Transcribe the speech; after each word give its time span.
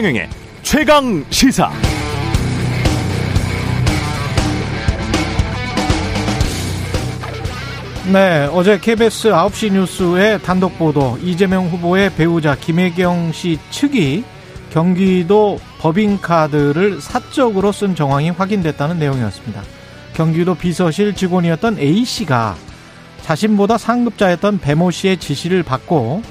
최경영의 0.00 0.30
최강 0.62 1.24
시사. 1.28 1.70
네, 8.10 8.48
어제 8.50 8.78
KBS 8.78 9.28
9시 9.28 9.72
뉴스의 9.72 10.40
단독 10.40 10.78
보도 10.78 11.18
이재명 11.22 11.68
후보의 11.68 12.14
배우자 12.14 12.54
김혜경 12.54 13.32
씨 13.32 13.58
측이 13.68 14.24
경기도 14.72 15.60
법인카드를 15.80 17.02
사적으로 17.02 17.70
쓴 17.70 17.94
정황이 17.94 18.30
확인됐다는 18.30 18.98
내용이었습니다. 18.98 19.62
경기도 20.14 20.54
비서실 20.54 21.14
직원이었던 21.14 21.78
A 21.78 22.06
씨가 22.06 22.56
자신보다 23.20 23.76
상급자였던 23.76 24.60
배모 24.60 24.92
씨의 24.92 25.18
지시를 25.18 25.62
받고 25.62 26.22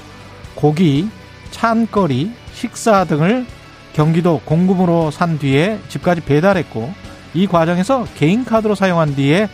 고기, 0.56 1.08
찬거리, 1.52 2.32
식사 2.52 3.04
등을 3.04 3.46
경기도 3.92 4.40
공금으로 4.44 5.10
산 5.10 5.38
뒤에 5.38 5.78
집까지 5.88 6.22
배달했고 6.22 6.92
이 7.34 7.46
과정에서 7.46 8.06
개인 8.16 8.44
카드로 8.44 8.74
사용한 8.74 9.14
뒤에 9.14 9.48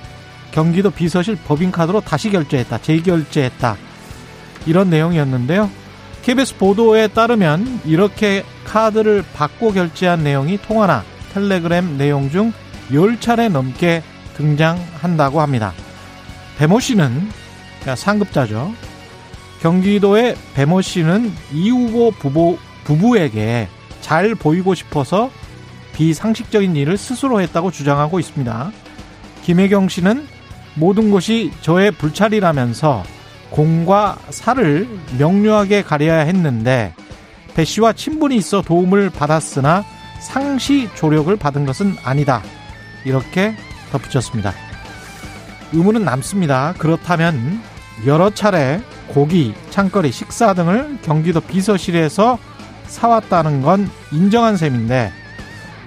경기도 0.50 0.90
비서실 0.90 1.36
법인카드로 1.46 2.00
다시 2.00 2.30
결제했다. 2.30 2.78
재결제했다. 2.78 3.76
이런 4.66 4.88
내용이었는데요. 4.90 5.70
KBS 6.22 6.56
보도에 6.56 7.08
따르면 7.08 7.82
이렇게 7.84 8.42
카드를 8.64 9.22
받고 9.34 9.72
결제한 9.72 10.24
내용이 10.24 10.58
통화나 10.58 11.04
텔레그램 11.32 11.98
내용 11.98 12.30
중 12.30 12.52
10차례 12.90 13.50
넘게 13.50 14.02
등장한다고 14.36 15.40
합니다. 15.40 15.72
배모 16.58 16.80
씨는 16.80 17.30
상급자죠. 17.94 18.72
경기도의 19.60 20.36
배모 20.54 20.80
씨는 20.80 21.32
이 21.52 21.70
후보 21.70 22.10
부부, 22.10 22.58
부부에게 22.84 23.68
잘 24.06 24.36
보이고 24.36 24.72
싶어서 24.76 25.32
비상식적인 25.92 26.76
일을 26.76 26.96
스스로 26.96 27.40
했다고 27.40 27.72
주장하고 27.72 28.20
있습니다. 28.20 28.70
김혜경 29.42 29.88
씨는 29.88 30.28
모든 30.76 31.10
것이 31.10 31.50
저의 31.60 31.90
불찰이라면서 31.90 33.02
공과 33.50 34.16
사를 34.30 34.88
명료하게 35.18 35.82
가려야 35.82 36.18
했는데 36.18 36.94
배 37.56 37.64
씨와 37.64 37.94
친분이 37.94 38.36
있어 38.36 38.62
도움을 38.62 39.10
받았으나 39.10 39.84
상시 40.20 40.88
조력을 40.94 41.34
받은 41.34 41.66
것은 41.66 41.96
아니다. 42.04 42.42
이렇게 43.04 43.56
덧붙였습니다. 43.90 44.52
의문은 45.72 46.04
남습니다. 46.04 46.74
그렇다면 46.78 47.60
여러 48.06 48.30
차례 48.30 48.80
고기, 49.08 49.52
창거리, 49.70 50.12
식사 50.12 50.54
등을 50.54 50.98
경기도 51.02 51.40
비서실에서 51.40 52.38
사왔다는 52.88 53.62
건 53.62 53.88
인정한 54.12 54.56
셈인데 54.56 55.12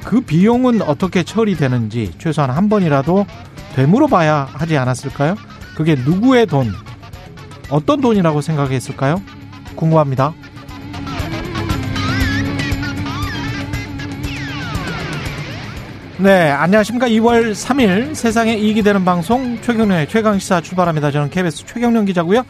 그 0.04 0.22
비용은 0.22 0.82
어떻게 0.82 1.24
처리되는지 1.24 2.14
최소한 2.18 2.50
한 2.50 2.70
번이라도 2.70 3.26
되물어 3.76 4.08
봐야 4.08 4.48
하지 4.52 4.78
않았을까요? 4.78 5.36
그게 5.76 5.96
누구의 5.96 6.46
돈, 6.46 6.72
어떤 7.70 8.02
돈이라고 8.02 8.42
생각했을까요? 8.42 9.22
궁금합니다. 9.76 10.34
네, 16.18 16.50
안녕하십니까. 16.50 17.08
2월 17.08 17.54
3일 17.54 18.14
세상에 18.14 18.58
이익이 18.58 18.84
되는 18.84 19.06
방송 19.06 19.58
최경련의 19.62 20.10
최강시사 20.10 20.60
출발합니다. 20.60 21.12
저는 21.12 21.30
KBS 21.30 21.66
최경련 21.66 22.04
기자고요. 22.04 22.44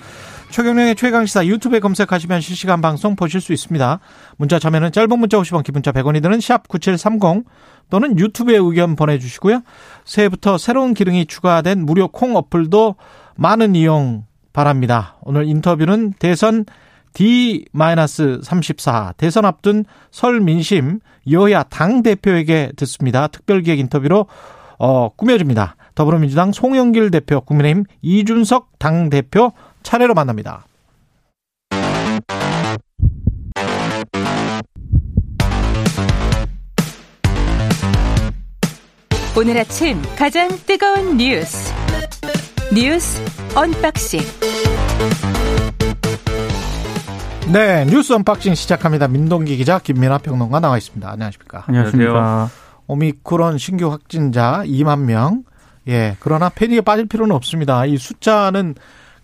최경련의 0.49 0.95
최강시사 0.95 1.45
유튜브에 1.45 1.79
검색하시면 1.79 2.41
실시간 2.41 2.81
방송 2.81 3.15
보실 3.15 3.39
수 3.39 3.53
있습니다. 3.53 3.99
문자 4.37 4.57
참여는 4.57 4.91
짧은 4.91 5.19
문자 5.19 5.37
50원, 5.37 5.63
기본자 5.63 5.91
100원이 5.91 6.23
드는 6.23 6.41
샵 6.41 6.67
9730 6.67 7.45
또는 7.89 8.17
유튜브에 8.17 8.57
의견 8.57 8.95
보내주시고요. 8.95 9.61
새해부터 10.05 10.57
새로운 10.57 10.93
기능이 10.93 11.27
추가된 11.27 11.85
무료 11.85 12.07
콩 12.07 12.35
어플도 12.35 12.95
많은 13.35 13.75
이용 13.75 14.25
바랍니다. 14.51 15.17
오늘 15.21 15.47
인터뷰는 15.47 16.13
대선 16.19 16.65
D-34 17.13 19.17
대선 19.17 19.45
앞둔 19.45 19.85
설 20.11 20.41
민심 20.41 20.99
여야 21.31 21.63
당 21.63 22.03
대표에게 22.03 22.71
듣습니다. 22.75 23.27
특별기획 23.27 23.79
인터뷰로 23.79 24.27
어, 24.79 25.09
꾸며집니다. 25.09 25.75
더불어민주당 25.93 26.53
송영길 26.53 27.11
대표, 27.11 27.41
국민의힘 27.41 27.83
이준석 28.01 28.79
당 28.79 29.09
대표 29.09 29.51
차례로 29.89 30.13
만납니다. 30.13 30.67
오늘 39.35 39.57
아침 39.57 39.99
가장 40.15 40.47
뜨거운 40.67 41.17
뉴스 41.17 41.73
뉴스 42.71 43.19
unboxing 43.55 44.19
네 47.51 47.85
뉴스 47.85 48.13
unboxing 48.13 48.53
시작합니다. 48.53 49.07
민동기 49.07 49.57
기자 49.57 49.79
김민아 49.79 50.19
평론가 50.19 50.59
나와 50.59 50.77
있습니다. 50.77 51.09
안녕하십니까? 51.09 51.63
안녕하십니까? 51.65 52.49
오미크론 52.85 53.57
신규 53.57 53.89
확진자 53.91 54.61
2만 54.67 55.05
명. 55.05 55.45
예 55.87 56.15
그러나 56.19 56.49
패닉에 56.49 56.81
빠질 56.81 57.07
필요는 57.07 57.35
없습니다. 57.35 57.85
이 57.85 57.97
숫자는 57.97 58.75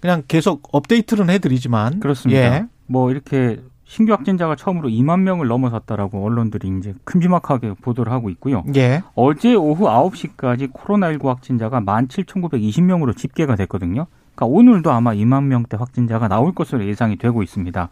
그냥 0.06 0.22
계속 0.28 0.70
업데이트는 0.72 1.32
해드리지만 1.32 2.00
그렇습니다. 2.00 2.40
예. 2.40 2.68
뭐 2.86 3.10
이렇게 3.10 3.60
신규 3.86 4.12
확진자가 4.14 4.56
처음으로 4.56 4.88
2만 4.88 5.22
명을 5.22 5.48
넘어섰다라고 5.48 6.24
언론들이 6.24 6.72
이제 6.78 6.94
큼지막하게 7.06 7.74
보도를 7.82 8.12
하고 8.12 8.30
있고요. 8.30 8.64
예. 8.76 9.02
어제 9.16 9.56
오후 9.56 9.86
9시까지 9.86 10.72
코로나19 10.72 11.26
확진자가 11.26 11.82
17,920명으로 11.82 13.18
집계가 13.18 13.56
됐거든요. 13.56 14.06
그러니까 14.36 14.46
오늘도 14.46 14.92
아마 14.92 15.14
2만 15.14 15.46
명대 15.46 15.76
확진자가 15.78 16.28
나올 16.28 16.54
것으로 16.54 16.86
예상이 16.86 17.16
되고 17.16 17.42
있습니다. 17.42 17.90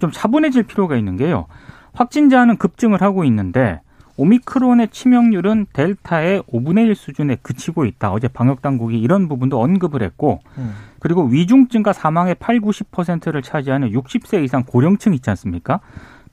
좀 0.00 0.12
차분해질 0.12 0.62
필요가 0.62 0.96
있는 0.96 1.16
게요. 1.16 1.46
확진자는 1.94 2.56
급증을 2.58 3.02
하고 3.02 3.24
있는데 3.24 3.80
오미크론의 4.18 4.88
치명률은 4.88 5.66
델타의 5.72 6.42
5분의 6.42 6.88
1 6.88 6.94
수준에 6.96 7.36
그치고 7.40 7.84
있다. 7.84 8.12
어제 8.12 8.26
방역 8.26 8.60
당국이 8.60 8.98
이런 8.98 9.28
부분도 9.28 9.60
언급을 9.60 10.02
했고 10.02 10.40
음. 10.58 10.74
그리고 10.98 11.22
위중증과 11.22 11.92
사망의 11.92 12.34
8, 12.34 12.60
90%를 12.60 13.42
차지하는 13.42 13.92
60세 13.92 14.42
이상 14.42 14.64
고령층 14.64 15.14
있지 15.14 15.30
않습니까? 15.30 15.80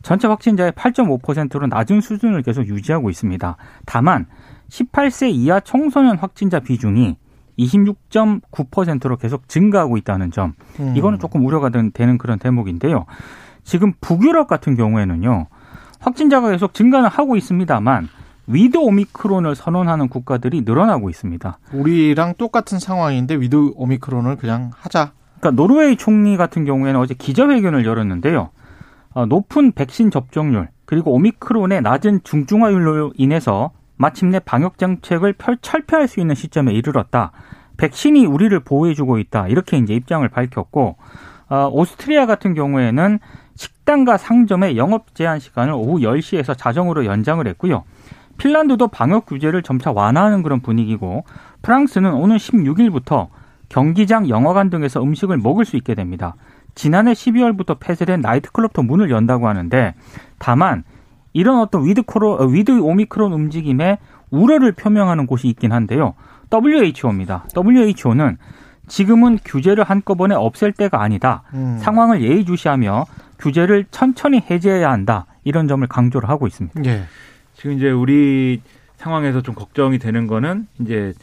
전체 0.01 0.27
확진자의 0.27 0.71
8.5%로 0.71 1.67
낮은 1.67 2.01
수준을 2.01 2.41
계속 2.41 2.67
유지하고 2.67 3.09
있습니다. 3.11 3.55
다만 3.85 4.25
18세 4.69 5.31
이하 5.31 5.59
청소년 5.59 6.17
확진자 6.17 6.59
비중이 6.59 7.17
26.9%로 7.57 9.17
계속 9.17 9.47
증가하고 9.47 9.97
있다는 9.97 10.31
점. 10.31 10.53
음. 10.79 10.95
이거는 10.97 11.19
조금 11.19 11.45
우려가 11.45 11.69
되는 11.69 12.17
그런 12.17 12.39
대목인데요. 12.39 13.05
지금 13.63 13.93
북유럽 14.01 14.47
같은 14.47 14.75
경우에는요. 14.75 15.47
확진자가 15.99 16.51
계속 16.51 16.73
증가는 16.73 17.09
하고 17.09 17.35
있습니다만 17.35 18.09
with 18.47 18.77
오미크론을 18.77 19.55
선언하는 19.55 20.07
국가들이 20.07 20.61
늘어나고 20.61 21.09
있습니다. 21.09 21.57
우리랑 21.73 22.35
똑같은 22.37 22.79
상황인데 22.79 23.35
with 23.35 23.71
오미크론을 23.75 24.35
그냥 24.37 24.71
하자. 24.75 25.13
그러니까 25.39 25.61
노르웨이 25.61 25.95
총리 25.97 26.37
같은 26.37 26.65
경우에는 26.65 26.99
어제 26.99 27.13
기자회견을 27.13 27.85
열었는데요. 27.85 28.49
어, 29.13 29.25
높은 29.25 29.71
백신 29.71 30.11
접종률 30.11 30.69
그리고 30.85 31.13
오미크론의 31.13 31.81
낮은 31.81 32.21
중증화율로 32.23 33.13
인해서 33.15 33.71
마침내 33.97 34.39
방역 34.39 34.77
정책을 34.77 35.33
펼, 35.33 35.57
철폐할 35.61 36.07
수 36.07 36.19
있는 36.19 36.35
시점에 36.35 36.73
이르렀다. 36.73 37.31
백신이 37.77 38.25
우리를 38.25 38.57
보호해주고 38.59 39.17
있다. 39.19 39.47
이렇게 39.47 39.77
이제 39.77 39.93
입장을 39.93 40.27
밝혔고 40.27 40.97
어, 41.47 41.69
오스트리아 41.71 42.25
같은 42.25 42.53
경우에는 42.53 43.19
식당과 43.55 44.17
상점의 44.17 44.77
영업 44.77 45.15
제한 45.15 45.39
시간을 45.39 45.73
오후 45.73 45.99
10시에서 45.99 46.57
자정으로 46.57 47.05
연장을 47.05 47.45
했고요. 47.47 47.83
핀란드도 48.37 48.89
방역 48.89 49.25
규제를 49.25 49.63
점차 49.63 49.91
완화하는 49.91 50.43
그런 50.43 50.59
분위기고 50.61 51.23
프랑스는 51.61 52.13
오는 52.13 52.35
16일부터 52.37 53.29
경기장, 53.69 54.29
영화관 54.29 54.69
등에서 54.69 55.01
음식을 55.01 55.37
먹을 55.37 55.65
수 55.65 55.77
있게 55.77 55.95
됩니다. 55.95 56.35
지난해 56.75 57.13
12월부터 57.13 57.79
폐쇄된 57.79 58.21
나이트클럽도 58.21 58.83
문을 58.83 59.09
연다고 59.09 59.47
하는데 59.47 59.95
다만 60.37 60.83
이런 61.33 61.59
어떤 61.59 61.85
with 61.85 62.03
코로 62.03 62.45
with 62.47 62.79
오미크론 62.79 63.33
움직임에 63.33 63.97
우려를 64.29 64.73
표명하는 64.73 65.25
곳이 65.27 65.47
있긴 65.47 65.71
한데요. 65.71 66.13
WHO입니다. 66.51 67.45
WHO는 67.55 68.37
지금은 68.87 69.39
규제를 69.45 69.83
한꺼번에 69.83 70.35
없앨 70.35 70.71
때가 70.71 71.01
아니다. 71.01 71.43
음. 71.53 71.77
상황을 71.81 72.21
예의주시하며 72.21 73.05
규제를 73.39 73.85
천천히 73.91 74.41
해제해야 74.49 74.91
한다. 74.91 75.25
이런 75.43 75.67
점을 75.67 75.85
강조를 75.87 76.29
하고 76.29 76.47
있습니다. 76.47 76.81
예. 76.85 77.03
지금 77.53 77.73
이제 77.73 77.89
우리 77.91 78.61
상황에서 78.97 79.41
좀 79.41 79.55
걱정이 79.55 79.99
되는 79.99 80.27
거는 80.27 80.67
이제 80.79 81.13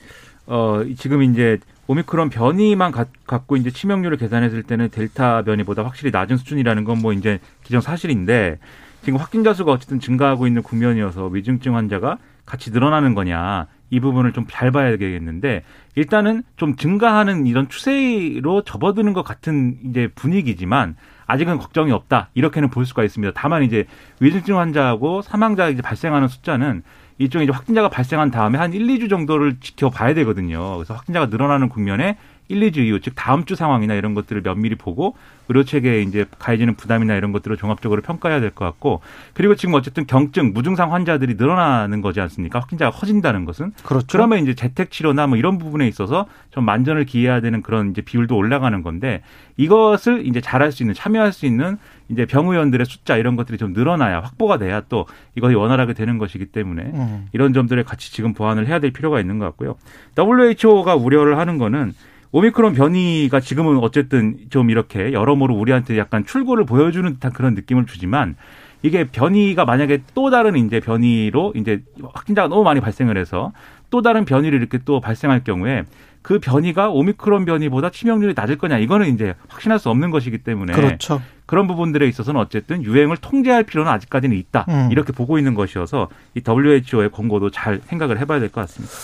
어 0.46 0.82
지금 0.96 1.22
이제 1.22 1.58
오미크론 1.88 2.30
변이만 2.30 2.92
가, 2.92 3.06
갖고 3.26 3.56
이제 3.56 3.70
치명률을 3.70 4.16
계산했을 4.16 4.62
때는 4.62 4.88
델타 4.90 5.42
변이보다 5.42 5.84
확실히 5.84 6.10
낮은 6.10 6.36
수준이라는 6.36 6.84
건 6.84 6.98
뭐 7.02 7.12
이제 7.12 7.38
기정 7.64 7.80
사실인데 7.80 8.58
지금 9.02 9.18
확진자 9.18 9.52
수가 9.52 9.72
어쨌든 9.72 9.98
증가하고 9.98 10.46
있는 10.46 10.62
국면이어서 10.62 11.26
위중증 11.26 11.74
환자가 11.74 12.18
같이 12.46 12.70
늘어나는 12.70 13.14
거냐 13.14 13.66
이 13.92 14.00
부분을 14.00 14.32
좀 14.32 14.46
잘 14.50 14.70
봐야 14.70 14.90
되겠는데 14.96 15.62
일단은 15.94 16.42
좀 16.56 16.76
증가하는 16.76 17.46
이런 17.46 17.68
추세로 17.68 18.62
접어드는 18.64 19.12
것 19.12 19.22
같은 19.22 19.78
이제 19.84 20.08
분위기지만 20.14 20.96
아직은 21.26 21.58
걱정이 21.58 21.92
없다 21.92 22.30
이렇게는 22.34 22.70
볼 22.70 22.86
수가 22.86 23.04
있습니다. 23.04 23.32
다만 23.36 23.62
이제 23.62 23.84
위중증 24.20 24.58
환자하고 24.58 25.22
사망자 25.22 25.68
이제 25.68 25.82
발생하는 25.82 26.28
숫자는 26.28 26.82
일종의 27.18 27.46
이제 27.46 27.52
확진자가 27.52 27.88
발생한 27.88 28.30
다음에 28.30 28.58
한 28.58 28.72
1, 28.72 28.86
2주 28.86 29.08
정도를 29.10 29.56
지켜봐야 29.60 30.14
되거든요. 30.14 30.76
그래서 30.76 30.94
확진자가 30.94 31.26
늘어나는 31.26 31.68
국면에 31.68 32.16
1, 32.48 32.60
2주 32.60 32.78
이후, 32.78 33.00
즉 33.00 33.14
다음 33.16 33.44
주 33.44 33.54
상황이나 33.54 33.94
이런 33.94 34.14
것들을 34.14 34.42
면밀히 34.42 34.74
보고 34.74 35.16
의료 35.48 35.64
체계에 35.64 36.02
이제 36.02 36.24
가해지는 36.38 36.74
부담이나 36.76 37.14
이런 37.14 37.32
것들을 37.32 37.56
종합적으로 37.56 38.00
평가해야 38.02 38.40
될 38.40 38.50
것 38.50 38.64
같고 38.64 39.00
그리고 39.32 39.54
지금 39.54 39.74
어쨌든 39.74 40.06
경증, 40.06 40.52
무증상 40.52 40.92
환자들이 40.92 41.34
늘어나는 41.34 42.00
거지 42.02 42.20
않습니까? 42.20 42.58
확진자가 42.60 42.90
커진다는 42.96 43.44
것은 43.44 43.72
그렇죠. 43.82 44.06
그러면 44.10 44.40
이제 44.40 44.54
재택 44.54 44.90
치료나 44.90 45.26
뭐 45.26 45.36
이런 45.38 45.58
부분에 45.58 45.88
있어서 45.88 46.26
좀 46.50 46.64
만전을 46.64 47.04
기해야 47.06 47.40
되는 47.40 47.62
그런 47.62 47.90
이제 47.90 48.02
비율도 48.02 48.36
올라가는 48.36 48.82
건데 48.82 49.22
이것을 49.56 50.26
이제 50.26 50.40
잘할 50.40 50.72
수 50.72 50.82
있는 50.82 50.94
참여할 50.94 51.32
수 51.32 51.46
있는 51.46 51.78
이제 52.08 52.26
병의원들의 52.26 52.84
숫자 52.86 53.16
이런 53.16 53.36
것들이 53.36 53.56
좀 53.58 53.72
늘어나야 53.72 54.20
확보가 54.20 54.58
돼야 54.58 54.82
또 54.88 55.06
이것이 55.34 55.54
원활하게 55.54 55.94
되는 55.94 56.18
것이기 56.18 56.46
때문에 56.46 56.82
음. 56.82 57.26
이런 57.32 57.52
점들에 57.52 57.82
같이 57.82 58.12
지금 58.12 58.34
보완을 58.34 58.66
해야 58.66 58.78
될 58.80 58.90
필요가 58.90 59.18
있는 59.20 59.38
것 59.38 59.46
같고요. 59.46 59.76
WHO가 60.18 60.94
우려를 60.96 61.38
하는 61.38 61.58
거는 61.58 61.94
오미크론 62.32 62.72
변이가 62.74 63.40
지금은 63.40 63.78
어쨌든 63.78 64.38
좀 64.48 64.70
이렇게 64.70 65.12
여러모로 65.12 65.54
우리한테 65.54 65.98
약간 65.98 66.24
출구를 66.24 66.64
보여주는 66.64 67.12
듯한 67.14 67.32
그런 67.32 67.54
느낌을 67.54 67.86
주지만 67.86 68.36
이게 68.82 69.04
변이가 69.04 69.64
만약에 69.64 70.02
또 70.14 70.30
다른 70.30 70.56
이제 70.56 70.80
변이로 70.80 71.52
이제 71.56 71.82
확진자가 72.14 72.48
너무 72.48 72.64
많이 72.64 72.80
발생을 72.80 73.16
해서 73.18 73.52
또 73.90 74.00
다른 74.02 74.24
변이를 74.24 74.58
이렇게 74.58 74.78
또 74.84 75.00
발생할 75.00 75.44
경우에 75.44 75.84
그 76.22 76.38
변이가 76.38 76.88
오미크론 76.90 77.44
변이보다 77.44 77.90
치명률이 77.90 78.32
낮을 78.34 78.56
거냐 78.56 78.78
이거는 78.78 79.12
이제 79.12 79.34
확신할 79.48 79.78
수 79.78 79.90
없는 79.90 80.10
것이기 80.10 80.38
때문에 80.38 80.72
그렇죠. 80.72 81.20
그런 81.46 81.66
부분들에 81.66 82.08
있어서는 82.08 82.40
어쨌든 82.40 82.82
유행을 82.82 83.18
통제할 83.18 83.64
필요는 83.64 83.92
아직까지는 83.92 84.36
있다 84.36 84.64
음. 84.68 84.88
이렇게 84.90 85.12
보고 85.12 85.36
있는 85.36 85.54
것이어서 85.54 86.08
이 86.34 86.40
WHO의 86.46 87.10
권고도 87.10 87.50
잘 87.50 87.80
생각을 87.84 88.18
해봐야 88.18 88.40
될 88.40 88.48
것 88.48 88.62
같습니다. 88.62 88.94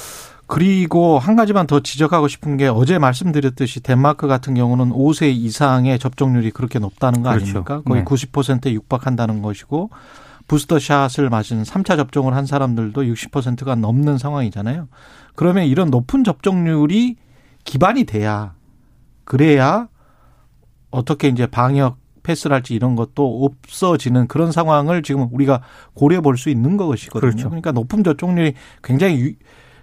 그리고 0.48 1.18
한 1.18 1.36
가지만 1.36 1.66
더 1.66 1.80
지적하고 1.80 2.26
싶은 2.26 2.56
게 2.56 2.68
어제 2.68 2.98
말씀드렸듯이 2.98 3.80
덴마크 3.80 4.26
같은 4.26 4.54
경우는 4.54 4.90
5세 4.90 5.30
이상의 5.30 5.98
접종률이 5.98 6.50
그렇게 6.52 6.78
높다는 6.78 7.22
거 7.22 7.28
그렇죠. 7.28 7.44
아닙니까? 7.44 7.82
거의 7.82 8.00
네. 8.00 8.04
90%에 8.04 8.72
육박한다는 8.72 9.42
것이고 9.42 9.90
부스터샷을 10.48 11.28
맞은 11.28 11.64
3차 11.64 11.96
접종을 11.96 12.34
한 12.34 12.46
사람들도 12.46 13.02
60%가 13.02 13.74
넘는 13.74 14.16
상황이잖아요. 14.16 14.88
그러면 15.34 15.66
이런 15.66 15.90
높은 15.90 16.24
접종률이 16.24 17.16
기반이 17.64 18.04
돼야 18.04 18.54
그래야 19.24 19.88
어떻게 20.90 21.28
이제 21.28 21.46
방역 21.46 21.98
패스를 22.22 22.54
할지 22.54 22.74
이런 22.74 22.96
것도 22.96 23.44
없어지는 23.44 24.26
그런 24.28 24.50
상황을 24.50 25.02
지금 25.02 25.28
우리가 25.30 25.60
고려해 25.92 26.22
볼 26.22 26.38
수 26.38 26.48
있는 26.48 26.78
것이거든요. 26.78 27.20
그렇죠. 27.20 27.48
그러니까 27.50 27.72
높은 27.72 28.02
접종률이 28.02 28.54
굉장히 28.82 29.20
유, 29.20 29.32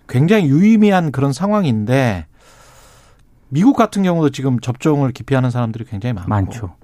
굉장히 0.07 0.47
유의미한 0.47 1.11
그런 1.11 1.33
상황인데 1.33 2.27
미국 3.49 3.75
같은 3.75 4.03
경우도 4.03 4.31
지금 4.31 4.59
접종을 4.59 5.11
기피하는 5.11 5.49
사람들이 5.49 5.85
굉장히 5.85 6.13
많고 6.13 6.29
많죠. 6.29 6.75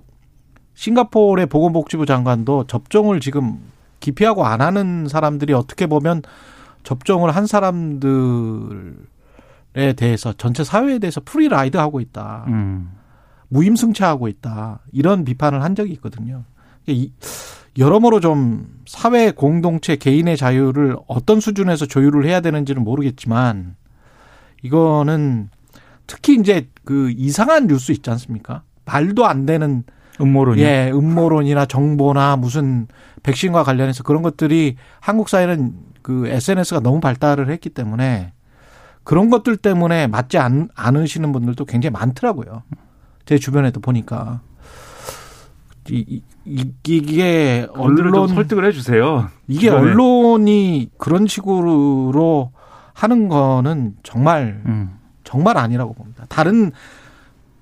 싱가포르의 0.75 1.47
보건복지부 1.47 2.05
장관도 2.05 2.65
접종을 2.67 3.19
지금 3.19 3.59
기피하고 3.99 4.45
안 4.45 4.61
하는 4.61 5.07
사람들이 5.07 5.53
어떻게 5.53 5.87
보면 5.87 6.21
접종을 6.83 7.35
한 7.35 7.45
사람들에 7.45 8.93
대해서 9.95 10.33
전체 10.33 10.63
사회에 10.63 10.99
대해서 10.99 11.21
free 11.23 11.50
ride 11.50 11.77
하고 11.77 11.99
있다. 11.99 12.45
음. 12.47 12.91
무임승차하고 13.49 14.27
있다. 14.27 14.79
이런 14.91 15.25
비판을 15.25 15.61
한 15.61 15.75
적이 15.75 15.93
있거든요. 15.93 16.45
이, 16.87 17.11
여러모로 17.77 18.19
좀 18.19 18.67
사회 18.85 19.31
공동체 19.31 19.95
개인의 19.95 20.37
자유를 20.37 20.97
어떤 21.07 21.39
수준에서 21.39 21.85
조율을 21.85 22.25
해야 22.25 22.41
되는지는 22.41 22.83
모르겠지만 22.83 23.75
이거는 24.61 25.49
특히 26.07 26.35
이제 26.35 26.67
그 26.83 27.11
이상한 27.11 27.67
뉴스 27.67 27.91
있지 27.91 28.09
않습니까? 28.09 28.63
말도 28.85 29.25
안 29.25 29.45
되는 29.45 29.83
음모론 30.19 30.59
예, 30.59 30.91
음모론이나 30.93 31.65
정보나 31.65 32.35
무슨 32.35 32.87
백신과 33.23 33.63
관련해서 33.63 34.03
그런 34.03 34.21
것들이 34.21 34.75
한국 34.99 35.29
사회는 35.29 35.73
그 36.01 36.27
SNS가 36.27 36.81
너무 36.81 36.99
발달을 36.99 37.49
했기 37.49 37.69
때문에 37.69 38.33
그런 39.03 39.29
것들 39.29 39.57
때문에 39.57 40.07
맞지 40.07 40.37
않, 40.37 40.69
않으시는 40.75 41.31
분들도 41.31 41.65
굉장히 41.65 41.91
많더라고요. 41.93 42.63
제 43.25 43.37
주변에도 43.37 43.79
보니까. 43.79 44.41
이, 45.89 46.21
이게 46.45 47.67
언론 47.73 48.27
설득을 48.27 48.65
해주세요. 48.65 49.29
이게 49.47 49.67
주변에. 49.67 49.81
언론이 49.81 50.91
그런 50.97 51.27
식으로 51.27 52.51
하는 52.93 53.27
거는 53.29 53.95
정말 54.03 54.61
음. 54.65 54.97
정말 55.23 55.57
아니라고 55.57 55.93
봅니다. 55.93 56.25
다른 56.29 56.71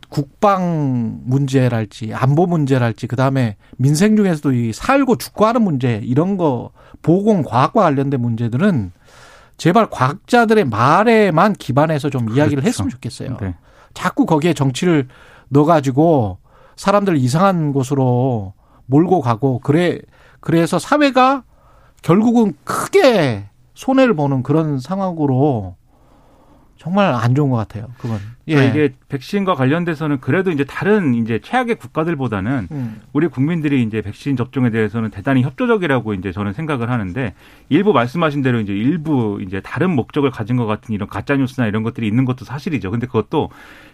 국방 0.09 1.21
문제랄지 1.25 2.13
안보 2.13 2.47
문제랄지 2.47 3.07
그다음에 3.07 3.57
민생 3.77 4.15
중에서도 4.15 4.53
이 4.53 4.73
살고 4.73 5.17
죽고 5.17 5.45
하는 5.45 5.61
문제 5.61 6.01
이런 6.03 6.35
거 6.35 6.71
보건 7.01 7.43
과학과 7.43 7.83
관련된 7.83 8.19
문제들은 8.19 8.91
제발 9.57 9.89
과학자들의 9.89 10.65
말에만 10.65 11.53
기반해서 11.53 12.09
좀 12.09 12.25
그렇죠. 12.25 12.39
이야기를 12.39 12.63
했으면 12.63 12.89
좋겠어요. 12.89 13.37
네. 13.39 13.55
자꾸 13.93 14.25
거기에 14.25 14.53
정치를 14.53 15.07
넣어가지고 15.49 16.39
사람들 16.79 17.17
이상한 17.17 17.73
곳으로 17.73 18.53
몰고 18.85 19.19
가고 19.19 19.59
그래 19.59 19.99
그래서 20.39 20.79
사회가 20.79 21.43
결국은 22.01 22.53
크게 22.63 23.49
손해를 23.73 24.13
보는 24.13 24.43
그런 24.43 24.79
상황으로 24.79 25.75
정말 26.77 27.13
안 27.13 27.35
좋은 27.35 27.49
것 27.49 27.57
같아요. 27.57 27.87
그건. 27.97 28.19
예. 28.47 28.55
그러니까 28.55 28.73
이게 28.73 28.93
백신과 29.09 29.55
관련돼서는 29.55 30.21
그래도 30.21 30.51
이제 30.51 30.63
다른 30.63 31.13
이제 31.13 31.39
최악의 31.43 31.75
국가들보다는 31.75 32.69
음. 32.71 33.01
우리 33.11 33.27
국민들이 33.27 33.83
이제 33.83 34.01
백신 34.01 34.37
접종에 34.37 34.69
대해서는 34.69 35.09
대단히 35.09 35.41
협조적이라고 35.41 36.13
이제 36.13 36.31
저는 36.31 36.53
생각을 36.53 36.89
하는데 36.89 37.33
일부 37.67 37.91
말씀하신 37.91 38.41
대로 38.41 38.61
이제 38.61 38.71
일부 38.71 39.41
이제 39.45 39.59
다른 39.59 39.91
목적을 39.91 40.31
가진 40.31 40.55
것 40.55 40.65
같은 40.65 40.95
이런 40.95 41.09
가짜 41.09 41.35
뉴스나 41.35 41.67
이런 41.67 41.83
것들이 41.83 42.07
있는 42.07 42.23
것도 42.23 42.45
사실이죠. 42.45 42.89
근데 42.91 43.05
그것도 43.07 43.49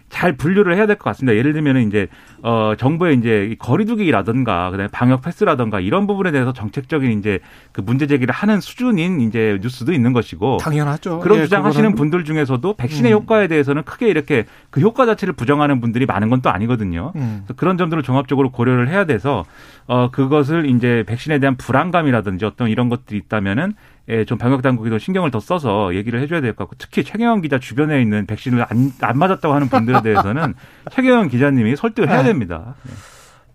잘 0.08 0.36
분류를 0.36 0.76
해야 0.76 0.86
될 0.86 0.96
것 0.96 1.04
같습니다. 1.10 1.36
예를 1.36 1.52
들면은 1.52 1.88
이제 1.88 2.06
어 2.42 2.74
정부의 2.78 3.16
이제 3.18 3.56
거리두기라든가 3.58 4.70
그다음에 4.70 4.88
방역 4.92 5.22
패스라든가 5.22 5.80
이런 5.80 6.06
부분에 6.06 6.30
대해서 6.30 6.52
정책적인 6.52 7.18
이제 7.18 7.40
그 7.72 7.80
문제 7.80 8.06
제기를 8.06 8.32
하는 8.32 8.60
수준인 8.60 9.20
이제 9.20 9.58
뉴스도 9.60 9.92
있는 9.92 10.12
것이고 10.12 10.58
당연하죠. 10.58 11.20
그런 11.20 11.38
예, 11.38 11.42
주장하시는 11.44 11.94
분들 11.96 12.24
중에서도 12.24 12.74
백신의 12.74 13.12
음. 13.12 13.16
효과에 13.18 13.48
대해서는 13.48 13.82
크게 13.82 14.08
이렇게 14.08 14.44
그 14.70 14.80
효과 14.80 15.06
자체를 15.06 15.34
부정하는 15.34 15.80
분들이 15.80 16.06
많은 16.06 16.30
건 16.30 16.36
또 16.42 16.50
아니거든요. 16.50 17.12
음. 17.16 17.44
그런 17.56 17.78
점들을 17.78 18.02
종합적으로 18.02 18.50
고려를 18.50 18.88
해야 18.90 19.06
돼서 19.06 19.44
어 19.86 20.10
그것을 20.10 20.66
이제 20.66 21.02
백신에 21.06 21.38
대한 21.38 21.56
불안감이라든지 21.56 22.44
어떤 22.44 22.68
이런 22.68 22.88
것들이 22.90 23.18
있다면은 23.20 23.72
예, 24.08 24.24
좀 24.24 24.38
방역 24.38 24.62
당국이 24.62 24.88
더 24.90 24.98
신경을 24.98 25.30
더 25.32 25.40
써서 25.40 25.94
얘기를 25.94 26.20
해줘야 26.20 26.40
될 26.40 26.52
것 26.52 26.64
같고 26.64 26.76
특히 26.78 27.02
최경영 27.02 27.40
기자 27.40 27.58
주변에 27.58 28.00
있는 28.00 28.26
백신을 28.26 28.64
안, 28.68 28.92
안 29.00 29.18
맞았다고 29.18 29.52
하는 29.54 29.68
분들에 29.68 30.02
대해서는 30.02 30.54
최경영 30.92 31.28
기자님이 31.28 31.74
설득을 31.76 32.08
해야 32.08 32.18
네. 32.18 32.28
됩니다. 32.28 32.74
네. 32.84 32.92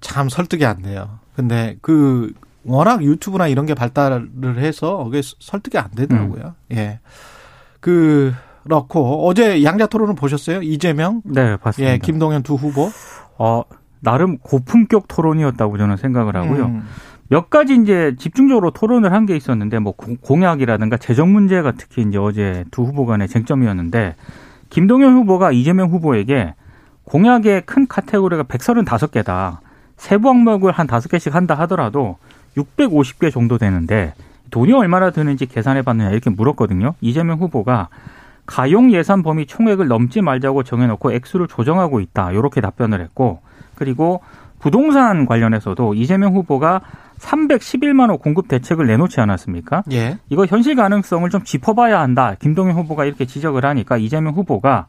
참 0.01 0.27
설득이 0.29 0.65
안 0.65 0.81
돼요. 0.81 1.19
근데 1.35 1.77
그 1.81 2.33
워낙 2.63 3.01
유튜브나 3.03 3.47
이런 3.47 3.65
게 3.65 3.73
발달을 3.73 4.57
해서 4.57 5.03
그게 5.05 5.21
설득이 5.23 5.77
안 5.77 5.89
되더라고요. 5.91 6.55
음. 6.71 6.75
예. 6.77 6.99
그 7.79 8.33
그렇고 8.63 9.25
어제 9.27 9.63
양자 9.63 9.87
토론을 9.87 10.13
보셨어요? 10.15 10.61
이재명, 10.61 11.21
네, 11.25 11.57
봤습니다. 11.57 11.93
예, 11.93 11.97
김동연 11.97 12.43
두 12.43 12.55
후보. 12.55 12.91
어, 13.39 13.63
나름 14.01 14.37
고품격 14.37 15.07
토론이었다고 15.07 15.77
저는 15.77 15.97
생각을 15.97 16.35
하고요. 16.35 16.65
음. 16.65 16.87
몇 17.31 17.49
가지 17.49 17.75
이제 17.75 18.13
집중적으로 18.19 18.71
토론을 18.71 19.13
한 19.13 19.25
게 19.25 19.37
있었는데 19.37 19.79
뭐 19.79 19.93
공약이라든가 19.93 20.97
재정 20.97 21.31
문제가 21.31 21.71
특히 21.71 22.01
이제 22.01 22.17
어제 22.17 22.65
두 22.71 22.83
후보 22.83 23.05
간의 23.05 23.27
쟁점이었는데 23.29 24.15
김동연 24.69 25.13
후보가 25.13 25.51
이재명 25.53 25.89
후보에게 25.91 26.55
공약의 27.05 27.61
큰 27.65 27.87
카테고리가 27.87 28.43
135개다. 28.43 29.59
세부 29.95 30.27
항목을 30.29 30.71
한 30.71 30.87
5개씩 30.87 31.31
한다 31.31 31.55
하더라도 31.59 32.17
650개 32.57 33.31
정도 33.31 33.57
되는데 33.57 34.13
돈이 34.49 34.73
얼마나 34.73 35.11
드는지 35.11 35.45
계산해 35.45 35.83
봤느냐 35.83 36.09
이렇게 36.09 36.29
물었거든요. 36.29 36.95
이재명 36.99 37.37
후보가 37.39 37.87
가용 38.45 38.91
예산 38.91 39.23
범위 39.23 39.45
총액을 39.45 39.87
넘지 39.87 40.21
말자고 40.21 40.63
정해놓고 40.63 41.13
액수를 41.13 41.47
조정하고 41.47 42.01
있다. 42.01 42.31
이렇게 42.31 42.59
답변을 42.59 42.99
했고 42.99 43.39
그리고 43.75 44.21
부동산 44.61 45.25
관련해서도 45.25 45.95
이재명 45.95 46.35
후보가 46.35 46.81
311만 47.19 48.09
호 48.09 48.17
공급 48.17 48.47
대책을 48.47 48.87
내놓지 48.87 49.19
않았습니까? 49.19 49.83
예. 49.91 50.17
이거 50.29 50.45
현실 50.45 50.75
가능성을 50.75 51.29
좀 51.29 51.43
짚어봐야 51.43 51.99
한다. 51.99 52.35
김동연 52.39 52.75
후보가 52.75 53.05
이렇게 53.05 53.25
지적을 53.25 53.65
하니까 53.65 53.97
이재명 53.97 54.33
후보가 54.35 54.85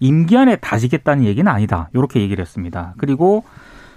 임기 0.00 0.36
안에 0.36 0.56
다지겠다는 0.56 1.24
얘기는 1.24 1.50
아니다. 1.50 1.88
이렇게 1.94 2.20
얘기를 2.20 2.42
했습니다. 2.42 2.94
그리고 2.98 3.44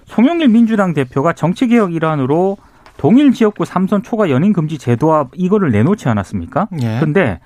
송영길 0.05 0.47
민주당 0.50 0.93
대표가 0.93 1.33
정치개혁 1.33 1.93
일환으로 1.93 2.57
동일 2.97 3.33
지역구 3.33 3.65
삼선 3.65 4.03
초과 4.03 4.29
연임 4.29 4.53
금지 4.53 4.77
제도와 4.77 5.27
이거를 5.33 5.71
내놓지 5.71 6.07
않았습니까? 6.09 6.67
예. 6.81 7.00
근데 7.00 7.39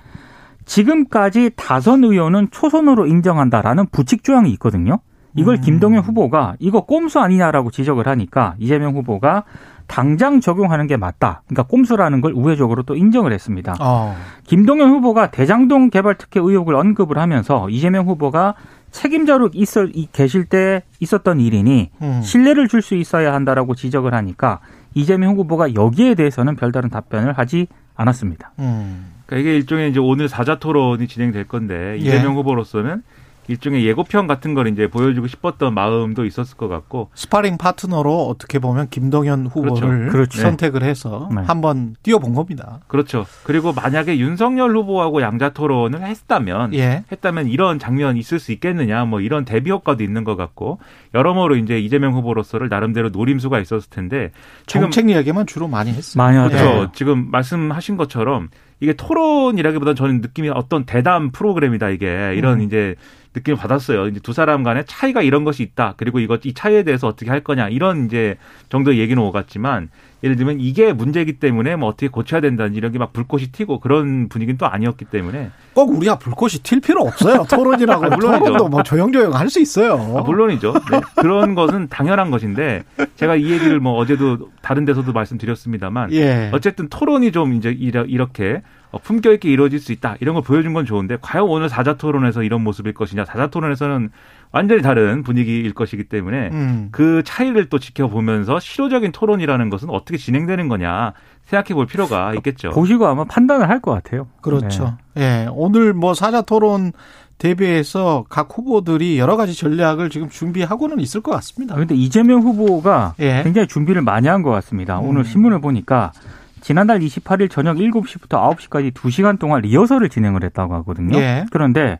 지금까지 0.64 1.50
다선 1.56 2.04
의원은 2.04 2.48
초선으로 2.50 3.06
인정한다라는 3.06 3.86
부칙 3.90 4.22
조항이 4.24 4.50
있거든요. 4.52 5.00
이걸 5.34 5.56
음. 5.56 5.60
김동연 5.60 6.02
후보가 6.02 6.56
이거 6.58 6.82
꼼수 6.82 7.20
아니냐라고 7.20 7.70
지적을 7.70 8.06
하니까 8.06 8.54
이재명 8.58 8.94
후보가 8.94 9.44
당장 9.86 10.40
적용하는 10.40 10.86
게 10.86 10.96
맞다. 10.96 11.42
그러니까 11.46 11.64
꼼수라는 11.64 12.20
걸 12.20 12.32
우회적으로 12.34 12.82
또 12.82 12.94
인정을 12.94 13.32
했습니다. 13.32 13.76
어. 13.80 14.16
김동연 14.44 14.88
후보가 14.90 15.30
대장동 15.30 15.90
개발 15.90 16.16
특혜 16.16 16.40
의혹을 16.40 16.74
언급을 16.74 17.18
하면서 17.18 17.68
이재명 17.68 18.06
후보가 18.06 18.54
책임자로 18.90 19.50
있어 19.54 19.86
계실 20.12 20.44
때 20.44 20.82
있었던 21.00 21.40
일이니 21.40 21.90
음. 22.02 22.20
신뢰를 22.22 22.68
줄 22.68 22.82
수 22.82 22.94
있어야 22.94 23.32
한다라고 23.34 23.74
지적을 23.74 24.14
하니까 24.14 24.60
이재명 24.94 25.36
후보가 25.36 25.74
여기에 25.74 26.14
대해서는 26.14 26.56
별다른 26.56 26.90
답변을 26.90 27.32
하지 27.32 27.66
않았습니다. 27.94 28.52
음. 28.58 29.12
그러니까 29.26 29.48
이게 29.48 29.56
일종의 29.56 29.90
이제 29.90 30.00
오늘 30.00 30.28
사자 30.28 30.58
토론이 30.58 31.06
진행될 31.06 31.48
건데 31.48 31.96
이재명 31.98 32.32
예. 32.32 32.36
후보로서는 32.36 33.02
일종의 33.48 33.84
예고편 33.86 34.26
같은 34.26 34.54
걸 34.54 34.68
이제 34.68 34.86
보여주고 34.86 35.26
싶었던 35.26 35.74
마음도 35.74 36.24
있었을 36.24 36.56
것 36.56 36.68
같고 36.68 37.10
스파링 37.14 37.58
파트너로 37.58 38.28
어떻게 38.28 38.58
보면 38.58 38.88
김동연 38.88 39.46
후보를 39.46 39.88
그렇죠. 39.88 40.12
그렇죠. 40.12 40.40
선택을 40.40 40.82
해서 40.82 41.28
네. 41.34 41.42
한번 41.42 41.96
뛰어본 42.02 42.34
겁니다. 42.34 42.80
그렇죠. 42.86 43.26
그리고 43.42 43.72
만약에 43.72 44.18
윤석열 44.18 44.76
후보하고 44.76 45.22
양자 45.22 45.50
토론을 45.50 46.02
했다면 46.02 46.74
예. 46.74 47.04
했다면 47.10 47.48
이런 47.48 47.78
장면 47.78 48.16
있을 48.16 48.38
수 48.38 48.52
있겠느냐 48.52 49.04
뭐 49.04 49.20
이런 49.20 49.44
대비 49.44 49.70
효과도 49.70 50.04
있는 50.04 50.24
것 50.24 50.36
같고 50.36 50.78
여러모로 51.14 51.56
이제 51.56 51.78
이재명 51.78 52.14
후보로서를 52.14 52.68
나름대로 52.68 53.08
노림수가 53.08 53.58
있었을 53.60 53.90
텐데 53.90 54.30
정책 54.66 55.08
이야기만 55.10 55.46
주로 55.46 55.68
많이 55.68 55.90
했어요. 55.90 56.22
많이 56.22 56.36
하죠. 56.36 56.56
그렇죠. 56.56 56.92
지금 56.92 57.30
말씀하신 57.30 57.96
것처럼 57.96 58.48
이게 58.80 58.94
토론이라기보다는 58.94 59.94
저는 59.94 60.20
느낌이 60.22 60.48
어떤 60.48 60.84
대담 60.84 61.30
프로그램이다 61.30 61.90
이게 61.90 62.34
이런 62.34 62.58
음. 62.58 62.62
이제 62.62 62.96
느낌을 63.34 63.56
받았어요. 63.58 64.08
이제 64.08 64.20
두 64.20 64.32
사람 64.32 64.62
간에 64.62 64.84
차이가 64.86 65.22
이런 65.22 65.44
것이 65.44 65.62
있다. 65.62 65.94
그리고 65.96 66.18
이것 66.20 66.44
이 66.44 66.52
차이에 66.54 66.82
대해서 66.82 67.06
어떻게 67.08 67.30
할 67.30 67.40
거냐 67.40 67.68
이런 67.68 68.06
이제 68.06 68.36
정도의 68.68 68.98
얘기는 68.98 69.20
오갔지만 69.22 69.88
예를 70.24 70.36
들면 70.36 70.60
이게 70.60 70.92
문제이기 70.92 71.40
때문에 71.40 71.74
뭐 71.76 71.88
어떻게 71.88 72.06
고쳐야 72.08 72.40
된다든지 72.40 72.76
이런 72.78 72.92
게 72.92 72.98
막 72.98 73.12
불꽃이 73.12 73.46
튀고 73.46 73.80
그런 73.80 74.28
분위기는 74.28 74.56
또 74.58 74.66
아니었기 74.66 75.06
때문에 75.06 75.50
꼭 75.72 75.90
우리가 75.96 76.18
불꽃이 76.18 76.52
튈 76.62 76.80
필요 76.80 77.00
없어요. 77.02 77.44
토론이라고 77.50 78.04
아, 78.06 78.10
토론도 78.10 78.68
뭐 78.68 78.82
조용조용 78.82 79.34
할 79.34 79.48
수 79.48 79.60
있어요. 79.60 79.94
아, 80.16 80.22
물론이죠. 80.22 80.72
네. 80.90 81.00
그런 81.16 81.54
것은 81.54 81.88
당연한 81.88 82.30
것인데 82.30 82.84
제가 83.16 83.34
이 83.36 83.50
얘기를 83.50 83.80
뭐 83.80 83.94
어제도 83.94 84.50
다른 84.62 84.84
데서도 84.84 85.12
말씀드렸습니다만 85.12 86.12
예. 86.12 86.50
어쨌든 86.52 86.88
토론이 86.88 87.32
좀 87.32 87.54
이제 87.54 87.70
이렇게 87.70 88.54
어, 88.54 88.62
품격 88.98 89.32
있게 89.34 89.48
이루어질 89.50 89.78
수 89.78 89.92
있다 89.92 90.16
이런 90.20 90.34
걸 90.34 90.42
보여준 90.42 90.72
건 90.74 90.84
좋은데 90.84 91.16
과연 91.20 91.46
오늘 91.46 91.68
사자 91.68 91.94
토론에서 91.96 92.42
이런 92.42 92.62
모습일 92.62 92.94
것이냐 92.94 93.24
사자 93.24 93.46
토론에서는 93.48 94.10
완전히 94.52 94.82
다른 94.82 95.22
분위기일 95.22 95.72
것이기 95.72 96.04
때문에 96.04 96.50
음. 96.52 96.88
그 96.92 97.22
차이를 97.24 97.68
또 97.70 97.78
지켜보면서 97.78 98.60
실효적인 98.60 99.12
토론이라는 99.12 99.70
것은 99.70 99.88
어떻게 99.88 100.18
진행되는 100.18 100.68
거냐 100.68 101.14
생각해 101.44 101.74
볼 101.74 101.86
필요가 101.86 102.34
있겠죠. 102.34 102.70
보시고 102.70 103.06
아마 103.06 103.24
판단을 103.24 103.68
할 103.68 103.80
것 103.80 103.92
같아요. 103.92 104.28
그렇죠. 104.42 104.96
네. 105.14 105.22
예. 105.44 105.48
오늘 105.50 105.92
뭐 105.94 106.14
사자 106.14 106.42
토론 106.42 106.92
대비해서 107.38 108.24
각 108.28 108.48
후보들이 108.56 109.18
여러 109.18 109.36
가지 109.36 109.54
전략을 109.54 110.10
지금 110.10 110.28
준비하고는 110.28 111.00
있을 111.00 111.20
것 111.22 111.32
같습니다. 111.32 111.74
그런데 111.74 111.94
이재명 111.96 112.42
후보가 112.42 113.14
예. 113.18 113.42
굉장히 113.42 113.66
준비를 113.66 114.02
많이 114.02 114.28
한 114.28 114.42
것 114.42 114.50
같습니다. 114.50 115.00
음. 115.00 115.08
오늘 115.08 115.24
신문을 115.24 115.60
보니까 115.60 116.12
지난달 116.62 117.00
28일 117.00 117.50
저녁 117.50 117.76
7시부터 117.76 118.56
9시까지 118.56 118.92
2시간 118.94 119.38
동안 119.38 119.60
리허설을 119.62 120.08
진행을 120.08 120.44
했다고 120.44 120.74
하거든요. 120.76 121.18
예. 121.18 121.44
그런데 121.50 121.98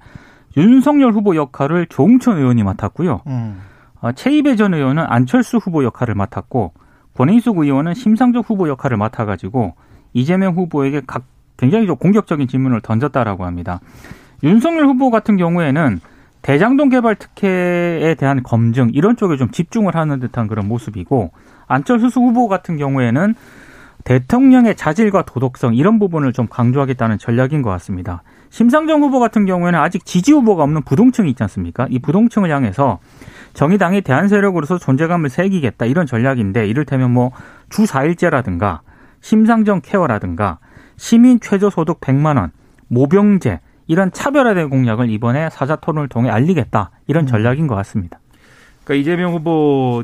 윤석열 0.57 1.12
후보 1.12 1.37
역할을 1.37 1.87
조홍천 1.87 2.38
의원이 2.38 2.62
맡았고요. 2.62 3.23
음. 3.26 3.61
어, 4.00 4.12
최이배 4.12 4.57
전 4.57 4.73
의원은 4.73 5.04
안철수 5.07 5.59
후보 5.59 5.85
역할을 5.85 6.14
맡았고 6.14 6.73
권인숙 7.14 7.59
의원은 7.59 7.95
심상정 7.95 8.42
후보 8.47 8.69
역할을 8.69 8.97
맡아가지고 8.97 9.75
이재명 10.14 10.54
후보에게 10.54 11.02
각 11.07 11.25
굉장히 11.57 11.87
좀 11.87 11.97
공격적인 11.97 12.49
질문을 12.49 12.81
던졌다라고 12.81 13.45
합니다. 13.45 13.81
윤석열 14.42 14.87
후보 14.87 15.11
같은 15.11 15.37
경우에는 15.37 16.00
대장동 16.42 16.88
개발 16.88 17.14
특혜에 17.14 18.14
대한 18.16 18.42
검증 18.42 18.90
이런 18.92 19.16
쪽에 19.16 19.37
좀 19.37 19.50
집중을 19.50 19.95
하는 19.95 20.19
듯한 20.19 20.49
그런 20.49 20.66
모습이고 20.66 21.31
안철수 21.69 22.21
후보 22.21 22.49
같은 22.49 22.76
경우에는 22.76 23.35
대통령의 24.05 24.77
자질과 24.77 25.23
도덕성 25.23 25.75
이런 25.75 25.99
부분을 25.99 26.33
좀 26.33 26.47
강조하겠다는 26.49 27.19
전략인 27.19 27.63
것 27.63 27.71
같습니다. 27.71 28.23
심상정 28.51 29.03
후보 29.03 29.19
같은 29.21 29.47
경우에는 29.47 29.79
아직 29.79 30.05
지지 30.05 30.33
후보가 30.33 30.63
없는 30.65 30.83
부동층이 30.83 31.31
있지 31.31 31.43
않습니까? 31.43 31.87
이 31.89 31.99
부동층을 31.99 32.51
향해서 32.51 32.99
정의당이 33.55 34.03
대한 34.03 34.29
세력으로서 34.29 34.79
존재감을 34.79 35.31
새기겠다 35.31 35.87
이런 35.87 36.07
전략인데 36.07 36.67
이를테면 36.67 37.13
뭐 37.13 37.33
주 37.73 37.85
4일제라든가 37.85 38.81
심상정 39.21 39.81
케어라든가 39.83 40.59
시민 40.97 41.41
최저 41.41 41.71
소득 41.71 42.01
100만 42.01 42.37
원, 42.37 42.53
모병제 42.89 43.61
이런 43.89 44.13
차별화된 44.13 44.71
공약을 44.71 45.11
이번에 45.11 45.49
사자 45.51 45.75
토론을 45.77 46.09
통해 46.09 46.31
알리겠다 46.31 46.91
이런 47.09 47.25
음. 47.25 47.27
전략인 47.27 47.67
것 47.67 47.75
같습니다. 47.77 48.21
그러니까 48.85 49.01
이재명 49.01 49.33
후보 49.33 50.03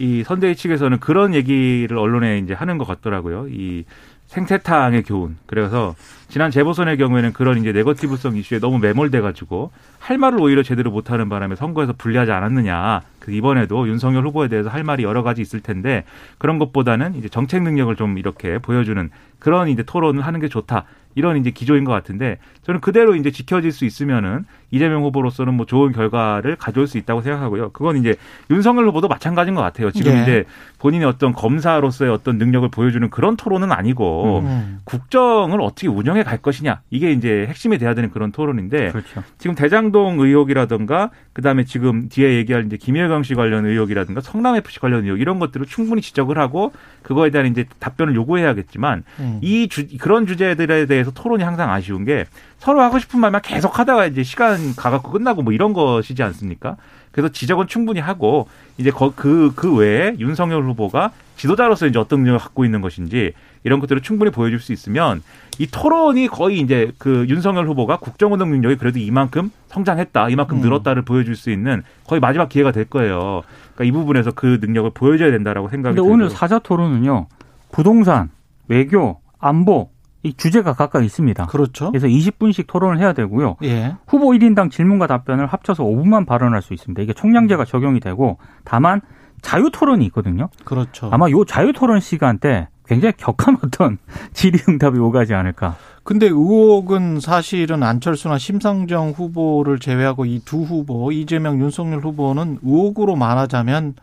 이 0.00 0.24
선대위 0.24 0.56
측에서는 0.56 0.98
그런 0.98 1.34
얘기를 1.34 1.98
언론에 1.98 2.38
이제 2.38 2.54
하는 2.54 2.78
것 2.78 2.86
같더라고요. 2.86 3.48
이 3.50 3.84
생태탕의 4.28 5.02
교훈. 5.02 5.36
그래서 5.44 5.94
지난 6.28 6.50
재보선의 6.50 6.96
경우에는 6.96 7.34
그런 7.34 7.58
이제 7.58 7.72
네거티브성 7.72 8.36
이슈에 8.36 8.60
너무 8.60 8.78
매몰돼 8.78 9.20
가지고 9.20 9.72
할 9.98 10.16
말을 10.16 10.40
오히려 10.40 10.62
제대로 10.62 10.90
못하는 10.90 11.28
바람에 11.28 11.54
선거에서 11.54 11.92
불리하지 11.92 12.32
않았느냐. 12.32 13.02
그 13.18 13.32
이번에도 13.32 13.86
윤석열 13.88 14.24
후보에 14.26 14.48
대해서 14.48 14.70
할 14.70 14.84
말이 14.84 15.02
여러 15.02 15.22
가지 15.22 15.42
있을 15.42 15.60
텐데 15.60 16.04
그런 16.38 16.58
것보다는 16.58 17.16
이제 17.16 17.28
정책 17.28 17.62
능력을 17.62 17.94
좀 17.96 18.16
이렇게 18.16 18.58
보여주는 18.58 19.10
그런 19.38 19.68
이제 19.68 19.82
토론을 19.82 20.22
하는 20.22 20.40
게 20.40 20.48
좋다. 20.48 20.84
이런 21.14 21.36
이제 21.36 21.50
기조인 21.50 21.84
것 21.84 21.92
같은데 21.92 22.38
저는 22.62 22.80
그대로 22.80 23.16
이제 23.16 23.30
지켜질 23.30 23.72
수 23.72 23.84
있으면은 23.84 24.44
이재명 24.70 25.02
후보로서는 25.02 25.54
뭐 25.54 25.66
좋은 25.66 25.92
결과를 25.92 26.56
가져올 26.56 26.86
수 26.86 26.98
있다고 26.98 27.22
생각하고요. 27.22 27.70
그건 27.70 27.96
이제 27.96 28.14
윤석열 28.50 28.86
후보도 28.86 29.08
마찬가지인 29.08 29.54
것 29.54 29.62
같아요. 29.62 29.90
지금 29.90 30.12
네. 30.12 30.22
이제 30.22 30.44
본인의 30.78 31.08
어떤 31.08 31.32
검사로서의 31.32 32.10
어떤 32.10 32.38
능력을 32.38 32.68
보여주는 32.70 33.08
그런 33.10 33.36
토론은 33.36 33.72
아니고 33.72 34.40
음. 34.44 34.78
국정을 34.84 35.60
어떻게 35.60 35.88
운영해 35.88 36.22
갈 36.22 36.38
것이냐 36.38 36.80
이게 36.90 37.10
이제 37.12 37.46
핵심이 37.48 37.78
돼야 37.78 37.94
되는 37.94 38.10
그런 38.10 38.30
토론인데 38.30 38.92
그렇죠. 38.92 39.22
지금 39.38 39.56
대장동 39.56 40.20
의혹이라든가 40.20 41.10
그다음에 41.32 41.64
지금 41.64 42.08
뒤에 42.08 42.36
얘기할 42.36 42.66
이제 42.66 42.76
김혜경 42.76 43.24
씨 43.24 43.34
관련 43.34 43.66
의혹이라든가 43.66 44.20
성남 44.20 44.56
FC 44.56 44.78
관련 44.78 45.04
의혹 45.04 45.20
이런 45.20 45.38
것들을 45.38 45.66
충분히 45.66 46.00
지적을 46.02 46.38
하고 46.38 46.72
그거에 47.02 47.30
대한 47.30 47.48
이제 47.48 47.64
답변을 47.80 48.14
요구해야겠지만 48.14 49.02
음. 49.18 49.38
이 49.42 49.68
주, 49.68 49.86
그런 49.98 50.26
주제들에 50.26 50.86
대해 50.86 50.99
서 51.04 51.10
토론이 51.10 51.42
항상 51.42 51.70
아쉬운 51.70 52.04
게 52.04 52.26
서로 52.58 52.80
하고 52.82 52.98
싶은 52.98 53.20
말만 53.20 53.42
계속 53.42 53.78
하다가 53.78 54.06
이제 54.06 54.22
시간 54.22 54.74
가갖고 54.76 55.12
끝나고 55.12 55.42
뭐 55.42 55.52
이런 55.52 55.72
것이지 55.72 56.22
않습니까? 56.22 56.76
그래서 57.12 57.32
지적은 57.32 57.66
충분히 57.66 58.00
하고 58.00 58.48
이제 58.78 58.90
그그 58.90 59.52
그 59.56 59.74
외에 59.74 60.14
윤석열 60.18 60.64
후보가 60.64 61.10
지도자로서 61.36 61.86
이제 61.86 61.98
어떤 61.98 62.20
능력을 62.20 62.38
갖고 62.38 62.64
있는 62.64 62.80
것인지 62.80 63.32
이런 63.64 63.80
것들을 63.80 64.02
충분히 64.02 64.30
보여줄 64.30 64.60
수 64.60 64.72
있으면 64.72 65.22
이 65.58 65.66
토론이 65.66 66.28
거의 66.28 66.60
이제 66.60 66.92
그 66.98 67.26
윤석열 67.28 67.66
후보가 67.66 67.98
국정운동 67.98 68.50
능력이 68.50 68.76
그래도 68.76 68.98
이만큼 68.98 69.50
성장했다, 69.68 70.28
이만큼 70.30 70.58
음. 70.58 70.62
늘었다를 70.62 71.02
보여줄 71.02 71.36
수 71.36 71.50
있는 71.50 71.82
거의 72.06 72.20
마지막 72.20 72.48
기회가 72.48 72.72
될 72.72 72.84
거예요. 72.84 73.42
그러니까 73.74 73.84
이 73.84 73.90
부분에서 73.90 74.32
그 74.32 74.58
능력을 74.60 74.90
보여줘야 74.94 75.30
된다라고 75.30 75.68
생각이 75.68 75.96
듭니다. 75.96 76.14
오늘 76.14 76.30
사자 76.30 76.58
토론은요, 76.58 77.26
부동산, 77.72 78.30
외교, 78.68 79.20
안보 79.38 79.90
이 80.22 80.34
주제가 80.34 80.74
각각 80.74 81.04
있습니다. 81.04 81.46
그렇죠. 81.46 81.90
그래서 81.90 82.06
20분씩 82.06 82.66
토론을 82.66 82.98
해야 82.98 83.12
되고요. 83.12 83.56
예. 83.62 83.96
후보 84.06 84.30
1인당 84.32 84.70
질문과 84.70 85.06
답변을 85.06 85.46
합쳐서 85.46 85.84
5분만 85.84 86.26
발언할 86.26 86.60
수 86.62 86.74
있습니다. 86.74 87.00
이게 87.02 87.12
총량제가 87.12 87.64
적용이 87.64 88.00
되고 88.00 88.38
다만 88.64 89.00
자유 89.40 89.70
토론이 89.72 90.04
있거든요. 90.06 90.50
그렇죠. 90.64 91.08
아마 91.10 91.30
요 91.30 91.44
자유 91.46 91.72
토론 91.72 92.00
시간 92.00 92.38
때 92.38 92.68
굉장히 92.86 93.14
격한 93.16 93.56
어떤 93.64 93.98
질의응답이 94.34 94.98
오가지 94.98 95.32
않을까. 95.32 95.76
근데 96.02 96.26
의혹은 96.26 97.20
사실은 97.20 97.82
안철수나 97.82 98.36
심상정 98.36 99.10
후보를 99.10 99.78
제외하고 99.78 100.24
이 100.26 100.40
두 100.44 100.62
후보 100.62 101.12
이재명, 101.12 101.60
윤석열 101.60 102.00
후보는 102.00 102.58
의혹으로 102.62 103.16
말하자면 103.16 103.94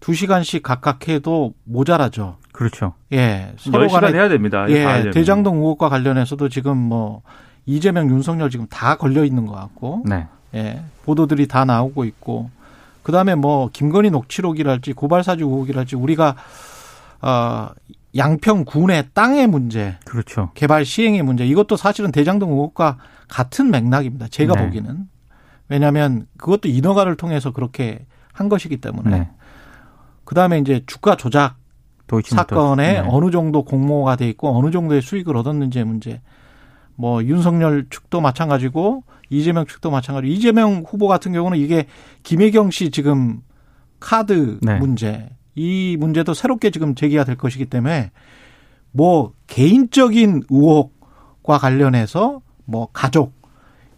2시간씩 0.00 0.62
각각 0.62 1.08
해도 1.08 1.54
모자라죠. 1.64 2.36
그렇죠. 2.52 2.94
예. 3.12 3.52
서로 3.56 3.88
간에 3.88 4.12
해야 4.12 4.28
됩니다. 4.28 4.66
예. 4.68 5.10
대장동 5.12 5.56
의혹과 5.56 5.88
관련해서도 5.88 6.48
지금 6.48 6.76
뭐 6.76 7.22
이재명, 7.66 8.10
윤석열 8.10 8.50
지금 8.50 8.66
다 8.68 8.96
걸려 8.96 9.24
있는 9.24 9.46
것 9.46 9.54
같고. 9.54 10.04
네. 10.06 10.26
예. 10.54 10.82
보도들이 11.04 11.46
다 11.46 11.64
나오고 11.64 12.04
있고. 12.04 12.50
그 13.02 13.12
다음에 13.12 13.34
뭐 13.34 13.70
김건희 13.72 14.10
녹취록이랄지 14.10 14.92
고발사주 14.92 15.44
의혹이랄지 15.44 15.96
우리가 15.96 16.36
어 17.22 17.68
양평 18.16 18.64
군의 18.64 19.08
땅의 19.14 19.46
문제, 19.46 19.96
그렇죠. 20.04 20.50
개발 20.54 20.84
시행의 20.84 21.22
문제 21.22 21.46
이것도 21.46 21.76
사실은 21.76 22.12
대장동 22.12 22.50
의혹과 22.50 22.98
같은 23.28 23.70
맥락입니다. 23.70 24.28
제가 24.28 24.54
네. 24.54 24.64
보기는 24.64 25.08
왜냐하면 25.68 26.26
그것도 26.36 26.68
인허가를 26.68 27.16
통해서 27.16 27.52
그렇게 27.52 28.06
한 28.32 28.48
것이기 28.48 28.78
때문에 28.78 29.10
네. 29.10 29.30
그 30.28 30.34
다음에 30.34 30.58
이제 30.58 30.82
주가 30.86 31.16
조작 31.16 31.56
사건에 32.22 33.00
네. 33.00 33.08
어느 33.08 33.30
정도 33.30 33.64
공모가 33.64 34.16
돼 34.16 34.28
있고 34.28 34.58
어느 34.58 34.70
정도의 34.70 35.00
수익을 35.00 35.34
얻었는지의 35.38 35.86
문제. 35.86 36.20
뭐 36.96 37.24
윤석열 37.24 37.86
측도 37.88 38.20
마찬가지고 38.20 39.04
이재명 39.30 39.64
측도 39.64 39.90
마찬가지고 39.90 40.30
이재명 40.30 40.84
후보 40.86 41.08
같은 41.08 41.32
경우는 41.32 41.56
이게 41.56 41.86
김혜경 42.24 42.70
씨 42.72 42.90
지금 42.90 43.40
카드 44.00 44.58
네. 44.60 44.78
문제 44.78 45.30
이 45.54 45.96
문제도 45.98 46.34
새롭게 46.34 46.72
지금 46.72 46.94
제기가 46.94 47.24
될 47.24 47.38
것이기 47.38 47.64
때문에 47.64 48.10
뭐 48.92 49.32
개인적인 49.46 50.42
의혹과 50.50 51.56
관련해서 51.56 52.42
뭐 52.66 52.88
가족 52.92 53.32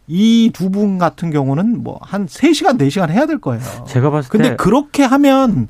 이 0.06 0.50
두 0.52 0.70
분 0.70 0.98
같은 0.98 1.30
경우는 1.30 1.82
뭐 1.82 1.98
한 2.02 2.26
세시간네시간 2.28 3.10
해야 3.10 3.26
될 3.26 3.40
거예요. 3.40 3.62
제가 3.88 4.10
봤을 4.10 4.30
때 4.30 4.38
근데 4.38 4.56
그렇게 4.56 5.02
하면 5.02 5.66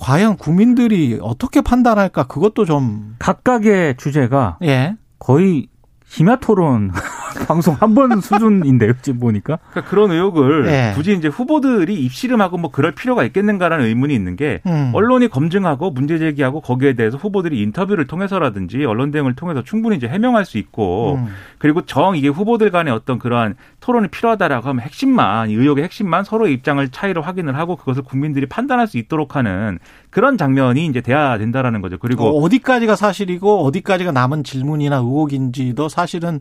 과연 0.00 0.38
국민들이 0.38 1.18
어떻게 1.20 1.60
판단할까 1.60 2.26
그것도 2.26 2.64
좀 2.64 3.16
각각의 3.18 3.96
주제가 3.98 4.58
예. 4.62 4.96
거의 5.18 5.68
심야 6.10 6.36
토론 6.36 6.90
방송 7.46 7.76
한 7.78 7.94
번 7.94 8.20
수준인데요, 8.20 8.94
지금 9.00 9.20
보니까. 9.20 9.58
그러니까 9.70 9.88
그런 9.88 10.10
의혹을 10.10 10.64
네. 10.64 10.92
굳이 10.96 11.12
이제 11.12 11.28
후보들이 11.28 11.94
입씨름하고 11.94 12.58
뭐 12.58 12.70
그럴 12.72 12.92
필요가 12.92 13.22
있겠는가라는 13.24 13.86
의문이 13.86 14.12
있는 14.12 14.34
게 14.34 14.60
음. 14.66 14.90
언론이 14.92 15.28
검증하고 15.28 15.92
문제 15.92 16.18
제기하고 16.18 16.60
거기에 16.60 16.94
대해서 16.94 17.16
후보들이 17.16 17.60
인터뷰를 17.62 18.08
통해서라든지 18.08 18.84
언론 18.84 19.12
대응을 19.12 19.34
통해서 19.36 19.62
충분히 19.62 19.96
이제 19.96 20.08
해명할 20.08 20.44
수 20.44 20.58
있고 20.58 21.14
음. 21.14 21.28
그리고 21.58 21.82
정 21.82 22.16
이게 22.16 22.26
후보들 22.28 22.70
간의 22.72 22.92
어떤 22.92 23.20
그러한 23.20 23.54
토론이 23.78 24.08
필요하다라고 24.08 24.68
하면 24.68 24.80
핵심만 24.82 25.50
의혹의 25.50 25.84
핵심만 25.84 26.24
서로의 26.24 26.52
입장을 26.54 26.86
차이를 26.88 27.24
확인을 27.24 27.56
하고 27.56 27.76
그것을 27.76 28.02
국민들이 28.02 28.46
판단할 28.46 28.88
수 28.88 28.98
있도록 28.98 29.36
하는 29.36 29.78
그런 30.10 30.36
장면이 30.36 30.86
이제 30.86 31.00
돼야 31.00 31.38
된다라는 31.38 31.80
거죠. 31.80 31.98
그리고 31.98 32.24
어, 32.24 32.42
어디까지가 32.44 32.96
사실이고 32.96 33.64
어디까지가 33.64 34.12
남은 34.12 34.44
질문이나 34.44 34.96
의혹인지도 34.96 35.88
사실은 35.88 36.40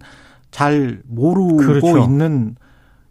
잘 0.52 1.02
모르고 1.08 1.58
그렇죠. 1.58 1.98
있는 2.00 2.56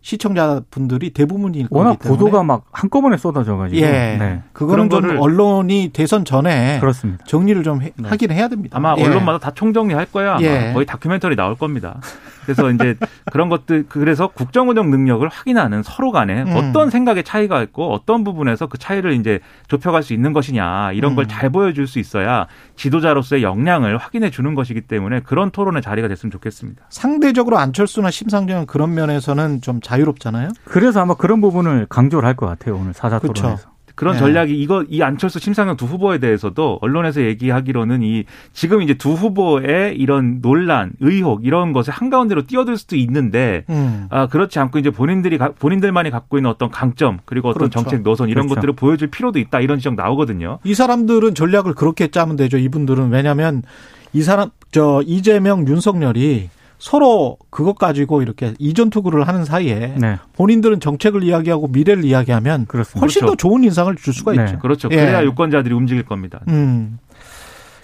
시청자분들이 0.01 1.11
대부분일 1.11 1.67
워낙 1.71 1.99
보도가 1.99 2.43
막 2.43 2.65
한꺼번에 2.73 3.17
쏟아져가지고. 3.17 3.81
예. 3.81 4.17
네. 4.19 4.43
그거는 4.53 4.89
좀 4.91 5.19
언론이 5.19 5.91
대선 5.93 6.25
전에 6.25 6.79
그렇습니다. 6.81 7.25
정리를 7.27 7.63
좀 7.63 7.81
네. 7.81 7.93
하긴 8.03 8.31
해야 8.31 8.49
됩니다. 8.49 8.77
아마 8.77 8.95
예. 8.97 9.05
언론마다 9.05 9.39
다 9.39 9.51
총정리할 9.51 10.07
거야. 10.07 10.39
예. 10.41 10.73
거의 10.73 10.87
다큐멘터리 10.87 11.37
나올 11.37 11.57
겁니다. 11.57 12.01
그래서 12.49 12.71
이제 12.71 12.97
그런 13.31 13.51
것들 13.51 13.85
그래서 13.91 14.29
국정 14.29 14.71
운영 14.71 14.91
능력을 14.91 15.29
확인하는 15.29 15.83
서로 15.83 16.13
간에 16.13 16.45
음. 16.45 16.57
어떤 16.57 16.89
생각의 16.89 17.25
차이가 17.25 17.63
있고 17.63 17.93
어떤 17.93 18.25
부분에서 18.25 18.69
그 18.69 18.79
차이를 18.79 19.13
이제 19.13 19.41
좁혀갈 19.69 20.03
수 20.03 20.15
있는 20.15 20.33
것이냐 20.33 20.93
이런 20.93 21.13
음. 21.13 21.17
걸잘 21.17 21.51
보여줄 21.51 21.87
수 21.87 21.99
있어야 21.99 22.47
지도자로서의 22.77 23.43
역량을 23.43 23.99
확인해 23.99 24.31
주는 24.31 24.55
것이기 24.55 24.81
때문에 24.83 25.21
그런 25.21 25.51
토론의 25.51 25.83
자리가 25.83 26.09
됐으면 26.09 26.31
좋겠습니다. 26.31 26.87
상대적으로 26.89 27.59
안철수나 27.59 28.11
심상정은 28.11 28.65
그런 28.67 28.95
면에서는 28.95 29.61
좀 29.61 29.81
자유롭잖아요. 29.83 30.49
그래서 30.65 31.01
아마 31.03 31.15
그런 31.15 31.41
부분을 31.43 31.87
강조를 31.91 32.27
할 32.27 32.39
것 32.39 32.47
같아요 32.47 32.77
오늘 32.77 32.95
사자 32.95 33.19
토론에서. 33.19 33.43
그렇죠. 33.43 33.78
그런 33.99 34.15
네. 34.15 34.21
전략이 34.21 34.57
이거 34.57 34.85
이 34.89 35.03
안철수 35.03 35.41
심상정 35.41 35.77
두 35.77 35.85
후보에 35.85 36.19
대해서도 36.19 36.79
언론에서 36.81 37.21
얘기하기로는 37.23 38.05
이 38.05 38.27
지금 38.53 38.81
이제 38.81 38.95
두 38.95 39.15
후보의 39.15 39.97
이런 39.97 40.41
논란, 40.41 40.93
의혹 41.01 41.45
이런 41.45 41.73
것을 41.73 41.93
한가운데로 41.93 42.47
뛰어들 42.47 42.77
수도 42.77 42.95
있는데 42.95 43.65
음. 43.69 44.07
아 44.11 44.29
그렇지 44.29 44.61
않고 44.61 44.79
이제 44.79 44.91
본인들이 44.91 45.37
본인들만이 45.59 46.11
갖고 46.11 46.39
있는 46.39 46.49
어떤 46.49 46.71
강점 46.71 47.19
그리고 47.25 47.49
어떤 47.49 47.59
그렇죠. 47.59 47.81
정책 47.81 48.03
노선 48.03 48.29
이런 48.29 48.47
그렇죠. 48.47 48.55
것들을 48.55 48.75
보여줄 48.75 49.09
필요도 49.09 49.41
있다 49.41 49.59
이런 49.59 49.79
지적 49.79 49.97
나오거든요. 49.97 50.61
이 50.63 50.75
사람들은 50.75 51.35
전략을 51.35 51.75
그렇게 51.75 52.07
짜면 52.07 52.37
되죠. 52.37 52.57
이분들은 52.57 53.11
왜냐하면 53.11 53.65
이 54.13 54.23
사람 54.23 54.51
저 54.71 55.03
이재명 55.07 55.67
윤석열이 55.67 56.51
서로 56.79 57.39
그것 57.51 57.77
가지고 57.77 58.23
이렇게 58.23 58.55
이전 58.59 58.89
투구를 58.91 59.27
하는 59.27 59.45
사이에 59.45 59.95
네. 59.99 60.17
본인들은 60.35 60.81
정책을 60.81 61.23
이야기하고 61.25 61.69
미래를 61.69 62.05
이야기하면 62.05 62.67
그렇습니다. 62.67 63.01
훨씬 63.01 63.21
그렇죠. 63.21 63.33
더 63.33 63.37
좋은 63.37 63.65
인상을 63.65 63.95
줄 63.97 64.15
수가 64.15 64.33
네. 64.33 64.45
있죠. 64.45 64.59
그렇죠. 64.61 64.89
그래야 64.89 65.21
예. 65.21 65.25
유권자들이 65.27 65.75
움직일 65.75 66.05
겁니다. 66.05 66.41
음. 66.49 66.99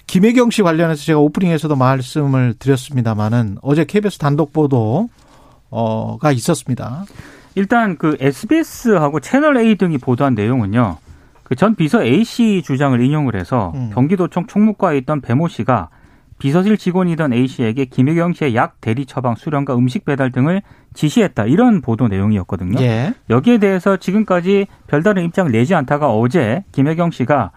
김혜경 0.06 0.50
씨 0.50 0.62
관련해서 0.62 1.02
제가 1.02 1.18
오프닝에서도 1.18 1.74
말씀을 1.74 2.54
드렸습니다마는 2.58 3.56
어제 3.62 3.84
KBS 3.84 4.18
단독 4.18 4.52
보도가 4.52 5.08
있었습니다. 6.32 7.04
일단 7.56 7.96
그 7.96 8.16
SBS하고 8.20 9.20
채널 9.20 9.56
A 9.56 9.76
등이 9.76 9.98
보도한 9.98 10.34
내용은요. 10.34 10.98
그 11.44 11.54
전 11.56 11.74
비서 11.74 12.02
A 12.02 12.24
씨 12.24 12.62
주장을 12.64 13.00
인용을 13.00 13.36
해서 13.36 13.72
음. 13.74 13.90
경기도청 13.94 14.46
총무과에 14.46 14.98
있던 14.98 15.20
배모 15.20 15.48
씨가 15.48 15.88
비서실 16.44 16.76
직원이던 16.76 17.32
A 17.32 17.46
씨에게 17.46 17.86
김혜경 17.86 18.34
씨의 18.34 18.54
약 18.54 18.78
대리 18.82 19.06
처방, 19.06 19.34
수령과 19.34 19.76
음식 19.76 20.04
배달 20.04 20.30
등을 20.30 20.60
지시했다. 20.92 21.46
이런 21.46 21.80
보도 21.80 22.06
내용이었거든요. 22.06 22.82
예. 22.82 23.14
여기에 23.30 23.56
대해서 23.56 23.96
지금까지 23.96 24.66
별다른 24.86 25.24
입장을 25.24 25.50
내지 25.50 25.74
않다가 25.74 26.10
어제 26.10 26.62
김혜경 26.72 27.12
씨가 27.12 27.50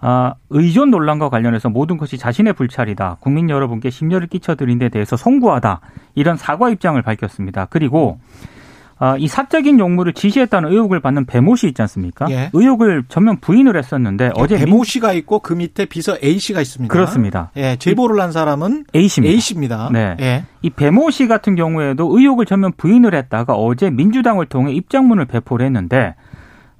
아, 0.00 0.34
의존 0.48 0.90
논란과 0.90 1.28
관련해서 1.28 1.68
모든 1.68 1.98
것이 1.98 2.16
자신의 2.16 2.54
불찰이다. 2.54 3.18
국민 3.20 3.50
여러분께 3.50 3.90
심려를 3.90 4.26
끼쳐드린 4.26 4.78
데 4.78 4.88
대해서 4.88 5.18
송구하다. 5.18 5.82
이런 6.14 6.38
사과 6.38 6.70
입장을 6.70 7.00
밝혔습니다. 7.02 7.66
그리고 7.66 8.20
음. 8.22 8.53
아, 8.98 9.16
이 9.18 9.26
사적인 9.26 9.80
용무를 9.80 10.12
지시했다는 10.12 10.70
의혹을 10.70 11.00
받는 11.00 11.26
배모 11.26 11.56
씨 11.56 11.66
있지 11.68 11.82
않습니까? 11.82 12.26
예. 12.30 12.50
의혹을 12.52 13.04
전면 13.08 13.38
부인을 13.40 13.76
했었는데 13.76 14.30
어제 14.36 14.56
배모 14.56 14.84
씨가 14.84 15.12
있고 15.14 15.40
그 15.40 15.52
밑에 15.52 15.84
비서 15.86 16.16
A 16.22 16.38
씨가 16.38 16.60
있습니다. 16.60 16.92
그렇습니다. 16.92 17.50
예, 17.56 17.76
제보를 17.76 18.20
한 18.20 18.30
사람은 18.30 18.84
A 18.94 19.08
씨입니다. 19.08 19.32
A 19.32 19.40
씨입니다. 19.40 19.90
네. 19.92 20.16
예. 20.20 20.44
이 20.62 20.70
배모 20.70 21.10
씨 21.10 21.26
같은 21.26 21.56
경우에도 21.56 22.16
의혹을 22.16 22.46
전면 22.46 22.72
부인을 22.76 23.14
했다가 23.14 23.54
어제 23.54 23.90
민주당을 23.90 24.46
통해 24.46 24.72
입장문을 24.72 25.24
배포를 25.26 25.66
했는데 25.66 26.14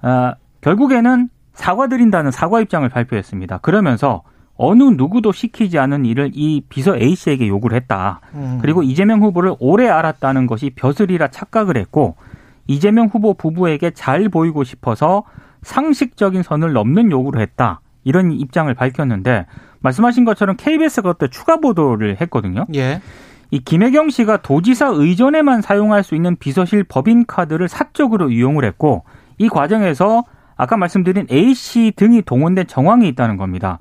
아, 0.00 0.35
결국에는 0.61 1.29
사과드린다는 1.55 2.31
사과 2.31 2.61
입장을 2.61 2.88
발표했습니다. 2.88 3.59
그러면서 3.59 4.22
어느 4.56 4.82
누구도 4.82 5.32
시키지 5.32 5.78
않은 5.78 6.04
일을 6.04 6.30
이 6.34 6.62
비서 6.68 6.96
A 6.96 7.14
씨에게 7.14 7.48
요구를 7.48 7.76
했다. 7.76 8.20
음. 8.34 8.58
그리고 8.60 8.82
이재명 8.82 9.22
후보를 9.22 9.54
오래 9.58 9.88
알았다는 9.88 10.46
것이 10.46 10.70
벼슬이라 10.70 11.28
착각을 11.28 11.76
했고 11.76 12.16
이재명 12.66 13.06
후보 13.06 13.34
부부에게 13.34 13.90
잘 13.90 14.28
보이고 14.28 14.64
싶어서 14.64 15.24
상식적인 15.62 16.42
선을 16.42 16.72
넘는 16.72 17.10
요구를 17.10 17.40
했다. 17.40 17.80
이런 18.04 18.32
입장을 18.32 18.72
밝혔는데 18.72 19.46
말씀하신 19.80 20.24
것처럼 20.24 20.56
KBS가 20.56 21.12
그때 21.14 21.28
추가 21.28 21.56
보도를 21.56 22.18
했거든요. 22.20 22.66
예. 22.74 23.00
이 23.50 23.60
김혜경 23.60 24.10
씨가 24.10 24.38
도지사 24.38 24.88
의전에만 24.88 25.62
사용할 25.62 26.02
수 26.02 26.14
있는 26.14 26.36
비서실 26.36 26.84
법인 26.84 27.26
카드를 27.26 27.68
사적으로 27.68 28.30
이용을 28.30 28.64
했고 28.64 29.04
이 29.38 29.48
과정에서 29.48 30.24
아까 30.56 30.76
말씀드린 30.76 31.26
A 31.30 31.54
씨 31.54 31.92
등이 31.96 32.22
동원된 32.22 32.66
정황이 32.66 33.08
있다는 33.08 33.36
겁니다. 33.36 33.78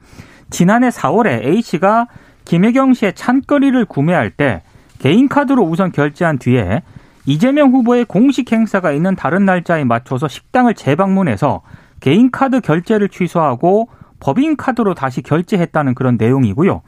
지난해 0.49 0.89
4월에 0.89 1.45
A씨가 1.45 2.07
김혜경 2.45 2.93
씨의 2.93 3.13
찬거리를 3.13 3.85
구매할 3.85 4.29
때 4.29 4.63
개인 4.99 5.27
카드로 5.27 5.63
우선 5.63 5.91
결제한 5.91 6.37
뒤에 6.37 6.81
이재명 7.25 7.71
후보의 7.71 8.05
공식 8.05 8.51
행사가 8.51 8.91
있는 8.91 9.15
다른 9.15 9.45
날짜에 9.45 9.83
맞춰서 9.83 10.27
식당을 10.27 10.73
재방문해서 10.73 11.61
개인 11.99 12.31
카드 12.31 12.59
결제를 12.59 13.09
취소하고 13.09 13.87
법인 14.19 14.57
카드로 14.57 14.93
다시 14.93 15.21
결제했다는 15.21 15.95
그런 15.95 16.17
내용이고요. 16.17 16.81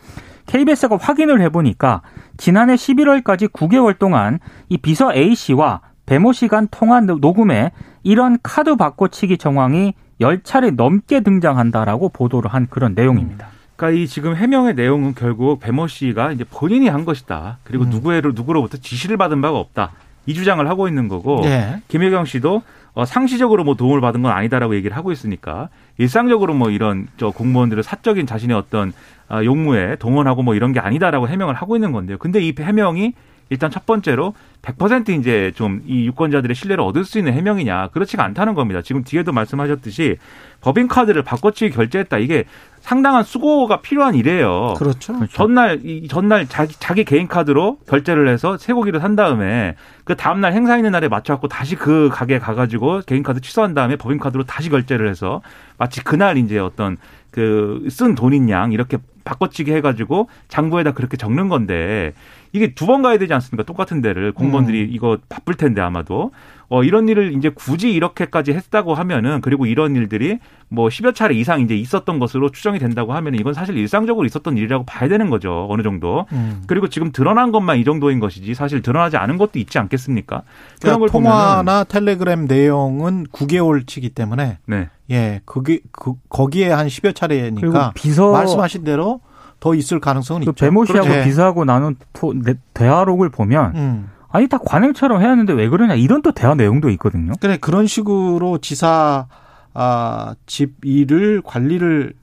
KBS가 0.45 0.97
확인을 0.97 1.41
해보니까 1.41 2.01
지난해 2.37 2.75
11월까지 2.75 3.51
9개월 3.51 3.97
동안 3.97 4.39
이 4.69 4.77
비서 4.77 5.13
A 5.13 5.35
씨와 5.35 5.81
배모 6.05 6.33
씨간 6.33 6.67
통화 6.69 7.01
녹음에 7.01 7.71
이런 8.03 8.37
카드 8.43 8.75
바꿔치기 8.75 9.37
정황이 9.37 9.93
10차례 10.21 10.75
넘게 10.75 11.21
등장한다라고 11.21 12.09
보도를 12.09 12.53
한 12.53 12.67
그런 12.69 12.93
내용입니다. 12.93 13.47
그러니까 13.75 13.99
이 13.99 14.07
지금 14.07 14.35
해명의 14.35 14.75
내용은 14.75 15.13
결국 15.15 15.59
배모 15.59 15.87
씨가 15.87 16.31
이제 16.31 16.45
본인이 16.49 16.87
한 16.87 17.05
것이다. 17.05 17.57
그리고 17.63 17.83
음. 17.83 17.89
누구로 17.89 18.31
누구로부터 18.33 18.77
지시를 18.77 19.17
받은 19.17 19.41
바가 19.41 19.57
없다. 19.57 19.91
이 20.25 20.33
주장을 20.33 20.65
하고 20.67 20.87
있는 20.87 21.07
거고 21.07 21.41
예. 21.45 21.81
김혜경 21.87 22.25
씨도 22.25 22.63
어, 22.93 23.05
상시적으로 23.05 23.63
뭐 23.63 23.75
도움을 23.75 24.01
받은 24.01 24.21
건 24.21 24.31
아니다라고 24.31 24.75
얘기를 24.75 24.95
하고 24.95 25.11
있으니까 25.11 25.69
일상적으로 25.97 26.53
뭐 26.53 26.71
이런 26.71 27.07
저 27.17 27.29
공무원들의 27.29 27.83
사적인 27.83 28.25
자신의 28.25 28.55
어떤 28.55 28.93
아, 29.27 29.43
용무에 29.43 29.97
동원하고 29.97 30.43
뭐 30.43 30.55
이런 30.55 30.71
게 30.71 30.79
아니다라고 30.79 31.27
해명을 31.27 31.55
하고 31.55 31.75
있는 31.75 31.91
건데요. 31.91 32.17
근데 32.17 32.41
이 32.41 32.53
해명이 32.57 33.13
일단 33.49 33.69
첫 33.69 33.85
번째로 33.85 34.33
100% 34.61 35.09
이제 35.19 35.51
좀 35.55 35.81
이 35.85 36.05
유권자들의 36.07 36.55
신뢰를 36.55 36.83
얻을 36.83 37.05
수 37.05 37.19
있는 37.19 37.33
해명이냐 37.33 37.89
그렇지가 37.89 38.23
않다는 38.23 38.55
겁니다. 38.55 38.81
지금 38.81 39.03
뒤에도 39.03 39.31
말씀하셨듯이 39.31 40.17
법인 40.61 40.87
카드를 40.87 41.21
바꿔치기 41.21 41.75
결제했다 41.75 42.17
이게 42.17 42.45
상당한 42.79 43.23
수고가 43.23 43.81
필요한 43.81 44.15
일이에요. 44.15 44.73
그렇죠. 44.77 45.13
그렇죠. 45.13 45.33
전날 45.33 45.79
이 45.83 46.07
전날 46.07 46.47
자기 46.47 46.75
자기 46.79 47.03
개인 47.03 47.27
카드로 47.27 47.77
결제를 47.87 48.27
해서 48.27 48.57
쇠고기를 48.57 48.99
산 48.99 49.15
다음에 49.15 49.75
그 50.03 50.15
다음 50.15 50.41
날 50.41 50.53
행사 50.53 50.77
있는 50.77 50.91
날에 50.91 51.07
맞춰 51.07 51.33
갖고 51.33 51.47
다시 51.47 51.75
그 51.75 52.09
가게에 52.11 52.39
가 52.39 52.55
가지고 52.55 53.01
개인 53.05 53.21
카드 53.23 53.41
취소한 53.41 53.73
다음에 53.73 53.95
법인 53.95 54.17
카드로 54.19 54.43
다시 54.45 54.69
결제를 54.69 55.07
해서 55.09 55.41
마치 55.77 56.03
그날 56.03 56.37
이제 56.37 56.57
어떤 56.57 56.97
그 57.31 57.85
쓴 57.89 58.15
돈인 58.15 58.49
양 58.49 58.71
이렇게 58.71 58.97
바꿔치기 59.25 59.71
해가지고 59.73 60.29
장부에다 60.47 60.91
그렇게 60.93 61.17
적는 61.17 61.49
건데 61.49 62.13
이게 62.55 62.73
두 62.73 62.85
번 62.85 63.01
가야 63.01 63.17
되지 63.17 63.33
않습니까? 63.33 63.63
똑같은 63.63 63.99
데를 64.01 64.31
공무원들이 64.31 64.81
음. 64.83 64.87
이거 64.91 65.17
바쁠 65.27 65.55
텐데 65.55 65.81
아마도 65.81 66.31
어 66.69 66.83
이런 66.83 67.09
일을 67.09 67.33
이제 67.35 67.49
굳이 67.49 67.91
이렇게까지 67.91 68.53
했다고 68.53 68.93
하면은 68.95 69.41
그리고 69.41 69.65
이런 69.65 69.95
일들이 69.95 70.39
뭐 70.69 70.87
10여 70.87 71.13
차례 71.13 71.35
이상 71.35 71.59
이제 71.61 71.75
있었던 71.75 72.17
것으로 72.17 72.49
추정이 72.51 72.79
된다고 72.79 73.13
하면은 73.13 73.37
이건 73.39 73.53
사실 73.53 73.77
일상적으로 73.77 74.25
있었던 74.25 74.55
일이라고 74.57 74.85
봐야 74.85 75.09
되는 75.09 75.29
거죠. 75.29 75.67
어느 75.69 75.81
정도. 75.83 76.25
음. 76.31 76.63
그리고 76.65 76.87
지금 76.87 77.11
드러난 77.11 77.51
것만 77.51 77.77
이 77.77 77.83
정도인 77.83 78.19
것이지 78.21 78.53
사실 78.53 78.81
드러나지 78.81 79.17
않은 79.17 79.37
것도 79.37 79.59
있지 79.59 79.77
않겠습니까? 79.77 80.43
그런 80.81 80.97
그러니까 80.97 80.99
걸 80.99 81.09
통화나 81.09 81.55
보면은. 81.63 81.85
텔레그램 81.89 82.45
내용은 82.47 83.25
9개월치기 83.27 84.15
때문에 84.15 84.59
네. 84.65 84.89
예, 85.11 85.41
그게 85.45 85.81
그 85.91 86.13
거기에 86.29 86.69
한 86.71 86.87
10여 86.87 87.13
차례니까 87.13 87.91
비서 87.95 88.31
말씀하신 88.31 88.83
대로 88.85 89.19
더 89.65 89.73
있을 89.73 89.99
가능성은 89.99 90.45
그 90.45 90.51
있죠. 90.51 90.65
배모 90.65 90.85
씨하고 90.85 91.07
그렇죠. 91.07 91.23
비서하고 91.23 91.65
나눈 91.65 91.95
토, 92.13 92.35
대화록을 92.75 93.29
보면 93.29 93.75
음. 93.75 94.11
아니 94.29 94.47
다 94.47 94.59
관행처럼 94.63 95.21
해야 95.21 95.31
하는데 95.31 95.51
왜 95.53 95.67
그러냐 95.69 95.95
이런 95.95 96.21
또 96.21 96.31
대화 96.31 96.53
내용도 96.53 96.91
있거든요. 96.91 97.33
그래 97.41 97.57
그런 97.57 97.87
식으로 97.87 98.59
지사 98.59 99.25
아, 99.73 100.35
집 100.45 100.85
일을 100.85 101.41
관리를 101.43 102.13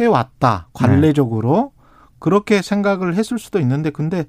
해왔다 0.00 0.66
관례적으로 0.72 1.72
네. 1.76 1.82
그렇게 2.18 2.60
생각을 2.60 3.14
했을 3.14 3.38
수도 3.38 3.60
있는데 3.60 3.90
근데 3.90 4.24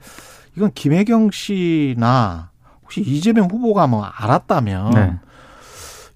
이건 0.55 0.71
김혜경 0.75 1.31
씨나 1.31 2.51
혹시 2.83 3.01
이재명 3.01 3.49
후보가 3.49 3.87
뭐 3.87 4.03
알았다면 4.03 4.91
네. 4.91 5.19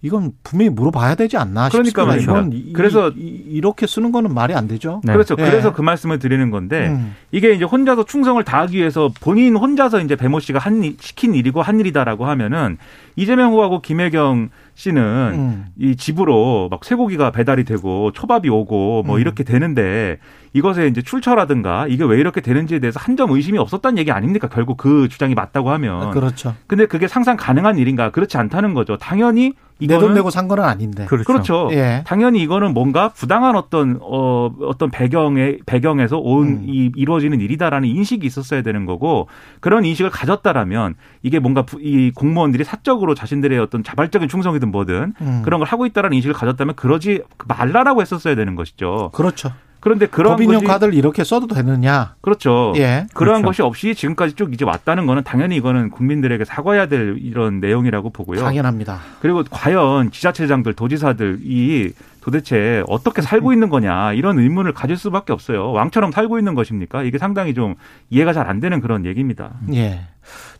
이건 0.02 0.34
분명히 0.44 0.70
물어봐야 0.70 1.16
되지 1.16 1.36
않나 1.38 1.70
그러니까 1.70 2.06
말이죠. 2.06 2.50
그래서 2.74 3.12
이, 3.16 3.60
렇게 3.62 3.88
쓰는 3.88 4.12
거는 4.12 4.34
말이 4.34 4.54
안 4.54 4.68
되죠. 4.68 5.02
네. 5.04 5.14
그렇죠. 5.14 5.36
네. 5.36 5.50
그래서 5.50 5.74
그 5.74 5.82
말씀을 5.82 6.20
드리는 6.20 6.52
건데 6.52 6.90
음. 6.90 7.16
이게 7.32 7.54
이제 7.54 7.66
혼자서 7.66 8.06
충성을 8.06 8.42
다하기 8.44 8.78
위해서 8.78 9.10
본인 9.22 9.56
혼자서 9.56 10.02
이제 10.02 10.16
배모 10.16 10.40
씨가 10.40 10.60
한 10.60 10.96
시킨 11.00 11.34
일이고 11.34 11.62
한 11.62 11.80
일이다라고 11.80 12.26
하면은 12.26 12.78
이재명 13.16 13.52
후보하고 13.52 13.82
김혜경 13.82 14.50
씨는 14.76 15.02
음. 15.34 15.66
이 15.80 15.96
집으로 15.96 16.68
막 16.70 16.84
쇠고기가 16.86 17.32
배달이 17.32 17.64
되고 17.64 18.12
초밥이 18.12 18.50
오고 18.50 19.04
뭐 19.04 19.16
음. 19.16 19.22
이렇게 19.22 19.44
되는데 19.44 20.20
이것에 20.54 20.88
이제 20.88 21.02
출처라든가 21.02 21.88
이게 21.88 22.04
왜 22.06 22.18
이렇게 22.20 22.42
되는지에 22.42 22.80
대해서 22.80 23.00
한 23.02 23.16
점 23.16 23.32
의심이 23.32 23.58
없었다는 23.58 23.98
얘기 23.98 24.12
아닙니까? 24.12 24.50
결국 24.50 24.76
그 24.76 25.08
주장이 25.08 25.36
맞다고 25.36 25.70
하면. 25.72 26.12
그렇죠. 26.12 26.54
근데 26.68 26.86
그게 26.86 27.08
상상 27.08 27.38
가능한 27.38 27.78
일인가? 27.78 28.12
그렇지 28.12 28.38
않다는 28.38 28.74
거죠. 28.74 28.98
당연히 28.98 29.54
내 29.80 30.00
돈 30.00 30.14
내고 30.14 30.30
산 30.30 30.48
거는 30.48 30.64
아닌데. 30.64 31.06
그렇죠. 31.06 31.26
그렇죠. 31.26 31.70
예. 31.72 32.04
당연히 32.06 32.42
이거는 32.42 32.74
뭔가 32.74 33.10
부당한 33.10 33.56
어떤 33.56 34.00
어 34.02 34.50
어떤 34.62 34.90
배경에 34.90 35.58
배경에서 35.66 36.18
온이 36.18 36.88
음. 36.88 36.92
이루어지는 36.96 37.42
일이다라는 37.42 37.88
인식이 37.90 38.26
있었어야 38.26 38.62
되는 38.62 38.86
거고 38.86 39.28
그런 39.60 39.84
인식을 39.86 40.12
가졌다라면 40.12 40.96
이게 41.24 41.40
뭔가 41.40 41.66
이 41.80 42.12
공무원들이 42.16 42.64
사적으로 42.64 43.16
자신들의 43.16 43.60
어떤 43.60 43.84
자발적인 43.84 44.30
충성이든 44.30 44.72
뭐든 44.72 45.14
음. 45.20 45.42
그런 45.44 45.60
걸 45.60 45.68
하고 45.68 45.86
있다라는 45.86 46.16
인식을 46.16 46.34
가졌다면 46.34 46.76
그러지 46.76 47.24
말라라고 47.48 48.02
했었어야 48.02 48.36
되는 48.36 48.56
것이죠. 48.56 49.12
그렇죠. 49.14 49.52
그런데 49.86 50.08
그런 50.08 50.34
법인용 50.34 50.62
것이, 50.62 50.66
카드를 50.66 50.96
이렇게 50.96 51.24
써도 51.24 51.46
되느냐? 51.46 52.16
그렇죠. 52.22 52.74
예. 52.76 53.06
그러한 53.14 53.44
그렇죠. 53.44 53.46
것이 53.46 53.62
없이 53.62 53.94
지금까지 53.94 54.34
쭉 54.34 54.52
이제 54.52 54.66
왔다는 54.66 55.06
거는 55.06 55.22
당연히 55.24 55.58
이거는 55.58 55.92
국민들에게 55.92 56.44
사과해야 56.44 56.88
될 56.88 57.18
이런 57.20 57.60
내용이라고 57.60 58.10
보고요. 58.10 58.40
당연합니다. 58.42 58.98
그리고 59.22 59.44
과연 59.48 60.10
지자체장들, 60.10 60.74
도지사들이 60.74 61.94
도대체 62.22 62.84
어떻게 62.88 63.22
살고 63.22 63.54
있는 63.54 63.70
거냐 63.70 64.14
이런 64.14 64.40
의문을 64.40 64.74
가질 64.74 64.98
수밖에 64.98 65.32
없어요. 65.32 65.72
왕처럼 65.74 66.12
살고 66.12 66.40
있는 66.40 66.56
것입니까? 66.56 67.04
이게 67.04 67.20
상당히 67.20 67.54
좀 67.54 67.76
이해가 68.10 68.34
잘 68.34 68.50
안 68.50 68.60
되는 68.60 68.82
그런 68.82 69.06
얘기입니다. 69.06 69.52
예. 69.76 70.02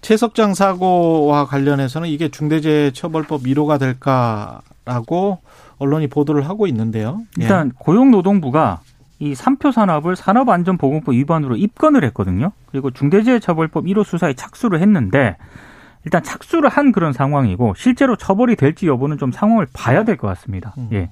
최석장 0.02 0.54
사고와 0.54 1.48
관련해서는 1.48 2.10
이게 2.10 2.30
중대재해처벌법 2.30 3.42
1호가 3.46 3.80
될까라고 3.80 5.40
언론이 5.80 6.10
보도를 6.10 6.48
하고 6.48 6.68
있는데요. 6.68 7.22
예. 7.40 7.44
일단 7.44 7.72
고용노동부가 7.72 8.82
이 9.26 9.34
삼표 9.34 9.72
산업을 9.72 10.16
산업안전보건법 10.16 11.16
위반으로 11.16 11.56
입건을 11.56 12.04
했거든요. 12.06 12.52
그리고 12.68 12.92
중대재해처벌법 12.92 13.86
1호 13.86 14.04
수사에 14.04 14.34
착수를 14.36 14.80
했는데 14.82 15.36
일단 16.04 16.22
착수를 16.22 16.70
한 16.70 16.92
그런 16.92 17.12
상황이고 17.12 17.74
실제로 17.76 18.16
처벌이 18.16 18.56
될지 18.56 18.86
여부는 18.86 19.18
좀 19.18 19.32
상황을 19.32 19.66
봐야 19.74 20.04
될 20.04 20.18
것 20.18 20.28
같습니다. 20.28 20.76
음. 20.78 20.90
예. 20.94 21.10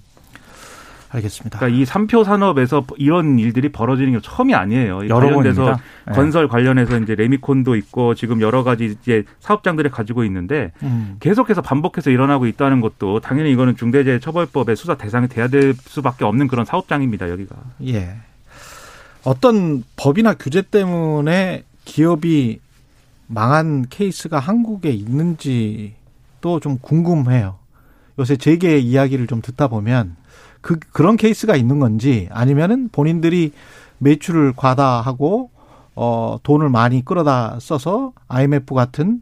알겠습니다. 1.13 1.59
그러니까 1.59 1.79
이 1.79 1.85
삼표 1.85 2.23
산업에서 2.23 2.85
이런 2.97 3.37
일들이 3.37 3.69
벌어지는 3.69 4.13
게 4.13 4.19
처음이 4.21 4.55
아니에요. 4.55 5.07
여러 5.07 5.27
관련돼서 5.27 5.77
네. 6.07 6.13
건설 6.13 6.47
관련해서 6.47 6.97
이제 6.99 7.13
레미콘도 7.15 7.75
있고 7.75 8.15
지금 8.15 8.41
여러 8.41 8.63
가지 8.63 8.85
이제 8.85 9.23
사업장들이 9.39 9.89
가지고 9.89 10.23
있는데 10.25 10.71
음. 10.81 11.17
계속해서 11.19 11.61
반복해서 11.61 12.09
일어나고 12.09 12.47
있다는 12.47 12.81
것도 12.81 13.19
당연히 13.19 13.51
이거는 13.51 13.75
중대재해처벌법의 13.75 14.75
수사 14.75 14.95
대상이 14.95 15.27
돼야 15.27 15.47
될 15.47 15.73
수밖에 15.75 16.25
없는 16.25 16.47
그런 16.47 16.65
사업장입니다. 16.65 17.29
여기가. 17.29 17.55
예. 17.87 18.15
어떤 19.23 19.83
법이나 19.95 20.33
규제 20.33 20.61
때문에 20.61 21.63
기업이 21.85 22.59
망한 23.27 23.85
케이스가 23.89 24.39
한국에 24.39 24.89
있는지도 24.89 26.59
좀 26.61 26.77
궁금해요. 26.81 27.55
요새 28.19 28.35
재계 28.35 28.77
이야기를 28.77 29.27
좀 29.27 29.41
듣다 29.41 29.67
보면 29.67 30.15
그 30.63 30.79
그런 30.93 31.17
케이스가 31.17 31.57
있는 31.57 31.79
건지 31.79 32.29
아니면은 32.31 32.87
본인들이 32.89 33.51
매출을 33.99 34.53
과다하고 34.55 35.51
어 35.95 36.37
돈을 36.41 36.69
많이 36.69 37.03
끌어다 37.05 37.59
써서 37.59 38.13
IMF 38.29 38.73
같은 38.73 39.21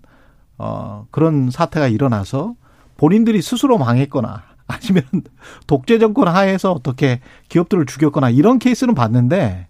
어 0.60 1.08
그런 1.10 1.50
사태가 1.50 1.88
일어나서 1.88 2.54
본인들이 2.96 3.42
스스로 3.42 3.80
망했거나 3.80 4.44
아니면 4.68 5.04
독재 5.66 5.98
정권 5.98 6.28
하에서 6.28 6.72
어떻게 6.72 7.20
기업들을 7.50 7.88
죽였거나 7.88 8.30
이런 8.30 8.60
케이스는 8.60 8.94
봤는데 8.94 9.68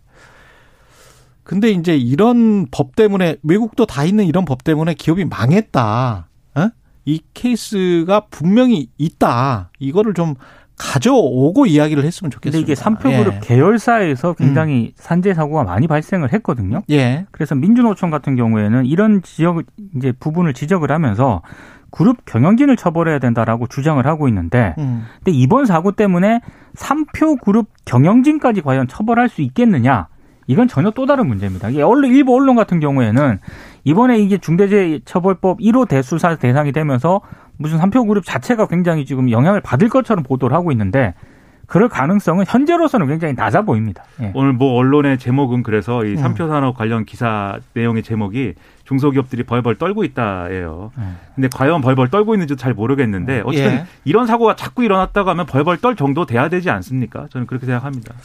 근데 1.43 1.69
이제 1.71 1.95
이런 1.95 2.67
법 2.69 2.97
때문에 2.97 3.37
외국도 3.43 3.85
다 3.85 4.03
있는 4.03 4.25
이런 4.25 4.43
법 4.43 4.63
때문에 4.63 4.93
기업이 4.93 5.25
망했다. 5.25 6.27
어? 6.55 6.69
이 7.05 7.21
케이스가 7.33 8.27
분명히 8.29 8.89
있다. 8.97 9.71
이거를 9.79 10.13
좀 10.13 10.35
가져오고 10.81 11.67
이야기를 11.67 12.03
했으면 12.03 12.31
좋겠습니다. 12.31 12.57
근데 12.57 12.59
이게 12.59 12.75
삼표그룹 12.75 13.35
예. 13.35 13.39
계열사에서 13.43 14.33
굉장히 14.33 14.85
음. 14.85 14.91
산재 14.95 15.35
사고가 15.35 15.63
많이 15.63 15.87
발생을 15.87 16.33
했거든요. 16.33 16.81
예. 16.89 17.27
그래서 17.29 17.53
민주노총 17.53 18.09
같은 18.09 18.35
경우에는 18.35 18.87
이런 18.87 19.21
지역 19.21 19.61
이제 19.95 20.11
부분을 20.11 20.53
지적을 20.53 20.91
하면서 20.91 21.43
그룹 21.91 22.25
경영진을 22.25 22.77
처벌해야 22.77 23.19
된다라고 23.19 23.67
주장을 23.67 24.03
하고 24.07 24.27
있는데, 24.29 24.73
음. 24.79 25.03
근데 25.17 25.31
이번 25.37 25.65
사고 25.65 25.91
때문에 25.91 26.41
삼표 26.73 27.35
그룹 27.37 27.67
경영진까지 27.85 28.61
과연 28.61 28.87
처벌할 28.87 29.29
수 29.29 29.41
있겠느냐? 29.41 30.07
이건 30.47 30.67
전혀 30.67 30.89
또 30.91 31.05
다른 31.05 31.27
문제입니다. 31.27 31.69
이게 31.69 31.81
언론 31.81 32.11
일부 32.11 32.35
언론 32.35 32.55
같은 32.55 32.79
경우에는 32.79 33.39
이번에 33.83 34.19
이게 34.19 34.37
중대재해처벌법 34.37 35.59
1호 35.59 35.87
대수사 35.87 36.35
대상이 36.35 36.71
되면서 36.71 37.21
무슨 37.61 37.77
삼표 37.77 38.05
그룹 38.05 38.25
자체가 38.25 38.67
굉장히 38.67 39.05
지금 39.05 39.29
영향을 39.29 39.61
받을 39.61 39.89
것처럼 39.89 40.23
보도를 40.23 40.55
하고 40.55 40.71
있는데 40.71 41.13
그럴 41.71 41.87
가능성은 41.87 42.43
현재로서는 42.47 43.07
굉장히 43.07 43.33
낮아 43.33 43.61
보입니다. 43.61 44.03
예. 44.21 44.31
오늘 44.33 44.51
뭐 44.51 44.73
언론의 44.73 45.17
제목은 45.19 45.63
그래서 45.63 46.03
이 46.03 46.11
음. 46.11 46.17
삼표 46.17 46.49
산업 46.49 46.75
관련 46.75 47.05
기사 47.05 47.59
내용의 47.73 48.03
제목이 48.03 48.55
중소기업들이 48.83 49.43
벌벌 49.43 49.75
떨고 49.75 50.03
있다예요. 50.03 50.91
음. 50.97 51.17
근데 51.33 51.47
과연 51.47 51.79
벌벌 51.81 52.09
떨고 52.09 52.35
있는지 52.35 52.57
잘 52.57 52.73
모르겠는데 52.73 53.39
음. 53.39 53.43
어쨌든 53.45 53.71
예. 53.71 53.85
이런 54.03 54.27
사고가 54.27 54.57
자꾸 54.57 54.83
일어났다고 54.83 55.29
하면 55.29 55.45
벌벌 55.45 55.77
떨 55.77 55.95
정도 55.95 56.25
돼야 56.25 56.49
되지 56.49 56.69
않습니까? 56.69 57.27
저는 57.31 57.47
그렇게 57.47 57.65
생각합니다. 57.65 58.15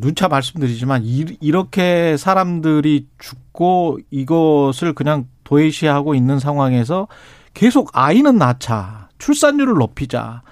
누차 0.00 0.28
말씀드리지만 0.28 1.02
이렇게 1.40 2.16
사람들이 2.18 3.06
죽고 3.18 4.00
이것을 4.10 4.92
그냥 4.92 5.26
도외시하고 5.44 6.14
있는 6.14 6.38
상황에서 6.38 7.08
계속 7.54 7.90
아이는 7.92 8.38
낳자, 8.38 9.08
출산율을 9.18 9.74
높이자, 9.74 10.42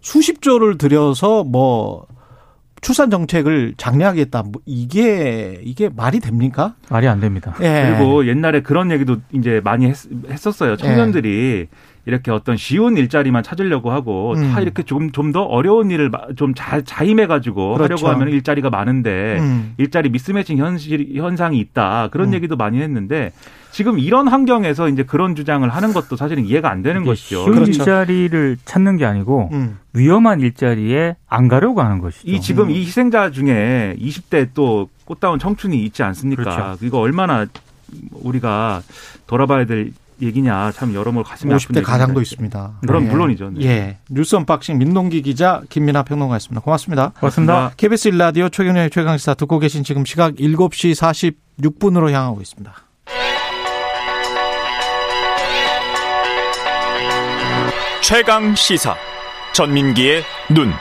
수십 0.00 0.42
조를 0.42 0.78
들여서 0.78 1.44
뭐 1.44 2.06
출산 2.82 3.10
정책을 3.10 3.74
장려하겠다. 3.76 4.42
뭐 4.42 4.60
이게 4.66 5.60
이게 5.62 5.88
말이 5.88 6.18
됩니까? 6.18 6.74
말이 6.90 7.06
안 7.06 7.20
됩니다. 7.20 7.54
예. 7.60 7.94
그리고 7.96 8.26
옛날에 8.26 8.60
그런 8.60 8.90
얘기도 8.90 9.18
이제 9.32 9.60
많이 9.62 9.86
했, 9.86 10.46
었어요 10.46 10.76
청년들이 10.76 11.68
예. 11.70 11.76
이렇게 12.04 12.30
어떤 12.32 12.56
쉬운 12.56 12.96
일자리만 12.96 13.42
찾으려고 13.44 13.92
하고 13.92 14.34
음. 14.34 14.52
다 14.52 14.60
이렇게 14.60 14.82
좀 14.82 15.12
좀 15.12 15.30
더 15.32 15.42
어려운 15.42 15.90
일을 15.90 16.10
좀 16.36 16.54
잘 16.54 16.84
자임해 16.84 17.26
가지고 17.26 17.74
그렇죠. 17.74 17.94
하려고 17.94 18.08
하면 18.08 18.34
일자리가 18.34 18.70
많은데 18.70 19.38
음. 19.38 19.74
일자리 19.78 20.10
미스매칭 20.10 20.58
현실 20.58 21.08
현상이 21.14 21.58
있다 21.60 22.08
그런 22.10 22.28
음. 22.28 22.34
얘기도 22.34 22.56
많이 22.56 22.80
했는데 22.80 23.32
지금 23.70 23.98
이런 23.98 24.28
환경에서 24.28 24.88
이제 24.88 25.02
그런 25.04 25.34
주장을 25.34 25.66
하는 25.68 25.92
것도 25.92 26.16
사실은 26.16 26.44
이해가 26.44 26.70
안 26.70 26.82
되는 26.82 27.04
것이죠. 27.04 27.44
쉬운 27.44 27.54
그렇죠. 27.54 27.70
일자리를 27.70 28.56
찾는 28.64 28.96
게 28.98 29.06
아니고 29.06 29.48
음. 29.52 29.78
위험한 29.94 30.40
일자리에 30.40 31.16
안 31.28 31.48
가려고 31.48 31.80
하는 31.82 32.00
것이죠. 32.00 32.30
이 32.30 32.40
지금 32.40 32.70
이 32.70 32.80
희생자 32.80 33.30
중에 33.30 33.96
20대 33.98 34.48
또 34.54 34.88
꽃다운 35.04 35.38
청춘이 35.38 35.82
있지 35.84 36.02
않습니까? 36.02 36.42
그렇죠. 36.42 36.84
이거 36.84 36.98
얼마나 36.98 37.46
우리가 38.12 38.82
돌아봐야 39.26 39.64
될 39.66 39.92
얘기냐 40.22 40.72
참 40.72 40.94
여러모로 40.94 41.24
가슴이 41.24 41.52
50대 41.52 41.82
가장도 41.82 42.20
있습니다. 42.20 42.78
그럼 42.86 43.04
네. 43.04 43.10
물론이죠. 43.10 43.50
네. 43.50 43.66
예. 43.66 43.98
뉴스 44.08 44.36
unboxing 44.36 44.78
민동기 44.78 45.22
기자 45.22 45.62
김민아 45.68 46.04
평론가였습니다. 46.04 46.60
고맙습니다. 46.60 47.12
고맙습니다. 47.18 47.72
KBS 47.76 48.08
일라디오 48.08 48.48
최경영의 48.48 48.90
최강시사 48.90 49.34
듣고 49.34 49.58
계신 49.58 49.84
지금 49.84 50.04
시각 50.04 50.34
7시 50.34 50.94
46분으로 51.60 52.10
향하고 52.10 52.40
있습니다. 52.40 52.72
최강 58.02 58.54
시사 58.54 58.94
전민기의 59.54 60.22
눈. 60.50 60.72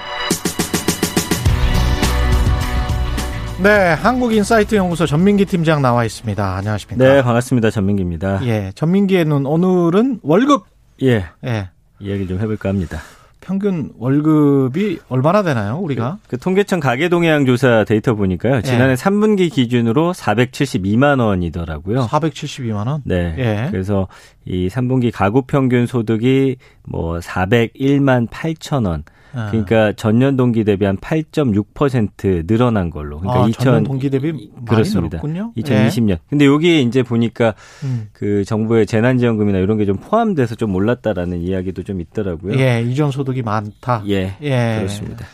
네, 3.64 3.94
한국인사이트 3.94 4.74
연구소 4.74 5.06
전민기 5.06 5.46
팀장 5.46 5.84
나와 5.84 6.04
있습니다. 6.04 6.56
안녕하십니까? 6.56 7.06
네, 7.06 7.22
반갑습니다. 7.22 7.70
전민기입니다. 7.70 8.40
예, 8.46 8.72
전민기의 8.74 9.26
눈 9.26 9.46
오늘은 9.46 10.22
월급. 10.24 10.64
예. 11.04 11.26
예. 11.46 11.70
이야기 12.00 12.28
좀 12.28 12.40
해볼까 12.40 12.70
합니다. 12.70 13.00
평균 13.40 13.92
월급이 14.00 15.00
얼마나 15.10 15.44
되나요, 15.44 15.78
우리가? 15.78 16.18
그, 16.24 16.30
그 16.32 16.38
통계청 16.40 16.80
가계동향 16.80 17.46
조사 17.46 17.84
데이터 17.84 18.16
보니까요. 18.16 18.58
예. 18.58 18.62
지난해 18.64 18.92
예. 18.94 18.96
3분기 18.96 19.52
기준으로 19.52 20.14
472만 20.14 21.20
원이더라고요. 21.20 22.08
472만 22.08 22.88
원? 22.88 23.02
네. 23.06 23.36
예. 23.38 23.68
그래서 23.70 24.08
이 24.44 24.70
3분기 24.70 25.12
가구 25.14 25.44
평균 25.44 25.86
소득이 25.86 26.56
뭐 26.84 27.20
401만 27.20 28.28
8천 28.28 28.88
원. 28.88 29.04
아. 29.34 29.50
그러니까 29.50 29.94
전년 29.94 30.36
동기 30.36 30.64
대비 30.64 30.86
한 30.86 30.98
8.6% 30.98 32.48
늘어난 32.48 32.90
걸로. 32.90 33.20
그러니까 33.20 33.44
아, 33.44 33.48
2000 33.48 33.84
동기 33.84 34.10
대비 34.10 34.52
그렇습니다. 34.68 35.18
늘었군요. 35.18 35.54
2020년. 35.58 36.10
예. 36.12 36.20
근데 36.30 36.46
여기에 36.46 36.82
이제 36.82 37.04
보니까 37.04 37.54
음. 37.84 38.10
그 38.14 38.44
정부의 38.46 38.86
재난지원금이나 38.86 39.60
이런 39.60 39.78
게 39.78 39.86
좀 39.86 39.98
포함돼서 39.98 40.56
좀 40.56 40.72
몰랐다라는 40.72 41.42
이야기도 41.42 41.84
좀 41.84 42.02
있더라고요. 42.02 42.60
예, 42.60 42.82
이전 42.82 43.10
소득이 43.12 43.42
많다. 43.42 44.04
예, 44.08 44.36
예. 44.42 44.76
그렇습니다. 44.80 45.26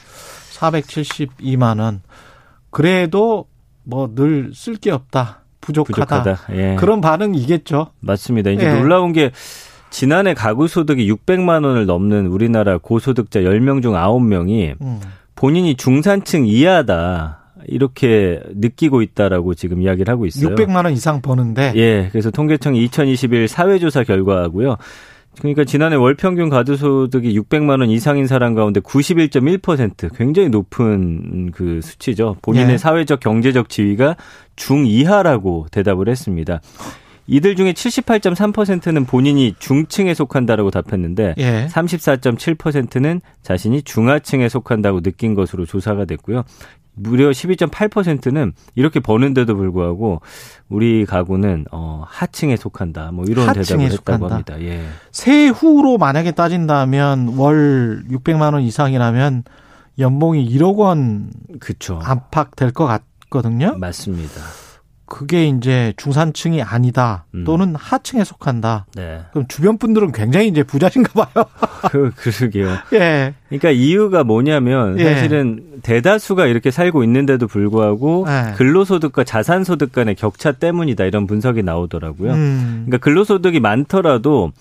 472만 0.54 1.80
원. 1.80 2.02
그래도 2.70 3.46
뭐 3.84 4.08
늘 4.14 4.52
쓸 4.54 4.76
게 4.78 4.92
없다. 4.92 5.42
부족하다. 5.62 6.24
부족하다. 6.24 6.54
예. 6.56 6.76
그런 6.80 7.02
반응이겠죠. 7.02 7.88
맞습니다. 8.00 8.52
이제 8.52 8.66
예. 8.68 8.74
놀라운 8.80 9.12
게 9.14 9.32
지난해 9.90 10.34
가구 10.34 10.68
소득이 10.68 11.12
600만 11.12 11.66
원을 11.66 11.86
넘는 11.86 12.28
우리나라 12.28 12.78
고소득자 12.78 13.42
10명 13.42 13.82
중 13.82 13.94
9명이 13.94 14.76
음. 14.82 15.00
본인이 15.36 15.76
중산층 15.76 16.46
이하다. 16.48 17.40
이렇게 17.68 18.40
느끼고 18.54 19.02
있다라고 19.02 19.54
지금 19.54 19.82
이야기를 19.82 20.12
하고 20.12 20.26
있어요. 20.26 20.56
600만 20.56 20.86
원 20.86 20.94
이상 20.94 21.22
버는데. 21.22 21.74
예. 21.76 22.10
그래서 22.12 22.32
통계청이 22.32 22.84
2021 22.86 23.48
사회조사 23.48 24.04
결과고요. 24.04 24.78
그러니까 25.40 25.66
지난해 25.66 25.96
월 25.96 26.16
평균 26.16 26.50
가구소득이 26.50 27.38
600만 27.40 27.82
원 27.82 27.90
이상인 27.90 28.26
사람 28.26 28.56
가운데 28.56 28.80
91.1% 28.80 30.16
굉장히 30.18 30.50
높은 30.50 31.52
그 31.52 31.80
수치죠. 31.82 32.38
본인의 32.42 32.74
예. 32.74 32.78
사회적 32.78 33.20
경제적 33.20 33.70
지위가 33.70 34.16
중 34.56 34.88
이하라고 34.88 35.68
대답을 35.72 36.10
했습니다. 36.10 36.62
이들 37.28 37.56
중에 37.56 37.74
78.3%는 37.74 39.06
본인이 39.06 39.54
중층에 39.60 40.14
속한다라고 40.14 40.72
답했는데 40.72 41.36
예. 41.38 41.68
34.7%는 41.70 43.22
자신이 43.44 43.82
중하층에 43.84 44.48
속한다고 44.50 45.02
느낀 45.02 45.36
것으로 45.36 45.66
조사가 45.66 46.06
됐고요. 46.06 46.44
무려 47.00 47.30
12.8%는 47.30 48.54
이렇게 48.76 49.00
버는데도 49.00 49.56
불구하고 49.56 50.22
우리 50.68 51.06
가구는 51.06 51.66
어 51.72 52.04
하층에 52.08 52.56
속한다. 52.56 53.12
뭐 53.12 53.26
이런 53.28 53.54
대답을 53.54 53.84
했다고 53.86 53.96
속한다. 53.98 54.34
합니다. 54.34 54.62
예. 54.62 54.84
세후로 55.12 55.98
만약에 56.00 56.32
따진다면 56.32 57.36
월 57.38 58.04
600만 58.10 58.54
원 58.54 58.64
이상이라면 58.64 59.44
연봉이 60.00 60.48
1억 60.50 60.78
원 60.78 61.30
그쵸. 61.60 62.00
안팎 62.04 62.56
될 62.56 62.72
것 62.72 62.88
같거든요. 62.88 63.78
맞습니다. 63.78 64.42
그게 65.08 65.48
이제 65.48 65.94
중산층이 65.98 66.62
아니다 66.62 67.26
음. 67.34 67.46
또는 67.46 67.76
하층에 67.76 68.24
속한다. 68.24 68.86
네. 68.94 69.22
그럼 69.32 69.48
주변 69.48 69.78
분들은 69.78 70.12
굉장히 70.12 70.50
이제 70.50 70.64
부자신가 70.64 71.26
봐요. 71.26 71.46
그 71.90 72.12
그러게요. 72.16 72.68
예. 72.94 73.34
그러니까 73.48 73.72
이유가 73.72 74.24
뭐냐면 74.24 75.00
예. 75.00 75.06
사실은 75.06 75.64
대다수가 75.82 76.48
이렇게 76.48 76.72
살고 76.72 77.04
있는데도 77.06 77.48
불구하고 77.48 78.26
예. 78.28 78.54
근로소득과 78.56 79.24
자산소득 79.24 79.94
간의 79.94 80.16
격차 80.16 80.52
때문이다 80.52 81.06
이런 81.06 81.26
분석이 81.26 81.64
나오더라고요. 81.64 82.34
음. 82.34 82.84
그러니까 82.86 82.98
근로소득이 83.04 83.62
많더라도 83.62 84.52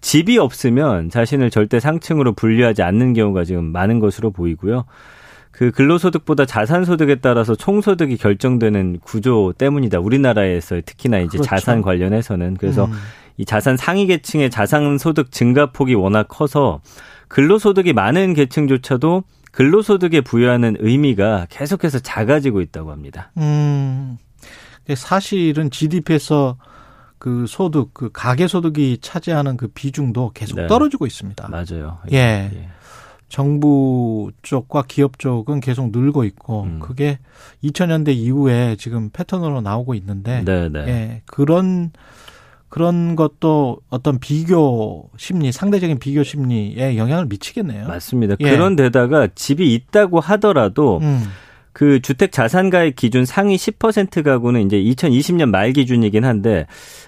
집이 0.00 0.38
없으면 0.38 1.10
자신을 1.10 1.50
절대 1.50 1.80
상층으로 1.80 2.32
분류하지 2.34 2.82
않는 2.82 3.12
경우가 3.12 3.44
지금 3.44 3.64
많은 3.64 3.98
것으로 3.98 4.30
보이고요. 4.30 4.84
그 5.56 5.70
근로소득보다 5.70 6.44
자산소득에 6.44 7.16
따라서 7.16 7.54
총소득이 7.54 8.18
결정되는 8.18 9.00
구조 9.02 9.54
때문이다. 9.56 10.00
우리나라에서 10.00 10.82
특히나 10.84 11.20
이제 11.20 11.38
그렇죠. 11.38 11.48
자산 11.48 11.80
관련해서는 11.80 12.58
그래서 12.58 12.84
음. 12.84 12.92
이 13.38 13.46
자산 13.46 13.78
상위 13.78 14.06
계층의 14.06 14.50
자산소득 14.50 15.32
증가폭이 15.32 15.94
워낙 15.94 16.28
커서 16.28 16.82
근로소득이 17.28 17.94
많은 17.94 18.34
계층조차도 18.34 19.24
근로소득에 19.52 20.20
부여하는 20.20 20.76
의미가 20.78 21.46
계속해서 21.48 22.00
작아지고 22.00 22.60
있다고 22.60 22.92
합니다. 22.92 23.32
음. 23.38 24.18
사실은 24.94 25.70
GDP에서 25.70 26.58
그 27.18 27.46
소득, 27.48 27.94
그 27.94 28.10
가계 28.12 28.46
소득이 28.46 28.98
차지하는 29.00 29.56
그 29.56 29.68
비중도 29.68 30.32
계속 30.34 30.56
네. 30.56 30.66
떨어지고 30.66 31.06
있습니다. 31.06 31.48
맞아요. 31.48 31.96
예. 32.12 32.50
예. 32.52 32.68
정부 33.28 34.30
쪽과 34.42 34.84
기업 34.86 35.18
쪽은 35.18 35.60
계속 35.60 35.90
늘고 35.90 36.24
있고 36.24 36.62
음. 36.62 36.78
그게 36.80 37.18
2000년대 37.64 38.14
이후에 38.14 38.76
지금 38.76 39.10
패턴으로 39.10 39.60
나오고 39.60 39.94
있는데 39.94 40.44
네네. 40.44 40.68
네. 40.68 40.88
예, 40.88 41.22
그런 41.26 41.90
그런 42.68 43.16
것도 43.16 43.78
어떤 43.88 44.18
비교 44.18 45.08
심리, 45.16 45.50
상대적인 45.52 45.98
비교 45.98 46.22
심리에 46.22 46.96
영향을 46.96 47.26
미치겠네요. 47.26 47.86
맞습니다. 47.86 48.36
예. 48.40 48.50
그런 48.50 48.76
데다가 48.76 49.28
집이 49.34 49.72
있다고 49.74 50.20
하더라도 50.20 50.98
음. 50.98 51.24
그 51.72 52.00
주택 52.00 52.32
자산가액 52.32 52.96
기준 52.96 53.24
상위 53.24 53.56
10% 53.56 54.22
가구는 54.22 54.66
이제 54.66 54.78
2020년 54.78 55.50
말 55.50 55.72
기준이긴 55.72 56.24
한데 56.24 56.66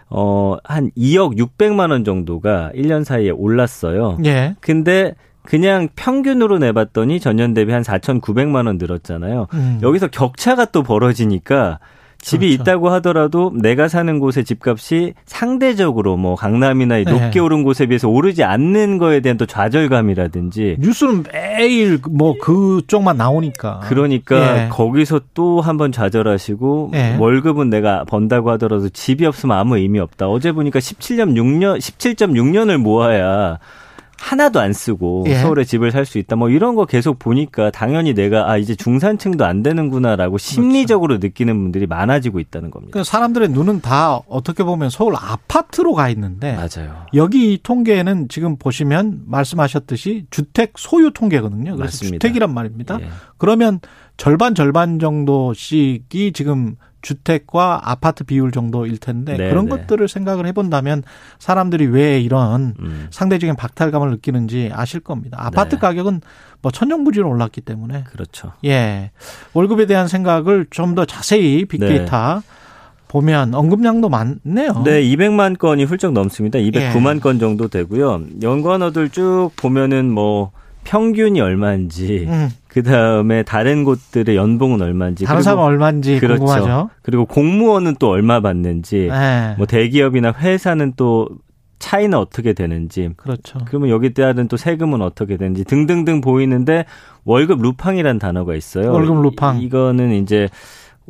어한 0.09 0.91
2억 0.97 1.39
600만 1.39 1.91
원 1.91 2.05
정도가 2.05 2.73
1년 2.75 3.03
사이에 3.05 3.31
올랐어요. 3.31 4.19
예. 4.25 4.57
근데 4.61 5.15
그냥 5.49 5.89
평균으로 5.97 6.59
내봤더니 6.59 7.21
전년 7.21 7.55
대비 7.55 7.73
한 7.73 7.81
4,900만 7.81 8.67
원 8.67 8.77
늘었잖아요. 8.77 9.47
음. 9.55 9.79
여기서 9.81 10.09
격차가 10.09 10.67
또 10.67 10.83
벌어지니까 10.83 11.79
집이 12.21 12.49
그렇죠. 12.49 12.63
있다고 12.63 12.91
하더라도 12.91 13.51
내가 13.55 13.89
사는 13.89 14.19
곳의 14.19 14.45
집값이 14.45 15.15
상대적으로 15.25 16.19
뭐 16.19 16.35
강남이나 16.35 16.97
네. 16.97 17.05
높게 17.05 17.41
오른 17.41 17.63
곳에 17.63 17.87
비해서 17.87 18.11
오르지 18.11 18.45
않는 18.45 18.99
거에 18.99 19.21
대한 19.21 19.39
또 19.39 19.47
좌절감이라든지 19.47 20.77
뉴스는 20.81 21.25
매일 21.33 21.99
뭐 22.11 22.37
그쪽만 22.39 23.17
나오니까 23.17 23.81
그러니까 23.85 24.53
네. 24.53 24.69
거기서 24.69 25.21
또 25.33 25.63
한번 25.63 25.93
좌절하시고 25.93 26.91
네. 26.93 27.17
월급은 27.19 27.71
내가 27.71 28.05
번다고 28.05 28.51
하더라도 28.51 28.91
집이 28.91 29.25
없으면 29.25 29.57
아무 29.57 29.79
의미 29.79 29.99
없다. 29.99 30.29
어제 30.29 30.53
보니까 30.53 30.79
17.6년 30.79 31.79
17.6년을 31.79 32.77
모아야 32.77 33.59
하나도 34.21 34.61
안 34.61 34.73
쓰고 34.73 35.25
예. 35.29 35.37
서울에 35.37 35.65
집을 35.65 35.93
살 35.93 36.05
수 36.05 36.19
있다. 36.19 36.37
뭐 36.37 36.49
이런 36.51 36.75
거 36.75 36.87
계속 36.87 37.19
보니까 37.19 37.71
당연히 37.71 38.15
내가 38.15 38.51
아 38.51 38.57
이제 38.57 38.75
중산층도 38.75 39.45
안 39.45 39.63
되는구나라고 39.63 40.33
그렇죠. 40.33 40.45
심리적으로 40.45 41.19
느끼는 41.19 41.55
분들이 41.61 41.87
많아지고 41.87 42.41
있다는 42.41 42.71
겁니다. 42.71 42.93
그러니까 42.93 43.11
사람들의 43.11 43.51
눈은 43.51 43.81
다 43.81 44.21
어떻게 44.29 44.65
보면 44.65 44.91
서울 44.91 45.15
아파트로 45.17 45.95
가 45.95 46.09
있는데 46.09 46.57
맞아요. 46.57 47.07
여기 47.15 47.53
이 47.53 47.59
통계는 47.63 48.29
지금 48.29 48.57
보시면 48.57 49.23
말씀하셨듯이 49.27 50.27
주택 50.31 50.73
소유 50.77 51.13
통계거든요. 51.13 51.77
그래서 51.77 51.85
맞습니다. 51.85 52.15
주택이란 52.15 52.53
말입니다. 52.53 52.99
예. 53.03 53.09
그러면 53.37 53.81
절반 54.19 54.55
절반 54.55 54.99
정도씩이 54.99 56.33
지금 56.35 56.77
주택과 57.01 57.81
아파트 57.85 58.25
비율 58.25 58.51
정도일 58.51 58.99
텐데 58.99 59.37
네, 59.37 59.49
그런 59.49 59.67
네. 59.67 59.71
것들을 59.71 60.09
생각을 60.09 60.47
해본다면 60.47 61.05
사람들이 61.39 61.87
왜 61.87 62.21
이런 62.21 62.75
음. 62.81 63.07
상대적인 63.13 63.55
박탈감을 63.55 64.11
느끼는지 64.11 64.71
아실 64.75 64.99
겁니다. 65.01 65.39
아파트 65.41 65.77
네. 65.77 65.81
가격은 65.81 66.21
뭐 66.61 66.73
천정부지로 66.73 67.31
올랐기 67.31 67.61
때문에 67.61 68.03
그렇죠. 68.05 68.53
예 68.65 69.13
월급에 69.55 69.87
대한 69.87 70.09
생각을 70.09 70.67
좀 70.71 70.97
더 70.97 71.05
자세히 71.05 71.65
빅데이터 71.65 72.41
네. 72.41 72.59
보면 73.07 73.55
언급량도 73.55 74.09
많네요. 74.09 74.83
네, 74.85 75.03
200만 75.03 75.59
건이 75.59 75.85
훌쩍 75.85 76.13
넘습니다. 76.13 76.59
209만 76.59 77.17
예. 77.17 77.21
건 77.21 77.39
정도 77.39 77.69
되고요. 77.69 78.23
연관어들 78.43 79.11
쭉 79.11 79.51
보면은 79.57 80.11
뭐 80.11 80.51
평균이 80.85 81.41
얼마인지, 81.41 82.27
음. 82.29 82.49
그 82.79 82.85
다음에 82.85 83.43
다른 83.43 83.83
곳들의 83.83 84.37
연봉은 84.37 84.81
얼마인지, 84.81 85.25
다른 85.25 85.43
사람 85.43 85.59
얼마인지 85.59 86.21
그렇죠. 86.21 86.45
궁금하죠. 86.45 86.91
그리고 87.03 87.25
공무원은 87.25 87.97
또 87.99 88.09
얼마 88.09 88.41
받는지, 88.41 89.09
네. 89.11 89.55
뭐 89.57 89.67
대기업이나 89.67 90.33
회사는 90.33 90.93
또 90.97 91.29
차이는 91.81 92.17
어떻게 92.17 92.53
되는지, 92.53 93.11
그렇죠. 93.17 93.59
그러면 93.67 93.91
여기 93.91 94.15
따른 94.15 94.47
또 94.47 94.57
세금은 94.57 95.03
어떻게 95.03 95.37
되는지 95.37 95.65
등등등 95.65 96.21
보이는데 96.21 96.85
월급 97.25 97.63
루팡이란 97.63 98.21
단어가 98.21 98.55
있어요. 98.55 98.93
월급 98.93 99.23
루팡. 99.23 99.59
이, 99.59 99.65
이거는 99.65 100.13
이제 100.13 100.49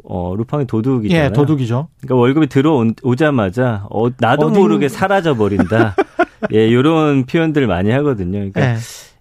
어, 0.04 0.34
루팡이 0.36 0.66
도둑이잖아요. 0.66 1.26
예, 1.26 1.32
도둑이죠. 1.32 1.88
그러니까 2.00 2.14
월급이 2.14 2.46
들어오자마자 2.46 3.86
어, 3.90 4.08
나도 4.18 4.46
어디... 4.46 4.58
모르게 4.58 4.88
사라져 4.88 5.34
버린다. 5.34 5.96
예, 6.54 6.72
요런 6.72 7.26
표현들 7.26 7.66
많이 7.66 7.90
하거든요. 7.90 8.38
그러니까 8.38 8.72
예. 8.72 8.76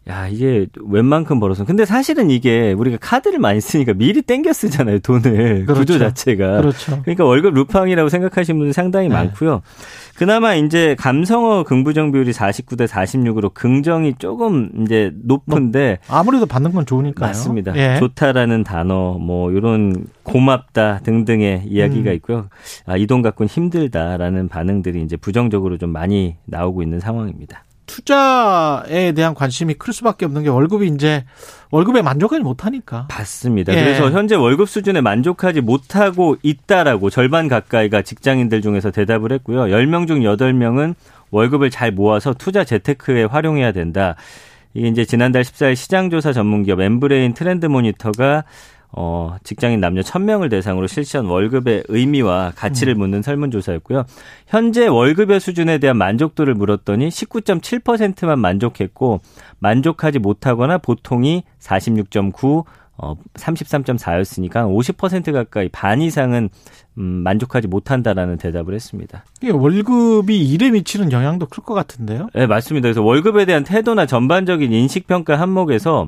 야, 0.09 0.27
이게 0.29 0.67
웬만큼 0.81 1.39
벌어서. 1.39 1.65
근데 1.65 1.83
사실은 1.83 2.29
이게 2.29 2.71
우리가 2.71 2.97
카드를 3.01 3.39
많이 3.39 3.59
쓰니까 3.59 3.93
미리 3.93 4.21
땡겨 4.21 4.53
쓰잖아요, 4.53 4.99
돈을. 4.99 5.65
그렇죠. 5.65 5.79
구조 5.81 5.99
자체가. 5.99 6.61
그렇죠. 6.61 7.01
그러니까 7.01 7.25
월급 7.25 7.53
루팡이라고 7.53 8.07
생각하시는 8.07 8.57
분들 8.57 8.73
상당히 8.73 9.09
네. 9.09 9.15
많고요. 9.15 9.61
그나마 10.15 10.55
이제 10.55 10.95
감성어 10.97 11.63
긍부정 11.63 12.11
비율이 12.11 12.31
49대 12.31 12.87
46으로 12.87 13.53
긍정이 13.53 14.15
조금 14.17 14.69
이제 14.81 15.11
높은데 15.23 15.99
뭐 16.07 16.17
아무래도 16.17 16.45
받는 16.45 16.71
건 16.71 16.85
좋으니까요. 16.85 17.27
맞습니다. 17.27 17.75
예. 17.75 17.97
좋다라는 17.99 18.63
단어 18.63 19.17
뭐 19.19 19.51
이런 19.51 20.05
고맙다 20.23 20.99
등등의 21.03 21.63
이야기가 21.67 22.11
음. 22.11 22.15
있고요. 22.15 22.47
아, 22.85 22.95
이 22.97 23.07
돈 23.07 23.21
갖고는 23.21 23.47
힘들다라는 23.47 24.49
반응들이 24.49 25.01
이제 25.01 25.15
부정적으로 25.15 25.77
좀 25.77 25.91
많이 25.91 26.35
나오고 26.45 26.81
있는 26.83 26.99
상황입니다. 26.99 27.63
투자에 27.87 29.13
대한 29.13 29.33
관심이 29.33 29.73
클 29.73 29.93
수밖에 29.93 30.25
없는 30.25 30.43
게 30.43 30.49
월급이 30.49 30.87
이제 30.87 31.25
월급에 31.71 32.01
만족하지 32.03 32.43
못하니까. 32.43 33.07
맞습니다. 33.09 33.73
예. 33.73 33.83
그래서 33.83 34.11
현재 34.11 34.35
월급 34.35 34.69
수준에 34.69 35.01
만족하지 35.01 35.61
못하고 35.61 36.37
있다라고 36.43 37.09
절반 37.09 37.47
가까이가 37.47 38.03
직장인들 38.03 38.61
중에서 38.61 38.91
대답을 38.91 39.31
했고요. 39.31 39.61
10명 39.63 40.07
중 40.07 40.19
8명은 40.19 40.93
월급을 41.31 41.69
잘 41.71 41.91
모아서 41.91 42.33
투자 42.33 42.63
재테크에 42.63 43.23
활용해야 43.23 43.71
된다. 43.71 44.15
이게 44.73 44.87
이제 44.89 45.05
지난달 45.05 45.43
14일 45.43 45.75
시장조사 45.75 46.33
전문기업 46.33 46.79
엠브레인 46.81 47.33
트렌드 47.33 47.65
모니터가 47.65 48.43
어, 48.91 49.35
직장인 49.43 49.79
남녀 49.79 50.01
1000명을 50.01 50.49
대상으로 50.49 50.87
실시한 50.87 51.25
월급의 51.25 51.83
의미와 51.87 52.53
가치를 52.55 52.95
음. 52.95 52.99
묻는 52.99 53.21
설문조사였고요. 53.21 54.05
현재 54.47 54.87
월급의 54.87 55.39
수준에 55.39 55.77
대한 55.77 55.97
만족도를 55.97 56.55
물었더니 56.55 57.09
19.7%만 57.09 58.39
만족했고 58.39 59.19
만족하지 59.59 60.19
못하거나 60.19 60.77
보통이 60.77 61.43
46.9, 61.59 62.63
어, 62.99 63.15
33.4였으니까 63.35 64.65
50% 64.65 65.31
가까이 65.31 65.69
반 65.69 66.01
이상은 66.01 66.49
음, 66.97 67.03
만족하지 67.03 67.67
못한다라는 67.67 68.37
대답을 68.37 68.73
했습니다. 68.73 69.23
월급이 69.53 70.35
일에 70.49 70.71
미치는 70.71 71.11
영향도 71.11 71.45
클 71.45 71.63
것 71.63 71.75
같은데요? 71.75 72.29
네, 72.33 72.47
맞습니다. 72.47 72.85
그래서 72.87 73.03
월급에 73.03 73.45
대한 73.45 73.63
태도나 73.63 74.07
전반적인 74.07 74.73
인식 74.73 75.05
평가 75.05 75.39
항목에서 75.39 76.07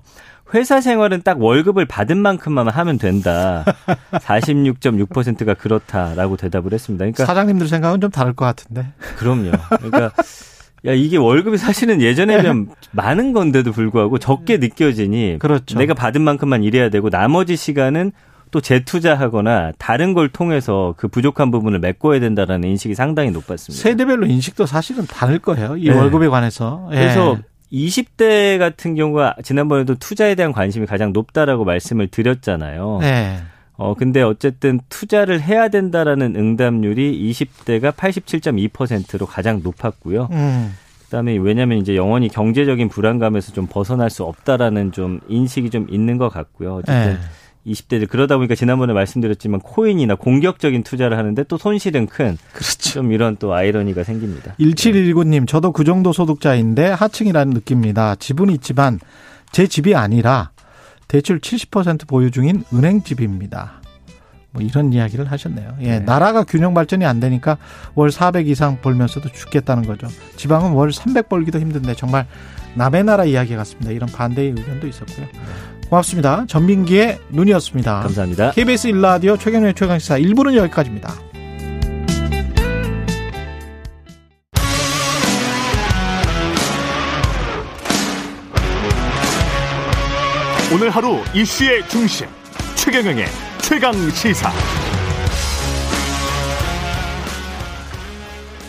회사 0.54 0.82
생활은 0.82 1.22
딱 1.24 1.42
월급을 1.42 1.86
받은 1.86 2.18
만큼만 2.18 2.70
하면 2.70 2.98
된다. 2.98 3.64
46.6%가 4.12 5.54
그렇다라고 5.54 6.38
대답을 6.38 6.74
했습니다. 6.74 7.04
그러니까 7.04 7.26
사장님들 7.26 7.68
생각은 7.68 8.02
좀 8.02 8.10
다를 8.10 8.34
것 8.34 8.46
같은데. 8.46 8.88
그럼요. 9.18 9.52
그러니까 9.78 10.12
야 10.86 10.94
이게 10.94 11.18
월급이 11.18 11.58
사실은 11.58 12.02
예전에 12.02 12.42
비하면 12.42 12.70
많은 12.92 13.34
건데도 13.34 13.72
불구하고 13.72 14.18
적게 14.18 14.58
느껴지니 14.58 15.38
그렇죠. 15.40 15.78
내가 15.78 15.94
받은 15.94 16.22
만큼만 16.22 16.64
일해야 16.64 16.90
되고 16.90 17.10
나머지 17.10 17.56
시간은 17.56 18.12
또 18.52 18.62
재투자하거나 18.62 19.74
다른 19.78 20.14
걸 20.14 20.30
통해서 20.30 20.96
그 20.98 21.08
부족한 21.08 21.52
부분을 21.52 21.80
메꿔야 21.80 22.20
된다라는 22.20 22.68
인식이 22.70 22.96
상당히 22.96 23.30
높았습니다. 23.32 23.82
세대별로 23.82 24.26
인식도 24.26 24.66
사실은 24.66 25.06
다를 25.06 25.38
거예요. 25.40 25.78
이 25.78 25.90
네. 25.90 25.96
월급에 25.96 26.28
관해서. 26.30 26.88
그래서 26.90 27.38
예. 27.38 27.44
20대 27.72 28.58
같은 28.58 28.96
경우가 28.96 29.36
지난번에도 29.44 29.96
투자에 29.96 30.36
대한 30.36 30.52
관심이 30.52 30.86
가장 30.86 31.14
높다라고 31.14 31.66
말씀을 31.66 32.08
드렸잖아요. 32.08 33.00
네. 33.02 33.40
어, 33.78 33.94
근데 33.94 34.22
어쨌든 34.22 34.82
투자를 34.90 35.42
해야 35.42 35.70
된다라는 35.70 36.36
응답률이 36.36 37.32
20대가 37.32 37.94
87.2%로 37.94 39.26
가장 39.26 39.62
높았고요. 39.64 40.28
음. 40.32 40.74
그다음에 41.06 41.38
왜냐하면 41.38 41.80
이제 41.80 41.96
영원히 41.96 42.28
경제적인 42.28 42.90
불안감에서 42.90 43.54
좀 43.54 43.68
벗어날 43.68 44.10
수 44.10 44.26
없다라는 44.26 44.92
좀 44.92 45.22
인식이 45.28 45.70
좀 45.70 45.88
있는 45.90 46.18
것 46.18 46.30
같고요. 46.30 46.76
어쨌든 46.76 47.14
네. 47.14 47.20
20대들 47.70 48.10
그러다 48.10 48.38
보니까 48.38 48.56
지난번에 48.56 48.94
말씀드렸지만 48.94 49.60
코인이나 49.62 50.16
공격적인 50.16 50.84
투자를 50.84 51.18
하는데 51.18 51.44
또 51.44 51.58
손실은 51.58 52.08
큰 52.08 52.38
그렇죠. 52.54 52.94
좀 52.94 53.12
이런 53.12 53.38
또 53.38 53.54
아이러니가 53.54 54.04
생깁니다. 54.04 54.56
1719님 54.60 55.48
저도 55.48 55.72
그 55.72 55.84
정도 55.84 56.14
소득자인데 56.14 56.88
하층이라는 56.88 57.54
느낌입니다. 57.54 58.16
집은 58.16 58.50
있지만 58.50 59.00
제 59.52 59.68
집이 59.68 59.96
아니라 59.96 60.52
대출 61.08 61.40
70% 61.40 62.08
보유 62.08 62.32
중인 62.32 62.64
은행집입니다. 62.74 63.80
뭐 64.52 64.64
이런 64.64 64.94
이야기를 64.94 65.32
하셨네요. 65.32 65.78
예, 65.82 65.88
네. 65.88 66.00
나라가 66.00 66.44
균형 66.44 66.74
발전이 66.74 67.06
안 67.06 67.20
되니까 67.20 67.58
월 67.96 68.12
400 68.12 68.48
이상 68.48 68.82
벌면서도 68.82 69.30
죽겠다는 69.30 69.86
거죠. 69.86 70.08
지방은 70.38 70.72
월 70.72 70.92
300 70.92 71.30
벌기도 71.30 71.60
힘든데 71.60 71.96
정말 71.96 72.26
남의 72.76 73.04
나라 73.04 73.26
이야기 73.26 73.56
같습니다. 73.56 73.92
이런 73.92 74.10
반대의 74.10 74.50
의견도 74.50 74.88
있었고요. 74.88 75.28
고맙습니다. 75.90 76.46
전민기의 76.46 77.20
눈이었습니다. 77.30 78.02
감사합니다. 78.02 78.52
KBS 78.52 78.88
일라디오 78.88 79.36
최경련의 79.38 79.74
최강시사 79.74 80.20
1부는 80.20 80.56
여기까지입니다. 80.56 81.14
오늘 90.72 90.92
하루 90.92 91.18
이슈의 91.34 91.88
중심 91.90 92.28
최경영의 92.76 93.26
최강 93.64 93.94
시사. 94.12 94.52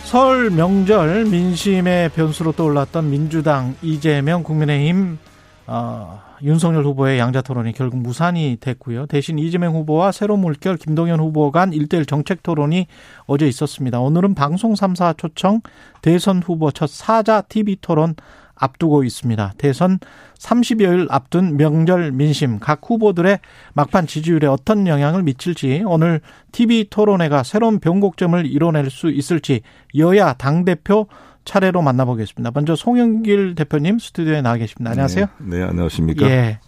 설 0.05 0.49
명절 0.49 1.25
민심의 1.25 2.09
변수로 2.09 2.53
떠올랐던 2.53 3.09
민주당 3.11 3.75
이재명 3.83 4.41
국민의힘 4.41 5.19
어, 5.67 6.30
윤석열 6.43 6.85
후보의 6.85 7.19
양자 7.19 7.41
토론이 7.41 7.73
결국 7.73 7.97
무산이 7.97 8.57
됐고요. 8.59 9.05
대신 9.05 9.37
이재명 9.37 9.75
후보와 9.75 10.11
새로운 10.11 10.41
물결 10.41 10.77
김동연 10.77 11.19
후보 11.19 11.51
간 11.51 11.71
1대1 11.71 12.07
정책 12.07 12.43
토론이 12.43 12.87
어제 13.25 13.47
있었습니다. 13.47 13.99
오늘은 13.99 14.33
방송 14.33 14.73
3사 14.73 15.17
초청 15.17 15.61
대선 16.01 16.41
후보 16.41 16.71
첫 16.71 16.89
사자 16.89 17.41
TV 17.41 17.77
토론 17.81 18.15
앞두고 18.55 19.03
있습니다. 19.03 19.53
대선 19.57 19.99
30여일 20.37 21.07
앞둔 21.09 21.57
명절 21.57 22.11
민심 22.11 22.59
각 22.59 22.79
후보들의 22.83 23.39
막판 23.73 24.07
지지율에 24.07 24.47
어떤 24.47 24.87
영향을 24.87 25.23
미칠지 25.23 25.83
오늘 25.85 26.21
TV 26.51 26.87
토론회가 26.89 27.43
새로운 27.43 27.79
변곡점을 27.79 28.45
이뤄낼 28.45 28.89
수 28.89 29.09
있을지 29.09 29.61
여야 29.95 30.33
당 30.33 30.63
대표 30.63 31.07
차례로 31.45 31.81
만나보겠습니다. 31.81 32.51
먼저 32.53 32.75
송영길 32.75 33.55
대표님 33.55 33.99
스튜디오에 33.99 34.41
나와 34.41 34.57
계십니다. 34.57 34.91
안녕하세요. 34.91 35.25
네, 35.39 35.57
네 35.59 35.63
안녕하십니까. 35.63 36.25
예. 36.29 36.59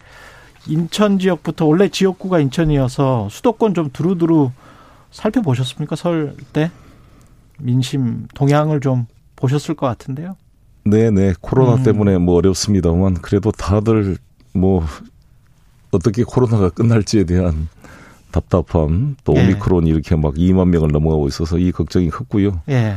인천 0.67 1.19
지역부터 1.19 1.65
원래 1.65 1.89
지역구가 1.89 2.39
인천이어서 2.39 3.27
수도권 3.29 3.73
좀 3.73 3.89
두루두루 3.91 4.51
살펴보셨습니까? 5.11 5.95
설 5.95 6.35
때 6.53 6.71
민심 7.59 8.27
동향을 8.33 8.79
좀 8.79 9.05
보셨을 9.35 9.75
것 9.75 9.85
같은데요. 9.87 10.35
네 10.85 11.11
네 11.11 11.33
코로나 11.39 11.75
음. 11.75 11.83
때문에 11.83 12.17
뭐 12.17 12.35
어렵습니다만 12.35 13.15
그래도 13.21 13.51
다들 13.51 14.17
뭐 14.53 14.83
어떻게 15.91 16.23
코로나가 16.23 16.69
끝날지에 16.69 17.25
대한 17.25 17.67
답답함 18.31 19.15
또 19.23 19.33
예. 19.35 19.43
오미크론이 19.43 19.89
이렇게 19.89 20.15
막 20.15 20.33
2만 20.33 20.69
명을 20.69 20.89
넘어가고 20.91 21.27
있어서 21.27 21.57
이 21.59 21.71
걱정이 21.71 22.09
컸고요. 22.09 22.61
예. 22.69 22.95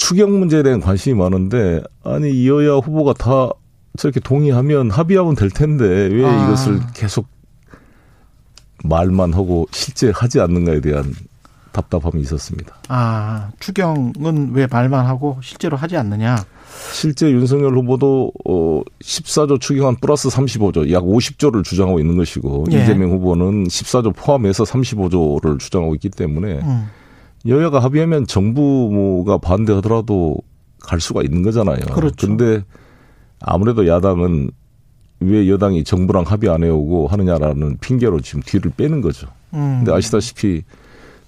추경 0.00 0.38
문제에 0.38 0.62
대한 0.62 0.80
관심이 0.80 1.14
많은데 1.14 1.82
아니 2.02 2.48
여야 2.48 2.76
후보가 2.76 3.12
다 3.12 3.50
저렇게 3.98 4.18
동의하면 4.18 4.90
합의하면 4.90 5.34
될 5.34 5.50
텐데 5.50 5.84
왜 5.84 6.24
아. 6.24 6.44
이것을 6.44 6.80
계속 6.94 7.26
말만 8.82 9.34
하고 9.34 9.68
실제 9.72 10.10
하지 10.14 10.40
않는가에 10.40 10.80
대한 10.80 11.12
답답함이 11.72 12.22
있었습니다. 12.22 12.76
아, 12.88 13.50
추경은 13.60 14.52
왜 14.54 14.66
말만 14.66 15.04
하고 15.04 15.38
실제로 15.42 15.76
하지 15.76 15.98
않느냐? 15.98 16.44
실제 16.94 17.30
윤석열 17.30 17.76
후보도 17.76 18.32
어 18.46 18.80
14조 19.02 19.60
추경안 19.60 19.96
플러스 20.00 20.28
35조 20.28 20.90
약 20.92 21.02
50조를 21.02 21.62
주장하고 21.62 22.00
있는 22.00 22.16
것이고 22.16 22.64
예. 22.72 22.82
이재명 22.82 23.10
후보는 23.10 23.64
14조 23.64 24.16
포함해서 24.16 24.64
35조를 24.64 25.58
주장하고 25.58 25.94
있기 25.96 26.08
때문에 26.08 26.60
음. 26.60 26.88
여야가 27.46 27.78
합의하면 27.80 28.26
정부가 28.26 29.38
반대하더라도 29.38 30.38
갈 30.80 31.00
수가 31.00 31.22
있는 31.22 31.42
거잖아요. 31.42 31.80
그렇죠. 31.92 32.26
근데 32.26 32.64
아무래도 33.40 33.86
야당은 33.86 34.50
왜 35.20 35.48
여당이 35.48 35.84
정부랑 35.84 36.24
합의 36.26 36.50
안 36.50 36.64
해오고 36.64 37.06
하느냐라는 37.08 37.78
핑계로 37.80 38.20
지금 38.20 38.42
뒤를 38.44 38.70
빼는 38.76 39.00
거죠. 39.00 39.28
음. 39.52 39.78
근데 39.78 39.92
아시다시피 39.92 40.62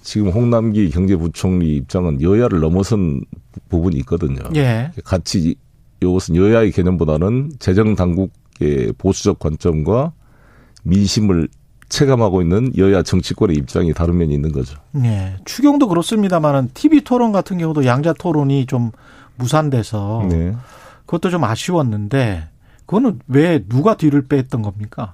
지금 0.01 0.29
홍남기 0.29 0.89
경제부총리 0.89 1.75
입장은 1.77 2.21
여야를 2.21 2.59
넘어선 2.59 3.21
부분이 3.69 3.95
있거든요. 3.97 4.41
예. 4.55 4.91
같이 5.03 5.55
이것은 6.01 6.35
여야의 6.35 6.71
개념보다는 6.71 7.53
재정 7.59 7.95
당국의 7.95 8.93
보수적 8.97 9.39
관점과 9.39 10.11
민심을 10.83 11.47
체감하고 11.93 12.41
있는 12.41 12.71
여야 12.75 13.03
정치권의 13.03 13.55
입장이 13.55 13.93
다른 13.93 14.17
면이 14.17 14.33
있는 14.33 14.51
거죠. 14.51 14.79
네. 14.91 15.35
추경도 15.45 15.87
그렇습니다만은 15.87 16.71
TV 16.73 17.01
토론 17.01 17.31
같은 17.31 17.59
경우도 17.59 17.85
양자 17.85 18.13
토론이 18.13 18.65
좀 18.65 18.91
무산돼서 19.35 20.25
네. 20.29 20.55
그것도 21.05 21.29
좀 21.29 21.43
아쉬웠는데 21.43 22.49
그거는 22.87 23.19
왜 23.27 23.63
누가 23.69 23.95
뒤를 23.95 24.23
뺐던 24.27 24.63
겁니까? 24.63 25.13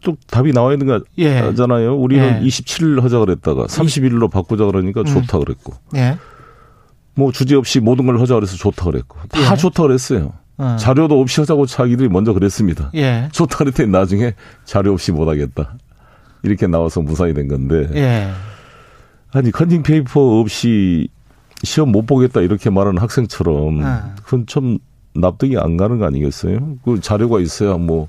쭉 0.00 0.18
답이 0.26 0.52
나와 0.52 0.72
있는 0.72 0.86
거잖아요. 1.16 1.92
예. 1.92 1.96
우리는 1.96 2.42
예. 2.42 2.46
27일 2.46 3.00
하자 3.00 3.20
그랬다가 3.20 3.66
31일로 3.66 4.30
바꾸자 4.30 4.66
그러니까 4.66 5.00
음. 5.02 5.06
좋다 5.06 5.38
그랬고. 5.38 5.74
예. 5.94 6.18
뭐 7.14 7.30
주제 7.30 7.54
없이 7.54 7.78
모든 7.80 8.06
걸 8.06 8.20
하자 8.20 8.34
그래서 8.34 8.56
좋다 8.56 8.86
그랬고. 8.86 9.18
다 9.28 9.52
예. 9.52 9.56
좋다 9.56 9.84
그랬어요. 9.84 10.32
어. 10.56 10.76
자료도 10.78 11.20
없이 11.20 11.40
하자고 11.40 11.66
자기들이 11.66 12.08
먼저 12.08 12.32
그랬습니다. 12.32 12.90
예. 12.94 13.28
좋다 13.32 13.58
그랬더니 13.58 13.90
나중에 13.90 14.34
자료 14.64 14.92
없이 14.92 15.12
못 15.12 15.28
하겠다. 15.28 15.76
이렇게 16.42 16.66
나와서 16.66 17.00
무산이 17.00 17.34
된 17.34 17.48
건데. 17.48 17.88
예. 17.94 18.30
아니 19.32 19.50
컨닝 19.50 19.82
페이퍼 19.82 20.20
없이 20.40 21.08
시험 21.64 21.90
못 21.90 22.06
보겠다 22.06 22.40
이렇게 22.40 22.70
말하는 22.70 23.00
학생처럼 23.00 23.82
어. 23.82 24.14
그건 24.22 24.46
좀 24.46 24.78
납득이 25.14 25.58
안 25.58 25.76
가는 25.76 25.98
거 25.98 26.06
아니겠어요? 26.06 26.76
그 26.84 27.00
자료가 27.00 27.40
있어야 27.40 27.76
뭐 27.76 28.08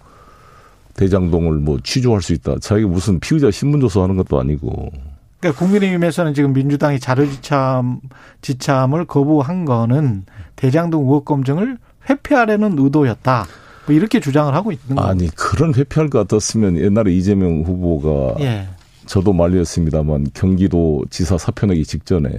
대장동을 0.95 1.57
뭐 1.59 1.79
취조할 1.83 2.21
수 2.21 2.33
있다. 2.33 2.55
자기가 2.59 2.87
무슨 2.87 3.19
피의자 3.19 3.51
신문 3.51 3.81
조서하는 3.81 4.15
것도 4.17 4.39
아니고. 4.39 4.91
그러니까 5.39 5.59
국민의힘에서는 5.59 6.33
지금 6.33 6.53
민주당이 6.53 6.99
자료지참 6.99 7.99
지참을 8.41 9.05
거부한 9.05 9.65
거는 9.65 10.23
대장동 10.55 11.03
의혹 11.03 11.25
검증을 11.25 11.77
회피하려는 12.09 12.77
의도였다. 12.77 13.45
뭐 13.85 13.95
이렇게 13.95 14.19
주장을 14.19 14.53
하고 14.53 14.71
있는 14.71 14.95
거예요. 14.95 15.09
아니 15.09 15.27
그런 15.29 15.73
회피할 15.73 16.09
것 16.09 16.19
같았으면 16.19 16.77
옛날에 16.77 17.13
이재명 17.13 17.61
후보가 17.61 18.43
예. 18.43 18.67
저도 19.05 19.33
말렸습니다만 19.33 20.27
경기도 20.33 21.03
지사 21.09 21.37
사표 21.37 21.67
내기 21.67 21.83
직전에 21.83 22.29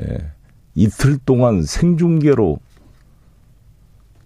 이틀 0.75 1.19
동안 1.19 1.63
생중계로 1.63 2.59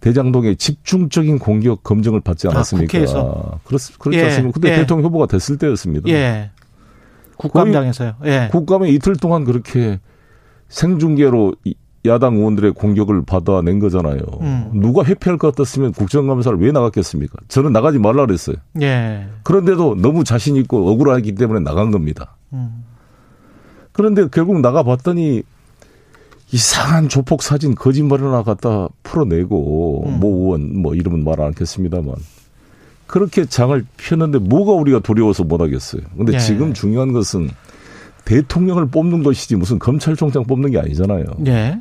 대장동의 0.01 0.57
집중적인 0.57 1.38
공격 1.38 1.82
검증을 1.82 2.20
받지 2.20 2.49
아, 2.49 2.53
않았습니까? 2.53 2.84
아, 2.84 3.01
국회에서 3.01 3.61
그렇 3.64 3.78
그렇지 3.99 4.18
예, 4.18 4.24
않습니까? 4.24 4.53
근데 4.55 4.72
예. 4.72 4.76
대통령 4.76 5.07
후보가 5.07 5.26
됐을 5.26 5.59
때였습니다. 5.59 6.09
예. 6.09 6.51
국감장에서요. 7.36 8.14
예. 8.24 8.49
국감에 8.51 8.88
이틀 8.91 9.16
동안 9.16 9.45
그렇게 9.45 10.01
생중계로 10.68 11.55
야당 12.07 12.36
의원들의 12.36 12.72
공격을 12.72 13.24
받아낸 13.26 13.78
거잖아요. 13.78 14.20
음. 14.40 14.70
누가 14.74 15.05
회피할 15.05 15.38
것 15.38 15.55
같았으면 15.55 15.92
국정감사를 15.92 16.59
왜 16.59 16.72
나갔겠습니까? 16.72 17.36
저는 17.48 17.72
나가지 17.72 17.98
말라 17.98 18.24
그랬어요. 18.24 18.57
예. 18.80 19.26
그런데도 19.42 19.96
너무 19.96 20.24
자신 20.24 20.57
있고 20.57 20.90
억울하기 20.90 21.34
때문에 21.34 21.61
나간 21.61 21.90
겁니다. 21.90 22.36
음. 22.53 22.84
그런데 23.92 24.28
결국 24.30 24.61
나가 24.61 24.82
봤더니 24.82 25.42
이상한 26.53 27.09
조폭 27.09 27.42
사진 27.42 27.74
거짓말 27.74 28.20
하나 28.20 28.42
갖다 28.42 28.88
풀어내고 29.03 30.05
음. 30.07 30.20
모 30.20 30.28
의원 30.28 30.80
뭐 30.80 30.94
이름은 30.94 31.22
말 31.22 31.40
않겠습니다만 31.40 32.14
그렇게 33.07 33.44
장을 33.44 33.84
폈는데 33.96 34.38
뭐가 34.38 34.72
우리가 34.72 35.01
두려워서 35.01 35.44
못 35.44 35.61
하겠어요. 35.61 36.03
근데 36.16 36.34
예. 36.34 36.38
지금 36.38 36.72
중요한 36.72 37.12
것은 37.12 37.51
대통령을 38.24 38.86
뽑는 38.86 39.22
것이지 39.22 39.57
무슨 39.57 39.78
검찰총장 39.78 40.44
뽑는 40.44 40.70
게 40.70 40.78
아니잖아요. 40.78 41.24
예. 41.46 41.80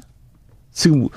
지금 0.72 1.08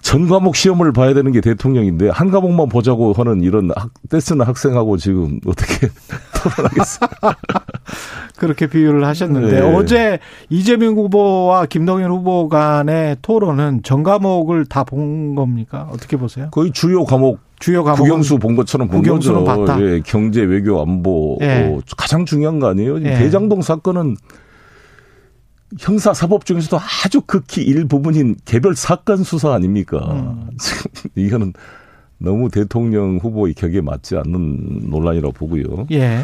전 0.00 0.26
과목 0.28 0.56
시험을 0.56 0.92
봐야 0.92 1.14
되는 1.14 1.30
게 1.30 1.40
대통령인데 1.40 2.08
한 2.08 2.30
과목만 2.32 2.68
보자고 2.68 3.12
하는 3.12 3.40
이런 3.42 3.70
학, 3.76 3.90
떼쓰는 4.10 4.44
학생하고 4.44 4.96
지금 4.96 5.38
어떻게 5.46 5.88
토론하겠어요? 6.42 7.08
그렇게 8.36 8.66
비유를 8.66 9.04
하셨는데 9.06 9.60
네. 9.60 9.74
어제 9.76 10.18
이재명 10.50 10.94
후보와 10.96 11.66
김동연 11.66 12.10
후보 12.10 12.48
간의 12.48 13.18
토론은 13.22 13.82
전 13.84 14.02
과목을 14.02 14.66
다 14.66 14.82
본 14.82 15.36
겁니까? 15.36 15.88
어떻게 15.92 16.16
보세요? 16.16 16.48
거의 16.50 16.72
주요 16.72 17.04
과목 17.04 17.38
주요 17.60 17.84
과목 17.84 17.98
국영수 18.00 18.38
본 18.40 18.56
것처럼 18.56 18.88
본 18.88 19.02
거죠. 19.04 19.44
봤다. 19.44 19.80
예, 19.80 20.00
경제, 20.04 20.42
외교, 20.42 20.82
안보 20.82 21.38
예. 21.42 21.68
어, 21.72 21.80
가장 21.96 22.26
중요한 22.26 22.58
거 22.58 22.68
아니에요? 22.68 22.98
예. 23.02 23.14
대장동 23.14 23.62
사건은 23.62 24.16
형사 25.78 26.12
사법 26.14 26.44
중에서도 26.44 26.78
아주 27.04 27.20
극히 27.22 27.62
일부분인 27.62 28.36
개별 28.44 28.74
사건 28.76 29.24
수사 29.24 29.52
아닙니까? 29.54 29.98
음. 30.12 30.50
이거는 31.16 31.52
너무 32.18 32.48
대통령 32.50 33.18
후보의 33.18 33.54
격에 33.54 33.80
맞지 33.80 34.16
않는 34.16 34.90
논란이라고 34.90 35.32
보고요. 35.32 35.86
예. 35.92 36.22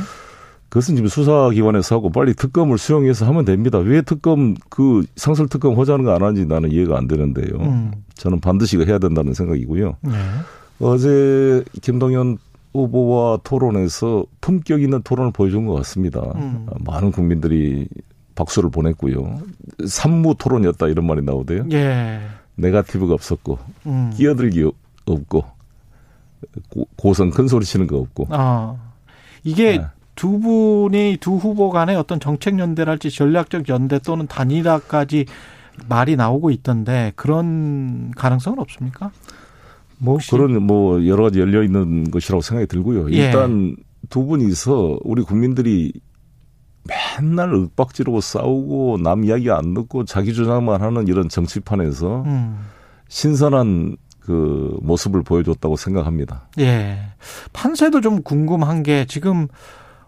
그것은 0.68 0.96
지금 0.96 1.08
수사기관에서 1.08 1.96
하고 1.96 2.10
빨리 2.10 2.34
특검을 2.34 2.76
수용해서 2.76 3.26
하면 3.26 3.44
됩니다. 3.46 3.78
왜 3.78 4.02
특검 4.02 4.54
그 4.68 5.02
상설 5.16 5.48
특검 5.48 5.78
하자는 5.80 6.04
거 6.04 6.12
안 6.12 6.22
하는지 6.22 6.44
나는 6.44 6.70
이해가 6.70 6.98
안 6.98 7.08
되는데요. 7.08 7.56
음. 7.60 7.90
저는 8.14 8.40
반드시 8.40 8.76
해야 8.78 8.98
된다는 8.98 9.32
생각이고요. 9.34 9.96
예. 10.06 10.12
어제 10.80 11.64
김동연 11.82 12.36
후보와 12.74 13.38
토론에서 13.42 14.24
품격 14.42 14.82
있는 14.82 15.00
토론을 15.02 15.32
보여준 15.32 15.66
것 15.66 15.72
같습니다. 15.76 16.20
음. 16.36 16.66
많은 16.84 17.10
국민들이 17.12 17.88
박수를 18.38 18.70
보냈고요. 18.70 19.40
산무 19.86 20.36
토론이었다 20.38 20.86
이런 20.86 21.06
말이 21.06 21.22
나오대요. 21.22 21.66
예. 21.72 22.20
네가티브가 22.54 23.12
없었고 23.14 23.58
음. 23.86 24.12
끼어들기 24.16 24.70
없고 25.06 25.44
고, 26.96 27.14
성 27.14 27.30
큰 27.30 27.48
소리 27.48 27.64
치는 27.64 27.88
거 27.88 27.96
없고. 27.98 28.28
아. 28.30 28.76
이게 29.42 29.78
네. 29.78 29.84
두 30.14 30.38
분이 30.38 31.18
두 31.20 31.36
후보 31.36 31.70
간의 31.70 31.96
어떤 31.96 32.20
정책 32.20 32.58
연대랄지 32.58 33.10
전략적 33.10 33.68
연대 33.68 33.98
또는 33.98 34.26
단일화까지 34.26 35.26
말이 35.88 36.16
나오고 36.16 36.50
있던데 36.50 37.12
그런 37.16 38.10
가능성은 38.16 38.58
없습니까? 38.58 39.10
뭐 39.98 40.14
혹시? 40.14 40.30
그런 40.30 40.62
뭐 40.62 41.04
여러 41.06 41.24
가지 41.24 41.40
열려 41.40 41.62
있는 41.62 42.10
것이라고 42.10 42.40
생각이 42.40 42.68
들고요. 42.68 43.12
예. 43.12 43.16
일단 43.26 43.74
예. 43.78 43.82
두 44.10 44.24
분이서 44.26 44.98
우리 45.02 45.22
국민들이 45.22 45.92
맨날 46.88 47.52
윽박지르고 47.52 48.20
싸우고 48.20 48.98
남 49.02 49.24
이야기 49.24 49.50
안 49.50 49.74
듣고 49.74 50.04
자기 50.04 50.32
주장만 50.32 50.80
하는 50.80 51.06
이런 51.06 51.28
정치판에서 51.28 52.22
음. 52.22 52.58
신선한 53.08 53.96
그 54.20 54.78
모습을 54.82 55.22
보여줬다고 55.22 55.76
생각합니다. 55.76 56.48
예. 56.58 56.98
판세도 57.52 58.00
좀 58.00 58.22
궁금한 58.22 58.82
게 58.82 59.06
지금 59.06 59.48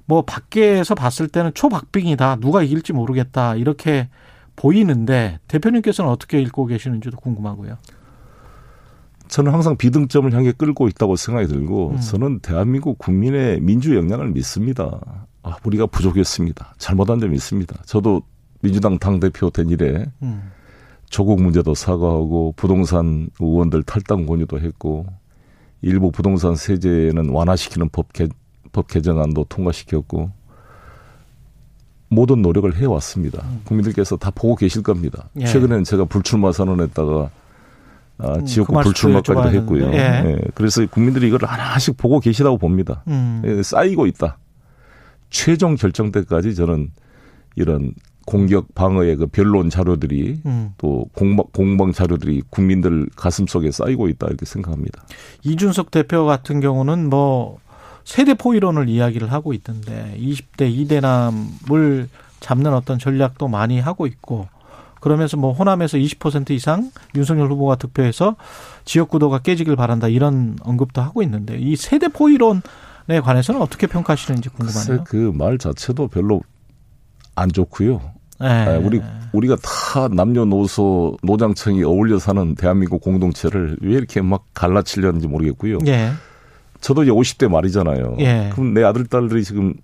뭐 0.05 0.23
밖에서 0.23 0.95
봤을 0.95 1.29
때는 1.29 1.53
초박빙이다. 1.55 2.37
누가 2.37 2.63
이길지 2.63 2.93
모르겠다. 2.93 3.55
이렇게 3.55 4.09
보이는데 4.57 5.39
대표님께서는 5.49 6.11
어떻게 6.11 6.41
읽고 6.41 6.67
계시는지도 6.67 7.17
궁금하고요. 7.17 7.79
저는 9.29 9.53
항상 9.53 9.77
비등점을 9.77 10.31
향해 10.35 10.53
끌고 10.53 10.89
있다고 10.89 11.17
생각이 11.17 11.47
들고 11.47 11.93
음. 11.93 12.01
저는 12.01 12.41
대한민국 12.41 12.99
국민의 12.99 13.61
민주 13.61 13.97
역량을 13.97 14.31
믿습니다. 14.31 15.01
아, 15.43 15.57
우리가 15.65 15.87
부족했습니다. 15.87 16.75
잘못한 16.79 17.21
점이 17.21 17.35
있습니다. 17.35 17.83
저도 17.87 18.23
민주당 18.61 18.99
당대표 18.99 19.51
된 19.51 19.69
이래 19.71 20.07
음. 20.23 20.51
조국 21.09 21.43
문제도 21.43 21.75
사과하고 21.75 22.55
부동산 22.57 23.31
의원들 23.41 23.83
탈당 23.83 24.27
권유도 24.27 24.61
했고 24.61 25.07
일부 25.83 26.11
부동산 26.11 26.55
세제는 26.55 27.31
완화시키는 27.31 27.89
법, 27.91 28.13
개, 28.13 28.29
법 28.73 28.87
개정안도 28.87 29.47
통과시켰고 29.49 30.31
모든 32.09 32.43
노력을 32.43 32.75
해왔습니다. 32.77 33.43
음. 33.45 33.63
국민들께서 33.65 34.17
다 34.17 34.31
보고 34.35 34.57
계실 34.57 34.83
겁니다. 34.83 35.29
예. 35.39 35.47
최근에는 35.47 35.85
제가 35.85 36.05
불출마 36.05 36.53
선언했다가 36.53 37.31
아, 38.19 38.35
음, 38.35 38.45
지역구 38.45 38.75
그 38.75 38.83
불출마까지도 38.83 39.51
했고요. 39.51 39.93
예. 39.93 39.97
예. 39.97 40.41
그래서 40.55 40.85
국민들이 40.87 41.29
이걸 41.29 41.41
하나씩 41.45 41.97
보고 41.97 42.21
계시다고 42.21 42.59
봅니다. 42.59 43.03
음. 43.09 43.43
예, 43.47 43.63
쌓이고 43.63 44.07
있다. 44.07 44.37
최종 45.31 45.77
결정 45.77 46.13
때까지 46.13 46.55
저는 46.55 46.91
이런 47.57 47.95
공격 48.27 48.75
방어의 48.75 49.17
그 49.17 49.27
변론 49.27 49.71
자료들이 49.71 50.43
음. 50.47 50.73
또 50.79 51.07
공방, 51.15 51.47
공방 51.53 51.93
자료들이 51.93 52.43
국민들 52.51 53.09
가슴 53.17 53.47
속에 53.47 53.71
쌓이고 53.71 54.09
있다 54.09 54.27
이렇게 54.29 54.45
생각합니다. 54.45 55.03
이준석 55.43 55.91
대표 55.91 56.25
같은 56.27 56.61
경우는 56.61 57.09
뭐 57.09 57.59
세대 58.05 58.35
포이론을 58.35 58.89
이야기를 58.89 59.33
하고 59.33 59.53
있던데 59.53 60.17
20대 60.19 60.71
이대남을 60.71 62.09
잡는 62.41 62.73
어떤 62.73 62.99
전략도 62.99 63.49
많이 63.49 63.81
하고 63.81 64.07
있고 64.07 64.49
그러면서 65.01 65.37
뭐 65.37 65.53
호남에서 65.53 65.99
20% 65.99 66.51
이상 66.51 66.91
윤석열 67.15 67.51
후보가 67.51 67.77
득표해서 67.77 68.37
지역 68.85 69.09
구도가 69.09 69.39
깨지길 69.39 69.75
바란다 69.75 70.09
이런 70.09 70.57
언급도 70.63 71.01
하고 71.01 71.23
있는데 71.23 71.59
이 71.59 71.75
세대 71.77 72.09
포이론에 72.09 72.61
관해서는 73.19 73.61
어떻게 73.61 73.89
평가하시는지 73.89 74.51
궁금하네요. 74.51 75.05
그 75.05 75.33
말 75.35 75.59
자체도 75.59 76.07
별로 76.09 76.43
안 77.35 77.51
좋고요. 77.51 78.01
네. 78.41 78.77
우리 78.77 79.01
우리가 79.33 79.57
다 79.57 80.09
남녀노소 80.09 81.17
노장층이 81.23 81.83
어울려 81.83 82.19
사는 82.19 82.55
대한민국 82.55 83.01
공동체를 83.03 83.79
왜 83.83 83.95
이렇게 83.95 84.21
막 84.23 84.45
갈라치려는지 84.55 85.27
모르겠고요. 85.27 85.79
네. 85.79 86.13
저도 86.81 87.03
이제 87.03 87.11
50대 87.13 87.49
말이잖아요. 87.49 88.17
예. 88.21 88.51
그럼 88.53 88.73
내 88.73 88.83
아들 88.83 89.07
딸들이 89.07 89.45
지금 89.45 89.75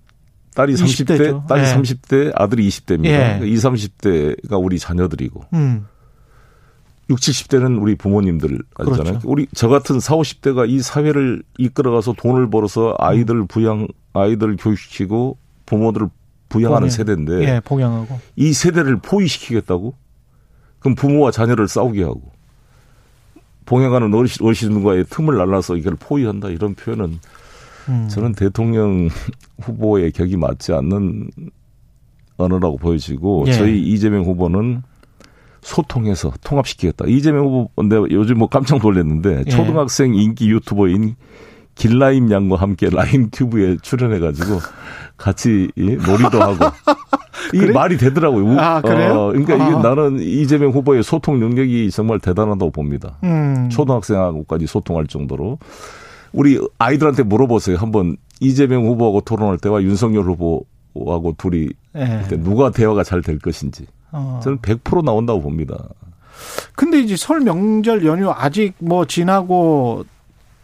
딸이 0.55 0.73
30대, 0.73 1.17
20대죠. 1.19 1.47
딸이 1.47 1.61
예. 1.61 1.65
30대, 1.75 2.31
아들이 2.35 2.67
20대입니다. 2.67 3.05
예. 3.05 3.39
20, 3.43 3.71
30대가 3.71 4.63
우리 4.63 4.79
자녀들이고. 4.79 5.43
음. 5.53 5.85
60, 7.09 7.47
70대는 7.47 7.81
우리 7.81 7.95
부모님들 7.95 8.59
아니잖아요. 8.75 9.03
그렇죠. 9.03 9.29
우리 9.29 9.47
저 9.55 9.69
같은 9.69 9.99
40, 9.99 10.41
50대가 10.41 10.69
이 10.69 10.81
사회를 10.81 11.41
이끌어가서 11.57 12.13
돈을 12.13 12.49
벌어서 12.49 12.95
아이들 12.99 13.45
부양, 13.47 13.87
아이들 14.13 14.57
교육시키고 14.57 15.37
부모들을 15.65 16.09
부양하는 16.49 16.87
봉양. 16.87 16.89
세대인데. 16.89 17.33
예, 17.43 17.61
봉양하고. 17.63 18.19
이 18.35 18.53
세대를 18.53 18.97
포위시키겠다고? 18.97 19.93
그럼 20.79 20.95
부모와 20.95 21.31
자녀를 21.31 21.67
싸우게 21.67 22.03
하고. 22.03 22.31
봉양하는 23.65 24.13
어르신과의 24.13 25.05
틈을 25.09 25.37
날라서 25.37 25.75
이걸 25.75 25.95
포위한다 25.99 26.49
이런 26.49 26.73
표현은 26.73 27.19
음. 27.89 28.07
저는 28.09 28.33
대통령 28.33 29.09
후보의 29.61 30.11
격이 30.13 30.37
맞지 30.37 30.73
않는 30.73 31.29
언어라고 32.37 32.77
보여지고 32.77 33.45
예. 33.47 33.53
저희 33.53 33.81
이재명 33.81 34.23
후보는 34.23 34.83
소통해서 35.61 36.31
통합시키겠다. 36.43 37.05
이재명 37.07 37.45
후보 37.45 37.83
내가 37.83 38.05
요즘 38.11 38.37
뭐 38.39 38.47
깜짝 38.47 38.79
놀랐는데 38.81 39.43
예. 39.47 39.49
초등학생 39.49 40.15
인기 40.15 40.49
유튜버인 40.49 41.15
길라임 41.75 42.31
양과 42.31 42.55
함께 42.55 42.89
라임 42.89 43.29
튜브에 43.29 43.77
출연해가지고 43.81 44.59
같이 45.17 45.69
놀이도 45.75 46.41
하고 46.41 46.65
이게 47.53 47.65
그래? 47.65 47.73
말이 47.73 47.97
되더라고요. 47.97 48.59
아, 48.59 48.81
그래요? 48.81 49.13
어, 49.13 49.27
그러니까 49.27 49.53
아. 49.53 49.69
이게 49.69 49.77
나는 49.79 50.19
이재명 50.19 50.71
후보의 50.71 51.03
소통 51.03 51.39
능력이 51.39 51.91
정말 51.91 52.19
대단하다고 52.19 52.71
봅니다. 52.71 53.17
음. 53.23 53.69
초등학생하고까지 53.71 54.65
소통할 54.67 55.05
정도로 55.07 55.59
우리 56.33 56.59
아이들한테 56.77 57.23
물어보세요. 57.23 57.77
한번 57.77 58.17
이재명 58.39 58.85
후보하고 58.85 59.21
토론할 59.21 59.57
때와 59.59 59.81
윤석열 59.83 60.23
후보하고 60.25 61.35
둘이 61.37 61.69
네. 61.93 62.23
누가 62.39 62.71
대화가 62.71 63.03
잘 63.03 63.21
될 63.21 63.39
것인지 63.39 63.85
어. 64.11 64.39
저는 64.43 64.59
100% 64.59 65.03
나온다고 65.03 65.41
봅니다. 65.41 65.77
근데 66.75 66.99
이제 66.99 67.15
설 67.15 67.39
명절 67.41 68.05
연휴 68.05 68.29
아직 68.29 68.73
뭐 68.79 69.05
지나고 69.05 70.05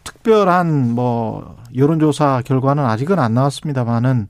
특별한 0.04 0.94
뭐 0.94 1.56
여론조사 1.74 2.42
결과는 2.44 2.84
아직은 2.84 3.18
안 3.18 3.34
나왔습니다만은 3.34 4.28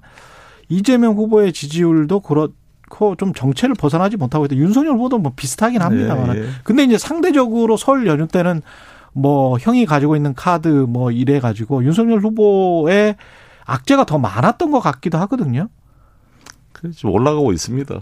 이재명 0.68 1.14
후보의 1.14 1.52
지지율도 1.52 2.20
그렇고 2.20 3.16
좀 3.16 3.34
정체를 3.34 3.74
벗어나지 3.74 4.16
못하고 4.16 4.46
있다. 4.46 4.56
윤석열 4.56 4.94
후보도 4.94 5.18
뭐 5.18 5.32
비슷하긴 5.36 5.82
합니다만. 5.82 6.36
네. 6.36 6.42
예. 6.42 6.48
근데 6.64 6.84
이제 6.84 6.96
상대적으로 6.96 7.76
설 7.76 8.06
연휴 8.06 8.26
때는 8.26 8.62
뭐 9.12 9.58
형이 9.58 9.86
가지고 9.86 10.16
있는 10.16 10.34
카드 10.34 10.68
뭐 10.68 11.10
이래 11.10 11.38
가지고 11.38 11.84
윤석열 11.84 12.20
후보의 12.20 13.16
악재가 13.66 14.04
더 14.06 14.18
많았던 14.18 14.70
것 14.70 14.80
같기도 14.80 15.18
하거든요. 15.18 15.68
좀 16.96 17.12
올라가고 17.12 17.52
있습니다. 17.52 17.94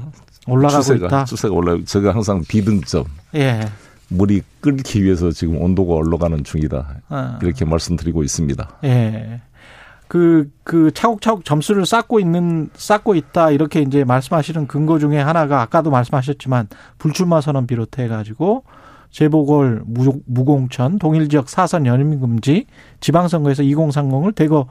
올라가고 0.47 0.83
추세가, 0.83 1.07
있다. 1.07 1.25
추세가 1.25 1.55
올라. 1.55 1.79
제가 1.85 2.15
항상 2.15 2.43
비등점. 2.47 3.05
예. 3.35 3.61
물이 4.09 4.43
끓기 4.61 5.03
위해서 5.03 5.31
지금 5.31 5.61
온도가 5.61 5.95
올라가는 5.95 6.43
중이다. 6.43 7.01
아. 7.09 7.39
이렇게 7.43 7.65
말씀드리고 7.65 8.23
있습니다. 8.23 8.79
예. 8.85 9.41
그, 10.09 10.51
그 10.63 10.91
차곡차곡 10.93 11.45
점수를 11.45 11.87
쌓고 11.87 12.21
있는, 12.21 12.69
쌓고 12.75 13.15
있다. 13.15 13.51
이렇게 13.51 13.81
이제 13.81 14.05
말씀하시는 14.05 14.67
근거 14.67 14.99
중에 14.99 15.19
하나가 15.19 15.63
아까도 15.63 15.91
말씀하셨지만 15.91 16.69
불출마 16.99 17.41
선언 17.41 17.67
비롯해 17.67 18.09
가지고 18.09 18.65
재보궐 19.11 19.85
무공천, 20.27 20.99
동일 20.99 21.29
지역 21.29 21.49
사선 21.49 21.87
연임 21.87 22.21
금지, 22.21 22.67
지방선거에서 23.01 23.63
2030을 23.63 24.35
대거 24.35 24.67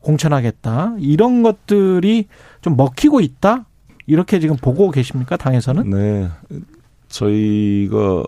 공천하겠다. 0.00 0.94
이런 0.98 1.42
것들이 1.42 2.26
좀 2.60 2.76
먹히고 2.76 3.20
있다? 3.20 3.66
이렇게 4.10 4.40
지금 4.40 4.56
보고 4.56 4.90
계십니까? 4.90 5.36
당에서는? 5.36 5.88
네. 5.88 6.28
저희가 7.08 8.24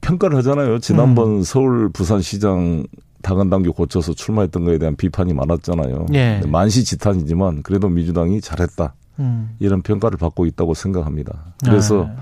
평가를 0.00 0.36
하잖아요. 0.38 0.80
지난번 0.80 1.38
음. 1.38 1.42
서울 1.44 1.90
부산시장 1.90 2.84
당헌 3.22 3.48
당규 3.48 3.72
고쳐서 3.72 4.14
출마했던 4.14 4.64
거에 4.64 4.78
대한 4.78 4.96
비판이 4.96 5.32
많았잖아요. 5.32 6.06
예. 6.14 6.40
만시지탄이지만 6.44 7.62
그래도 7.62 7.88
민주당이 7.88 8.40
잘했다. 8.40 8.94
음. 9.20 9.54
이런 9.60 9.82
평가를 9.82 10.18
받고 10.18 10.44
있다고 10.46 10.74
생각합니다. 10.74 11.54
그래서 11.64 12.06
아. 12.06 12.16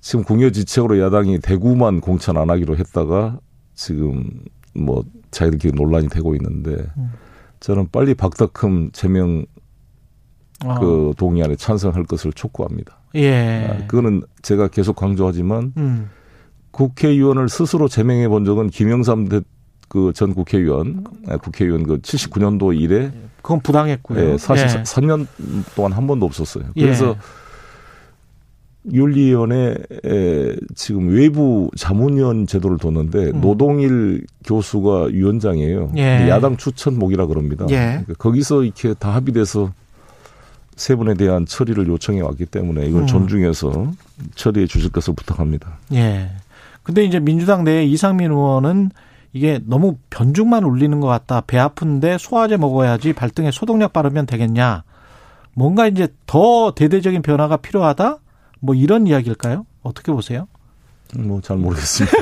지금 0.00 0.24
궁여지책으로 0.24 0.98
야당이 0.98 1.40
대구만 1.40 2.00
공천 2.00 2.38
안 2.38 2.48
하기로 2.48 2.78
했다가 2.78 3.38
지금 3.74 4.24
뭐 4.74 5.04
자기들끼리 5.32 5.74
논란이 5.74 6.08
되고 6.08 6.34
있는데 6.34 6.86
음. 6.96 7.12
저는 7.60 7.88
빨리 7.92 8.14
박덕흠 8.14 8.92
제명 8.92 9.44
아. 10.64 10.78
그 10.78 11.12
동의안에 11.16 11.56
찬성할 11.56 12.04
것을 12.04 12.32
촉구합니다. 12.32 12.98
예. 13.16 13.66
아, 13.66 13.86
그거는 13.86 14.22
제가 14.42 14.68
계속 14.68 14.96
강조하지만 14.96 15.72
음. 15.76 16.10
국회의원을 16.70 17.48
스스로 17.48 17.88
제명해 17.88 18.28
본 18.28 18.44
적은 18.44 18.68
김영삼 18.70 19.28
그전 19.88 20.34
국회의원, 20.34 21.04
아, 21.28 21.36
국회의원 21.36 21.84
그 21.84 21.98
79년도 21.98 22.78
이래 22.78 23.12
그건 23.40 23.60
부당했고요. 23.60 24.32
예, 24.32 24.38
사실 24.38 24.66
예. 24.66 24.82
3년 24.82 25.26
동안 25.76 25.92
한 25.92 26.06
번도 26.06 26.26
없었어요. 26.26 26.64
그래서 26.74 27.10
예. 27.10 27.16
윤리위원회 28.92 29.76
지금 30.74 31.08
외부 31.08 31.70
자문위원 31.76 32.46
제도를 32.46 32.78
뒀는데 32.78 33.30
음. 33.30 33.40
노동일 33.40 34.26
교수가 34.44 35.06
위원장이에요. 35.12 35.92
예. 35.96 36.28
야당 36.28 36.56
추천목이라 36.56 37.26
그럽니다. 37.26 37.66
예. 37.70 37.74
그러니까 37.74 38.14
거기서 38.18 38.64
이렇게 38.64 38.94
다 38.94 39.14
합의돼서 39.14 39.72
세 40.76 40.94
분에 40.94 41.14
대한 41.14 41.46
처리를 41.46 41.86
요청해 41.88 42.20
왔기 42.20 42.46
때문에 42.46 42.86
이걸 42.86 43.02
음. 43.02 43.06
존중해서 43.06 43.92
처리해 44.34 44.66
주실 44.66 44.90
것을 44.90 45.14
부탁합니다. 45.14 45.78
예. 45.94 46.30
근데 46.82 47.04
이제 47.04 47.18
민주당 47.18 47.64
내 47.64 47.84
이상민 47.84 48.30
의원은 48.30 48.90
이게 49.32 49.58
너무 49.64 49.96
변죽만 50.10 50.64
울리는 50.64 51.00
것 51.00 51.08
같다. 51.08 51.40
배 51.46 51.58
아픈데 51.58 52.18
소화제 52.18 52.56
먹어야지 52.56 53.12
발등에 53.12 53.50
소독약 53.50 53.92
바르면 53.92 54.26
되겠냐. 54.26 54.84
뭔가 55.54 55.86
이제 55.88 56.08
더 56.26 56.72
대대적인 56.74 57.22
변화가 57.22 57.56
필요하다? 57.58 58.18
뭐 58.60 58.74
이런 58.74 59.06
이야기일까요? 59.06 59.66
어떻게 59.82 60.12
보세요? 60.12 60.46
뭐 61.16 61.40
잘 61.40 61.56
모르겠습니다. 61.56 62.16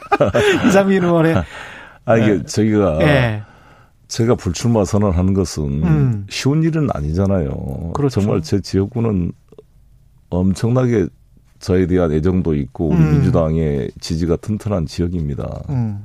이상민 0.68 1.04
의원의 1.04 1.34
아 2.04 2.16
이게 2.16 2.38
네. 2.38 2.42
저희가 2.44 2.98
네. 2.98 3.42
제가 4.12 4.34
불출마 4.34 4.84
선언하는 4.84 5.32
것은 5.32 5.64
음. 5.84 6.26
쉬운 6.28 6.62
일은 6.62 6.88
아니잖아요. 6.92 7.92
그렇죠. 7.94 8.20
정말 8.20 8.42
제 8.42 8.60
지역구는 8.60 9.32
엄청나게 10.28 11.06
저에 11.60 11.86
대한 11.86 12.12
애정도 12.12 12.54
있고 12.54 12.88
우리 12.88 12.98
음. 12.98 13.12
민주당의 13.12 13.90
지지가 14.00 14.36
튼튼한 14.36 14.84
지역입니다. 14.84 15.62
음. 15.70 16.04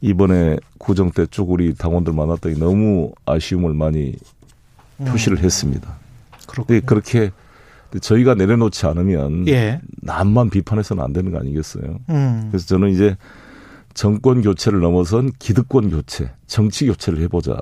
이번에 0.00 0.56
구정 0.78 1.10
때 1.10 1.26
쭉 1.26 1.50
우리 1.50 1.74
당원들 1.74 2.12
만났더니 2.12 2.60
너무 2.60 3.10
아쉬움을 3.26 3.74
많이 3.74 4.14
음. 5.00 5.04
표시를 5.06 5.40
했습니다. 5.40 5.96
그렇군요. 6.46 6.80
그렇게 6.86 7.30
저희가 8.00 8.34
내려놓지 8.34 8.86
않으면 8.86 9.48
예. 9.48 9.80
남만 10.00 10.48
비판해서는 10.50 11.02
안 11.02 11.12
되는 11.12 11.32
거 11.32 11.38
아니겠어요? 11.40 11.98
음. 12.08 12.46
그래서 12.50 12.66
저는 12.66 12.90
이제 12.90 13.16
정권 13.94 14.42
교체를 14.42 14.80
넘어선 14.80 15.30
기득권 15.38 15.90
교체, 15.90 16.30
정치 16.46 16.86
교체를 16.86 17.20
해보자. 17.20 17.52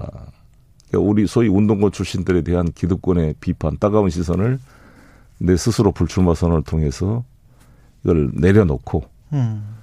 그러니까 0.89 1.11
우리 1.11 1.27
소위 1.27 1.49
운동권 1.49 1.93
출신들에 1.93 2.43
대한 2.43 2.71
기득권의 2.73 3.37
비판, 3.41 3.79
따가운 3.79 4.11
시선을 4.11 4.59
내 5.39 5.57
스스로 5.57 5.93
불출마 5.93 6.35
선언을 6.35 6.63
통해서 6.65 7.25
이걸 8.05 8.31
내려놓고 8.35 9.05
음. 9.33 9.77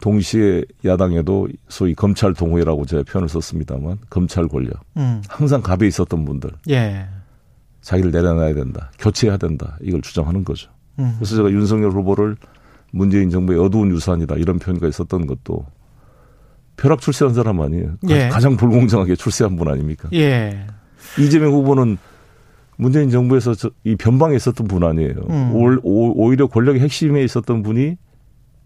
동시에 0.00 0.64
야당에도 0.84 1.48
소위 1.68 1.94
검찰 1.94 2.34
동호회라고 2.34 2.86
제가 2.86 3.04
표현을 3.04 3.28
썼습니다만 3.28 3.98
검찰 4.10 4.48
권력 4.48 4.74
음. 4.96 5.22
항상 5.28 5.62
갑에 5.62 5.86
있었던 5.86 6.24
분들 6.24 6.50
예. 6.70 7.06
자기를 7.82 8.10
내려놔야 8.10 8.54
된다 8.54 8.90
교체해야 8.98 9.36
된다 9.36 9.78
이걸 9.80 10.02
주장하는 10.02 10.44
거죠. 10.44 10.70
음. 10.98 11.14
그래서 11.16 11.36
제가 11.36 11.50
윤석열 11.50 11.90
후보를 11.92 12.36
문재인 12.90 13.30
정부의 13.30 13.58
어두운 13.60 13.90
유산이다 13.90 14.36
이런 14.36 14.58
표현가 14.58 14.88
있었던 14.88 15.26
것도 15.26 15.64
벼락 16.76 17.00
출세한 17.00 17.34
사람 17.34 17.60
아니에요. 17.60 17.96
예. 18.08 18.28
가장 18.28 18.56
불공정하게 18.56 19.16
출세한 19.16 19.56
분 19.56 19.68
아닙니까? 19.68 20.08
예. 20.12 20.66
이재명 21.18 21.52
후보는 21.52 21.98
문재인 22.76 23.10
정부에서 23.10 23.54
이 23.84 23.96
변방에 23.96 24.34
있었던 24.36 24.66
분 24.66 24.82
아니에요. 24.84 25.14
음. 25.28 25.52
오, 25.54 26.24
오히려 26.24 26.46
권력의 26.46 26.80
핵심에 26.80 27.22
있었던 27.22 27.62
분이 27.62 27.96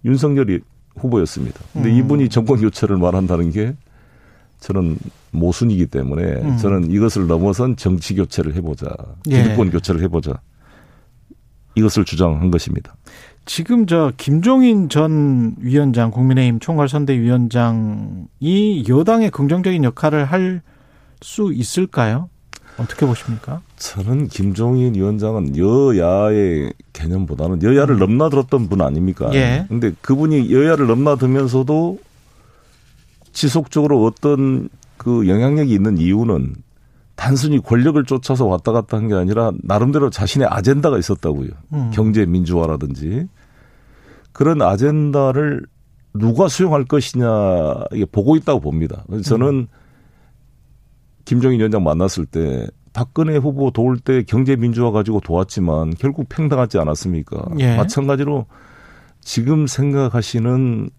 윤석열이 0.05 0.61
후보였습니다. 0.97 1.61
근데 1.73 1.91
음. 1.91 1.97
이분이 1.97 2.29
정권 2.29 2.61
교체를 2.61 2.97
말한다는 2.97 3.51
게 3.51 3.75
저는 4.61 4.97
모순이기 5.33 5.87
때문에 5.87 6.23
음. 6.23 6.57
저는 6.57 6.91
이것을 6.91 7.27
넘어선 7.27 7.77
정치 7.77 8.15
교체를 8.15 8.55
해보자. 8.55 8.89
예. 9.29 9.43
기득권 9.43 9.71
교체를 9.71 10.01
해보자. 10.03 10.41
이것을 11.75 12.05
주장한 12.07 12.51
것입니다. 12.51 12.97
지금 13.47 13.87
저 13.87 14.13
김종인 14.17 14.89
전 14.89 15.55
위원장 15.61 16.11
국민의힘 16.11 16.59
총괄선대위원장이 16.61 18.85
여당의 18.89 19.31
긍정적인 19.31 19.85
역할을 19.85 20.25
할 20.27 20.63
수 21.23 21.51
있을까요? 21.51 22.29
어떻게 22.77 23.07
보십니까? 23.07 23.63
저는 23.77 24.29
김종인 24.29 24.95
위원장은 24.95 25.57
여야의 25.57 26.75
개념보다는 26.93 27.63
여야를 27.63 27.95
음. 27.95 27.99
넘나들었던 28.01 28.69
분 28.69 28.83
아닙니까? 28.83 29.31
예. 29.33 29.65
근데 29.67 29.93
그분이 30.03 30.53
여야를 30.53 30.87
넘나들면서도 30.87 31.99
지속적으로 33.33 34.05
어떤 34.05 34.69
그 34.99 35.27
영향력이 35.27 35.73
있는 35.73 35.97
이유는 35.97 36.55
단순히 37.15 37.59
권력을 37.63 38.05
쫓아서 38.05 38.45
왔다 38.45 38.73
갔다 38.73 38.99
한 38.99 39.09
게 39.09 39.15
아니라 39.15 39.53
나름대로 39.63 40.11
자신의 40.11 40.49
아젠다가 40.51 40.99
있었다고요. 40.99 41.49
음. 41.73 41.91
경제 41.95 42.27
민주화라든지 42.27 43.27
그런 44.37 44.61
아젠다를 44.61 45.65
누가 46.13 46.47
수용할 46.47 46.85
것이냐 46.85 47.27
이게 47.93 48.05
보고 48.05 48.37
있다고 48.37 48.61
봅니다. 48.61 49.03
저는 49.25 49.49
음. 49.49 49.67
김정인 51.25 51.59
위원장 51.59 51.83
만났을 51.83 52.27
때 52.27 52.67
박근혜 52.93 53.39
후보 53.39 53.71
도울 53.71 53.99
때 53.99 54.23
경제 54.25 54.55
민주화 54.55 54.91
가지고 54.91 55.21
도왔지만 55.21 55.95
결국 55.99 56.27
팽당하지 56.29 56.77
않았습니까? 56.79 57.47
예. 57.61 57.79
마찬가지로 57.79 58.45
지금 59.23 59.67
생각하시는 59.67 60.91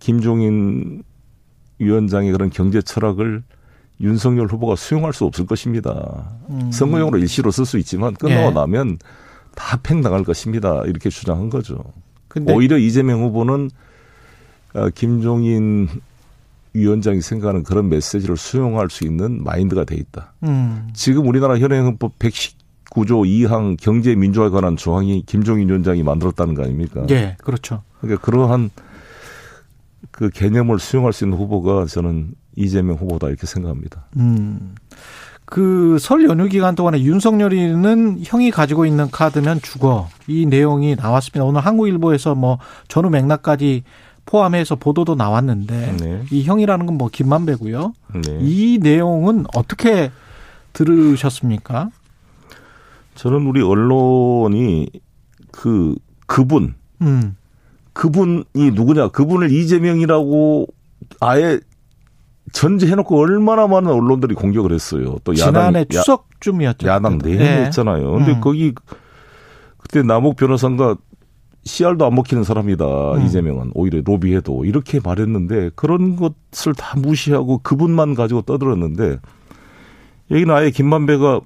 김종인 0.00 1.04
위원장의 1.78 2.32
그런 2.32 2.50
경제 2.50 2.82
철학을 2.82 3.44
윤석열 4.00 4.48
후보가 4.48 4.74
수용할 4.74 5.12
수 5.12 5.24
없을 5.24 5.46
것입니다. 5.46 6.32
음. 6.50 6.72
선거용으로 6.72 7.18
일시로 7.18 7.52
쓸 7.52 7.64
수 7.64 7.78
있지만 7.78 8.14
끝나고 8.14 8.48
예. 8.48 8.50
나면 8.50 8.98
다 9.54 9.78
팽당할 9.84 10.24
것입니다. 10.24 10.82
이렇게 10.86 11.10
주장한 11.10 11.48
거죠. 11.48 11.84
오히려 12.46 12.78
이재명 12.78 13.22
후보는 13.22 13.70
어, 14.74 14.88
김종인 14.90 15.88
위원장이 16.74 17.20
생각하는 17.20 17.62
그런 17.62 17.88
메시지를 17.88 18.36
수용할 18.36 18.90
수 18.90 19.04
있는 19.04 19.42
마인드가 19.42 19.84
돼 19.84 19.94
있다. 19.94 20.34
음. 20.42 20.88
지금 20.92 21.26
우리나라 21.28 21.56
현행 21.58 21.86
헌법 21.86 22.18
119조 22.18 23.24
2항 23.24 23.76
경제 23.80 24.14
민주화에 24.14 24.50
관한 24.50 24.76
조항이 24.76 25.22
김종인 25.24 25.68
위원장이 25.68 26.02
만들었다는 26.02 26.54
거 26.54 26.64
아닙니까? 26.64 27.06
예, 27.10 27.36
그렇죠. 27.38 27.82
그러니까 28.00 28.24
그러한 28.24 28.70
그 30.10 30.30
개념을 30.30 30.80
수용할 30.80 31.12
수 31.12 31.24
있는 31.24 31.38
후보가 31.38 31.86
저는 31.86 32.34
이재명 32.56 32.96
후보다 32.96 33.28
이렇게 33.28 33.46
생각합니다. 33.46 34.06
음. 34.16 34.74
그 35.54 35.98
설 36.00 36.24
연휴 36.24 36.48
기간 36.48 36.74
동안에 36.74 37.00
윤석열이는 37.02 38.22
형이 38.24 38.50
가지고 38.50 38.86
있는 38.86 39.08
카드면 39.08 39.60
죽어 39.62 40.08
이 40.26 40.46
내용이 40.46 40.96
나왔습니다. 40.96 41.44
오늘 41.44 41.60
한국일보에서 41.60 42.34
뭐 42.34 42.58
전후 42.88 43.08
맥락까지 43.08 43.84
포함해서 44.26 44.74
보도도 44.74 45.14
나왔는데 45.14 45.96
네. 46.00 46.22
이 46.32 46.42
형이라는 46.42 46.86
건 46.86 46.98
뭐 46.98 47.08
김만배고요. 47.08 47.92
네. 48.26 48.38
이 48.40 48.80
내용은 48.82 49.44
어떻게 49.54 50.10
들으셨습니까? 50.72 51.88
저는 53.14 53.46
우리 53.46 53.62
언론이 53.62 54.88
그 55.52 55.94
그분 56.26 56.74
음. 57.00 57.36
그분이 57.92 58.72
누구냐 58.72 59.08
그분을 59.08 59.52
이재명이라고 59.52 60.66
아예 61.20 61.60
전제해놓고 62.54 63.18
얼마나 63.18 63.66
많은 63.66 63.90
언론들이 63.90 64.34
공격을 64.34 64.72
했어요. 64.72 65.16
또 65.24 65.34
지난해 65.34 65.80
야당, 65.80 65.86
추석쯤이었죠. 65.88 66.86
야당 66.86 67.18
내내 67.18 67.36
네. 67.36 67.64
했잖아요. 67.66 68.12
근데 68.12 68.32
음. 68.32 68.40
거기 68.40 68.72
그때 69.76 70.02
남욱 70.02 70.36
변호사가 70.36 70.96
씨알도 71.64 72.06
안 72.06 72.14
먹히는 72.14 72.44
사람이다. 72.44 72.84
음. 73.14 73.26
이재명은 73.26 73.72
오히려 73.74 74.00
로비해도 74.04 74.64
이렇게 74.64 75.00
말했는데 75.02 75.72
그런 75.74 76.16
것을 76.16 76.74
다 76.74 76.96
무시하고 76.98 77.58
그분만 77.58 78.14
가지고 78.14 78.42
떠들었는데 78.42 79.18
여기는 80.30 80.54
아예 80.54 80.70
김만배가 80.70 81.40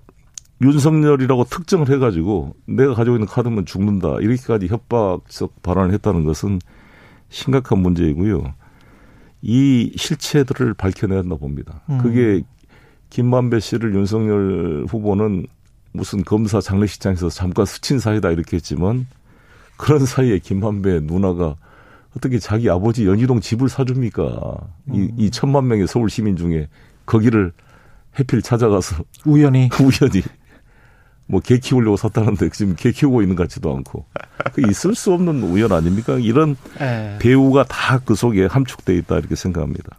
윤석열이라고 0.60 1.44
특정을 1.44 1.88
해가지고 1.88 2.54
내가 2.66 2.94
가지고 2.94 3.16
있는 3.16 3.26
카드면 3.26 3.64
죽는다 3.64 4.16
이렇게까지 4.20 4.66
협박적 4.66 5.62
발언을 5.62 5.94
했다는 5.94 6.24
것은 6.24 6.58
심각한 7.30 7.78
문제이고요. 7.78 8.57
이 9.42 9.92
실체들을 9.96 10.74
밝혀내야 10.74 11.20
한다 11.20 11.36
봅니다. 11.36 11.80
음. 11.90 11.98
그게 11.98 12.42
김만배 13.10 13.60
씨를 13.60 13.94
윤석열 13.94 14.84
후보는 14.88 15.46
무슨 15.92 16.22
검사 16.24 16.60
장례식장에서 16.60 17.30
잠깐 17.30 17.64
스친 17.64 17.98
사이다 17.98 18.30
이렇게 18.30 18.56
했지만 18.56 19.06
그런 19.76 20.04
사이에 20.04 20.38
김만배 20.38 21.00
누나가 21.04 21.56
어떻게 22.16 22.38
자기 22.38 22.68
아버지 22.68 23.06
연희동 23.06 23.40
집을 23.40 23.68
사줍니까? 23.68 24.58
음. 24.88 24.94
이, 24.94 25.26
이 25.26 25.30
천만 25.30 25.68
명의 25.68 25.86
서울 25.86 26.10
시민 26.10 26.36
중에 26.36 26.68
거기를 27.06 27.52
해필 28.18 28.42
찾아가서 28.42 29.04
우연히 29.24 29.68
우연히 29.80 30.22
뭐 31.28 31.40
개 31.40 31.58
키우려고 31.58 31.96
샀다는데 31.96 32.48
지금 32.50 32.74
개 32.74 32.90
키우고 32.90 33.22
있는 33.22 33.36
것 33.36 33.44
같지도 33.44 33.74
않고 33.76 34.06
그 34.54 34.62
있을 34.68 34.94
수 34.94 35.12
없는 35.12 35.42
우연 35.42 35.72
아닙니까? 35.72 36.16
이런 36.18 36.56
에. 36.80 37.14
예. 37.14 37.18
배우가 37.20 37.64
다 37.64 38.00
그 38.04 38.14
속에 38.14 38.46
함축돼 38.46 38.96
있다 38.96 39.18
이렇게 39.18 39.34
생각합니다. 39.36 39.90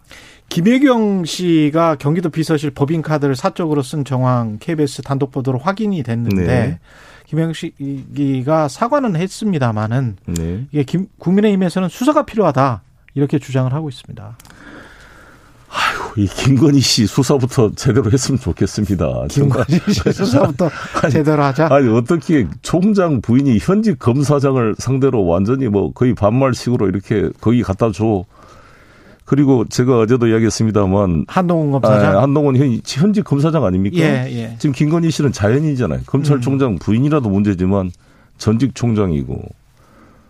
김혜경 0.49 1.25
씨가 1.25 1.95
경기도 1.95 2.29
비서실 2.31 2.71
법인카드를 2.71 3.35
사적으로 3.35 3.83
쓴 3.83 4.03
정황 4.03 4.57
KBS 4.59 5.03
단독 5.03 5.31
보도로 5.31 5.59
확인이 5.59 6.01
됐는데 6.01 6.45
네. 6.45 6.79
김영식이가 7.27 8.67
사과는 8.67 9.15
했습니다마는 9.15 10.17
네. 10.25 10.65
이게 10.71 10.83
김, 10.83 11.07
국민의힘에서는 11.19 11.89
수사가 11.89 12.25
필요하다 12.25 12.81
이렇게 13.13 13.37
주장을 13.39 13.71
하고 13.73 13.89
있습니다. 13.89 14.37
아이고, 15.71 16.13
이 16.17 16.27
김건희 16.27 16.79
씨 16.79 17.05
수사부터 17.05 17.71
제대로 17.75 18.11
했으면 18.11 18.39
좋겠습니다. 18.39 19.27
김건희 19.29 19.79
씨 19.87 20.11
수사부터 20.11 20.69
아니, 21.01 21.11
제대로 21.13 21.43
하자. 21.43 21.67
아니, 21.71 21.89
어떻게 21.95 22.47
총장 22.61 23.21
부인이 23.21 23.59
현직 23.59 23.99
검사장을 23.99 24.75
상대로 24.77 25.25
완전히 25.25 25.67
뭐 25.67 25.91
거의 25.93 26.15
반말식으로 26.15 26.87
이렇게 26.87 27.29
거기 27.39 27.61
갖다 27.61 27.91
줘. 27.91 28.25
그리고 29.25 29.63
제가 29.69 29.99
어제도 29.99 30.25
이야기했습니다만 30.25 31.25
한동훈 31.27 31.71
검사장, 31.71 32.17
아, 32.17 32.23
한동훈 32.23 32.57
현, 32.57 32.81
현직 32.83 33.23
검사장 33.23 33.63
아닙니까? 33.63 33.97
예, 33.99 34.27
예. 34.31 34.55
지금 34.57 34.73
김건희 34.73 35.11
씨는 35.11 35.31
자연이잖아요. 35.31 35.99
검찰총장 36.07 36.71
음. 36.71 36.79
부인이라도 36.79 37.29
문제지만 37.29 37.91
전직 38.39 38.73
총장이고 38.73 39.39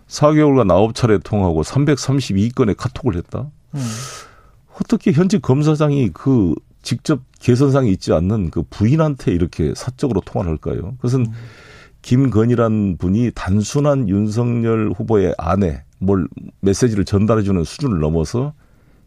4개월간 0.06 0.92
9차례 0.92 1.22
통하고 1.24 1.62
332건의 1.62 2.74
카톡을 2.76 3.16
했다. 3.16 3.46
음. 3.74 3.80
어떻게 4.80 5.12
현직 5.12 5.42
검사장이 5.42 6.10
그 6.12 6.54
직접 6.82 7.20
개선상이 7.40 7.90
있지 7.92 8.12
않는 8.12 8.50
그 8.50 8.62
부인한테 8.68 9.32
이렇게 9.32 9.72
사적으로 9.76 10.20
통화를 10.20 10.52
할까요? 10.52 10.94
그것은 10.96 11.20
음. 11.20 11.32
김건희란 12.02 12.96
분이 12.96 13.32
단순한 13.34 14.08
윤석열 14.08 14.90
후보의 14.96 15.34
아내 15.36 15.84
뭘 15.98 16.26
메시지를 16.60 17.04
전달해주는 17.04 17.62
수준을 17.62 18.00
넘어서 18.00 18.54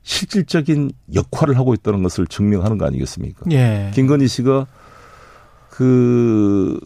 실질적인 0.04 0.92
역할을 1.16 1.58
하고 1.58 1.74
있다는 1.74 2.04
것을 2.04 2.28
증명하는 2.28 2.78
거 2.78 2.86
아니겠습니까? 2.86 3.46
예. 3.52 3.92
김건희 3.96 4.28
씨가 4.28 4.68
그 5.70 6.80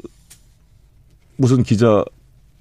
무슨 1.36 1.64
기자 1.64 2.06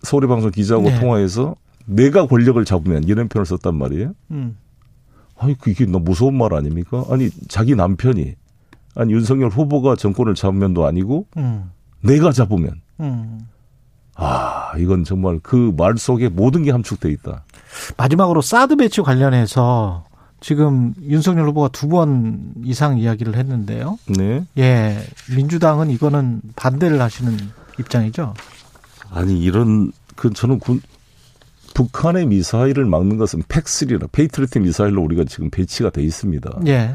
서울의 0.02 0.28
방송 0.28 0.50
기자하고 0.50 0.88
네. 0.88 1.00
통화해서 1.00 1.54
내가 1.84 2.26
권력을 2.26 2.62
잡으면 2.64 3.04
이런 3.04 3.28
표현을 3.28 3.46
썼단 3.46 3.76
말이에요. 3.76 4.14
음. 4.32 4.56
아니 5.38 5.56
그게 5.58 5.84
너무 5.84 6.04
무서운 6.04 6.36
말 6.36 6.54
아닙니까? 6.54 7.04
아니 7.10 7.30
자기 7.48 7.74
남편이 7.74 8.34
아니 8.94 9.12
윤석열 9.12 9.50
후보가 9.50 9.96
정권을 9.96 10.34
잡으면도 10.34 10.86
아니고 10.86 11.26
음. 11.36 11.70
내가 12.00 12.32
잡으면 12.32 12.80
음. 13.00 13.40
아 14.14 14.72
이건 14.78 15.04
정말 15.04 15.38
그 15.40 15.72
말 15.76 15.98
속에 15.98 16.28
모든 16.30 16.62
게 16.62 16.70
함축돼 16.70 17.10
있다. 17.10 17.44
마지막으로 17.98 18.40
사드 18.40 18.76
배치 18.76 19.02
관련해서 19.02 20.04
지금 20.40 20.94
윤석열 21.02 21.48
후보가 21.48 21.68
두 21.68 21.88
번 21.88 22.52
이상 22.64 22.98
이야기를 22.98 23.36
했는데요. 23.36 23.98
네. 24.16 24.44
예, 24.58 25.02
민주당은 25.34 25.90
이거는 25.90 26.40
반대를 26.56 27.00
하시는 27.00 27.36
입장이죠. 27.78 28.32
아니 29.10 29.38
이런 29.38 29.92
그 30.14 30.30
저는 30.30 30.58
군 30.60 30.80
북한의 31.76 32.24
미사일을 32.24 32.86
막는 32.86 33.18
것은 33.18 33.42
PAC 33.48 33.66
three라 33.66 34.06
패트리어트 34.10 34.58
미사일로 34.60 35.02
우리가 35.02 35.24
지금 35.24 35.50
배치가 35.50 35.90
돼 35.90 36.02
있습니다. 36.02 36.60
예. 36.68 36.94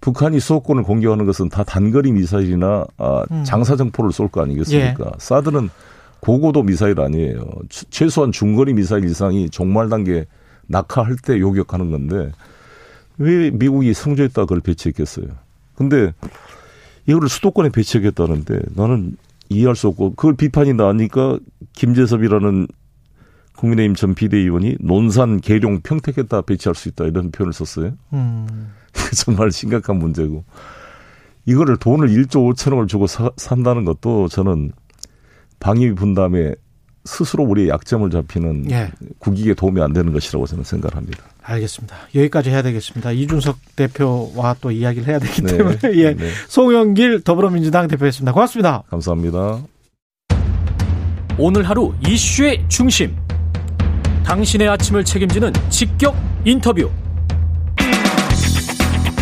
북한이 0.00 0.40
수도권을 0.40 0.82
공격하는 0.82 1.26
것은 1.26 1.48
다 1.48 1.62
단거리 1.62 2.10
미사일이나 2.10 2.84
아, 2.96 3.22
음. 3.30 3.44
장사정포를 3.44 4.10
쏠 4.10 4.26
거 4.26 4.42
아니겠습니까? 4.42 5.04
예. 5.06 5.10
사드는 5.18 5.70
고고도 6.18 6.64
미사일 6.64 7.00
아니에요. 7.00 7.40
최소한 7.68 8.32
중거리 8.32 8.74
미사일 8.74 9.04
이상이 9.04 9.48
종말 9.48 9.88
단계 9.88 10.26
낙하할 10.66 11.14
때 11.22 11.38
요격하는 11.38 11.92
건데 11.92 12.32
왜 13.18 13.52
미국이 13.52 13.94
성조했다 13.94 14.42
그걸 14.42 14.60
배치했겠어요? 14.60 15.26
근데 15.76 16.12
이거를 17.06 17.28
수도권에 17.28 17.68
배치하겠다는데 17.68 18.58
나는 18.74 19.16
이해할 19.50 19.76
수 19.76 19.86
없고 19.86 20.16
그걸 20.16 20.34
비판이 20.34 20.72
나니까 20.74 21.38
김재섭이라는 21.74 22.66
국민의힘 23.56 23.94
전 23.94 24.14
비대위원이 24.14 24.76
논산, 24.80 25.40
계룡, 25.40 25.80
평택에다 25.80 26.42
배치할 26.42 26.74
수 26.74 26.88
있다 26.88 27.04
이런 27.04 27.30
표현을 27.30 27.52
썼어요. 27.52 27.92
음. 28.12 28.72
정말 29.16 29.50
심각한 29.50 29.96
문제고 29.96 30.44
이거를 31.46 31.76
돈을 31.76 32.08
1조 32.08 32.54
5천억을 32.54 32.88
주고 32.88 33.06
사, 33.06 33.30
산다는 33.36 33.84
것도 33.84 34.28
저는 34.28 34.72
방위 35.60 35.92
분담에 35.92 36.54
스스로 37.04 37.44
우리의 37.44 37.68
약점을 37.68 38.10
잡히는 38.10 38.70
예. 38.70 38.90
국익에 39.20 39.54
도움이 39.54 39.80
안 39.80 39.92
되는 39.92 40.12
것이라고 40.12 40.46
저는 40.46 40.64
생각합니다. 40.64 41.22
알겠습니다. 41.42 41.96
여기까지 42.14 42.50
해야 42.50 42.62
되겠습니다. 42.62 43.12
이준석 43.12 43.58
대표와 43.76 44.56
또 44.60 44.72
이야기를 44.72 45.06
해야 45.06 45.18
되기 45.20 45.42
네. 45.42 45.56
때문에 45.56 45.78
예. 45.94 46.14
네. 46.14 46.30
송영길 46.48 47.22
더불어민주당 47.22 47.86
대표였습니다. 47.86 48.32
고맙습니다. 48.32 48.82
감사합니다. 48.90 49.62
오늘 51.38 51.62
하루 51.68 51.94
이슈의 52.06 52.64
중심. 52.68 53.14
당신의 54.26 54.68
아침을 54.68 55.04
책임지는 55.04 55.52
직격 55.70 56.16
인터뷰. 56.44 56.90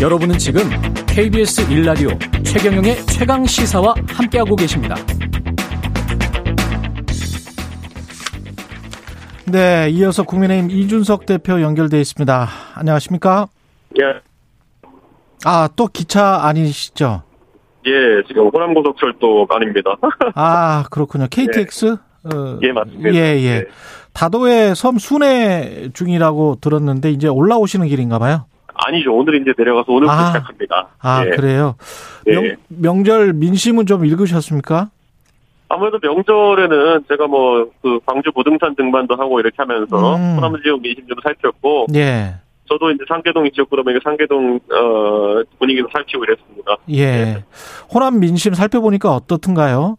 여러분은 0.01 0.39
지금 0.39 0.63
KBS 1.07 1.71
일라디오 1.71 2.09
최경영의 2.43 2.97
최강 3.07 3.45
시사와 3.45 3.95
함께하고 4.09 4.57
계십니다. 4.57 4.97
네, 9.47 9.91
이어서 9.91 10.23
국민의힘 10.23 10.71
이준석 10.71 11.27
대표 11.27 11.61
연결돼 11.61 12.01
있습니다. 12.01 12.49
안녕하십니까? 12.75 13.49
예. 14.01 14.05
아, 15.45 15.69
또 15.77 15.87
기차 15.87 16.47
아니시죠? 16.47 17.23
예, 17.87 18.23
지금 18.27 18.49
호남고속철도 18.49 19.49
아닙니다. 19.51 19.97
아, 20.35 20.85
그렇군요. 20.91 21.27
KTX? 21.31 21.87
예, 21.87 22.37
어, 22.37 22.59
예 22.63 22.73
맞습니다. 22.73 23.15
예, 23.15 23.19
예. 23.19 23.45
예. 23.45 23.65
다도해 24.15 24.75
섬 24.75 24.99
순회 24.99 25.91
중이라고 25.93 26.59
들었는데 26.61 27.11
이제 27.11 27.29
올라오시는 27.29 27.89
길인가 27.89 28.19
봐요. 28.19 28.47
아니죠. 28.77 29.15
오늘 29.15 29.41
이제 29.41 29.53
내려가서 29.57 29.93
오늘부터 29.93 30.13
아, 30.13 30.27
시작합니다. 30.29 30.89
아, 31.01 31.25
예. 31.27 31.31
그래요? 31.31 31.75
명, 32.27 32.45
예. 32.45 32.57
명 32.69 33.05
절 33.05 33.33
민심은 33.33 33.87
좀 33.87 34.05
읽으셨습니까? 34.05 34.91
아무래도 35.69 35.99
명절에는 36.03 37.05
제가 37.09 37.27
뭐 37.27 37.69
그 37.83 37.99
광주 38.07 38.31
부동산 38.33 38.75
등반도 38.77 39.15
하고 39.17 39.41
이렇게 39.41 39.57
하면서 39.59 40.17
음. 40.17 40.37
호남 40.37 40.61
지역 40.63 40.81
민심 40.81 41.07
좀 41.07 41.17
살폈고 41.23 41.87
예. 41.95 42.35
저도 42.69 42.91
이제 42.91 43.05
상계동 43.09 43.47
이쪽 43.47 43.69
그러면 43.71 43.99
상계동 44.03 44.57
어 44.73 45.43
분위기도 45.59 45.89
살피고 45.93 46.25
이랬습니다. 46.25 46.77
예. 46.89 47.07
네. 47.25 47.45
호남 47.93 48.21
민심 48.21 48.55
살펴보니까 48.55 49.15
어떻든가요? 49.15 49.97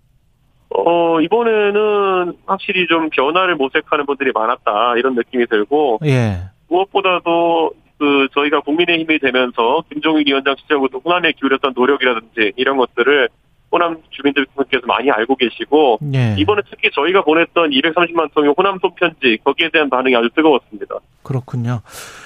어 0.86 1.21
이번에는 1.21 2.34
확실히 2.45 2.88
좀 2.88 3.09
변화를 3.09 3.55
모색하는 3.55 4.05
분들이 4.05 4.32
많았다 4.34 4.95
이런 4.97 5.15
느낌이 5.15 5.45
들고 5.47 5.99
예. 6.05 6.39
무엇보다도 6.67 7.71
그 7.97 8.28
저희가 8.34 8.61
국민의 8.61 8.99
힘이 8.99 9.19
되면서 9.19 9.84
김종인 9.91 10.28
위원장 10.28 10.55
시절부터 10.57 10.99
호남에 10.99 11.32
기울였던 11.34 11.73
노력이라든지 11.76 12.53
이런 12.57 12.78
것들을 12.78 13.30
호남 13.71 13.97
주민들께서 14.09 14.86
많이 14.86 15.11
알고 15.11 15.36
계시고 15.36 15.99
네. 16.01 16.36
이번에 16.38 16.61
특히 16.69 16.89
저희가 16.93 17.23
보냈던 17.23 17.71
230만 17.71 18.34
통의 18.34 18.53
호남 18.57 18.78
손편지 18.80 19.38
거기에 19.43 19.69
대한 19.71 19.89
반응이 19.89 20.15
아주 20.15 20.30
뜨거웠습니다. 20.36 20.95
그렇군요. 21.23 21.82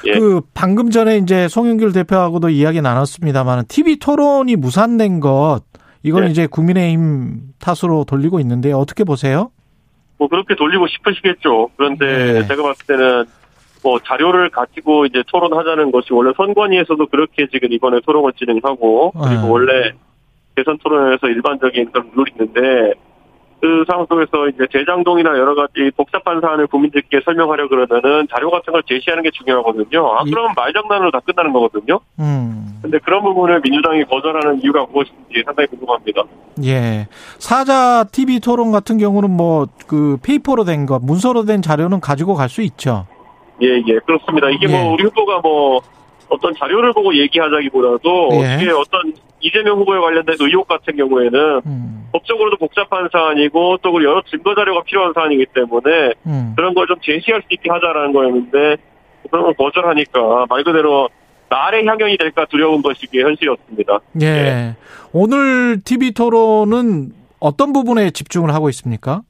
예. 0.05 0.13
그 0.13 0.41
방금 0.53 0.91
전에 0.91 1.17
이제 1.17 1.47
송영길 1.47 1.93
대표하고도 1.93 2.49
이야기 2.49 2.81
나눴습니다만 2.81 3.65
TV 3.67 3.97
토론이 3.97 4.57
무산된 4.57 5.19
것 5.19 5.61
이건 6.03 6.25
네. 6.25 6.31
이제 6.31 6.47
국민의힘 6.47 7.53
탓으로 7.59 8.05
돌리고 8.05 8.39
있는데 8.39 8.71
어떻게 8.71 9.03
보세요? 9.03 9.51
뭐 10.17 10.27
그렇게 10.27 10.55
돌리고 10.55 10.87
싶으시겠죠. 10.87 11.69
그런데 11.77 12.33
네. 12.33 12.47
제가 12.47 12.63
봤을 12.63 12.85
때는 12.85 13.25
뭐 13.81 13.99
자료를 13.99 14.49
가지고 14.49 15.05
이제 15.05 15.23
토론하자는 15.27 15.91
것이 15.91 16.11
원래 16.11 16.31
선관위에서도 16.35 17.07
그렇게 17.07 17.47
지금 17.47 17.71
이번에 17.71 17.99
토론을 18.05 18.33
진행하고 18.33 19.11
그리고 19.11 19.41
네. 19.41 19.49
원래 19.49 19.91
대선 20.55 20.77
토론에서 20.79 21.27
일반적인 21.27 21.91
그런 21.91 22.11
룰이 22.13 22.31
있는데 22.31 22.93
그 23.61 23.83
상황 23.89 24.05
속에서 24.07 24.47
이제 24.47 24.65
대장동이나 24.71 25.31
여러 25.31 25.53
가지 25.55 25.91
복잡한 25.97 26.39
사안을 26.39 26.67
국민들께 26.67 27.19
설명하려 27.25 27.67
그러면은 27.67 28.27
자료 28.33 28.49
같은 28.51 28.71
걸 28.71 28.81
제시하는 28.87 29.23
게 29.23 29.29
중요하거든요. 29.31 30.07
아, 30.15 30.23
그러면 30.23 30.53
말장난으로 30.55 31.11
다 31.11 31.19
끝나는 31.25 31.51
거거든요. 31.51 31.99
음. 32.19 32.79
근데 32.81 32.97
그런 32.99 33.21
부분을 33.23 33.59
민주당이 33.61 34.05
거절하는 34.05 34.61
이유가 34.63 34.85
무엇인지 34.91 35.43
상당히 35.45 35.67
궁금합니다. 35.67 36.23
예. 36.63 37.07
사자 37.37 38.05
TV 38.05 38.39
토론 38.39 38.71
같은 38.71 38.97
경우는 38.97 39.29
뭐 39.35 39.67
그 39.89 40.17
페이퍼로 40.21 40.63
된 40.65 40.85
것, 40.85 41.01
문서로 41.03 41.45
된 41.45 41.61
자료는 41.63 41.99
가지고 41.99 42.35
갈 42.35 42.47
수 42.47 42.61
있죠. 42.61 43.07
예, 43.61 43.67
예, 43.87 43.99
그렇습니다. 44.05 44.49
이게 44.49 44.67
뭐 44.67 44.77
예. 44.77 44.83
뭐 44.83 44.93
우리 44.93 45.03
후보가 45.03 45.39
뭐 45.39 45.81
어떤 46.29 46.53
자료를 46.55 46.93
보고 46.93 47.13
얘기하자기보다도 47.15 48.29
예. 48.33 48.69
어떤 48.69 49.13
이재명 49.41 49.77
후보에 49.79 49.99
관련된 49.99 50.35
의혹 50.39 50.67
같은 50.67 50.95
경우에는 50.95 51.61
음. 51.65 52.07
법적으로도 52.11 52.57
복잡한 52.57 53.07
사안이고 53.11 53.77
또 53.81 54.03
여러 54.03 54.21
증거 54.29 54.55
자료가 54.55 54.83
필요한 54.83 55.13
사안이기 55.13 55.45
때문에 55.53 56.13
음. 56.25 56.53
그런 56.55 56.73
걸 56.73 56.87
좀 56.87 56.97
제시할 57.01 57.41
수 57.41 57.47
있게 57.51 57.69
하자라는 57.69 58.13
거였는데 58.13 58.77
그런 59.29 59.43
걸 59.45 59.53
거절하니까 59.53 60.45
말 60.49 60.63
그대로 60.63 61.07
날의 61.49 61.85
향연이 61.85 62.17
될까 62.17 62.45
두려운 62.45 62.81
것이 62.81 63.05
게 63.07 63.21
현실이었습니다. 63.21 63.99
예. 64.21 64.25
예. 64.25 64.75
오늘 65.13 65.81
TV 65.83 66.11
토론은 66.11 67.11
어떤 67.39 67.73
부분에 67.73 68.11
집중을 68.11 68.53
하고 68.53 68.69
있습니까? 68.69 69.21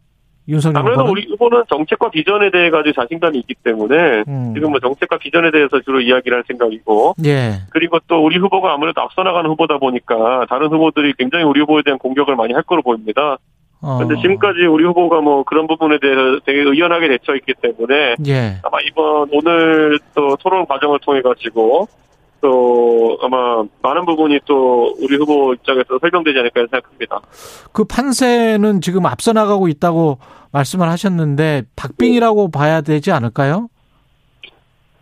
윤석열 0.50 0.80
아무래도 0.80 1.02
후보는? 1.02 1.12
우리 1.12 1.32
후보는 1.32 1.64
정책과 1.70 2.10
비전에 2.10 2.50
대해 2.50 2.70
가지고 2.70 2.94
자신감이 3.02 3.38
있기 3.40 3.56
때문에 3.64 4.24
음. 4.28 4.52
지금 4.54 4.72
뭐 4.72 4.80
정책과 4.80 5.18
비전에 5.20 5.52
대해서 5.52 5.80
주로 5.82 6.02
이야기를 6.02 6.38
할 6.38 6.44
생각이고 6.48 7.16
예. 7.26 7.62
그리고 7.70 8.00
또 8.08 8.24
우리 8.24 8.38
후보가 8.38 8.74
아무래도 8.74 9.02
앞서 9.02 9.24
나가는 9.24 9.50
후보다 9.50 9.78
보니까 9.78 10.46
다른 10.50 10.68
후보들이 10.68 11.14
굉장히 11.18 11.46
우리 11.46 11.62
후보에 11.62 11.84
대한 11.86 12.00
공격을 12.00 12.36
많이 12.36 12.54
할 12.54 12.64
거로 12.64 12.82
보입니다. 12.82 13.38
그런데 13.82 14.16
어. 14.16 14.22
지금까지 14.22 14.66
우리 14.66 14.84
후보가 14.84 15.22
뭐 15.22 15.44
그런 15.44 15.66
부분에 15.66 16.00
대해서 16.00 16.40
되게 16.46 16.60
의연하게 16.60 17.08
대처 17.08 17.36
있기 17.36 17.54
때문에 17.62 18.16
예. 18.28 18.58
아마 18.64 18.80
이번 18.82 19.30
오늘 19.32 20.00
또 20.14 20.36
토론 20.38 20.66
과정을 20.66 21.00
통해 21.02 21.22
가지고 21.22 21.88
또 22.42 23.18
아마 23.22 23.64
많은 23.82 24.06
부분이 24.06 24.40
또 24.46 24.94
우리 25.02 25.16
후보 25.16 25.54
입장에서 25.54 25.98
설명되지 26.00 26.40
않을까 26.40 26.62
생각합니다. 26.62 27.22
그 27.72 27.84
판세는 27.86 28.82
지금 28.82 29.06
앞서 29.06 29.34
나가고 29.34 29.68
있다고 29.68 30.20
말씀을 30.52 30.88
하셨는데 30.90 31.64
박빙이라고 31.76 32.50
네. 32.52 32.58
봐야 32.58 32.82
되지 32.82 33.12
않을까요? 33.12 33.70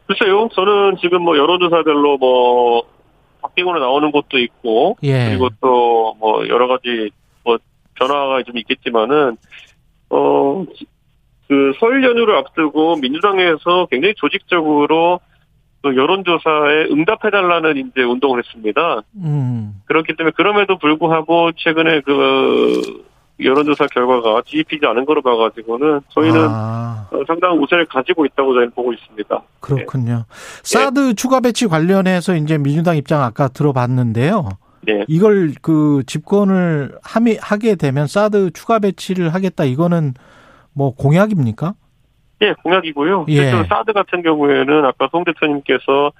글쎄요. 0.07 0.49
저는 0.53 0.97
지금 1.01 1.21
뭐 1.23 1.37
여론조사별로 1.37 2.17
뭐 2.17 2.83
박빙으로 3.41 3.79
나오는 3.79 4.11
곳도 4.11 4.37
있고 4.39 4.97
예. 5.03 5.29
그리고 5.29 5.49
또 5.61 5.97
뭐 6.19 6.47
여러 6.47 6.67
가지 6.67 7.09
뭐 7.43 7.57
변화가 7.95 8.43
좀 8.43 8.57
있겠지만은 8.57 9.37
어 10.09 10.65
그 11.47 11.73
설 11.79 12.03
연휴를 12.03 12.35
앞두고 12.35 12.97
민주당에서 12.97 13.87
굉장히 13.89 14.13
조직적으로 14.17 15.21
그 15.81 15.95
여론조사에 15.95 16.87
응답해달라는 16.91 17.77
이제 17.77 18.01
운동을 18.03 18.39
했습니다. 18.43 19.01
음. 19.15 19.75
그렇기 19.85 20.13
때문에 20.17 20.33
그럼에도 20.35 20.77
불구하고 20.77 21.51
최근에 21.55 22.01
그 22.01 23.05
여론조사 23.39 23.87
결과가 23.87 24.41
뒤집히지 24.41 24.85
않은 24.85 25.05
거로 25.05 25.21
봐가지고는 25.21 26.01
저희는 26.09 26.47
아. 26.49 27.07
어, 27.11 27.23
상당한 27.27 27.59
우세를 27.59 27.85
가지고 27.85 28.25
있다고 28.25 28.53
저희는 28.53 28.71
보고 28.71 28.93
있습니다. 28.93 29.41
그렇군요. 29.59 30.25
네. 30.27 30.33
사드 30.63 30.99
네. 30.99 31.13
추가 31.13 31.39
배치 31.39 31.67
관련해서 31.67 32.35
이제 32.35 32.57
민주당 32.57 32.97
입장 32.97 33.21
아까 33.21 33.47
들어봤는데요. 33.47 34.49
네. 34.81 35.05
이걸 35.07 35.51
그 35.61 36.01
집권을 36.07 36.97
하게 37.03 37.75
되면 37.75 38.07
사드 38.07 38.51
추가 38.51 38.79
배치를 38.79 39.33
하겠다 39.33 39.65
이거는 39.65 40.13
뭐 40.73 40.95
공약입니까? 40.95 41.73
예, 42.41 42.53
공약이고요. 42.63 43.25
예. 43.29 43.35
실제로 43.35 43.63
사드 43.65 43.93
같은 43.93 44.21
경우에는 44.21 44.85
아까 44.85 45.09
송 45.11 45.23
대표님께서 45.23 46.11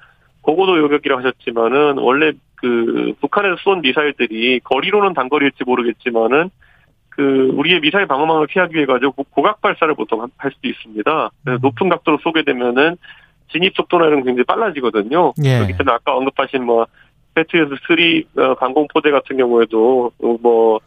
고고도 0.42 0.80
요격이라 0.80 1.18
하셨지만은 1.20 1.98
원래 2.00 2.32
그 2.56 3.14
북한에서 3.22 3.58
쏜 3.64 3.82
미사일들이 3.82 4.62
거리로는 4.64 5.14
단거리일지 5.14 5.64
모르겠지만은 5.66 6.50
그 7.18 7.52
우리의 7.56 7.82
미사일 7.82 8.06
방어망을 8.06 8.46
피하기 8.46 8.76
위해 8.76 8.86
가지고 8.86 9.24
고각 9.32 9.60
발사를 9.60 9.94
보통 9.96 10.28
할 10.38 10.52
수도 10.52 10.68
있습니다. 10.68 11.30
그래서 11.44 11.58
음. 11.58 11.60
높은 11.64 11.90
각도로 11.90 12.20
쏘게 12.22 12.44
되면은 12.44 12.96
진입 13.52 13.76
속도나 13.76 14.06
이런 14.06 14.20
게 14.20 14.26
굉장히 14.26 14.46
빨라지거든요. 14.46 15.34
예. 15.44 15.56
그렇기 15.56 15.78
때문에 15.78 15.94
아까 15.94 16.16
언급하신 16.16 16.64
뭐 16.64 16.86
패트리어트 17.34 17.76
3 18.36 18.56
방공포대 18.60 19.10
같은 19.10 19.36
경우에도 19.38 20.12
뭐 20.42 20.80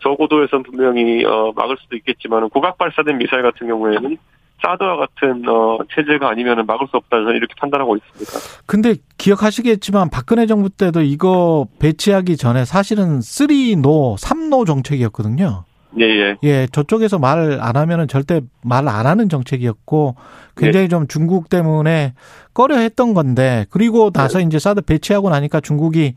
저고도에선 0.00 0.62
분명히 0.62 1.24
어 1.24 1.52
막을 1.56 1.76
수도 1.80 1.96
있겠지만 1.96 2.50
고각 2.50 2.76
발사된 2.76 3.16
미사일 3.16 3.42
같은 3.42 3.66
경우에는 3.66 4.18
사드와 4.62 4.96
같은 4.96 5.48
어, 5.48 5.78
체제가 5.94 6.28
아니면 6.28 6.66
막을 6.66 6.88
수 6.88 6.96
없다 6.96 7.16
저는 7.16 7.36
이렇게 7.36 7.54
판단하고 7.58 7.96
있습니다. 7.96 8.32
근데 8.66 8.96
기억하시겠지만 9.16 10.10
박근혜 10.10 10.46
정부 10.46 10.68
때도 10.68 11.00
이거 11.00 11.66
배치하기 11.78 12.36
전에 12.36 12.64
사실은 12.64 13.20
3노, 13.20 14.18
3노 14.18 14.66
정책이었거든요. 14.66 15.64
예, 15.98 16.04
예. 16.04 16.36
예, 16.42 16.66
저쪽에서 16.70 17.18
말 17.18 17.58
안 17.60 17.76
하면은 17.76 18.08
절대 18.08 18.40
말 18.62 18.86
안 18.88 19.06
하는 19.06 19.28
정책이었고 19.28 20.16
굉장히 20.56 20.84
예. 20.84 20.88
좀 20.88 21.06
중국 21.08 21.48
때문에 21.48 22.14
꺼려 22.54 22.76
했던 22.76 23.14
건데 23.14 23.64
그리고 23.70 24.10
나서 24.10 24.40
예. 24.40 24.44
이제 24.44 24.58
사드 24.58 24.82
배치하고 24.82 25.30
나니까 25.30 25.60
중국이 25.60 26.14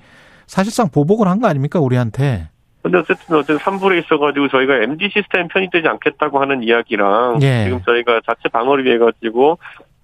사실상 0.47 0.89
보복을 0.89 1.27
한 1.27 1.39
거 1.39 1.47
아닙니까 1.47 1.79
우리한테? 1.79 2.49
근데 2.83 2.97
어쨌든 2.97 3.35
어쨌든 3.35 3.57
3불에 3.59 4.03
있어가지고 4.03 4.49
저희가 4.49 4.77
MD 4.83 5.09
시스템 5.13 5.47
편입되지 5.47 5.87
않겠다고 5.87 6.41
하는 6.41 6.63
이야기랑 6.63 7.39
예. 7.43 7.63
지금 7.65 7.79
저희가 7.85 8.21
자체 8.25 8.49
방어를 8.51 8.83
위해 8.85 8.97
가지고 8.97 9.59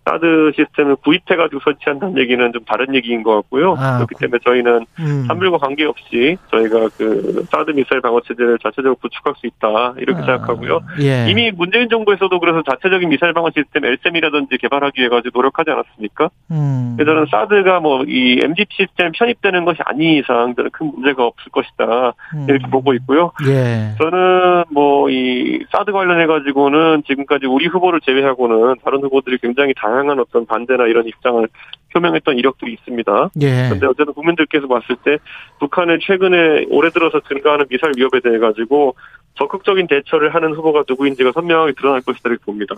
사드 0.08 0.52
시스템을 0.56 0.96
구입해가지고 0.98 1.60
설치한다는 1.64 2.18
얘기는 2.20 2.52
좀 2.54 2.64
다른 2.66 2.96
얘기인 2.96 3.24
것 3.24 3.36
같고요. 3.36 3.76
아, 3.78 3.98
그렇기 3.98 4.16
때문에 4.20 4.40
저희는 4.46 4.86
음. 5.00 5.26
산불과 5.28 5.58
관계없이 5.58 6.38
저희가 6.52 6.90
그 6.98 7.44
사드 7.52 7.72
미사일 7.72 8.02
방어 8.02 8.22
체제를 8.22 8.58
자체적으로 8.60 8.96
구축할 8.96 9.34
수 9.38 9.48
있다 9.48 9.96
이렇게 9.98 10.22
아, 10.22 10.26
생각하고요. 10.26 10.80
예. 11.02 11.30
이미 11.30 11.52
문재인 11.52 11.90
정부에서도 11.90 12.40
그래서 12.40 12.62
자체적인 12.70 13.10
미사일 13.10 13.34
방어 13.34 13.50
시스템 13.56 13.86
LSM이라든지 13.86 14.58
개발하기 14.58 15.00
위해 15.00 15.10
가지고 15.10 15.40
노력하지 15.40 15.72
않았습니까? 15.72 16.30
음. 16.52 16.96
그래서 16.98 17.12
저는 17.12 17.26
사드가 17.30 17.80
뭐 17.82 17.98
이 18.08 18.40
MGT 18.44 18.76
시스템 18.78 19.12
편입되는 19.12 19.66
것이 19.66 19.80
아닌 19.84 20.20
이상 20.20 20.54
저는 20.56 20.70
큰 20.72 20.92
문제가 20.94 21.26
없을 21.26 21.52
것이다 21.52 22.14
음. 22.36 22.46
이렇게 22.48 22.68
보고 22.70 22.94
있고요. 22.94 23.32
예. 23.48 23.96
저는 24.00 24.64
뭐 24.72 25.10
이 25.10 25.60
사드 25.72 25.92
관련해 25.92 26.26
가지고는 26.28 27.04
지금까지 27.08 27.46
우리 27.46 27.68
후보를 27.68 28.02
제외하고는 28.02 28.76
다른 28.84 29.02
후보들이 29.02 29.38
굉장히 29.40 29.74
다양 29.76 29.97
다양한 29.98 30.20
어떤 30.20 30.46
반대나 30.46 30.86
이런 30.86 31.08
입장을 31.08 31.48
표명했던 31.94 32.38
이력도 32.38 32.68
있습니다. 32.68 33.30
예. 33.42 33.66
그런데 33.68 33.88
어쨌든 33.88 34.14
국민들께서 34.14 34.68
봤을 34.68 34.96
때 35.04 35.18
북한의 35.60 36.00
최근에 36.02 36.66
올해 36.70 36.90
들어서 36.92 37.20
증가하는 37.28 37.66
미사일 37.70 37.94
위협에 37.98 38.20
대해 38.24 38.38
가지고 38.38 38.96
적극적인 39.36 39.88
대처를 39.88 40.34
하는 40.34 40.54
후보가 40.54 40.84
누구인지가 40.88 41.32
선명하게 41.34 41.74
드러날 41.74 42.02
것이다 42.02 42.30
이렇게 42.30 42.44
봅니다. 42.46 42.76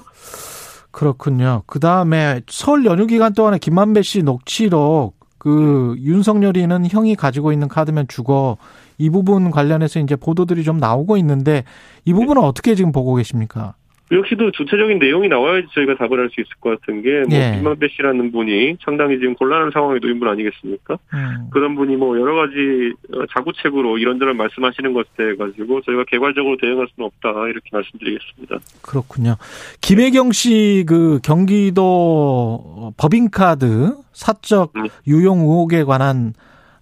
그렇군요. 0.91 1.63
그 1.65 1.79
다음에 1.79 2.41
설 2.47 2.85
연휴 2.85 3.05
기간 3.05 3.33
동안에 3.33 3.57
김만배 3.59 4.01
씨 4.01 4.23
녹취록 4.23 5.15
그 5.37 5.95
윤석열이는 5.99 6.87
형이 6.89 7.15
가지고 7.15 7.51
있는 7.51 7.67
카드면 7.67 8.07
죽어 8.07 8.57
이 8.97 9.09
부분 9.09 9.51
관련해서 9.51 9.99
이제 9.99 10.15
보도들이 10.15 10.63
좀 10.63 10.77
나오고 10.77 11.17
있는데 11.17 11.63
이 12.05 12.13
부분은 12.13 12.43
어떻게 12.43 12.75
지금 12.75 12.91
보고 12.91 13.15
계십니까? 13.15 13.75
역시도 14.11 14.51
구체적인 14.57 14.97
내용이 14.99 15.27
나와야지 15.27 15.67
저희가 15.73 15.95
답을 15.95 16.19
할 16.19 16.29
수 16.29 16.41
있을 16.41 16.49
것 16.59 16.79
같은 16.79 17.01
게, 17.03 17.23
뭐, 17.29 17.37
예. 17.37 17.55
김만배 17.57 17.87
씨라는 17.95 18.31
분이 18.31 18.77
상당히 18.83 19.19
지금 19.19 19.35
곤란한 19.35 19.71
상황에 19.71 19.99
놓인 19.99 20.19
분 20.19 20.27
아니겠습니까? 20.29 20.97
음. 21.13 21.49
그런 21.51 21.75
분이 21.75 21.95
뭐 21.95 22.19
여러 22.19 22.35
가지 22.35 22.93
어, 23.13 23.25
자구책으로 23.33 23.97
이런저런 23.99 24.35
말씀하시는 24.37 24.93
것에 24.93 25.35
가지고 25.37 25.81
저희가 25.81 26.05
개괄적으로 26.05 26.57
대응할 26.57 26.87
수는 26.95 27.07
없다, 27.07 27.47
이렇게 27.47 27.69
말씀드리겠습니다. 27.71 28.57
그렇군요. 28.81 29.35
김혜경 29.81 30.31
씨 30.31 30.83
그 30.87 31.19
경기도 31.23 32.93
법인카드 32.97 33.95
사적 34.13 34.73
음. 34.75 34.85
유용 35.07 35.39
의혹에 35.39 35.83
관한 35.83 36.33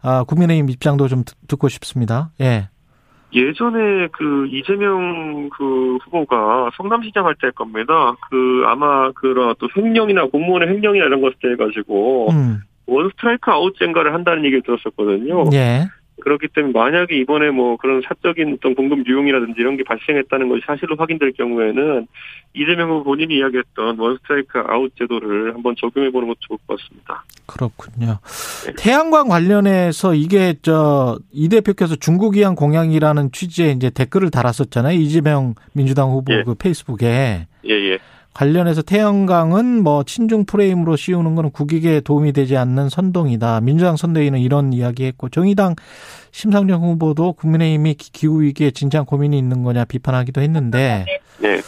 아, 0.02 0.24
국민의힘 0.24 0.70
입장도 0.70 1.08
좀 1.08 1.24
듣고 1.48 1.68
싶습니다. 1.70 2.30
예. 2.40 2.70
예전에 3.34 4.08
그 4.14 4.48
이재명 4.48 5.50
그 5.50 5.98
후보가 6.04 6.72
성남시장 6.78 7.26
할 7.26 7.36
때 7.36 7.50
겁니다. 7.52 8.16
그 8.30 8.64
아마 8.68 9.12
그런 9.12 9.54
또 9.60 9.68
횡령이나 9.76 10.26
공무원의 10.28 10.70
횡령이나 10.70 11.06
이런 11.06 11.22
것들 11.22 11.58
가지고 11.58 12.32
음. 12.32 12.62
원 12.88 13.10
스트라이크 13.10 13.52
아웃 13.52 13.76
제인가를 13.78 14.14
한다는 14.14 14.46
얘기를 14.46 14.62
들었었거든요. 14.64 15.50
예. 15.54 15.88
그렇기 16.22 16.48
때문에 16.50 16.74
만약에 16.74 17.16
이번에 17.18 17.52
뭐 17.52 17.78
그런 17.78 18.02
사적인 18.02 18.54
어떤 18.58 18.76
공금 18.76 19.08
유용이라든지 19.08 19.56
이런 19.60 19.78
게 19.78 19.84
발생했다는 19.84 20.50
것이 20.50 20.62
사실로 20.66 20.96
확인될 20.96 21.34
경우에는 21.34 22.08
이재명 22.54 22.90
후보 22.90 23.04
본인이 23.04 23.38
이야기했던 23.38 24.00
원스트라이크 24.00 24.60
아웃 24.68 24.92
제도를 24.98 25.54
한번 25.54 25.76
적용해 25.78 26.12
보는 26.12 26.28
것도 26.28 26.38
좋을 26.42 26.60
것 26.68 26.80
같습니다. 26.80 27.24
그렇군요. 27.46 28.18
네. 28.66 28.74
태양광 28.78 29.28
관련해서 29.28 30.14
이게 30.16 30.56
저 30.62 31.18
이 31.32 31.50
대표께서 31.50 31.96
중국 31.96 32.38
이양 32.38 32.56
공약이라는 32.56 33.32
취지의 33.32 33.74
이제 33.74 33.90
댓글을 33.90 34.32
달았었잖아요. 34.32 34.98
이재명 34.98 35.54
민주당 35.74 36.10
후보 36.10 36.34
예. 36.34 36.44
그 36.44 36.56
페이스북에. 36.56 37.48
예, 37.66 37.70
예. 37.70 38.00
관련해서 38.38 38.84
태양광은 38.84 39.82
뭐 39.82 40.04
친중 40.04 40.46
프레임으로 40.46 40.96
씌우는 40.96 41.34
것은 41.34 41.50
국익에 41.50 42.02
도움이 42.02 42.34
되지 42.34 42.56
않는 42.56 42.90
선동이다. 42.90 43.62
민주당 43.62 43.98
선대위는 43.98 44.40
이런 44.40 44.74
이야기했고 44.74 45.30
정의당 45.30 45.74
심상정 46.30 46.84
후보도 46.84 47.34
국민의힘이 47.34 47.96
기후 47.96 48.44
위기에 48.44 48.70
진짜 48.70 49.02
고민이 49.02 49.40
있는 49.40 49.64
거냐 49.64 49.86
비판하기도 49.86 50.42
했는데 50.42 51.06
네. 51.40 51.62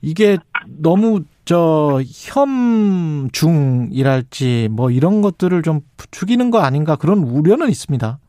이게 0.00 0.38
너무 0.68 1.24
저 1.44 2.00
혐중이랄지 3.34 4.68
뭐 4.70 4.92
이런 4.92 5.20
것들을 5.20 5.62
좀 5.62 5.80
부추기는 5.96 6.52
거 6.52 6.60
아닌가 6.60 6.94
그런 6.94 7.24
우려는 7.24 7.70
있습니다. 7.70 8.20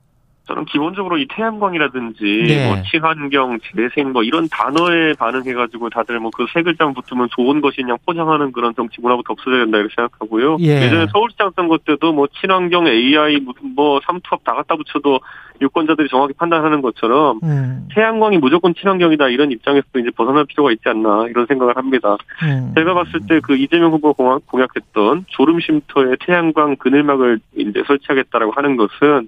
저는 0.49 0.65
기본적으로 0.65 1.19
이 1.19 1.27
태양광이라든지 1.29 2.23
네. 2.47 2.67
뭐 2.67 2.81
친환경, 2.89 3.59
재생 3.75 4.11
뭐 4.11 4.23
이런 4.23 4.47
단어에 4.49 5.13
반응해가지고 5.13 5.91
다들 5.91 6.19
뭐 6.19 6.31
그 6.31 6.45
세 6.51 6.63
글자만 6.63 6.95
붙으면 6.95 7.27
좋은 7.35 7.61
것이냐 7.61 7.97
포장하는 8.05 8.51
그런 8.51 8.73
정치 8.73 8.99
문화부터 8.99 9.33
없어져야 9.33 9.59
된다 9.65 9.77
이렇게 9.77 9.93
생각하고요. 9.95 10.57
예. 10.61 10.89
전에 10.89 11.05
서울시장 11.11 11.51
선거 11.55 11.77
때도 11.77 12.11
뭐 12.13 12.27
친환경, 12.41 12.87
AI 12.87 13.37
무슨 13.41 13.75
뭐 13.75 13.99
삼투압 14.05 14.43
다 14.43 14.53
갖다 14.55 14.75
붙여도 14.75 15.19
유권자들이 15.61 16.07
정확히 16.09 16.33
판단하는 16.33 16.81
것처럼 16.81 17.39
음. 17.43 17.87
태양광이 17.93 18.37
무조건 18.39 18.73
친환경이다 18.73 19.27
이런 19.29 19.51
입장에서도 19.51 19.99
이제 19.99 20.09
벗어날 20.15 20.45
필요가 20.45 20.71
있지 20.71 20.81
않나 20.87 21.27
이런 21.29 21.45
생각을 21.45 21.77
합니다. 21.77 22.17
음. 22.43 22.73
제가 22.75 22.93
봤을 22.95 23.19
때 23.27 23.39
그 23.43 23.55
이재명 23.55 23.91
후보 23.91 24.13
공약했던 24.13 25.25
졸음 25.27 25.59
쉼터에 25.59 26.15
태양광 26.25 26.75
그늘막을 26.77 27.39
이제 27.55 27.83
설치하겠다라고 27.85 28.53
하는 28.53 28.75
것은 28.77 29.27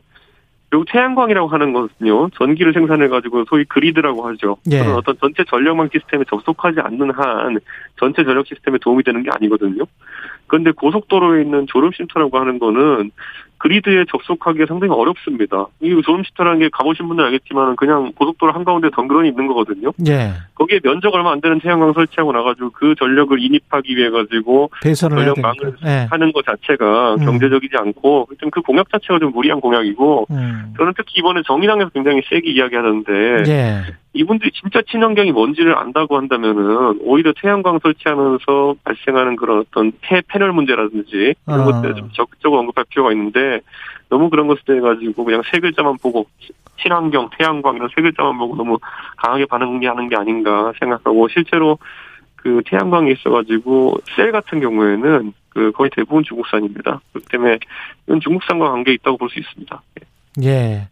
그리고 0.71 0.85
태양광이라고 0.85 1.49
하는 1.49 1.73
것은요, 1.73 2.29
전기를 2.29 2.71
생산해 2.71 3.09
가지고 3.09 3.43
소위 3.49 3.65
그리드라고 3.65 4.25
하죠. 4.29 4.55
예. 4.71 4.79
어떤 4.79 5.17
전체 5.19 5.43
전력망 5.43 5.89
시스템에 5.91 6.23
접속하지 6.29 6.79
않는 6.79 7.11
한 7.11 7.59
전체 7.99 8.23
전력 8.23 8.47
시스템에 8.47 8.77
도움이 8.79 9.03
되는 9.03 9.21
게 9.21 9.29
아니거든요. 9.33 9.83
그런데 10.47 10.71
고속도로에 10.71 11.41
있는 11.41 11.67
졸음 11.67 11.91
쉼터라고 11.91 12.39
하는 12.39 12.57
거는 12.57 13.11
그리드에 13.61 14.05
접속하기가 14.09 14.65
상당히 14.67 14.91
어렵습니다. 14.93 15.67
이 15.81 16.01
졸음시터라는 16.03 16.59
게 16.59 16.69
가보신 16.69 17.07
분들 17.07 17.23
알겠지만 17.25 17.75
그냥 17.75 18.11
고속도로 18.15 18.53
한가운데 18.53 18.89
덩그러니 18.89 19.29
있는 19.29 19.47
거거든요. 19.47 19.91
예. 20.07 20.33
거기에 20.55 20.79
면적 20.83 21.13
얼마 21.13 21.31
안 21.31 21.41
되는 21.41 21.59
태양광 21.59 21.93
설치하고 21.93 22.31
나가지고 22.31 22.71
그 22.71 22.95
전력을 22.97 23.39
인입하기 23.39 23.95
위해 23.95 24.09
가지고 24.09 24.71
전력망을 24.95 25.75
예. 25.85 26.07
하는 26.09 26.31
것 26.31 26.43
자체가 26.43 27.15
음. 27.15 27.25
경제적이지 27.25 27.77
않고 27.77 28.29
그 28.51 28.61
공약 28.61 28.89
자체가 28.91 29.19
좀 29.19 29.31
무리한 29.31 29.61
공약이고 29.61 30.27
음. 30.31 30.73
저는 30.77 30.93
특히 30.97 31.19
이번에 31.19 31.41
정의당에서 31.45 31.89
굉장히 31.89 32.21
세게 32.29 32.49
이야기하던데 32.51 33.43
예. 33.47 33.81
이분들이 34.13 34.51
진짜 34.51 34.81
친환경이 34.89 35.31
뭔지를 35.31 35.77
안다고 35.77 36.17
한다면은 36.17 36.99
오히려 37.01 37.33
태양광 37.39 37.79
설치하면서 37.81 38.75
발생하는 38.83 39.37
그런 39.37 39.59
어떤 39.59 39.93
폐 40.01 40.21
패널 40.27 40.51
문제라든지 40.51 41.33
이런 41.47 41.61
아. 41.61 41.63
것들을 41.65 41.95
좀 41.95 42.09
적극적으로 42.11 42.59
언급할 42.59 42.85
필요가 42.89 43.11
있는데 43.13 43.61
너무 44.09 44.29
그런 44.29 44.47
것을 44.47 44.75
해가지고 44.75 45.23
그냥 45.23 45.41
세 45.49 45.59
글자만 45.59 45.97
보고 46.01 46.27
친환경, 46.81 47.29
태양광 47.37 47.75
이런 47.75 47.89
세 47.95 48.01
글자만 48.01 48.37
보고 48.37 48.55
너무 48.55 48.77
강하게 49.17 49.45
반응하는 49.45 50.09
게 50.09 50.17
아닌가 50.17 50.73
생각하고 50.79 51.29
실제로 51.29 51.77
그 52.35 52.61
태양광이 52.65 53.11
있어가지고 53.13 53.97
셀 54.15 54.31
같은 54.31 54.59
경우에는 54.59 55.33
그 55.49 55.71
거의 55.71 55.89
대부분 55.95 56.23
중국산입니다. 56.23 57.01
그렇기 57.11 57.27
때문에 57.29 57.59
이건 58.07 58.19
중국산과 58.19 58.71
관계 58.71 58.93
있다고 58.93 59.17
볼 59.17 59.29
수 59.29 59.39
있습니다. 59.39 59.81
예. 60.43 60.87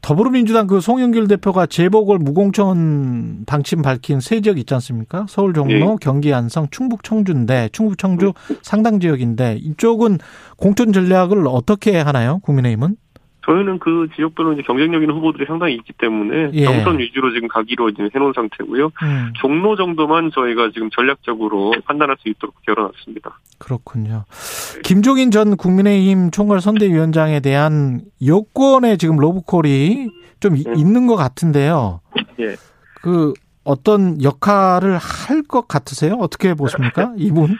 더불어민주당 0.00 0.66
그 0.66 0.80
송영길 0.80 1.26
대표가 1.26 1.66
재보궐 1.66 2.18
무공천 2.18 3.44
방침 3.46 3.82
밝힌 3.82 4.20
세 4.20 4.40
지역 4.40 4.58
있지 4.58 4.72
않습니까? 4.74 5.26
서울 5.28 5.52
종로, 5.52 5.74
예. 5.74 5.96
경기 6.00 6.32
안성, 6.32 6.68
충북 6.70 7.02
청주인데 7.02 7.70
충북 7.72 7.98
청주 7.98 8.32
상당 8.62 9.00
지역인데 9.00 9.56
이쪽은 9.62 10.18
공천 10.56 10.92
전략을 10.92 11.46
어떻게 11.48 11.98
하나요? 11.98 12.38
국민의힘은? 12.40 12.96
저희는 13.46 13.78
그 13.78 14.08
지역별로 14.16 14.54
이제 14.54 14.62
경쟁력 14.62 15.02
있는 15.02 15.14
후보들이 15.16 15.44
상당히 15.46 15.74
있기 15.74 15.92
때문에 15.98 16.50
예. 16.54 16.64
경선 16.64 16.98
위주로 16.98 17.32
지금 17.32 17.48
가기로 17.48 17.90
이제 17.90 18.08
해놓은 18.14 18.32
상태고요. 18.34 18.86
음. 19.02 19.32
종로 19.40 19.76
정도만 19.76 20.30
저희가 20.34 20.70
지금 20.72 20.88
전략적으로 20.90 21.74
판단할 21.84 22.16
수 22.20 22.28
있도록 22.28 22.54
열어놨습니다. 22.66 23.38
그렇군요. 23.58 24.24
김종인 24.82 25.30
전 25.30 25.56
국민의힘 25.56 26.30
총괄 26.30 26.60
선대위원장에 26.60 27.40
대한 27.40 28.00
여권에 28.24 28.96
지금 28.96 29.16
로브콜이 29.16 30.10
좀 30.40 30.56
예. 30.56 30.62
있는 30.76 31.06
것 31.06 31.16
같은데요. 31.16 32.00
예. 32.40 32.56
그 33.02 33.32
어떤 33.64 34.22
역할을 34.22 34.98
할 34.98 35.42
것 35.46 35.68
같으세요? 35.68 36.14
어떻게 36.20 36.54
보십니까? 36.54 37.12
이분? 37.16 37.56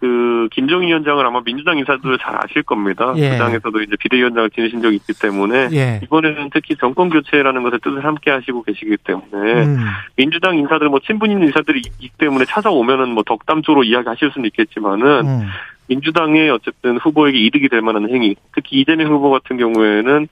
그 0.00 0.48
김정희 0.52 0.88
위원장을 0.88 1.24
아마 1.24 1.42
민주당 1.42 1.76
인사들 1.76 2.18
잘 2.18 2.34
아실 2.42 2.62
겁니다. 2.62 3.12
예. 3.16 3.30
그 3.30 3.36
당에서도 3.36 3.82
이제 3.82 3.96
비대위원장을 4.00 4.50
지내신 4.50 4.80
적이 4.80 4.96
있기 4.96 5.12
때문에 5.20 5.68
예. 5.72 6.00
이번에는 6.02 6.50
특히 6.52 6.74
정권 6.76 7.10
교체라는 7.10 7.62
것에 7.62 7.76
뜻을 7.82 8.02
함께 8.04 8.30
하시고 8.30 8.62
계시기 8.62 8.96
때문에 9.04 9.64
음. 9.64 9.78
민주당 10.16 10.56
인사들 10.56 10.88
뭐 10.88 11.00
친분인 11.00 11.42
인사들이 11.42 11.80
있기 11.80 12.10
때문에 12.16 12.46
찾아오면은 12.46 13.10
뭐 13.10 13.22
덕담조로 13.24 13.84
이야기하실 13.84 14.30
수는 14.32 14.46
있겠지만은 14.46 15.26
음. 15.26 15.46
민주당의 15.88 16.50
어쨌든 16.50 16.96
후보에게 16.98 17.38
이득이 17.38 17.68
될 17.68 17.82
만한 17.82 18.08
행위, 18.08 18.36
특히 18.54 18.80
이재명 18.80 19.08
후보 19.08 19.30
같은 19.30 19.58
경우에는 19.58 20.28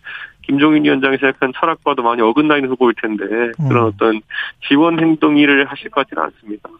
김종인 0.48 0.84
위원장이 0.84 1.18
생각한 1.18 1.52
철학과도 1.54 2.02
많이 2.02 2.22
어긋나 2.22 2.56
있는 2.56 2.70
후보일 2.70 2.94
텐데 3.00 3.24
그런 3.68 3.84
음. 3.84 3.92
어떤 3.92 4.20
지원 4.66 4.98
행동일을 4.98 5.66
하실 5.66 5.90
것 5.90 6.00
같지는 6.00 6.22
않습니다. 6.24 6.70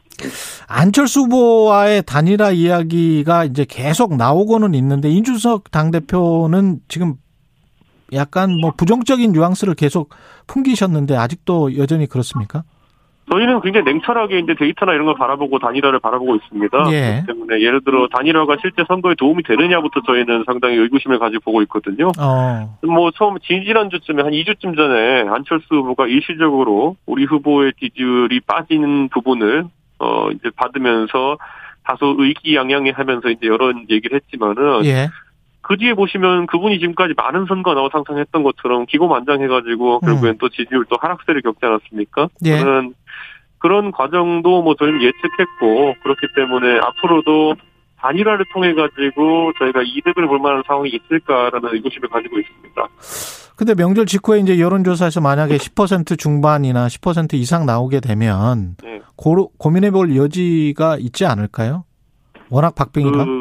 안철수 0.66 1.20
후보와의 1.20 2.02
단일화 2.06 2.50
이야기가 2.50 3.44
이제 3.44 3.66
계속 3.68 4.16
나오고는 4.16 4.74
있는데 4.74 5.10
인준석 5.10 5.70
당 5.70 5.90
대표는 5.90 6.80
지금 6.88 7.14
약간 8.14 8.58
뭐 8.58 8.72
부정적인 8.74 9.32
뉘앙스를 9.32 9.74
계속 9.74 10.08
풍기셨는데 10.46 11.14
아직도 11.14 11.76
여전히 11.76 12.06
그렇습니까? 12.06 12.64
저희는 13.30 13.60
굉장히 13.60 13.84
냉철하게 13.84 14.38
이제 14.40 14.54
데이터나 14.54 14.94
이런 14.94 15.06
걸 15.06 15.14
바라보고 15.16 15.58
단일화를 15.58 15.98
바라보고 15.98 16.36
있습니다. 16.36 16.92
예. 16.92 17.24
때문에 17.26 17.60
예를 17.60 17.82
들어 17.84 18.08
단일화가 18.08 18.56
실제 18.60 18.84
선거에 18.88 19.14
도움이 19.16 19.42
되느냐부터 19.42 20.00
저희는 20.06 20.44
상당히 20.46 20.76
의구심을 20.76 21.18
가지고 21.18 21.42
보고 21.44 21.62
있거든요. 21.62 22.08
어. 22.18 22.78
뭐 22.82 23.10
처음 23.12 23.38
지지난주쯤에 23.38 24.22
한 24.22 24.32
2주쯤 24.32 24.76
전에 24.76 25.28
안철수 25.28 25.66
후보가 25.70 26.06
일시적으로 26.06 26.96
우리 27.06 27.24
후보의 27.24 27.72
지지율이 27.78 28.40
빠지는 28.40 29.08
부분을 29.08 29.64
어 29.98 30.30
이제 30.30 30.50
받으면서 30.56 31.38
다소 31.84 32.14
의기양양해 32.18 32.92
하면서 32.94 33.30
이제 33.30 33.46
여러 33.46 33.72
얘기를 33.88 34.20
했지만은 34.20 34.84
예. 34.84 35.08
그 35.68 35.76
뒤에 35.76 35.92
보시면 35.92 36.46
그분이 36.46 36.78
지금까지 36.80 37.12
많은 37.14 37.44
선거 37.46 37.74
나와 37.74 37.90
상상했던 37.92 38.42
것처럼 38.42 38.86
기고만장해가지고 38.86 40.00
결국엔 40.00 40.32
음. 40.32 40.38
또 40.40 40.48
지지율 40.48 40.86
또 40.88 40.96
하락세를 40.98 41.42
겪지 41.42 41.58
않았습니까? 41.60 42.28
예. 42.46 42.58
저는 42.58 42.94
그런 43.58 43.92
과정도 43.92 44.62
뭐 44.62 44.74
저희는 44.76 45.02
예측했고 45.02 45.94
그렇기 46.02 46.26
때문에 46.34 46.78
앞으로도 46.78 47.56
단일화를 47.98 48.46
통해 48.54 48.72
가지고 48.72 49.52
저희가 49.58 49.82
이득을 49.82 50.26
볼 50.26 50.38
만한 50.38 50.62
상황이 50.66 50.88
있을까라는 50.88 51.74
의구심을 51.74 52.08
가지고 52.08 52.38
있습니다. 52.38 52.88
근데 53.56 53.74
명절 53.74 54.06
직후에 54.06 54.38
이제 54.38 54.58
여론조사에서 54.58 55.20
만약에 55.20 55.58
10% 55.58 56.18
중반이나 56.18 56.86
10% 56.86 57.34
이상 57.34 57.66
나오게 57.66 58.00
되면 58.00 58.76
네. 58.82 59.02
고, 59.16 59.50
고민해 59.58 59.90
볼 59.90 60.16
여지가 60.16 60.96
있지 61.00 61.26
않을까요? 61.26 61.84
워낙 62.50 62.74
박빙이라. 62.74 63.24
그, 63.24 63.37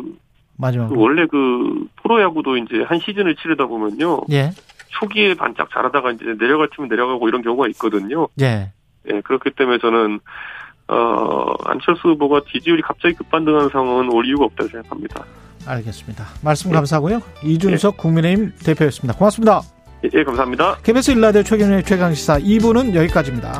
마지막. 0.58 0.90
그 0.90 0.96
원래 0.98 1.26
그 1.28 1.88
프로야구도 2.02 2.58
이제 2.58 2.84
한 2.88 3.00
시즌을 3.00 3.36
치르다 3.36 3.66
보면요. 3.68 4.22
예. 4.32 4.52
초기에 5.00 5.36
반짝 5.36 5.70
잘하다가 5.72 6.12
이제 6.12 6.26
내려갈 6.40 6.70
팀은 6.76 6.90
내려가고 6.90 7.28
이런 7.28 7.42
경우가 7.42 7.68
있거든요. 7.70 8.28
예. 8.42 8.72
예, 9.10 9.22
그렇기 9.22 9.52
때문에 9.52 9.78
저는 9.80 10.20
어, 10.88 11.54
안철수 11.66 12.10
후보가 12.10 12.42
지지율이 12.52 12.82
갑자기 12.82 13.14
급반등한 13.16 13.70
상황은 13.70 14.12
올 14.12 14.26
이유가 14.26 14.46
없다고 14.46 14.70
생각합니다. 14.70 15.24
알겠습니다. 15.66 16.26
말씀 16.44 16.72
감사하고요. 16.72 17.20
네. 17.20 17.24
이준석 17.44 17.98
네. 17.98 18.02
국민의힘 18.02 18.54
대표였습니다. 18.64 19.18
고맙습니다. 19.18 19.62
예, 20.06 20.10
예 20.14 20.24
감사합니다. 20.24 20.78
KBS 20.84 21.12
일라디오 21.12 21.44
최경의 21.44 21.84
최강시사 21.84 22.40
2부는 22.40 22.96
여기까지입니다. 22.96 23.60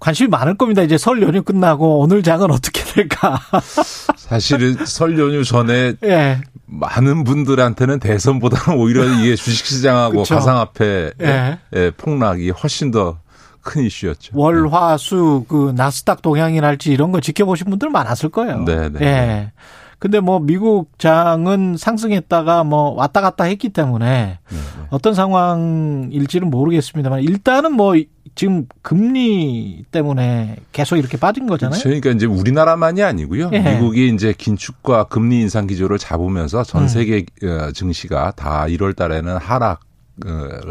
관심이 0.00 0.28
많을 0.28 0.56
겁니다. 0.56 0.82
이제 0.82 0.98
설 0.98 1.22
연휴 1.22 1.42
끝나고 1.42 2.00
오늘 2.00 2.22
장은 2.22 2.50
어떻게 2.50 2.82
될까? 2.82 3.40
사실은 4.16 4.84
설 4.84 5.18
연휴 5.18 5.44
전에 5.44 5.94
예. 6.02 6.40
많은 6.66 7.24
분들한테는 7.24 8.00
대선보다는 8.00 8.80
오히려 8.80 9.04
이게 9.20 9.36
주식시장하고 9.36 10.24
가상화폐 10.24 11.12
예. 11.20 11.58
예, 11.74 11.90
폭락이 11.92 12.50
훨씬 12.50 12.90
더 12.90 13.18
큰 13.62 13.82
이슈였죠. 13.84 14.32
월화수 14.34 15.44
그 15.48 15.72
나스닥 15.76 16.22
동향이랄지 16.22 16.92
이런 16.92 17.12
거 17.12 17.20
지켜보신 17.20 17.68
분들 17.70 17.90
많았을 17.90 18.30
거예요. 18.30 18.64
네, 18.64 18.88
네. 18.88 19.00
예. 19.02 19.52
근데 19.98 20.18
뭐 20.18 20.38
미국 20.38 20.98
장은 20.98 21.76
상승했다가 21.76 22.64
뭐 22.64 22.94
왔다 22.94 23.20
갔다 23.20 23.44
했기 23.44 23.68
때문에 23.68 24.38
네, 24.50 24.56
네. 24.56 24.86
어떤 24.88 25.12
상황일지는 25.12 26.48
모르겠습니다만 26.48 27.20
일단은 27.20 27.72
뭐 27.74 27.94
지금 28.40 28.64
금리 28.80 29.84
때문에 29.90 30.56
계속 30.72 30.96
이렇게 30.96 31.18
빠진 31.18 31.46
거잖아요. 31.46 31.78
그렇죠. 31.78 31.90
그러니까 31.90 32.10
이제 32.12 32.24
우리나라만이 32.24 33.02
아니고요. 33.02 33.50
예. 33.52 33.58
미국이 33.58 34.08
이제 34.14 34.32
긴축과 34.32 35.04
금리 35.08 35.42
인상 35.42 35.66
기조를 35.66 35.98
잡으면서 35.98 36.62
전 36.64 36.84
음. 36.84 36.88
세계 36.88 37.26
음. 37.42 37.70
증시가 37.74 38.30
다 38.30 38.64
1월 38.66 38.96
달에는 38.96 39.36
하락 39.36 39.80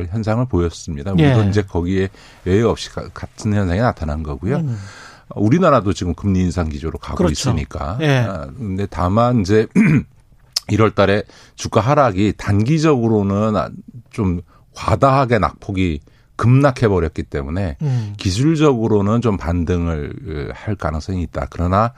현상을 0.10 0.44
보였습니다. 0.48 1.12
우리도 1.12 1.46
예. 1.46 1.48
이제 1.48 1.62
거기에 1.62 2.10
외회 2.44 2.64
없이 2.64 2.90
같은 2.90 3.54
현상이 3.54 3.80
나타난 3.82 4.24
거고요. 4.24 4.56
음. 4.56 4.76
우리나라도 5.36 5.94
지금 5.94 6.16
금리 6.16 6.40
인상 6.40 6.70
기조로 6.70 6.98
가고 6.98 7.18
그렇죠. 7.18 7.52
있으니까. 7.52 8.00
예. 8.02 8.26
아, 8.28 8.48
근데 8.58 8.88
다만 8.90 9.42
이제 9.42 9.68
1월 10.72 10.96
달에 10.96 11.22
주가 11.54 11.82
하락이 11.82 12.34
단기적으로는 12.36 13.54
좀 14.10 14.42
과다하게 14.74 15.38
낙폭이 15.38 16.00
급락해 16.40 16.88
버렸기 16.88 17.24
때문에 17.24 17.76
음. 17.82 18.14
기술적으로는 18.16 19.20
좀 19.20 19.36
반등을 19.36 20.54
할 20.54 20.76
가능성이 20.76 21.22
있다. 21.24 21.48
그러나 21.50 21.94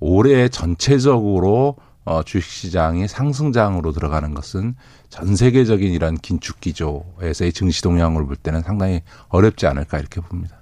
올해 0.00 0.48
전체적으로 0.48 1.76
어 2.04 2.22
주식 2.24 2.50
시장이 2.50 3.06
상승장으로 3.06 3.92
들어가는 3.92 4.34
것은 4.34 4.74
전 5.08 5.36
세계적인 5.36 5.92
이런 5.92 6.16
긴축 6.16 6.60
기조에서의 6.60 7.52
증시 7.52 7.82
동향을 7.82 8.26
볼 8.26 8.34
때는 8.34 8.62
상당히 8.62 9.02
어렵지 9.28 9.66
않을까 9.68 10.00
이렇게 10.00 10.20
봅니다. 10.20 10.56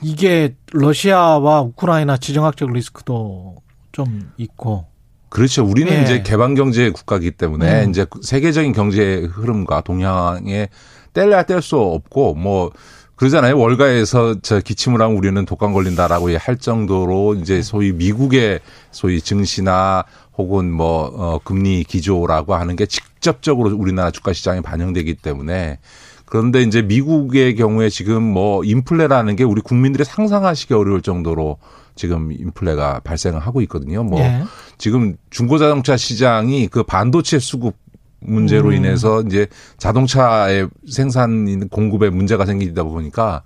이게 0.00 0.56
러시아와 0.72 1.60
우크라이나 1.60 2.16
지정학적 2.16 2.72
리스크도 2.72 3.56
좀 3.92 4.32
있고 4.38 4.86
그렇죠. 5.28 5.64
우리는 5.64 5.92
예. 5.92 6.02
이제 6.02 6.22
개방 6.22 6.54
경제 6.54 6.88
국가이기 6.90 7.32
때문에 7.32 7.84
음. 7.84 7.90
이제 7.90 8.06
세계적인 8.22 8.72
경제 8.72 9.28
흐름과 9.30 9.82
동향에 9.82 10.70
뗄래야 11.18 11.42
뗄 11.42 11.60
수 11.60 11.76
없고 11.76 12.34
뭐 12.34 12.70
그러잖아요. 13.16 13.58
월가에서 13.58 14.36
저 14.42 14.60
기침을 14.60 15.02
하면 15.02 15.16
우리는 15.16 15.44
독감 15.44 15.72
걸린다라고 15.72 16.36
할 16.38 16.56
정도로 16.56 17.34
이제 17.34 17.62
소위 17.62 17.90
미국의 17.90 18.60
소위 18.92 19.20
증시나 19.20 20.04
혹은 20.36 20.70
뭐 20.70 21.10
어, 21.12 21.40
금리 21.42 21.82
기조라고 21.82 22.54
하는 22.54 22.76
게 22.76 22.86
직접적으로 22.86 23.74
우리나라 23.76 24.12
주가 24.12 24.32
시장에 24.32 24.60
반영되기 24.60 25.14
때문에 25.14 25.80
그런데 26.26 26.62
이제 26.62 26.82
미국의 26.82 27.56
경우에 27.56 27.88
지금 27.88 28.22
뭐 28.22 28.62
인플레라는 28.62 29.34
게 29.34 29.42
우리 29.42 29.62
국민들이 29.62 30.04
상상하시기 30.04 30.74
어려울 30.74 31.02
정도로 31.02 31.58
지금 31.96 32.30
인플레가 32.30 33.00
발생을 33.00 33.40
하고 33.40 33.60
있거든요. 33.62 34.04
뭐 34.04 34.20
예. 34.20 34.44
지금 34.76 35.16
중고자동차 35.30 35.96
시장이 35.96 36.68
그 36.68 36.84
반도체 36.84 37.40
수급 37.40 37.74
문제로 38.20 38.70
음. 38.70 38.74
인해서 38.74 39.22
이제 39.22 39.46
자동차의 39.76 40.68
생산 40.88 41.68
공급에 41.68 42.10
문제가 42.10 42.46
생기다 42.46 42.84
보니까 42.84 43.42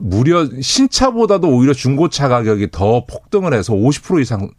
무려 0.00 0.46
신차보다도 0.60 1.48
오히려 1.48 1.72
중고차 1.72 2.28
가격이 2.28 2.70
더 2.70 3.06
폭등을 3.06 3.54
해서 3.54 3.72
50% 3.72 4.20
이상 4.20 4.50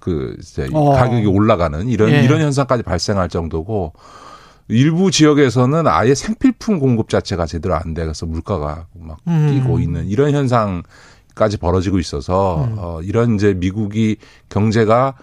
그 0.00 0.36
이제 0.40 0.68
어. 0.72 0.92
가격이 0.92 1.26
올라가는 1.26 1.88
이런 1.88 2.10
예. 2.10 2.22
이런 2.22 2.40
현상까지 2.40 2.82
발생할 2.82 3.28
정도고 3.28 3.92
일부 4.68 5.10
지역에서는 5.10 5.86
아예 5.86 6.14
생필품 6.14 6.78
공급 6.78 7.10
자체가 7.10 7.46
제대로 7.46 7.74
안 7.74 7.92
돼서 7.92 8.24
물가가 8.24 8.86
막 8.94 9.18
음. 9.26 9.48
뛰고 9.50 9.80
있는 9.80 10.06
이런 10.06 10.32
현상까지 10.32 11.58
벌어지고 11.58 11.98
있어서 11.98 12.64
음. 12.64 12.74
어 12.78 13.00
이런 13.02 13.34
이제 13.34 13.52
미국이 13.52 14.16
경제가 14.48 15.16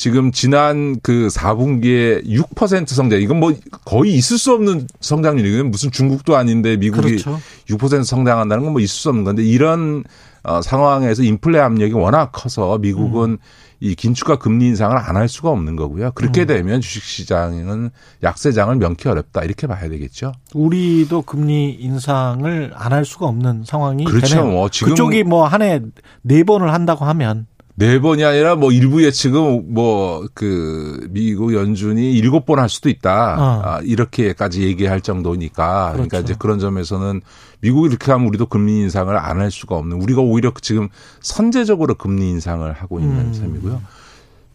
지금 0.00 0.32
지난 0.32 0.98
그 1.02 1.28
4분기에 1.30 2.24
6% 2.26 2.88
성장. 2.88 3.20
이건 3.20 3.38
뭐 3.38 3.52
거의 3.84 4.14
있을 4.14 4.38
수 4.38 4.54
없는 4.54 4.86
성장률이거든요. 5.00 5.68
무슨 5.68 5.90
중국도 5.90 6.36
아닌데 6.36 6.78
미국이 6.78 7.18
그렇죠. 7.18 7.38
6% 7.68 8.02
성장한다는 8.04 8.64
건 8.64 8.72
뭐 8.72 8.80
있을 8.80 8.94
수 8.94 9.10
없는 9.10 9.24
건데 9.24 9.42
이런 9.44 10.02
어, 10.42 10.62
상황에서 10.62 11.22
인플레 11.22 11.58
압력이 11.60 11.92
워낙 11.92 12.30
커서 12.32 12.78
미국은 12.78 13.32
음. 13.32 13.38
이 13.80 13.94
긴축과 13.94 14.36
금리 14.36 14.68
인상을 14.68 14.96
안 14.96 15.16
할 15.16 15.28
수가 15.28 15.50
없는 15.50 15.76
거고요. 15.76 16.12
그렇게 16.12 16.42
음. 16.42 16.46
되면 16.46 16.80
주식시장은 16.80 17.90
약세장을 18.22 18.74
명키 18.76 19.06
어렵다 19.06 19.42
이렇게 19.44 19.66
봐야 19.66 19.86
되겠죠. 19.90 20.32
우리도 20.54 21.22
금리 21.22 21.72
인상을 21.78 22.72
안 22.74 22.92
할 22.92 23.04
수가 23.04 23.26
없는 23.26 23.64
상황이 23.66 24.04
그렇죠. 24.04 24.28
되네요. 24.36 24.46
뭐 24.50 24.70
지금 24.70 24.92
그쪽이 24.94 25.24
뭐 25.24 25.46
한 25.46 25.60
해 25.60 25.80
네 26.22 26.42
번을 26.42 26.72
한다고 26.72 27.04
하면 27.04 27.46
네 27.76 27.98
번이 27.98 28.24
아니라 28.24 28.56
뭐 28.56 28.72
일부 28.72 29.02
예측은 29.04 29.72
뭐 29.72 30.26
그 30.34 31.06
미국 31.10 31.54
연준이 31.54 32.12
일곱 32.12 32.44
번 32.44 32.58
할 32.58 32.68
수도 32.68 32.88
있다. 32.90 33.36
어. 33.38 33.62
아, 33.64 33.80
이렇게까지 33.82 34.62
얘기할 34.64 35.00
정도니까. 35.00 35.92
그러니까 35.92 35.92
그렇죠. 35.92 36.08
그러니까 36.08 36.18
이제 36.20 36.34
그런 36.38 36.58
점에서는 36.58 37.20
미국이 37.60 37.88
이렇게 37.88 38.12
하면 38.12 38.26
우리도 38.28 38.46
금리 38.46 38.80
인상을 38.80 39.16
안 39.16 39.40
할 39.40 39.50
수가 39.50 39.76
없는 39.76 40.00
우리가 40.02 40.20
오히려 40.20 40.52
지금 40.60 40.88
선제적으로 41.20 41.94
금리 41.94 42.28
인상을 42.30 42.70
하고 42.72 43.00
있는 43.00 43.16
음. 43.28 43.32
셈이고요. 43.32 43.80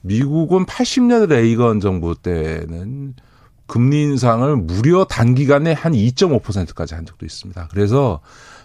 미국은 0.01 0.65
80년 0.67 1.27
레이건 1.27 1.79
정부 1.79 2.13
때는 2.15 3.15
금리 3.67 4.03
인상을 4.03 4.55
무려 4.57 5.05
단기간에 5.05 5.73
한 5.73 5.93
2.5%까지 5.93 6.93
한 6.93 7.05
적도 7.07 7.25
있습니다. 7.25 7.69
그래서 7.71 8.19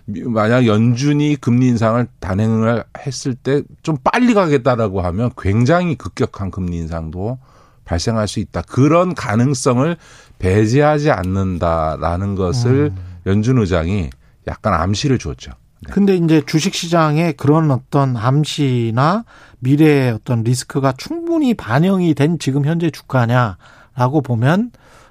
만약 0.07 0.67
연준이 0.67 1.37
금리 1.37 1.69
인상을 1.69 2.07
단행을 2.21 2.85
했을 2.99 3.35
때 3.35 3.63
좀 3.83 3.97
빨리 4.03 4.35
가겠다라고 4.35 5.01
하면 5.01 5.31
굉장히 5.39 5.95
급격한 5.95 6.51
금리 6.51 6.77
인상도 6.79 7.39
발생할 7.85 8.29
수 8.29 8.41
있다. 8.41 8.63
그런 8.63 9.15
가능성을 9.15 9.97
배제하지 10.39 11.11
않는다라는 11.11 12.35
것을 12.35 12.93
음. 12.95 13.21
연준 13.27 13.59
의장이 13.59 14.11
약간 14.47 14.75
암시를 14.75 15.19
줬죠. 15.19 15.53
네. 15.83 15.93
근데 15.93 16.15
이제 16.17 16.43
주식 16.47 16.75
시장에 16.75 17.33
그런 17.33 17.71
어떤 17.71 18.17
암시나 18.17 19.25
미래의 19.61 20.13
어떤 20.13 20.43
리스크가 20.43 20.93
충분히 20.93 21.55
반영이 21.55 22.15
된 22.15 22.39
지금 22.39 22.65
현재 22.65 22.91
주가냐라고 22.91 24.21
보면 24.23 24.71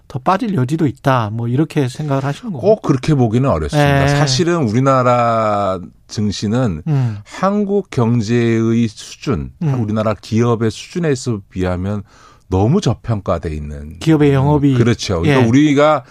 더 0.09 0.17
빠질 0.17 0.55
여지도 0.55 0.87
있다. 0.87 1.29
뭐 1.31 1.47
이렇게 1.47 1.87
생각을 1.87 2.25
하시는 2.25 2.51
거고. 2.51 2.67
꼭 2.67 2.81
그렇게 2.81 3.13
보기는 3.13 3.47
어렵습니다. 3.47 4.05
네. 4.05 4.07
사실은 4.07 4.67
우리나라 4.67 5.79
증시는 6.07 6.81
음. 6.87 7.17
한국 7.23 7.91
경제의 7.91 8.87
수준, 8.87 9.51
음. 9.61 9.81
우리나라 9.81 10.15
기업의 10.15 10.71
수준에서 10.71 11.41
비하면 11.49 12.01
너무 12.47 12.81
저평가돼 12.81 13.53
있는 13.53 13.99
기업의 13.99 14.33
영업이 14.33 14.73
그렇죠. 14.73 15.21
그러니까 15.21 15.43
예. 15.43 15.47
우리가 15.47 16.03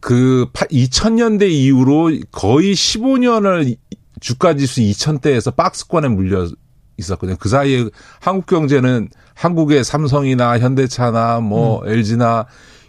그 0.00 0.46
2000년대 0.52 1.50
이후로 1.50 2.12
거의 2.30 2.74
15년을 2.74 3.74
주가 4.20 4.54
지수 4.54 4.82
2000대에서 4.82 5.56
박스권에 5.56 6.08
물려 6.08 6.46
있었거든요. 6.98 7.38
그 7.40 7.48
사이에 7.48 7.88
한국 8.20 8.44
경제는 8.44 9.08
한국의 9.32 9.82
삼성이나 9.82 10.58
현대차나 10.58 11.40
뭐 11.40 11.82
음. 11.84 11.88
LG나 11.88 12.44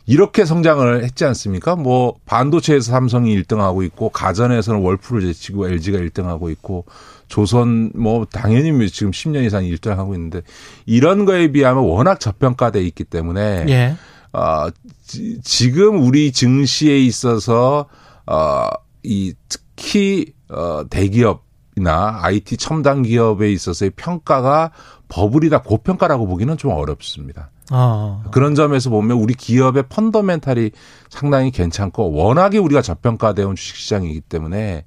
이렇게 0.06 0.46
성장을 0.46 1.04
했지 1.04 1.26
않습니까? 1.26 1.76
뭐 1.76 2.16
반도체에서 2.26 2.92
삼성이 2.92 3.40
1등하고 3.42 3.86
있고 3.86 4.10
가전에서는 4.10 4.82
월풀을 4.82 5.22
제치고 5.22 5.68
LG가 5.68 6.00
1등하고 6.00 6.52
있고 6.52 6.86
조선 7.28 7.92
뭐 7.96 8.26
당연히 8.26 8.90
지금 8.90 9.12
10년 9.12 9.46
이상 9.46 9.64
1등하고 9.64 10.14
있는데 10.16 10.42
이런 10.86 11.26
거에 11.26 11.52
비하면 11.52 11.84
워낙 11.84 12.20
저평가돼 12.20 12.82
있기 12.84 13.06
때문에 13.06 13.66
예. 13.70 13.96
어, 14.34 14.68
지, 15.06 15.72
금 15.72 16.04
우리 16.04 16.32
증시에 16.32 17.00
있어서 17.00 17.88
어 18.26 18.70
이 19.04 19.34
특히 19.50 20.34
어 20.50 20.84
대기업이나 20.90 22.20
IT 22.24 22.58
첨단 22.58 23.04
기업에 23.04 23.52
있어서의 23.52 23.92
평가가 23.96 24.72
버블이다 25.08 25.64
고평가라고 25.64 26.28
보기는 26.28 26.58
좀 26.58 26.72
어렵습니다. 26.72 27.50
아. 27.72 28.22
그런 28.32 28.54
점에서 28.54 28.90
보면 28.90 29.18
우리 29.18 29.34
기업의 29.34 29.84
펀더멘탈이 29.90 30.72
상당히 31.10 31.52
괜찮고 31.52 32.12
워낙에 32.12 32.58
우리가 32.58 32.82
저평가되어 32.82 33.48
온 33.48 33.56
주식시장이기 33.56 34.22
때문에 34.22 34.86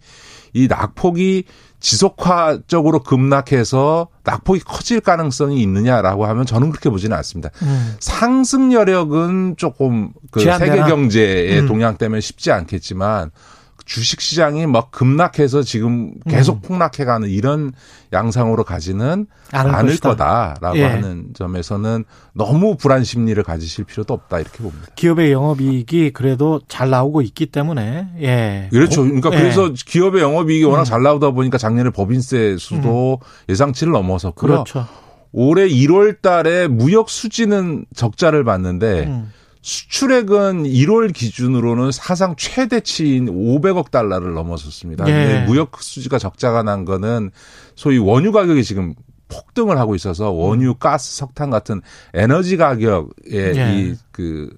이 0.52 0.68
낙폭이 0.68 1.44
지속화적으로 1.80 3.02
급락해서 3.02 4.08
낙폭이 4.24 4.60
커질 4.60 5.00
가능성이 5.00 5.60
있느냐라고 5.62 6.24
하면 6.26 6.46
저는 6.46 6.70
그렇게 6.70 6.88
보지는 6.88 7.16
않습니다. 7.18 7.50
음. 7.62 7.96
상승 8.00 8.72
여력은 8.72 9.56
조금 9.58 10.12
그 10.30 10.40
세계 10.40 10.76
경제의 10.76 11.60
음. 11.60 11.66
동향 11.66 11.96
때문에 11.96 12.20
쉽지 12.20 12.52
않겠지만 12.52 13.30
주식 13.84 14.20
시장이 14.20 14.66
막 14.66 14.90
급락해서 14.90 15.62
지금 15.62 16.14
계속 16.28 16.56
음. 16.56 16.60
폭락해가는 16.62 17.28
이런 17.28 17.72
양상으로 18.12 18.64
가지는 18.64 19.26
않을 19.52 19.86
것이다. 19.86 20.08
거다라고 20.10 20.78
예. 20.78 20.84
하는 20.84 21.26
점에서는 21.34 22.04
너무 22.32 22.76
불안 22.76 23.04
심리를 23.04 23.40
가지실 23.42 23.84
필요도 23.84 24.14
없다 24.14 24.40
이렇게 24.40 24.58
봅니다. 24.58 24.86
기업의 24.94 25.32
영업이익이 25.32 26.12
그래도 26.12 26.60
잘 26.68 26.90
나오고 26.90 27.22
있기 27.22 27.46
때문에 27.46 28.08
예. 28.20 28.68
그렇죠. 28.70 29.02
그러니까 29.02 29.30
예. 29.32 29.38
그래서 29.38 29.72
기업의 29.74 30.22
영업이익이 30.22 30.64
워낙 30.64 30.82
음. 30.82 30.84
잘 30.84 31.02
나오다 31.02 31.30
보니까 31.32 31.58
작년에 31.58 31.90
법인세 31.90 32.56
수도 32.58 33.20
음. 33.20 33.50
예상치를 33.50 33.92
넘어섰고요. 33.92 34.52
그렇죠. 34.64 34.86
올해 35.32 35.68
1월 35.68 36.22
달에 36.22 36.68
무역 36.68 37.10
수지는 37.10 37.84
적자를 37.94 38.44
봤는데 38.44 39.04
음. 39.06 39.32
수출액은 39.64 40.64
1월 40.64 41.10
기준으로는 41.14 41.90
사상 41.90 42.36
최대치인 42.36 43.26
500억 43.26 43.90
달러를 43.90 44.34
넘어섰습니다. 44.34 45.08
예. 45.08 45.44
무역 45.46 45.80
수지가 45.80 46.18
적자가 46.18 46.62
난 46.62 46.84
거는 46.84 47.30
소위 47.74 47.96
원유 47.96 48.32
가격이 48.32 48.62
지금 48.62 48.94
폭등을 49.28 49.78
하고 49.78 49.94
있어서 49.94 50.30
원유, 50.30 50.68
음. 50.68 50.74
가스, 50.78 51.16
석탄 51.16 51.48
같은 51.48 51.80
에너지 52.12 52.58
가격의 52.58 53.06
예. 53.32 53.74
이그 53.80 54.50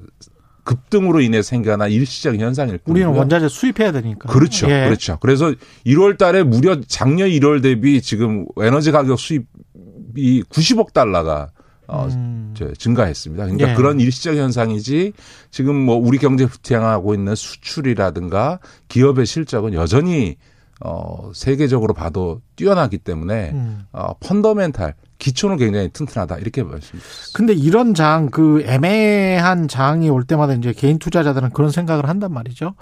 급등으로 0.64 1.20
인해 1.20 1.40
생겨난 1.40 1.92
일시적 1.92 2.34
현상일 2.34 2.78
뿐이고요. 2.78 3.04
우리는 3.04 3.20
원자재 3.20 3.48
수입해야 3.48 3.92
되니까. 3.92 4.28
그렇죠. 4.28 4.68
예. 4.68 4.86
그렇죠. 4.86 5.18
그래서 5.20 5.54
1월 5.86 6.18
달에 6.18 6.42
무려 6.42 6.80
작년 6.80 7.28
1월 7.28 7.62
대비 7.62 8.02
지금 8.02 8.44
에너지 8.60 8.90
가격 8.90 9.20
수입이 9.20 10.42
90억 10.50 10.92
달러가 10.92 11.50
어, 11.88 12.06
음. 12.10 12.54
증가했습니다. 12.78 13.44
그러니까 13.44 13.70
예. 13.70 13.74
그런 13.74 14.00
일시적 14.00 14.36
현상이지 14.36 15.12
지금 15.50 15.76
뭐 15.76 15.96
우리 15.96 16.18
경제 16.18 16.44
후퇴하고 16.44 17.14
있는 17.14 17.34
수출이라든가 17.34 18.58
기업의 18.88 19.26
실적은 19.26 19.74
여전히 19.74 20.36
어, 20.80 21.30
세계적으로 21.34 21.94
봐도 21.94 22.40
뛰어나기 22.54 22.98
때문에 22.98 23.50
음. 23.52 23.86
어, 23.92 24.14
펀더멘탈 24.20 24.94
기초는 25.18 25.56
굉장히 25.56 25.88
튼튼하다 25.88 26.38
이렇게 26.38 26.62
말씀드립니다. 26.62 27.08
근데 27.34 27.54
이런 27.54 27.94
장, 27.94 28.28
그 28.30 28.62
애매한 28.66 29.68
장이 29.68 30.10
올 30.10 30.24
때마다 30.24 30.52
이제 30.52 30.72
개인 30.72 30.98
투자자들은 30.98 31.50
그런 31.50 31.70
생각을 31.70 32.08
한단 32.08 32.32
말이죠. 32.32 32.74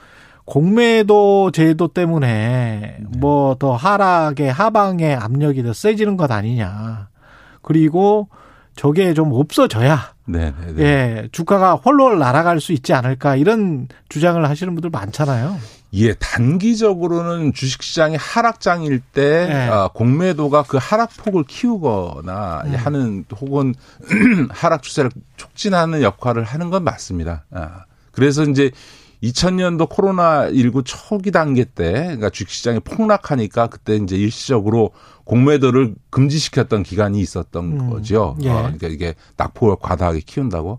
공매도 0.44 1.52
제도 1.52 1.88
때문에 1.88 2.98
네. 2.98 3.18
뭐더 3.18 3.76
하락의 3.76 4.52
하방의 4.52 5.14
압력이 5.14 5.62
더 5.62 5.72
세지는 5.72 6.16
것 6.16 6.30
아니냐. 6.30 7.08
그리고 7.62 8.28
저게 8.76 9.14
좀 9.14 9.32
없어져야 9.32 10.14
네, 10.26 10.52
네, 10.60 10.72
네. 10.72 10.82
예, 10.82 11.28
주가가 11.32 11.74
홀로 11.74 12.14
날아갈 12.16 12.60
수 12.60 12.72
있지 12.72 12.92
않을까 12.92 13.36
이런 13.36 13.88
주장을 14.08 14.42
하시는 14.48 14.74
분들 14.74 14.90
많잖아요. 14.90 15.58
예, 15.96 16.14
단기적으로는 16.14 17.52
주식시장이 17.52 18.16
하락장일 18.16 19.00
때 19.12 19.46
네. 19.46 19.68
어, 19.68 19.90
공매도가 19.94 20.64
그 20.64 20.76
하락폭을 20.80 21.44
키우거나 21.44 22.62
음. 22.64 22.74
하는 22.74 23.24
혹은 23.40 23.74
하락 24.50 24.82
추세를 24.82 25.10
촉진하는 25.36 26.02
역할을 26.02 26.42
하는 26.42 26.70
건 26.70 26.82
맞습니다. 26.82 27.44
아, 27.52 27.84
그래서 28.10 28.42
이제 28.42 28.72
2000년도 29.24 29.88
코로나19 29.88 30.82
초기 30.84 31.30
단계 31.30 31.64
때, 31.64 31.92
그러니까 31.92 32.30
주식시장이 32.30 32.80
폭락하니까 32.80 33.68
그때 33.68 33.96
이제 33.96 34.16
일시적으로 34.16 34.90
공매도를 35.24 35.94
금지시켰던 36.10 36.82
기간이 36.82 37.20
있었던 37.20 37.64
음. 37.64 37.90
거죠. 37.90 38.36
예. 38.42 38.50
어, 38.50 38.56
그러니까 38.56 38.88
이게 38.88 39.14
낙폭을 39.36 39.76
과다하게 39.80 40.20
키운다고. 40.20 40.78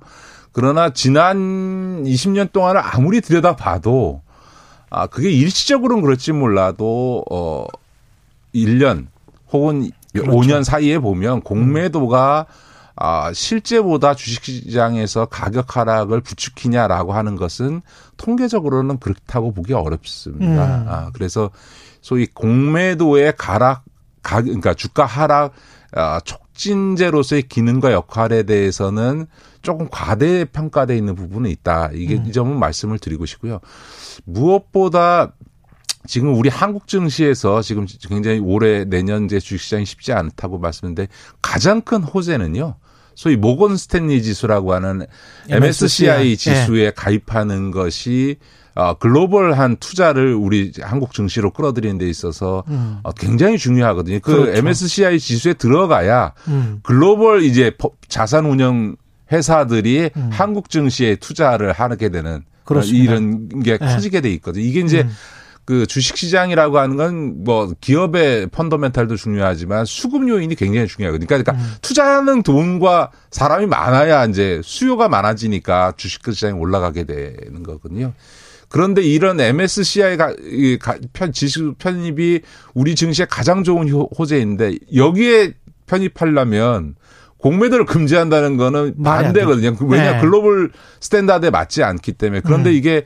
그러나 0.52 0.92
지난 0.92 2.04
20년 2.06 2.52
동안을 2.52 2.82
아무리 2.84 3.20
들여다봐도 3.22 4.22
아, 4.90 5.08
그게 5.08 5.32
일시적으로는 5.32 6.04
그럴지 6.04 6.32
몰라도, 6.32 7.26
어, 7.30 7.66
1년 8.54 9.08
혹은 9.52 9.90
그렇죠. 10.14 10.32
5년 10.32 10.64
사이에 10.64 11.00
보면 11.00 11.42
공매도가 11.42 12.46
아, 12.98 13.34
실제보다 13.34 14.16
주식시장에서 14.16 15.26
가격 15.26 15.76
하락을 15.76 16.22
부추기냐라고 16.22 17.14
하는 17.14 17.36
것은 17.36 17.82
통계적으로는 18.18 19.00
그렇다고 19.00 19.54
보기 19.54 19.74
어렵습니다. 19.74 20.66
음. 20.78 20.86
아, 20.88 21.12
그래서 21.14 21.50
소위 22.02 22.26
공매도의 22.26 23.34
가락, 23.38 23.84
가, 24.22 24.42
그러니까 24.42 24.74
주가 24.74 25.06
하락, 25.06 25.54
아, 25.94 26.22
촉진제로서의 26.22 27.44
기능과 27.44 27.92
역할에 27.92 28.44
대해서는 28.44 29.28
조금 29.62 29.90
과대평가되어 29.90 30.96
있는 30.96 31.16
부분이 31.16 31.52
있다. 31.52 31.90
이게 31.94 32.16
음. 32.16 32.26
이 32.28 32.32
점은 32.32 32.58
말씀을 32.58 33.00
드리고 33.00 33.26
싶고요. 33.26 33.60
무엇보다 34.24 35.34
지금 36.08 36.36
우리 36.36 36.50
한국 36.50 36.88
증시에서 36.88 37.62
지금 37.62 37.88
굉장히 38.08 38.40
올해 38.40 38.86
내년 38.86 39.28
제 39.28 39.40
주식시장이 39.40 39.86
쉽지 39.86 40.14
않다고 40.14 40.60
말씀했는데 40.60 41.08
가장 41.42 41.82
큰 41.82 42.04
호재는요. 42.04 42.76
소위 43.16 43.36
모건 43.38 43.78
스탠리 43.78 44.22
지수라고 44.22 44.74
하는 44.74 45.06
MSCI. 45.50 46.38
지수에 46.38 46.86
네. 46.86 46.92
가입하는 46.92 47.72
것이 47.72 48.38
어, 48.76 48.94
글로벌한 48.96 49.78
투자를 49.78 50.34
우리 50.34 50.74
한국 50.82 51.14
증시로 51.14 51.52
끌어들이는 51.52 51.98
데 51.98 52.10
있어서 52.10 52.66
음. 52.68 53.00
어, 53.04 53.14
굉장히 53.14 53.58
중요하거든요. 53.58 54.20
그 54.20 54.36
그렇죠. 54.36 54.52
MSCI 54.60 55.20
지수에 55.20 55.54
들어가야 55.54 56.34
음. 56.50 56.80
글로벌 56.84 57.44
이제 57.44 57.72
자산 58.10 58.46
운영 58.46 58.98
회사들이 59.32 60.10
음. 60.16 60.30
한국 60.32 60.70
증시에 60.70 61.16
투자를 61.16 61.72
하게 61.72 62.10
되는 62.10 62.44
그렇습니다. 62.66 63.04
이런 63.04 63.50
게 63.64 63.78
네. 63.78 63.78
커지게 63.78 64.22
돼 64.22 64.30
있거든요. 64.34 64.64
이게 64.66 64.82
이제 64.82 65.04
음. 65.04 65.12
그 65.66 65.86
주식 65.88 66.16
시장이라고 66.18 66.78
하는 66.78 66.96
건 66.96 67.36
뭐 67.46 67.74
기업의 67.80 68.48
펀더멘탈도 68.48 69.16
중요하지만 69.16 69.86
수급 69.86 70.28
요인이 70.28 70.56
굉장히 70.56 70.88
중요하거든요. 70.88 71.28
그러니까, 71.28 71.52
그러니까 71.52 71.66
음. 71.66 71.76
투자하는 71.82 72.44
돈과 72.44 73.12
사람이 73.32 73.68
많아야 73.68 74.26
이제 74.26 74.62
수요가 74.64 75.08
많아지니까 75.08 75.94
주식 75.96 76.22
시장이 76.26 76.54
올라가게 76.54 77.04
되는 77.04 77.64
거거든요. 77.64 78.14
그런데 78.68 79.04
이런 79.04 79.40
MSCI 79.40 80.18
가, 80.18 80.34
편, 81.14 81.32
지수 81.32 81.76
편입이 81.78 82.42
우리 82.74 82.96
증시에 82.96 83.26
가장 83.30 83.64
좋은 83.64 83.90
호재인데 83.90 84.80
여기에 84.96 85.54
편입하려면 85.86 86.96
공매도를 87.38 87.86
금지한다는 87.86 88.58
거는 88.58 88.96
반대거든요. 89.04 89.78
왜냐 89.82 90.14
네. 90.14 90.22
global 90.22 90.72
standard에 91.00 91.52
맞지 91.52 91.84
않기 91.84 92.14
때문에 92.14 92.42
그런데 92.44 92.72
음. 92.72 92.76
이게 92.76 93.06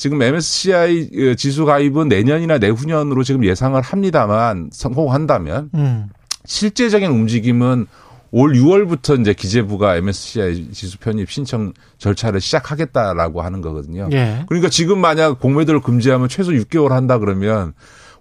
지금 0.00 0.22
MSCI 0.22 1.10
어, 1.30 1.34
지수 1.34 1.66
가입은 1.66 2.08
내년이나 2.08 2.56
내후년으로 2.56 3.22
지금 3.22 3.44
예상을 3.44 3.78
합니다만 3.78 4.70
성공한다면 4.72 5.68
음. 5.74 6.08
실제적인 6.46 7.10
움직임은 7.10 7.86
올 8.30 8.54
6월부터 8.54 9.20
이제 9.20 9.34
기재부가 9.34 9.96
MSCI 9.96 10.70
지수 10.72 10.98
편입 11.00 11.30
신청 11.30 11.74
절차를 11.98 12.40
시작하겠다라고 12.40 13.42
하는 13.42 13.60
거거든요. 13.60 14.08
예. 14.12 14.42
그러니까 14.48 14.70
지금 14.70 15.00
만약 15.00 15.38
공매도를 15.38 15.82
금지하면 15.82 16.30
최소 16.30 16.52
6개월 16.52 16.92
한다 16.92 17.18
그러면 17.18 17.74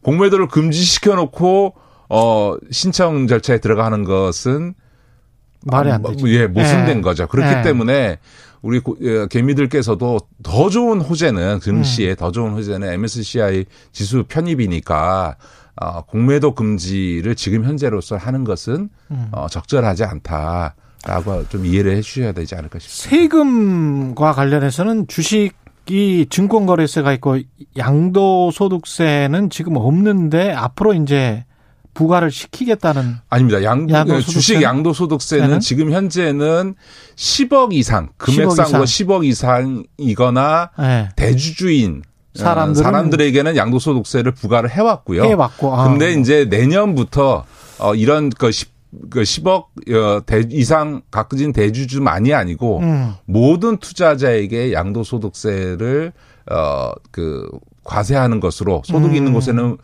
공매도를 0.03 0.49
금지시켜 0.49 1.15
놓고 1.15 1.75
어 2.09 2.55
신청 2.71 3.25
절차에 3.25 3.59
들어가는 3.59 4.03
것은 4.03 4.73
말이 5.65 5.91
안 5.91 6.01
되죠. 6.01 6.29
예, 6.29 6.47
모순된 6.47 6.97
예. 6.97 7.01
거죠. 7.01 7.27
그렇기 7.27 7.57
예. 7.57 7.61
때문에 7.61 8.17
우리 8.61 8.81
예, 9.01 9.27
개미들께서도 9.27 10.19
더 10.43 10.69
좋은 10.69 11.01
호재는 11.01 11.59
증시에 11.59 12.11
음. 12.11 12.15
더 12.15 12.31
좋은 12.31 12.51
호재는 12.51 12.91
MSCI 12.93 13.65
지수 13.91 14.23
편입이니까 14.27 15.35
어, 15.81 16.01
공매도 16.01 16.55
금지를 16.55 17.35
지금 17.35 17.63
현재로서 17.63 18.17
하는 18.17 18.43
것은 18.43 18.89
음. 19.11 19.27
어, 19.31 19.47
적절하지 19.47 20.03
않다. 20.03 20.75
라고 21.05 21.47
좀 21.47 21.65
이해를 21.65 21.95
해 21.95 22.01
주셔야 22.01 22.33
되지 22.33 22.55
않을까 22.55 22.77
싶습니다. 22.77 23.09
세금과 23.09 24.33
관련해서는 24.33 25.07
주식 25.07 25.53
이 25.87 26.27
증권거래세가 26.29 27.13
있고 27.13 27.39
양도소득세는 27.77 29.49
지금 29.49 29.77
없는데 29.77 30.51
앞으로 30.51 30.93
이제 30.93 31.45
부과를 31.99 32.31
시키겠다는 32.31 33.17
아닙니다. 33.29 33.61
양, 33.61 33.89
양도 33.89 34.21
주식 34.21 34.61
양도소득세는 34.61 35.59
지금 35.59 35.91
현재는 35.91 36.75
10억 37.17 37.73
이상 37.73 38.07
금액 38.15 38.51
상으로 38.51 38.85
10억, 38.85 39.21
10억 39.21 39.25
이상이거나 39.25 40.69
네. 40.79 41.09
대주주인 41.17 42.03
어, 42.37 42.39
사람들은 42.39 42.83
사람들에게는 42.83 43.57
양도소득세를 43.57 44.31
부과를 44.31 44.69
해왔고요. 44.69 45.23
해왔고. 45.23 45.75
아. 45.75 45.89
근데 45.89 46.13
이제 46.13 46.45
내년부터 46.45 47.43
어 47.79 47.95
이런 47.95 48.29
그 48.29 48.49
10, 48.49 48.71
그 49.09 49.23
10억 49.23 49.65
어, 49.93 50.21
대, 50.25 50.45
이상 50.51 51.01
가진 51.11 51.51
대주주만이 51.51 52.33
아니고 52.33 52.79
음. 52.79 53.13
모든 53.25 53.75
투자자에게 53.75 54.71
양도소득세를 54.71 56.13
어그 56.49 57.49
과세하는 57.83 58.39
것으로 58.39 58.83
소득이 58.85 59.11
음. 59.11 59.15
있는 59.15 59.33
곳에는 59.33 59.67
뭐 59.67 59.77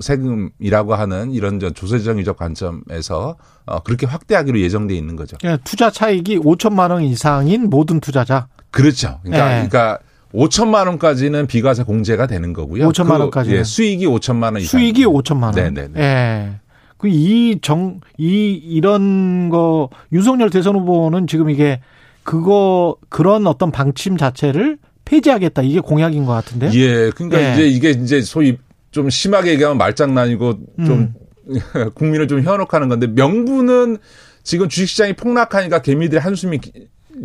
세금이라고 0.00 0.94
하는 0.94 1.32
이런 1.32 1.60
저 1.60 1.70
조세정의적 1.70 2.36
관점에서 2.36 3.36
어 3.66 3.80
그렇게 3.80 4.06
확대하기로 4.06 4.58
예정돼 4.60 4.94
있는 4.94 5.16
거죠. 5.16 5.36
예, 5.44 5.58
투자 5.64 5.90
차익이 5.90 6.38
5천만 6.38 6.90
원 6.90 7.02
이상인 7.02 7.70
모든 7.70 8.00
투자자. 8.00 8.48
그렇죠. 8.70 9.20
그러니까 9.22 9.46
예. 9.50 9.54
그러니까 9.68 9.98
5천만 10.34 10.86
원까지는 10.86 11.46
비과세 11.46 11.82
공제가 11.84 12.26
되는 12.26 12.52
거고요. 12.52 12.88
5천만 12.88 13.14
그, 13.16 13.20
원까지. 13.20 13.52
예, 13.52 13.64
수익이 13.64 14.06
5천만 14.06 14.44
원 14.44 14.56
이상. 14.58 14.80
수익이 14.80 15.04
5천만 15.04 15.42
원. 15.44 15.52
네, 15.54 15.70
네, 15.70 15.88
네. 15.92 16.00
예. 16.00 16.50
그 16.98 17.08
이 17.08 17.58
정 17.62 18.00
이 18.18 18.52
이런 18.52 19.48
거 19.48 19.90
윤석열 20.12 20.50
대선 20.50 20.76
후보는 20.76 21.26
지금 21.26 21.50
이게 21.50 21.80
그거 22.22 22.96
그런 23.08 23.46
어떤 23.48 23.70
방침 23.72 24.16
자체를 24.16 24.78
폐지하겠다 25.04 25.62
이게 25.62 25.80
공약인 25.80 26.24
것 26.26 26.32
같은데. 26.32 26.70
예, 26.74 27.10
그러니까 27.10 27.40
예. 27.42 27.52
이제 27.52 27.66
이게 27.68 27.90
이제 27.90 28.20
소위 28.22 28.56
좀 28.92 29.10
심하게 29.10 29.52
얘기하면 29.52 29.78
말장난이고 29.78 30.58
좀 30.86 31.14
음. 31.48 31.54
국민을 31.94 32.28
좀 32.28 32.40
현혹하는 32.40 32.88
건데 32.88 33.08
명분은 33.08 33.98
지금 34.44 34.68
주식시장이 34.68 35.14
폭락하니까 35.14 35.82
개미들의 35.82 36.20
한숨이 36.20 36.60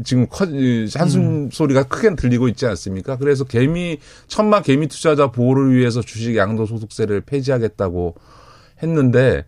지금 0.03 0.27
커, 0.29 0.45
한숨 0.45 1.21
음. 1.21 1.49
소리가 1.51 1.83
크게 1.83 2.15
들리고 2.15 2.47
있지 2.47 2.65
않습니까? 2.65 3.17
그래서 3.17 3.43
개미, 3.43 3.99
천만 4.27 4.63
개미 4.63 4.87
투자자 4.87 5.31
보호를 5.31 5.73
위해서 5.75 6.01
주식 6.01 6.35
양도소득세를 6.35 7.21
폐지하겠다고 7.21 8.15
했는데 8.81 9.45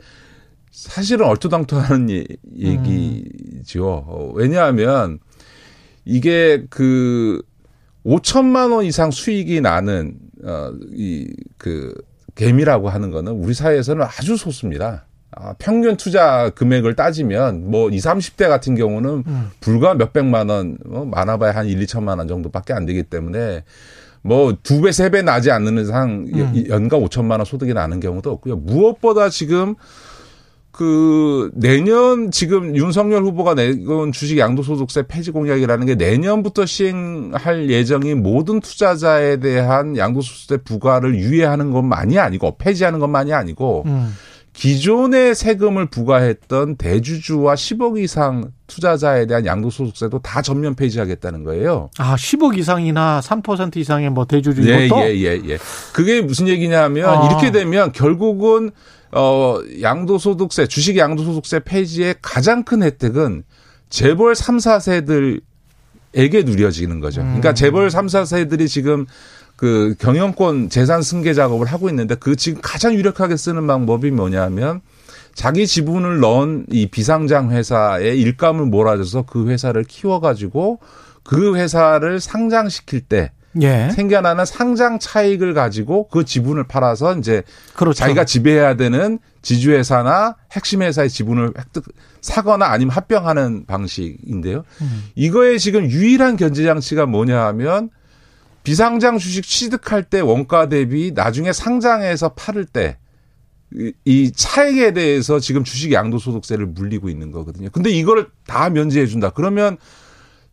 사실은 0.72 1.26
얼토당토하는 1.26 2.10
얘기죠. 2.58 4.06
음. 4.10 4.32
왜냐하면 4.36 5.20
이게 6.06 6.66
그 6.70 7.42
5천만 8.06 8.72
원 8.74 8.86
이상 8.86 9.12
수익이 9.12 9.62
나는 9.62 10.18
어이그 10.44 11.94
개미라고 12.40 12.90
하는 12.90 13.12
거는 13.12 13.34
우리 13.34 13.54
사회에서는 13.54 14.04
아주 14.06 14.38
소수입니다. 14.38 15.06
아, 15.32 15.54
평균 15.60 15.96
투자 15.98 16.50
금액을 16.50 16.96
따지면 16.96 17.70
뭐 17.70 17.90
20, 17.90 18.04
30대 18.10 18.48
같은 18.48 18.76
경우는 18.76 19.24
음. 19.28 19.50
불과 19.60 19.94
몇백만 19.94 20.50
원, 20.50 20.78
뭐 20.86 21.06
많아봐야 21.06 21.54
한 21.54 21.68
1, 21.68 21.80
2천만 21.86 22.18
원 22.18 22.28
정도밖에 22.28 22.74
안 22.74 22.86
되기 22.86 23.04
때문에 23.04 23.64
뭐 24.22 24.54
두 24.64 24.82
배, 24.82 24.92
세 24.92 25.10
배 25.10 25.22
나지 25.22 25.52
않는 25.52 25.78
이상 25.78 26.26
음. 26.34 26.64
연간 26.68 27.00
5천만 27.02 27.32
원 27.34 27.46
소득이 27.46 27.74
나는 27.74 28.00
경우도 28.00 28.32
없고요. 28.32 28.56
무엇보다 28.58 29.30
지금 29.30 29.76
그 30.80 31.52
내년 31.56 32.32
지금 32.32 32.74
윤석열 32.74 33.24
후보가 33.24 33.54
내건 33.54 34.14
주식 34.14 34.38
양도소득세 34.38 35.08
폐지 35.10 35.32
공약이라는 35.32 35.86
게 35.86 35.96
내년부터 35.96 36.66
시행할 36.66 37.70
예정인 37.70 38.24
모든 38.24 38.62
투자자에 38.62 39.42
대한 39.42 39.98
양도소득세 39.98 40.64
부과를 40.64 41.20
유예하는 41.20 41.72
것만이 41.72 42.18
아니고 42.18 42.56
폐지하는 42.60 43.00
것만이 43.00 43.34
아니고 43.34 43.84
음. 43.88 44.16
기존의 44.54 45.36
세금을 45.36 45.88
부과했던 45.88 46.78
대주주와 46.78 47.56
10억 47.56 48.02
이상 48.02 48.52
투자자에 48.68 49.26
대한 49.26 49.46
양도소득세도 49.46 50.20
다 50.20 50.42
전면 50.42 50.76
폐지하겠다는 50.76 51.44
거예요. 51.44 51.90
아, 51.98 52.16
10억 52.16 52.58
이상이나 52.58 53.20
3% 53.22 53.76
이상의 53.76 54.12
뭐 54.12 54.24
대주주 54.24 54.70
예, 54.70 54.86
이것도? 54.86 55.02
예, 55.02 55.14
예, 55.18 55.42
예. 55.46 55.58
그게 55.92 56.22
무슨 56.22 56.48
얘기냐면 56.48 57.10
아. 57.10 57.26
이렇게 57.28 57.52
되면 57.52 57.92
결국은 57.92 58.72
어 59.12 59.60
양도소득세, 59.82 60.68
주식 60.68 60.98
양도소득세 60.98 61.62
폐지의 61.62 62.16
가장 62.22 62.64
큰 62.64 62.84
혜택은 62.84 63.44
재벌 63.90 64.36
3, 64.36 64.58
4세들에게 64.58 65.42
누려지는 66.46 67.00
거죠. 67.00 67.22
그러니까 67.22 67.50
음. 67.50 67.56
재벌 67.56 67.90
3, 67.90 68.06
4세들이 68.06 68.68
지금 68.68 69.06
그 69.56 69.96
경영권 70.00 70.70
재산 70.70 71.02
승계 71.02 71.34
작업을 71.34 71.66
하고 71.68 71.90
있는데 71.90 72.16
그 72.16 72.36
지금 72.36 72.62
가장 72.62 72.94
유력하게 72.94 73.36
쓰는 73.36 73.68
방법이 73.68 74.12
뭐냐면 74.12 74.82
자기 75.34 75.68
지분을 75.68 76.20
넣은 76.20 76.66
이 76.70 76.88
비상장 76.88 77.52
회사에 77.52 78.16
일감을 78.16 78.66
몰아줘서 78.68 79.24
그 79.24 79.50
회사를 79.50 79.84
키워가지고 79.84 80.80
그 81.24 81.56
회사를 81.56 82.20
상장시킬 82.20 83.02
때 83.02 83.32
예. 83.62 83.90
생겨나는 83.92 84.46
상장 84.46 85.00
차익을 85.00 85.54
가지고 85.54 86.08
그 86.08 86.24
지분을 86.24 86.68
팔아서 86.68 87.18
이제 87.18 87.44
그렇죠. 87.76 87.98
자기가 87.98 88.26
지배해야 88.26 88.76
되는 88.76 89.20
지주회사나 89.42 90.36
핵심 90.52 90.82
회사의 90.82 91.10
지분을 91.10 91.54
획득 91.58 91.86
사거나 92.22 92.68
아니면 92.68 92.92
합병하는 92.94 93.66
방식인데요. 93.66 94.64
음. 94.82 95.04
이거에 95.16 95.58
지금 95.58 95.90
유일한 95.90 96.36
견제 96.38 96.64
장치가 96.64 97.06
뭐냐 97.06 97.46
하면 97.48 97.90
비상장 98.64 99.18
주식 99.18 99.44
취득할 99.44 100.04
때 100.04 100.20
원가 100.20 100.70
대비 100.70 101.12
나중에 101.16 101.54
상장해서 101.54 102.34
팔을 102.34 102.66
때 102.66 102.98
이 104.06 104.32
차익에 104.32 104.94
대해서 104.94 105.40
지금 105.40 105.64
주식 105.64 105.92
양도소득세를 105.92 106.66
물리고 106.66 107.10
있는 107.10 107.32
거거든요. 107.32 107.70
근데 107.72 107.92
이거를 107.92 108.28
다 108.48 108.70
면제해 108.70 109.06
준다. 109.06 109.30
그러면 109.30 109.78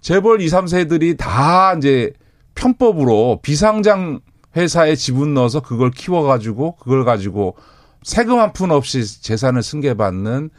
재벌 0.01 0.40
2, 0.43 0.47
3세들이 0.47 1.16
다 1.16 1.74
이제 1.78 2.12
편법으로 2.57 3.39
비상장 3.43 4.20
회사에 4.57 4.97
지분 4.97 5.35
넣어서 5.35 5.61
그걸 5.61 5.91
키워가지고 5.93 6.77
그걸 6.77 7.05
가지고 7.05 7.55
세금 8.03 8.39
한 8.39 8.53
푼 8.53 8.70
없이 8.70 9.20
재산을 9.23 9.62
승계받는 9.62 10.51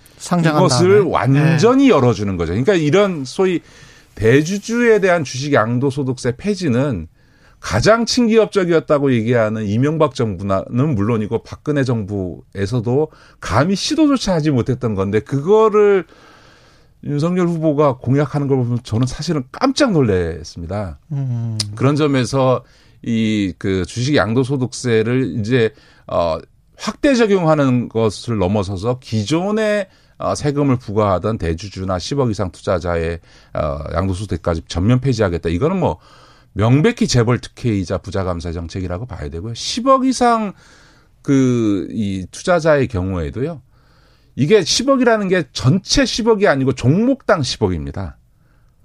이것을 0.59 0.99
다음에. 0.99 1.09
완전히 1.09 1.85
네. 1.85 1.89
열어주는 1.89 2.37
거죠. 2.37 2.51
그러니까 2.51 2.73
이런 2.75 3.25
소위 3.25 3.61
대주주에 4.15 4.99
대한 4.99 5.23
주식 5.23 5.53
양도소득세 5.53 6.35
폐지는 6.37 7.07
가장 7.59 8.05
친기업적이었다고 8.05 9.13
얘기하는 9.13 9.65
이명박 9.65 10.13
정부는 10.13 10.95
물론이고 10.95 11.41
박근혜 11.43 11.83
정부에서도 11.83 13.07
감히 13.39 13.75
시도조차 13.75 14.33
하지 14.33 14.51
못했던 14.51 14.93
건데 14.93 15.19
그거를 15.19 16.05
윤석열 17.03 17.47
후보가 17.47 17.97
공약하는 17.97 18.47
걸 18.47 18.57
보면 18.57 18.79
저는 18.83 19.07
사실은 19.07 19.43
깜짝 19.51 19.91
놀랐습니다. 19.91 20.99
음. 21.11 21.57
그런 21.75 21.95
점에서 21.95 22.63
이 23.03 23.53
그 23.59 23.85
주식 23.85 24.15
양도소득세를 24.15 25.39
이제 25.39 25.71
어 26.07 26.37
확대 26.75 27.13
적용하는 27.15 27.89
것을 27.89 28.37
넘어서서 28.37 28.99
기존의 28.99 29.87
어, 30.19 30.33
세금을 30.33 30.77
부과하던 30.77 31.37
대주주나 31.37 31.97
10억 31.97 32.31
이상 32.31 32.51
투자자의 32.51 33.19
어, 33.53 33.79
양도소득까지 33.93 34.63
전면 34.67 34.99
폐지하겠다. 34.99 35.49
이거는 35.49 35.79
뭐 35.79 35.99
명백히 36.53 37.07
재벌 37.07 37.39
특혜이자 37.39 37.99
부자 37.99 38.23
감사 38.23 38.51
정책이라고 38.51 39.05
봐야 39.05 39.29
되고요. 39.29 39.53
10억 39.53 40.07
이상 40.07 40.53
그 41.21 41.87
이 41.91 42.25
투자자의 42.31 42.87
경우에도요. 42.87 43.61
이게 44.37 44.59
10억이라는 44.61 45.29
게 45.29 45.45
전체 45.51 46.03
10억이 46.03 46.45
아니고 46.45 46.73
종목당 46.73 47.41
10억입니다. 47.41 48.13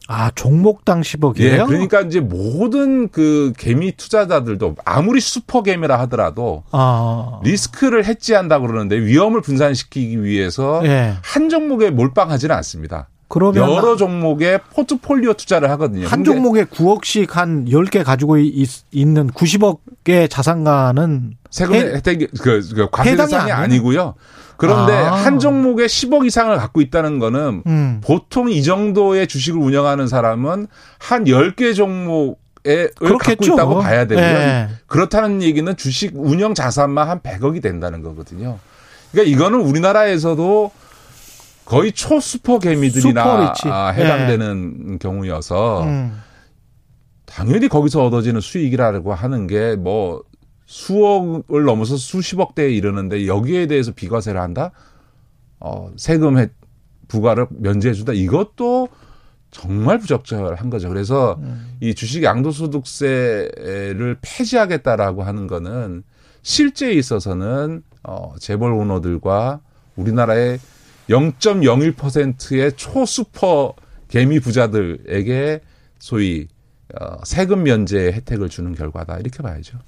아, 0.08 0.30
종목당 0.34 1.02
10억이에요? 1.02 1.40
예, 1.40 1.64
그러니까 1.66 2.00
이제 2.00 2.20
모든 2.20 3.08
그 3.08 3.52
개미 3.58 3.92
투자자들도 3.92 4.76
아무리 4.84 5.20
슈퍼 5.20 5.62
개미라 5.62 5.98
하더라도 6.00 6.64
아. 6.72 7.38
리스크를 7.44 8.06
해지한다고 8.06 8.66
그러는데 8.66 8.96
위험을 8.96 9.42
분산시키기 9.42 10.24
위해서 10.24 10.80
예. 10.86 11.14
한 11.22 11.50
종목에 11.50 11.90
몰빵하지는 11.90 12.56
않습니다. 12.56 13.08
그러면 13.32 13.66
여러 13.70 13.96
종목의 13.96 14.60
포트폴리오 14.74 15.32
투자를 15.32 15.70
하거든요. 15.70 16.06
한 16.06 16.22
종목에 16.22 16.64
9억씩 16.64 17.30
한 17.30 17.64
10개 17.64 18.04
가지고 18.04 18.36
있, 18.36 18.68
는 18.92 19.30
90억의 19.30 20.28
자산가는 20.28 21.38
세금 21.50 21.74
혜택이 21.74 22.26
그, 22.42 22.60
그 22.74 22.90
과세 22.92 23.16
대상이 23.16 23.50
아니고요. 23.50 24.16
그런데 24.59 24.92
아. 24.92 25.14
한 25.14 25.38
종목에 25.38 25.86
10억 25.86 26.26
이상을 26.26 26.54
갖고 26.59 26.82
있다는 26.82 27.18
거는 27.18 27.62
음. 27.66 28.00
보통 28.04 28.50
이 28.50 28.62
정도의 28.62 29.26
주식을 29.26 29.59
운영하는 29.59 30.09
사람은 30.09 30.66
한 30.98 31.24
10개 31.24 31.74
종목 31.74 32.38
에 32.66 32.88
갖고 33.00 33.44
있다고 33.44 33.78
봐야 33.78 34.06
되고요. 34.06 34.24
네. 34.24 34.68
그렇다는 34.86 35.42
얘기는 35.42 35.74
주식 35.78 36.12
운영 36.14 36.52
자산만 36.52 37.09
한 37.09 37.20
100억이 37.20 37.62
된다는 37.62 38.02
거거든요. 38.02 38.59
그러니까 39.10 39.34
이거는 39.34 39.60
우리나라에서도 39.60 40.70
거의 41.64 41.93
초수퍼 41.93 42.59
개미들이나 42.59 43.55
아, 43.66 43.89
해당되는 43.89 44.86
네. 44.93 44.98
경우여서 44.98 45.84
음. 45.84 46.20
당연히 47.24 47.68
거기서 47.68 48.05
얻어지는 48.05 48.40
수익이라고 48.40 49.14
하는 49.14 49.47
게 49.47 49.76
뭐 49.76 50.22
수억을 50.72 51.64
넘어서 51.64 51.97
수십억 51.98 52.55
대에 52.55 52.70
이르는데 52.70 53.26
여기에 53.26 53.66
대해서 53.66 53.93
비과세를 53.93 54.40
한다? 54.40 54.70
어, 55.60 55.90
세금 55.98 56.39
의 56.39 56.48
부과를 57.09 57.47
면제해 57.51 57.93
준다. 57.93 58.14
이것도 58.14 58.89
정말 59.51 59.98
부적절한 59.98 60.70
거죠. 60.70 60.89
그래서 60.89 61.36
음. 61.40 61.76
이 61.80 61.94
주식 61.94 62.22
양도소득세를 62.22 64.16
폐지하겠다라고 64.22 65.22
하는 65.22 65.47
거는 65.47 66.05
실제에 66.40 66.93
있어서는 66.93 67.82
어, 68.02 68.32
재벌 68.40 68.72
오너들과 68.72 69.60
우리나라의 69.97 70.59
0.01%의 71.08 72.72
초수퍼 72.72 73.74
개미 74.08 74.40
부자들에게 74.40 75.60
소위 75.98 76.48
어, 77.00 77.16
세금 77.24 77.62
면제 77.62 78.12
혜택을 78.12 78.48
주는 78.48 78.74
결과다 78.74 79.16
이렇게 79.18 79.42
봐야죠. 79.42 79.78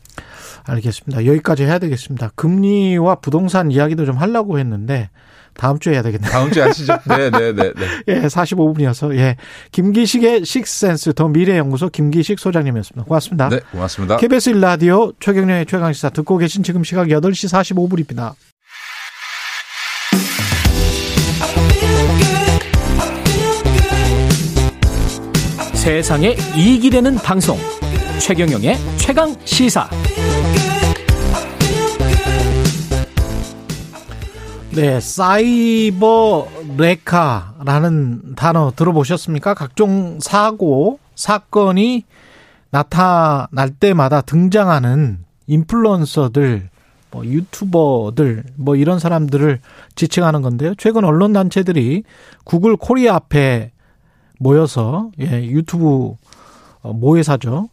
알겠습니다. 0.65 1.27
여기까지 1.27 1.65
해야 1.65 1.79
되겠습니다. 1.79 2.31
금리와 2.35 3.17
부동산 3.17 3.71
이야기도 3.71 4.07
좀 4.07 4.17
하려고 4.17 4.59
했는데 4.59 5.11
다음 5.55 5.79
주에 5.79 5.95
해야 5.95 6.03
되겠네요. 6.03 6.31
다음 6.31 6.51
주에 6.51 6.63
하시죠. 6.63 6.99
네, 7.07 7.31
네, 7.31 7.53
네, 7.53 7.73
네. 7.73 7.87
예, 8.09 8.21
45분이어서 8.23 9.15
예. 9.17 9.37
김기식의 9.73 10.45
식센스 10.45 11.13
더 11.15 11.29
미래 11.29 11.59
연구소 11.59 11.89
김기식 11.89 12.39
소장님이었습니다. 12.39 13.05
고맙습니다. 13.05 13.49
네, 13.51 13.61
고맙습니다. 13.71 14.17
KBS 14.17 14.51
일라디오 14.51 15.13
최경련의 15.21 15.67
최강 15.67 15.93
시사 15.93 16.11
듣고 16.11 16.39
계신 16.39 16.63
지금 16.63 16.83
시각 16.83 17.09
8시 17.09 17.53
45분입니다. 17.53 18.35
세상에 25.85 26.35
이익이 26.57 26.89
되는 26.89 27.15
방송 27.17 27.59
최경영의 28.19 28.75
최강 28.97 29.37
시사 29.45 29.87
네 34.75 34.99
사이버 34.99 36.49
레카라는 36.79 38.35
단어 38.35 38.73
들어보셨습니까? 38.75 39.53
각종 39.53 40.21
사고 40.23 41.01
사건이 41.17 42.05
나타날 42.71 43.69
때마다 43.79 44.23
등장하는 44.23 45.19
인플루언서들 45.49 46.71
뭐 47.11 47.27
유튜버들 47.27 48.45
뭐 48.57 48.75
이런 48.75 48.99
사람들을 48.99 49.61
지칭하는 49.97 50.41
건데요. 50.41 50.75
최근 50.79 51.05
언론 51.05 51.35
단체들이 51.35 52.05
구글 52.45 52.77
코리아 52.79 53.17
앞에 53.17 53.74
모여서 54.39 55.11
예, 55.21 55.45
유튜브 55.45 56.17
어, 56.83 56.93
모회사죠. 56.93 57.69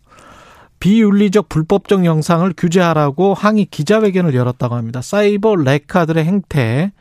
비윤리적 0.79 1.47
불법적 1.47 2.05
영상을 2.05 2.51
규제하라고 2.57 3.35
항의 3.35 3.65
기자회견을 3.65 4.33
열었다고 4.33 4.75
합니다. 4.75 5.01
사이버 5.01 5.55
레카들의 5.55 6.25
행태 6.25 6.91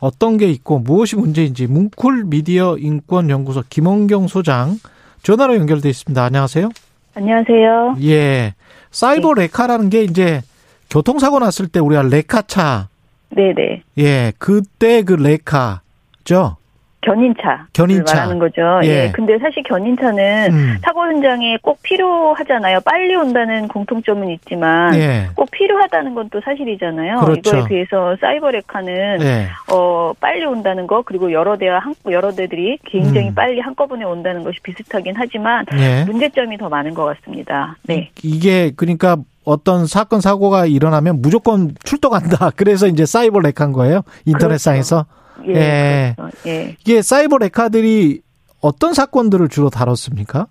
어떤 0.00 0.36
게 0.36 0.50
있고 0.50 0.78
무엇이 0.78 1.16
문제인지 1.16 1.66
뭉클 1.66 2.24
미디어 2.26 2.76
인권 2.78 3.30
연구소 3.30 3.62
김원경 3.70 4.28
소장 4.28 4.78
전화로 5.22 5.56
연결돼 5.56 5.88
있습니다. 5.88 6.22
안녕하세요. 6.22 6.68
안녕하세요. 7.14 7.96
예. 8.02 8.54
사이버 8.90 9.34
네. 9.34 9.42
레카라는 9.42 9.88
게 9.88 10.02
이제 10.04 10.42
교통사고 10.90 11.38
났을 11.38 11.68
때 11.68 11.80
우리가 11.80 12.02
레카차 12.02 12.88
네네. 13.30 13.82
예. 13.98 14.32
그때 14.38 15.02
그 15.02 15.14
레카죠? 15.14 16.56
견인차. 17.02 17.66
견인차. 17.72 18.14
말하는 18.14 18.38
거죠. 18.38 18.80
예. 18.84 18.88
예. 18.88 19.12
근데 19.12 19.38
사실 19.38 19.62
견인차는 19.62 20.52
음. 20.52 20.76
사고 20.82 21.02
현장에 21.02 21.58
꼭 21.62 21.80
필요하잖아요. 21.82 22.80
빨리 22.84 23.14
온다는 23.14 23.68
공통점은 23.68 24.28
있지만 24.30 24.94
예. 24.94 25.28
꼭 25.36 25.50
필요하다는 25.50 26.14
건 26.14 26.22
또 26.32 26.40
사실이잖아요. 26.40 27.18
그렇죠. 27.20 27.50
이거에 27.50 27.68
비해서 27.68 28.16
사이버레카는 28.20 29.20
예. 29.20 29.48
어 29.70 30.12
빨리 30.18 30.44
온다는 30.44 30.86
거 30.86 31.02
그리고 31.02 31.30
여러 31.30 31.56
대와 31.58 31.78
한 31.78 31.94
여러 32.10 32.32
대들이 32.32 32.78
굉장히 32.86 33.28
음. 33.28 33.34
빨리 33.34 33.60
한꺼번에 33.60 34.04
온다는 34.04 34.42
것이 34.42 34.58
비슷하긴 34.62 35.14
하지만 35.16 35.66
예. 35.74 36.04
문제점이 36.04 36.56
더 36.56 36.68
많은 36.68 36.94
것 36.94 37.04
같습니다. 37.04 37.76
네. 37.82 38.10
이게 38.22 38.72
그러니까 38.74 39.18
어떤 39.44 39.86
사건 39.86 40.20
사고가 40.20 40.66
일어나면 40.66 41.20
무조건 41.20 41.74
출동한다. 41.84 42.50
그래서 42.56 42.86
이제 42.86 43.04
사이버 43.04 43.40
레카인 43.40 43.72
거예요. 43.72 44.02
인터넷상에서. 44.24 45.04
그렇죠. 45.04 45.21
예. 45.46 45.54
예. 45.54 46.14
그렇죠. 46.16 46.36
예. 46.46 46.76
이게 46.80 47.02
사이버 47.02 47.38
레카들이 47.38 48.22
어떤 48.60 48.94
사건들을 48.94 49.48
주로 49.48 49.70
다뤘습니까? 49.70 50.46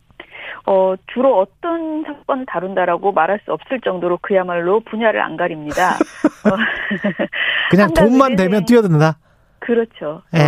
어, 0.67 0.93
주로 1.13 1.39
어떤 1.39 2.03
사건을 2.03 2.45
다룬다라고 2.45 3.11
말할 3.11 3.39
수 3.45 3.51
없을 3.51 3.79
정도로 3.81 4.19
그야말로 4.21 4.79
분야를 4.81 5.21
안 5.21 5.35
가립니다. 5.37 5.97
그냥 7.71 7.93
돈만 7.93 8.35
되면 8.35 8.65
뛰어든다? 8.65 9.17
그렇죠. 9.61 10.23
예. 10.33 10.39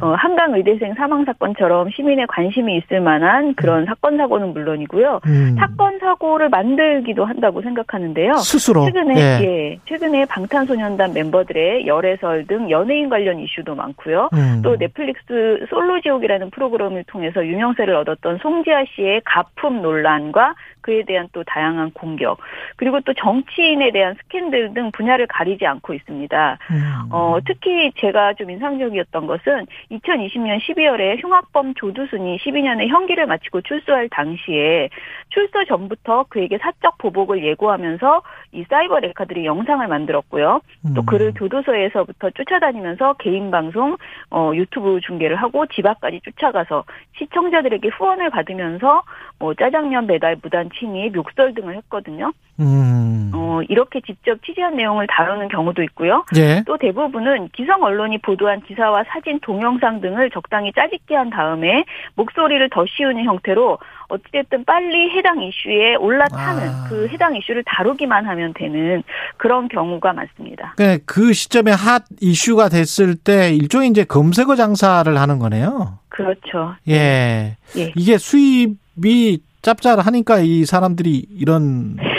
어, 0.00 0.06
어, 0.06 0.14
한강 0.14 0.54
의대생 0.54 0.94
사망 0.94 1.24
사건처럼 1.24 1.88
시민의 1.90 2.26
관심이 2.26 2.76
있을 2.78 3.00
만한 3.00 3.54
그런 3.54 3.82
음. 3.82 3.86
사건 3.86 4.16
사고는 4.16 4.52
물론이고요. 4.52 5.20
음. 5.24 5.56
사건 5.56 6.00
사고를 6.00 6.48
만들기도 6.48 7.24
한다고 7.24 7.62
생각하는데요. 7.62 8.34
스스로. 8.34 8.84
최근에 8.86 9.14
예. 9.16 9.44
예. 9.44 9.78
최근에 9.86 10.24
방탄소년단 10.26 11.12
멤버들의 11.14 11.86
열애설 11.86 12.48
등 12.48 12.68
연예인 12.68 13.08
관련 13.08 13.38
이슈도 13.38 13.76
많고요. 13.76 14.30
음. 14.34 14.62
또 14.64 14.76
넷플릭스 14.76 15.64
솔로지옥이라는 15.70 16.50
프로그램을 16.50 17.04
통해서 17.06 17.46
유명세를 17.46 17.94
얻었던 17.94 18.38
송지아 18.42 18.84
씨의 18.96 19.22
가품 19.24 19.80
논란과 19.80 20.54
그에 20.80 21.02
대한 21.04 21.28
또 21.32 21.42
다양한 21.44 21.90
공격 21.92 22.38
그리고 22.76 23.00
또 23.00 23.12
정치인에 23.12 23.90
대한 23.90 24.14
스캔들 24.14 24.72
등 24.72 24.90
분야를 24.92 25.26
가리지 25.26 25.66
않고 25.66 25.94
있습니다. 25.94 26.58
음. 26.70 26.82
어, 27.10 27.38
특히 27.44 27.92
제가 27.96 28.34
좀 28.34 28.50
인상적이었던 28.56 29.26
것은 29.26 29.66
2020년 29.90 30.60
12월에 30.60 31.22
흉악범 31.22 31.74
조두순이 31.74 32.38
12년의 32.38 32.88
형기를 32.88 33.26
마치고 33.26 33.60
출소할 33.62 34.08
당시에 34.10 34.88
출소 35.28 35.64
전부터 35.64 36.26
그에게 36.28 36.58
사적 36.58 36.98
보복을 36.98 37.44
예고하면서 37.44 38.22
이 38.52 38.64
사이버 38.68 39.00
레카들이 39.00 39.44
영상을 39.44 39.86
만들었고요. 39.86 40.60
또 40.94 41.00
음. 41.02 41.06
그를 41.06 41.32
교도소에서부터 41.34 42.30
쫓아다니면서 42.30 43.14
개인 43.14 43.50
방송, 43.50 43.96
어, 44.30 44.52
유튜브 44.54 45.00
중계를 45.00 45.36
하고 45.36 45.66
집 45.66 45.86
앞까지 45.86 46.20
쫓아가서 46.24 46.84
시청자들에게 47.18 47.88
후원을 47.88 48.30
받으면서 48.30 49.02
뭐 49.38 49.54
짜장면 49.54 50.06
배달 50.06 50.36
무단 50.42 50.70
침입, 50.78 51.14
욕설 51.14 51.54
등을 51.54 51.76
했거든요. 51.76 52.32
음. 52.60 53.30
어, 53.34 53.60
이렇게 53.68 54.00
직접 54.00 54.42
취재한 54.44 54.76
내용을 54.76 55.06
다루는 55.08 55.48
경우도 55.48 55.82
있고요. 55.84 56.24
예. 56.36 56.62
또 56.66 56.76
대부분은 56.78 57.50
기성 57.52 57.82
언론이 57.82 58.18
보도한 58.18 58.62
기사와 58.62 59.04
사진, 59.08 59.38
동영상 59.40 60.00
등을 60.00 60.30
적당히 60.30 60.72
짜집게 60.72 61.14
한 61.14 61.30
다음에 61.30 61.84
목소리를 62.14 62.68
더 62.70 62.84
씌우는 62.86 63.24
형태로 63.24 63.78
어찌됐든 64.08 64.64
빨리 64.64 65.10
해당 65.10 65.42
이슈에 65.42 65.96
올라타는 65.96 66.68
아. 66.68 66.86
그 66.88 67.08
해당 67.08 67.34
이슈를 67.36 67.64
다루기만 67.66 68.26
하면 68.26 68.54
되는 68.54 69.02
그런 69.36 69.68
경우가 69.68 70.12
많습니다. 70.12 70.74
네, 70.78 70.98
그 71.04 71.32
시점에 71.32 71.72
핫 71.72 72.04
이슈가 72.20 72.68
됐을 72.68 73.16
때 73.16 73.52
일종의 73.52 73.90
이제 73.90 74.04
검색어 74.04 74.54
장사를 74.54 75.16
하는 75.16 75.38
거네요. 75.38 75.98
그렇죠. 76.08 76.74
예. 76.88 77.56
예. 77.76 77.92
이게 77.96 78.16
수입이 78.16 79.40
짭짤하니까 79.62 80.38
이 80.38 80.64
사람들이 80.64 81.26
이런 81.30 81.96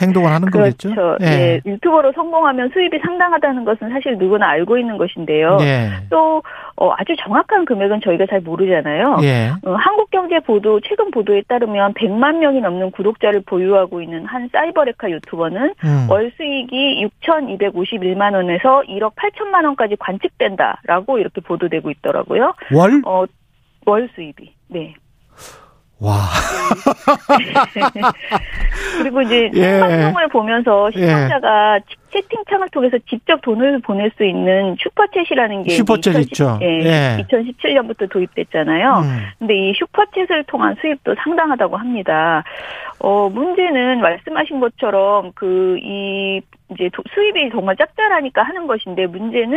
행동을 0.00 0.30
하는 0.30 0.50
그렇죠. 0.50 0.88
거겠죠. 0.90 1.16
예. 1.22 1.26
예. 1.26 1.60
유튜버로 1.64 2.12
성공하면 2.12 2.70
수입이 2.72 2.98
상당하다는 2.98 3.64
것은 3.64 3.90
사실 3.90 4.16
누구나 4.18 4.48
알고 4.48 4.76
있는 4.78 4.98
것인데요. 4.98 5.58
예. 5.60 5.90
또 6.10 6.42
어, 6.76 6.92
아주 6.96 7.14
정확한 7.18 7.64
금액은 7.64 8.00
저희가 8.02 8.26
잘 8.26 8.40
모르잖아요. 8.40 9.18
예. 9.22 9.50
어, 9.64 9.74
한국경제 9.74 10.40
보도 10.40 10.80
최근 10.80 11.10
보도에 11.10 11.42
따르면 11.48 11.94
100만 11.94 12.38
명이 12.38 12.60
넘는 12.60 12.90
구독자를 12.90 13.42
보유하고 13.46 14.02
있는 14.02 14.26
한 14.26 14.48
사이버레카 14.52 15.10
유튜버는 15.10 15.74
음. 15.84 16.06
월 16.10 16.30
수익이 16.36 17.08
6,251만 17.22 18.34
원에서 18.34 18.82
1억 18.88 19.14
8천만 19.14 19.64
원까지 19.64 19.96
관측된다라고 19.98 21.18
이렇게 21.18 21.40
보도되고 21.40 21.90
있더라고요. 21.90 22.54
월? 22.74 23.02
어, 23.06 23.24
월 23.86 24.08
수입이. 24.14 24.52
네. 24.68 24.94
와. 25.98 26.16
그리고 28.98 29.22
이제 29.22 29.50
예. 29.54 29.80
방송을 29.80 30.28
보면서 30.28 30.90
예. 30.94 31.00
시청자가 31.00 31.76
예. 31.76 31.80
채팅창을 32.12 32.68
통해서 32.70 32.98
직접 33.08 33.40
돈을 33.42 33.80
보낼 33.80 34.10
수 34.16 34.24
있는 34.24 34.76
슈퍼챗이라는 34.76 35.66
게 35.66 35.76
슈퍼챗 35.76 36.10
2010, 36.10 36.20
있죠. 36.20 36.58
예, 36.62 36.80
예. 36.80 37.24
2017년부터 37.28 38.08
도입됐잖아요. 38.10 39.02
음. 39.04 39.26
근데 39.38 39.54
이 39.54 39.72
슈퍼챗을 39.74 40.46
통한 40.46 40.76
수입도 40.80 41.14
상당하다고 41.22 41.76
합니다. 41.76 42.42
어, 42.98 43.28
문제는 43.28 44.00
말씀하신 44.00 44.60
것처럼 44.60 45.32
그 45.34 45.76
이 45.82 46.40
이제 46.72 46.90
수입이 47.14 47.50
정말 47.50 47.76
짭짤하니까 47.76 48.42
하는 48.42 48.66
것인데 48.66 49.06
문제는 49.06 49.56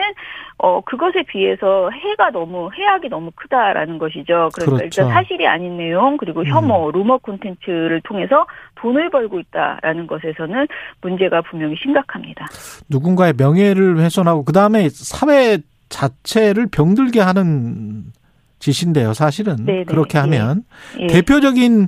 어 0.58 0.82
그것에 0.82 1.24
비해서 1.24 1.90
해가 1.90 2.30
너무 2.32 2.70
해악이 2.74 3.10
너무 3.10 3.32
크다라는 3.36 3.98
것이죠. 3.98 4.50
그러니까 4.54 4.66
그렇죠. 4.66 4.84
일단 4.84 5.10
사실이 5.10 5.48
아닌 5.48 5.78
내용 5.78 6.18
그리고 6.18 6.46
혐오, 6.46 6.88
음. 6.88 6.92
루머 6.92 7.18
콘텐츠를 7.18 8.02
통해서 8.04 8.46
돈을 8.76 9.10
벌고 9.10 9.40
있다라는 9.40 10.06
것에서는 10.06 10.68
문제가 11.02 11.42
분명히 11.42 11.76
심각합니다. 11.82 12.46
누군가의 12.90 13.34
명예를 13.38 14.00
훼손하고 14.00 14.44
그 14.44 14.54
다음에 14.54 14.90
사회 14.90 15.58
자체를 15.90 16.68
병들게 16.68 17.20
하는 17.20 18.04
짓인데요, 18.60 19.14
사실은. 19.14 19.66
네네. 19.66 19.86
그렇게 19.86 20.18
예. 20.18 20.22
하면. 20.22 20.64
예. 21.00 21.08
대표적인 21.08 21.88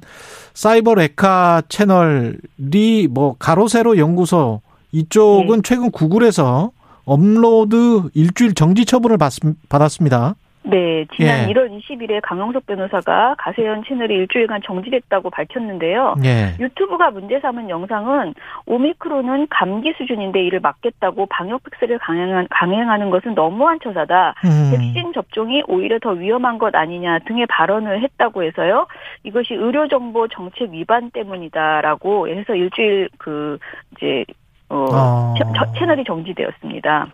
사이버 0.54 0.96
레카 0.96 1.64
채널이 1.70 3.08
뭐 3.12 3.36
가로세로 3.38 3.98
연구소 3.98 4.62
이쪽은 4.92 5.58
예. 5.58 5.62
최근 5.64 5.92
구글에서 5.92 6.72
업로드 7.06 8.10
일주일 8.14 8.54
정지 8.54 8.86
처분을 8.86 9.18
받, 9.18 9.34
받았습니다. 9.70 10.36
네, 10.64 11.06
지난 11.16 11.50
예. 11.50 11.54
1월 11.54 11.72
20일에 11.72 12.20
강영석 12.22 12.68
변호사가 12.68 13.36
가세현 13.40 13.84
채널이 13.88 14.14
일주일간 14.14 14.62
정지됐다고 14.64 15.32
밝혔는데요. 15.32 16.16
예. 16.24 16.56
유튜브가 16.60 17.10
문제 17.10 17.40
삼은 17.40 17.70
영상은 17.70 18.36
오미크론은 18.68 19.48
감기 19.50 19.92
수준인데 19.98 20.44
이를 20.44 20.60
막겠다고 20.60 21.26
방역 21.28 21.64
팩스를 21.64 21.98
강행한, 21.98 22.48
강행하는 22.52 23.10
것은 23.10 23.34
너무한 23.34 23.80
처사다. 23.84 24.36
음. 24.46 24.72
백신 24.72 25.14
접종이 25.14 25.64
오히려 25.68 25.98
더 25.98 26.12
위험한 26.12 26.60
것 26.60 26.76
아니냐 26.76 27.20
등의 27.26 27.48
발언을 27.48 28.04
했다고 28.04 28.44
해서요. 28.44 28.86
이것이 29.24 29.56
의료정보 29.56 30.28
정책 30.28 30.70
위반 30.72 31.10
때문이다라고 31.10 32.28
해서 32.28 32.54
일주일 32.54 33.10
그 33.18 33.58
이제 33.98 34.26
어, 34.72 34.86
어. 34.92 35.34
채널이 35.78 36.04
정지되었습니다. 36.06 37.08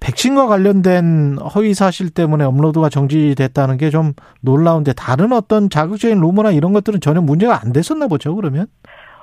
백신과 0.00 0.46
관련된 0.46 1.36
허위 1.54 1.74
사실 1.74 2.08
때문에 2.10 2.44
업로드가 2.44 2.88
정지됐다는 2.88 3.76
게 3.76 3.90
좀 3.90 4.12
놀라운데 4.40 4.92
다른 4.94 5.32
어떤 5.32 5.68
자극적인 5.70 6.18
루머나 6.20 6.50
이런 6.52 6.72
것들은 6.72 7.00
전혀 7.00 7.20
문제가 7.20 7.60
안 7.62 7.72
됐었나 7.72 8.08
보죠, 8.08 8.34
그러면? 8.34 8.66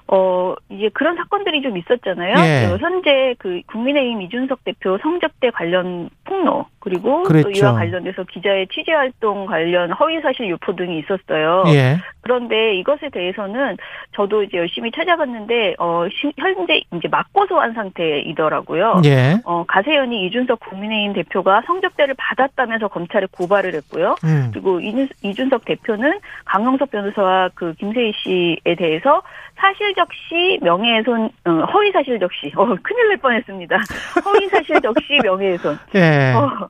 어, 0.07 0.53
이제 0.69 0.89
그런 0.93 1.15
사건들이 1.15 1.61
좀 1.61 1.77
있었잖아요. 1.77 2.35
예. 2.37 2.65
어, 2.71 2.77
현재 2.77 3.33
그 3.39 3.61
국민의힘 3.71 4.21
이준석 4.23 4.63
대표 4.63 4.97
성접대 5.01 5.51
관련 5.51 6.09
폭로, 6.25 6.65
그리고 6.81 7.23
그랬죠. 7.23 7.49
또 7.49 7.51
이와 7.51 7.73
관련돼서 7.73 8.23
기자의 8.23 8.67
취재 8.67 8.91
활동 8.91 9.45
관련 9.45 9.91
허위 9.91 10.19
사실 10.19 10.49
유포 10.49 10.75
등이 10.75 10.99
있었어요. 10.99 11.63
예. 11.67 11.97
그런데 12.21 12.75
이것에 12.75 13.09
대해서는 13.09 13.77
저도 14.15 14.43
이제 14.43 14.57
열심히 14.57 14.91
찾아봤는데 14.91 15.75
어 15.79 16.07
현재 16.37 16.81
이제 16.93 17.07
맞고소한 17.07 17.73
상태이더라고요. 17.73 19.01
예. 19.05 19.37
어 19.45 19.63
가세현이 19.67 20.25
이준석 20.25 20.59
국민의힘 20.59 21.13
대표가 21.13 21.61
성접대를 21.67 22.15
받았다면서 22.17 22.87
검찰에 22.89 23.27
고발을 23.31 23.75
했고요. 23.75 24.15
음. 24.23 24.49
그리고 24.51 24.79
이준석 24.79 25.65
대표는 25.65 26.19
강영석 26.45 26.89
변호사와 26.91 27.49
그 27.53 27.73
김세희 27.75 28.11
씨에 28.23 28.75
대해서 28.75 29.21
사실적시 29.55 30.59
명예훼손 30.63 31.29
어, 31.45 31.51
허위 31.73 31.91
사실적시 31.91 32.51
어 32.55 32.65
큰일 32.81 33.09
날 33.09 33.17
뻔했습니다. 33.17 33.77
허위 34.25 34.47
사실적시 34.47 35.19
명예훼손. 35.23 35.77
예. 35.95 36.33
어, 36.33 36.69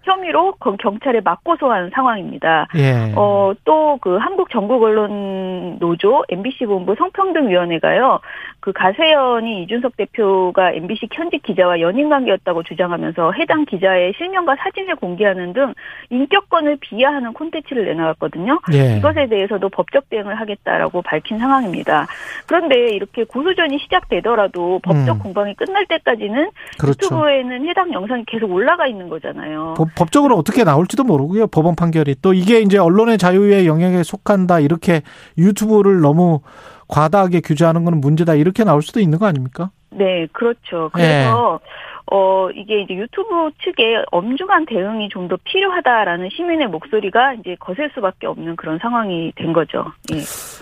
혐의로 0.03 0.53
경찰에 0.79 1.21
맞고 1.23 1.57
소한 1.57 1.89
상황입니다. 1.93 2.67
예. 2.75 3.13
어, 3.15 3.53
또 3.63 3.91
그 4.01 4.17
한국 4.17 4.49
전국 4.49 4.81
언론 4.83 5.77
노조 5.79 6.23
MBC 6.29 6.65
본부 6.65 6.95
성평등위원회가요. 6.95 8.19
그 8.59 8.71
가세연이 8.71 9.63
이준석 9.63 9.97
대표가 9.97 10.71
MBC 10.71 11.07
현직 11.11 11.41
기자와 11.43 11.79
연인 11.81 12.09
관계였다고 12.09 12.63
주장하면서 12.63 13.33
해당 13.33 13.65
기자의 13.65 14.13
실명과 14.17 14.55
사진을 14.57 14.95
공개하는 14.95 15.53
등 15.53 15.73
인격권을 16.09 16.77
비하하는 16.79 17.33
콘텐츠를 17.33 17.85
내놓았거든요. 17.85 18.59
예. 18.73 18.97
이것에 18.97 19.27
대해서도 19.27 19.69
법적 19.69 20.09
대응을 20.09 20.39
하겠다라고 20.39 21.01
밝힌 21.01 21.39
상황입니다. 21.39 22.07
그런데 22.45 22.89
이렇게 22.89 23.23
고소전이 23.23 23.79
시작되더라도 23.79 24.79
법적 24.83 25.17
음. 25.17 25.19
공방이 25.19 25.55
끝날 25.55 25.85
때까지는 25.87 26.49
그렇죠. 26.79 27.05
유튜브에는 27.05 27.67
해당 27.67 27.93
영상이 27.93 28.25
계속 28.27 28.51
올라가 28.51 28.87
있는 28.87 29.09
거잖아요. 29.09 29.75
법, 29.77 29.89
법적으로 29.95 30.37
어떻게 30.37 30.63
나올지도 30.63 31.03
모르고요. 31.03 31.47
법원 31.47 31.75
판결이 31.75 32.15
또 32.21 32.33
이게 32.33 32.59
이제 32.59 32.77
언론의 32.77 33.17
자유의 33.17 33.67
영역에 33.67 34.03
속한다 34.03 34.59
이렇게 34.59 35.01
유튜브를 35.37 36.01
너무 36.01 36.41
과다하게 36.87 37.41
규제하는 37.41 37.85
건 37.85 37.99
문제다 38.01 38.35
이렇게 38.35 38.63
나올 38.63 38.81
수도 38.81 38.99
있는 38.99 39.17
거 39.19 39.25
아닙니까? 39.25 39.71
네, 39.91 40.27
그렇죠. 40.33 40.89
그래서 40.93 41.59
네. 41.61 41.71
어 42.13 42.49
이게 42.51 42.81
이제 42.81 42.93
유튜브 42.95 43.51
측에 43.63 44.03
엄중한 44.11 44.65
대응이 44.65 45.07
좀 45.09 45.29
더 45.29 45.37
필요하다라는 45.45 46.29
시민의 46.35 46.67
목소리가 46.67 47.35
이제 47.35 47.55
거셀 47.59 47.89
수밖에 47.95 48.27
없는 48.27 48.57
그런 48.57 48.79
상황이 48.79 49.31
된 49.35 49.53
거죠. 49.53 49.85
예. 50.13 50.17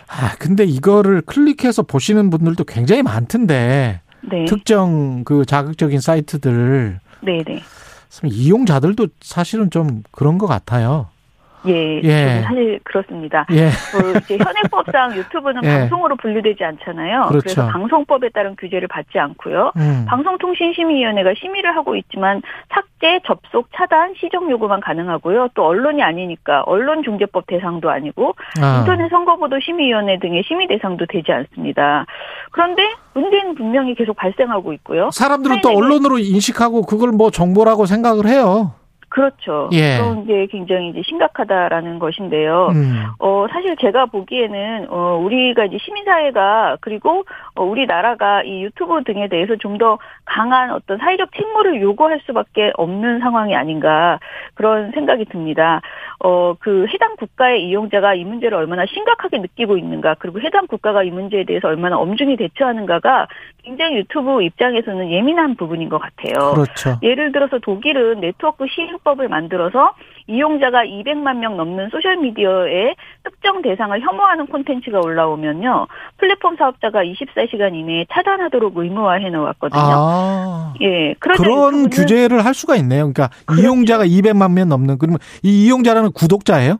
아 0.08 0.36
근데 0.40 0.64
이거를 0.66 1.22
클릭해서 1.22 1.84
보시는 1.84 2.30
분들도 2.30 2.66
굉장히 2.66 3.02
많던데 3.02 4.02
네. 4.22 4.46
특정 4.46 5.24
그 5.24 5.46
자극적인 5.46 6.00
사이트들. 6.00 7.00
네네. 7.22 7.62
네. 8.24 8.30
이용자들도 8.30 9.08
사실은 9.22 9.70
좀 9.70 10.04
그런 10.12 10.38
것 10.38 10.48
같아요. 10.48 11.08
예, 11.68 12.02
예. 12.04 12.42
사실 12.42 12.80
그렇습니다. 12.84 13.46
예. 13.52 13.70
그 13.92 14.18
이제 14.20 14.38
현행법상 14.38 15.16
유튜브는 15.16 15.62
예. 15.66 15.80
방송으로 15.80 16.16
분류되지 16.16 16.64
않잖아요. 16.64 17.28
그렇죠. 17.30 17.44
그래서 17.44 17.68
방송법에 17.68 18.30
따른 18.30 18.56
규제를 18.56 18.88
받지 18.88 19.20
않고요. 19.20 19.74
음. 19.78 20.06
방송통신심의위원회가 20.08 21.34
심의를 21.40 21.76
하고 21.76 21.96
있지만 21.96 22.42
삭제, 22.74 23.20
접속, 23.26 23.68
차단, 23.76 24.14
시정 24.20 24.50
요구만 24.50 24.80
가능하고요. 24.80 25.50
또 25.54 25.66
언론이 25.66 26.02
아니니까 26.02 26.64
언론중재법 26.66 27.48
대상도 27.48 27.90
아니고 27.90 28.36
아. 28.62 28.80
인터넷 28.80 29.10
선거보도 29.10 29.60
심의위원회 29.60 30.20
등의 30.20 30.44
심의 30.48 30.68
대상도 30.68 31.06
되지 31.08 31.32
않습니다. 31.32 32.06
그런데 32.52 32.84
문제는 33.14 33.56
분명히 33.56 33.96
계속 33.96 34.16
발생하고 34.16 34.74
있고요. 34.74 35.10
사람들은 35.12 35.62
또 35.62 35.70
언론으로 35.70 36.20
인식하고 36.20 36.84
그걸 36.84 37.12
뭐 37.12 37.32
정보라고 37.32 37.86
생각을 37.86 38.28
해요. 38.28 38.74
그렇죠. 39.10 39.70
예. 39.74 39.98
그런 39.98 40.26
게 40.26 40.46
굉장히 40.46 40.90
이제 40.90 41.02
심각하다라는 41.04 41.98
것인데요. 41.98 42.68
음. 42.74 43.06
어, 43.18 43.48
사실 43.52 43.76
제가 43.78 44.06
보기에는, 44.06 44.88
어, 44.90 45.20
우리가 45.24 45.66
이제 45.66 45.78
시민사회가, 45.80 46.78
그리고, 46.80 47.26
어, 47.56 47.64
우리나라가 47.64 48.44
이 48.44 48.64
유튜브 48.64 49.04
등에 49.04 49.28
대해서 49.28 49.56
좀 49.56 49.80
더 49.80 49.98
강한 50.26 50.72
어떤 50.72 50.98
사회적 50.98 51.32
책무를 51.36 51.82
요구할 51.82 52.20
수밖에 52.26 52.72
없는 52.76 53.20
상황이 53.20 53.56
아닌가, 53.56 54.20
그런 54.54 54.92
생각이 54.92 55.26
듭니다. 55.26 55.82
어, 56.20 56.54
그 56.60 56.86
해당 56.94 57.16
국가의 57.16 57.64
이용자가 57.64 58.14
이 58.14 58.26
문제를 58.26 58.58
얼마나 58.58 58.86
심각하게 58.86 59.40
느끼고 59.40 59.78
있는가, 59.78 60.16
그리고 60.20 60.42
해당 60.42 60.68
국가가 60.68 61.04
이 61.04 61.12
문제에 61.12 61.46
대해서 61.46 61.70
얼마나 61.70 61.98
엄중히 61.98 62.36
대처하는가가 62.36 63.28
굉장히 63.64 63.98
유튜브 63.98 64.44
입장에서는 64.44 65.10
예민한 65.10 65.56
부분인 65.56 65.88
것 65.90 66.00
같아요. 66.00 66.54
그렇죠. 66.54 66.98
예를 67.02 67.32
들어서 67.32 67.58
독일은 67.60 68.20
네트워크 68.20 68.66
시행 68.68 68.99
법을 69.04 69.28
만들어서 69.28 69.94
이용자가 70.28 70.84
200만 70.84 71.38
명 71.38 71.58
넘는 71.58 71.90
소셜미디어에 71.90 72.96
특정 73.24 73.62
대상을 73.62 74.00
혐오하는 74.02 74.48
콘텐츠가 74.48 75.00
올라오면요. 75.00 75.88
플랫폼 76.18 76.56
사업자가 76.56 77.04
24시간 77.04 77.74
이내에 77.76 78.06
차단하도록 78.12 78.78
의무화해 78.78 79.30
놓았거든요. 79.30 79.82
아, 79.82 80.74
예. 80.82 81.14
그런 81.20 81.90
규제를 81.90 82.46
할 82.46 82.54
수가 82.54 82.76
있네요. 82.78 83.12
그러니까 83.12 83.30
그렇죠. 83.46 83.62
이용자가 83.62 84.06
200만 84.06 84.54
명 84.54 84.70
넘는 84.70 84.98
그러면 85.00 85.20
이 85.44 85.66
이용자라는 85.66 86.12
구독자예요? 86.12 86.78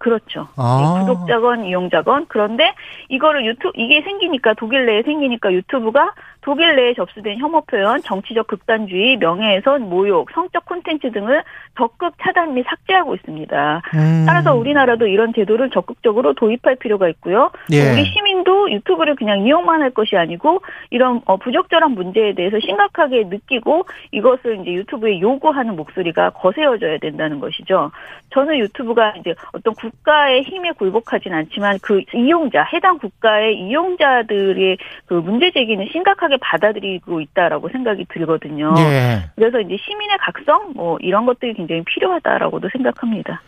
그렇죠. 0.00 0.48
아. 0.56 0.78
네, 0.80 1.04
구독자건 1.04 1.66
이용자건 1.66 2.26
그런데 2.28 2.72
이거를 3.10 3.44
유튜브 3.44 3.70
이게 3.76 4.00
생기니까 4.00 4.54
독일 4.54 4.86
내에 4.86 5.02
생기니까 5.02 5.52
유튜브가 5.52 6.14
독일 6.42 6.76
내에 6.76 6.94
접수된 6.94 7.38
혐오 7.38 7.60
표현, 7.62 8.00
정치적 8.02 8.46
극단주의, 8.46 9.16
명예훼손, 9.16 9.88
모욕, 9.88 10.30
성적 10.32 10.64
콘텐츠 10.64 11.10
등을 11.12 11.42
적극 11.76 12.14
차단 12.22 12.54
및 12.54 12.64
삭제하고 12.68 13.14
있습니다. 13.14 13.82
음. 13.94 14.24
따라서 14.26 14.54
우리나라도 14.54 15.06
이런 15.06 15.32
제도를 15.32 15.70
적극적으로 15.70 16.34
도입할 16.34 16.76
필요가 16.76 17.08
있고요. 17.08 17.50
예. 17.72 17.92
우리 17.92 18.04
시민도 18.04 18.72
유튜브를 18.72 19.16
그냥 19.16 19.40
이용만 19.46 19.82
할 19.82 19.90
것이 19.90 20.16
아니고 20.16 20.62
이런 20.90 21.20
어, 21.26 21.36
부적절한 21.36 21.92
문제에 21.92 22.34
대해서 22.34 22.58
심각하게 22.60 23.24
느끼고 23.24 23.84
이것을 24.12 24.60
이제 24.60 24.72
유튜브에 24.72 25.20
요구하는 25.20 25.76
목소리가 25.76 26.30
거세어져야 26.30 26.98
된다는 26.98 27.40
것이죠. 27.40 27.90
저는 28.30 28.58
유튜브가 28.58 29.14
이제 29.18 29.34
어떤 29.52 29.74
국가의 29.74 30.42
힘에 30.42 30.72
굴복하진 30.72 31.32
않지만 31.32 31.78
그 31.82 32.02
이용자 32.14 32.64
해당 32.72 32.98
국가의 32.98 33.58
이용자들의 33.58 34.78
그 35.06 35.14
문제 35.14 35.50
제기는 35.50 35.86
심각하게 35.92 36.36
받아들이고 36.40 37.20
있다라고 37.20 37.68
생각이 37.70 38.06
들거든요. 38.12 38.72
네. 38.74 39.30
그래서 39.36 39.60
이제 39.60 39.76
시민의 39.80 40.18
각성 40.20 40.72
뭐 40.74 40.98
이런 41.00 41.26
것들이 41.26 41.54
굉장히 41.54 41.82
필요하다라고도 41.84 42.68
생각합니다. 42.72 43.40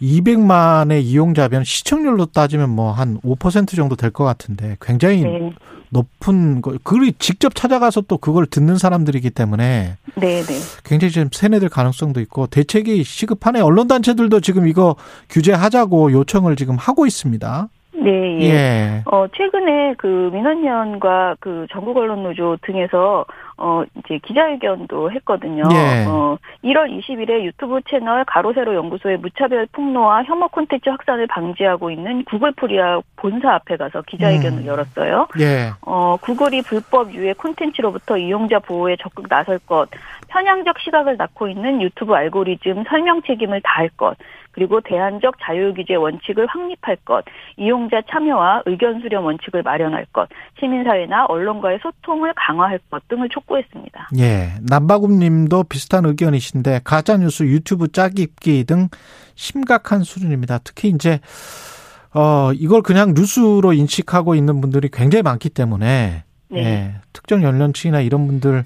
200만의 0.00 1.02
이용자면 1.02 1.62
시청률로 1.64 2.26
따지면 2.26 2.70
뭐 2.70 2.92
한 2.92 3.18
5% 3.20 3.76
정도 3.76 3.94
될 3.96 4.10
것 4.10 4.24
같은데 4.24 4.76
굉장히 4.80 5.22
네. 5.22 5.52
높은 5.90 6.60
거. 6.60 6.72
그걸 6.82 7.12
직접 7.18 7.54
찾아가서 7.54 8.02
또 8.02 8.18
그걸 8.18 8.46
듣는 8.46 8.78
사람들이기 8.78 9.30
때문에 9.30 9.96
네, 10.16 10.42
네. 10.42 10.54
굉장히 10.84 11.12
좀 11.12 11.28
세뇌될 11.32 11.68
가능성도 11.68 12.20
있고 12.20 12.46
대책이 12.48 13.04
시급하네. 13.04 13.60
언론 13.60 13.86
단체들도 13.88 14.40
지금 14.40 14.66
이거 14.66 14.96
규제하자고 15.30 16.12
요청을 16.12 16.56
지금 16.56 16.76
하고 16.76 17.06
있습니다. 17.06 17.68
네, 17.94 18.40
예. 18.40 18.48
예. 18.48 19.02
어, 19.04 19.26
최근에 19.28 19.94
그 19.98 20.30
민원연과 20.32 21.36
그 21.40 21.66
전국 21.70 21.96
언론 21.96 22.22
노조 22.22 22.56
등에서 22.62 23.24
어, 23.58 23.82
이제 23.98 24.18
기자회견도 24.24 25.12
했거든요. 25.12 25.64
예. 25.72 26.04
어, 26.08 26.36
1월 26.64 26.90
20일에 26.90 27.42
유튜브 27.42 27.80
채널 27.88 28.24
가로세로 28.24 28.74
연구소의 28.74 29.18
무차별 29.18 29.66
폭로와 29.72 30.24
혐오 30.24 30.48
콘텐츠 30.48 30.88
확산을 30.88 31.26
방지하고 31.26 31.90
있는 31.90 32.24
구글 32.24 32.52
코리아 32.52 33.00
본사 33.16 33.54
앞에 33.54 33.76
가서 33.76 34.02
기자회견을 34.02 34.62
음. 34.62 34.66
열었어요. 34.66 35.28
예. 35.40 35.70
어, 35.82 36.16
구글이 36.16 36.62
불법 36.62 37.12
유해 37.12 37.34
콘텐츠로부터 37.34 38.16
이용자 38.16 38.60
보호에 38.60 38.96
적극 38.96 39.28
나설 39.28 39.58
것, 39.60 39.88
편향적 40.28 40.78
시각을 40.80 41.16
낳고 41.18 41.48
있는 41.48 41.82
유튜브 41.82 42.14
알고리즘 42.14 42.84
설명 42.88 43.22
책임을 43.22 43.60
다할 43.62 43.90
것, 43.90 44.16
그리고 44.52 44.80
대안적 44.80 45.36
자유규제 45.42 45.94
원칙을 45.94 46.46
확립할 46.46 46.96
것, 47.04 47.24
이용자 47.56 48.02
참여와 48.10 48.62
의견 48.66 49.00
수렴 49.00 49.24
원칙을 49.24 49.62
마련할 49.62 50.06
것, 50.12 50.28
시민사회나 50.60 51.26
언론과의 51.26 51.80
소통을 51.82 52.32
강화할 52.36 52.78
것 52.90 53.06
등을 53.08 53.28
촉구했습니다. 53.30 54.10
예, 54.18 54.52
남바굽 54.68 55.10
님도 55.10 55.64
비슷한 55.64 56.04
의견이신데 56.04 56.80
가짜 56.84 57.16
뉴스 57.16 57.44
유튜브 57.44 57.90
짜깁기 57.90 58.64
등 58.64 58.88
심각한 59.34 60.02
수준입니다. 60.02 60.58
특히 60.58 60.90
이제 60.90 61.20
어 62.14 62.52
이걸 62.52 62.82
그냥 62.82 63.14
뉴스로 63.14 63.72
인식하고 63.72 64.34
있는 64.34 64.60
분들이 64.60 64.90
굉장히 64.92 65.22
많기 65.22 65.48
때문에 65.48 66.24
네. 66.48 66.58
예, 66.58 66.94
특정 67.14 67.42
연령층이나 67.42 68.02
이런 68.02 68.26
분들 68.26 68.64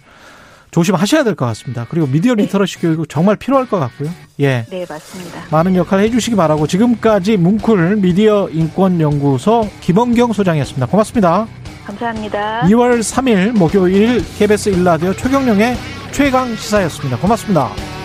조심하셔야 0.77 1.25
될 1.25 1.35
것 1.37 1.47
같습니다. 1.47 1.87
그리고 1.89 2.07
미디어 2.07 2.35
네. 2.35 2.43
literacy 2.43 2.79
교육 2.79 3.09
정말 3.09 3.37
필요할 3.37 3.67
것 3.67 3.79
같고요. 3.79 4.11
예. 4.41 4.67
네, 4.69 4.85
맞습니다. 4.87 5.41
많은 5.51 5.75
역할 5.75 6.01
해주시기 6.01 6.37
바라고 6.37 6.67
지금까지 6.67 7.39
뭉클 7.39 7.97
미디어 7.97 8.51
인권연구소 8.51 9.71
김원경 9.81 10.35
소장이었습니다. 10.35 10.87
고맙습니다. 10.87 11.47
감사합니다. 11.87 12.63
2월 12.65 12.99
3일 13.01 13.53
목요일 13.57 14.23
KBS 14.39 14.69
일라디오 14.71 15.15
최경령의 15.15 15.77
최강 16.13 16.55
시사였습니다. 16.55 17.17
고맙습니다. 17.21 17.96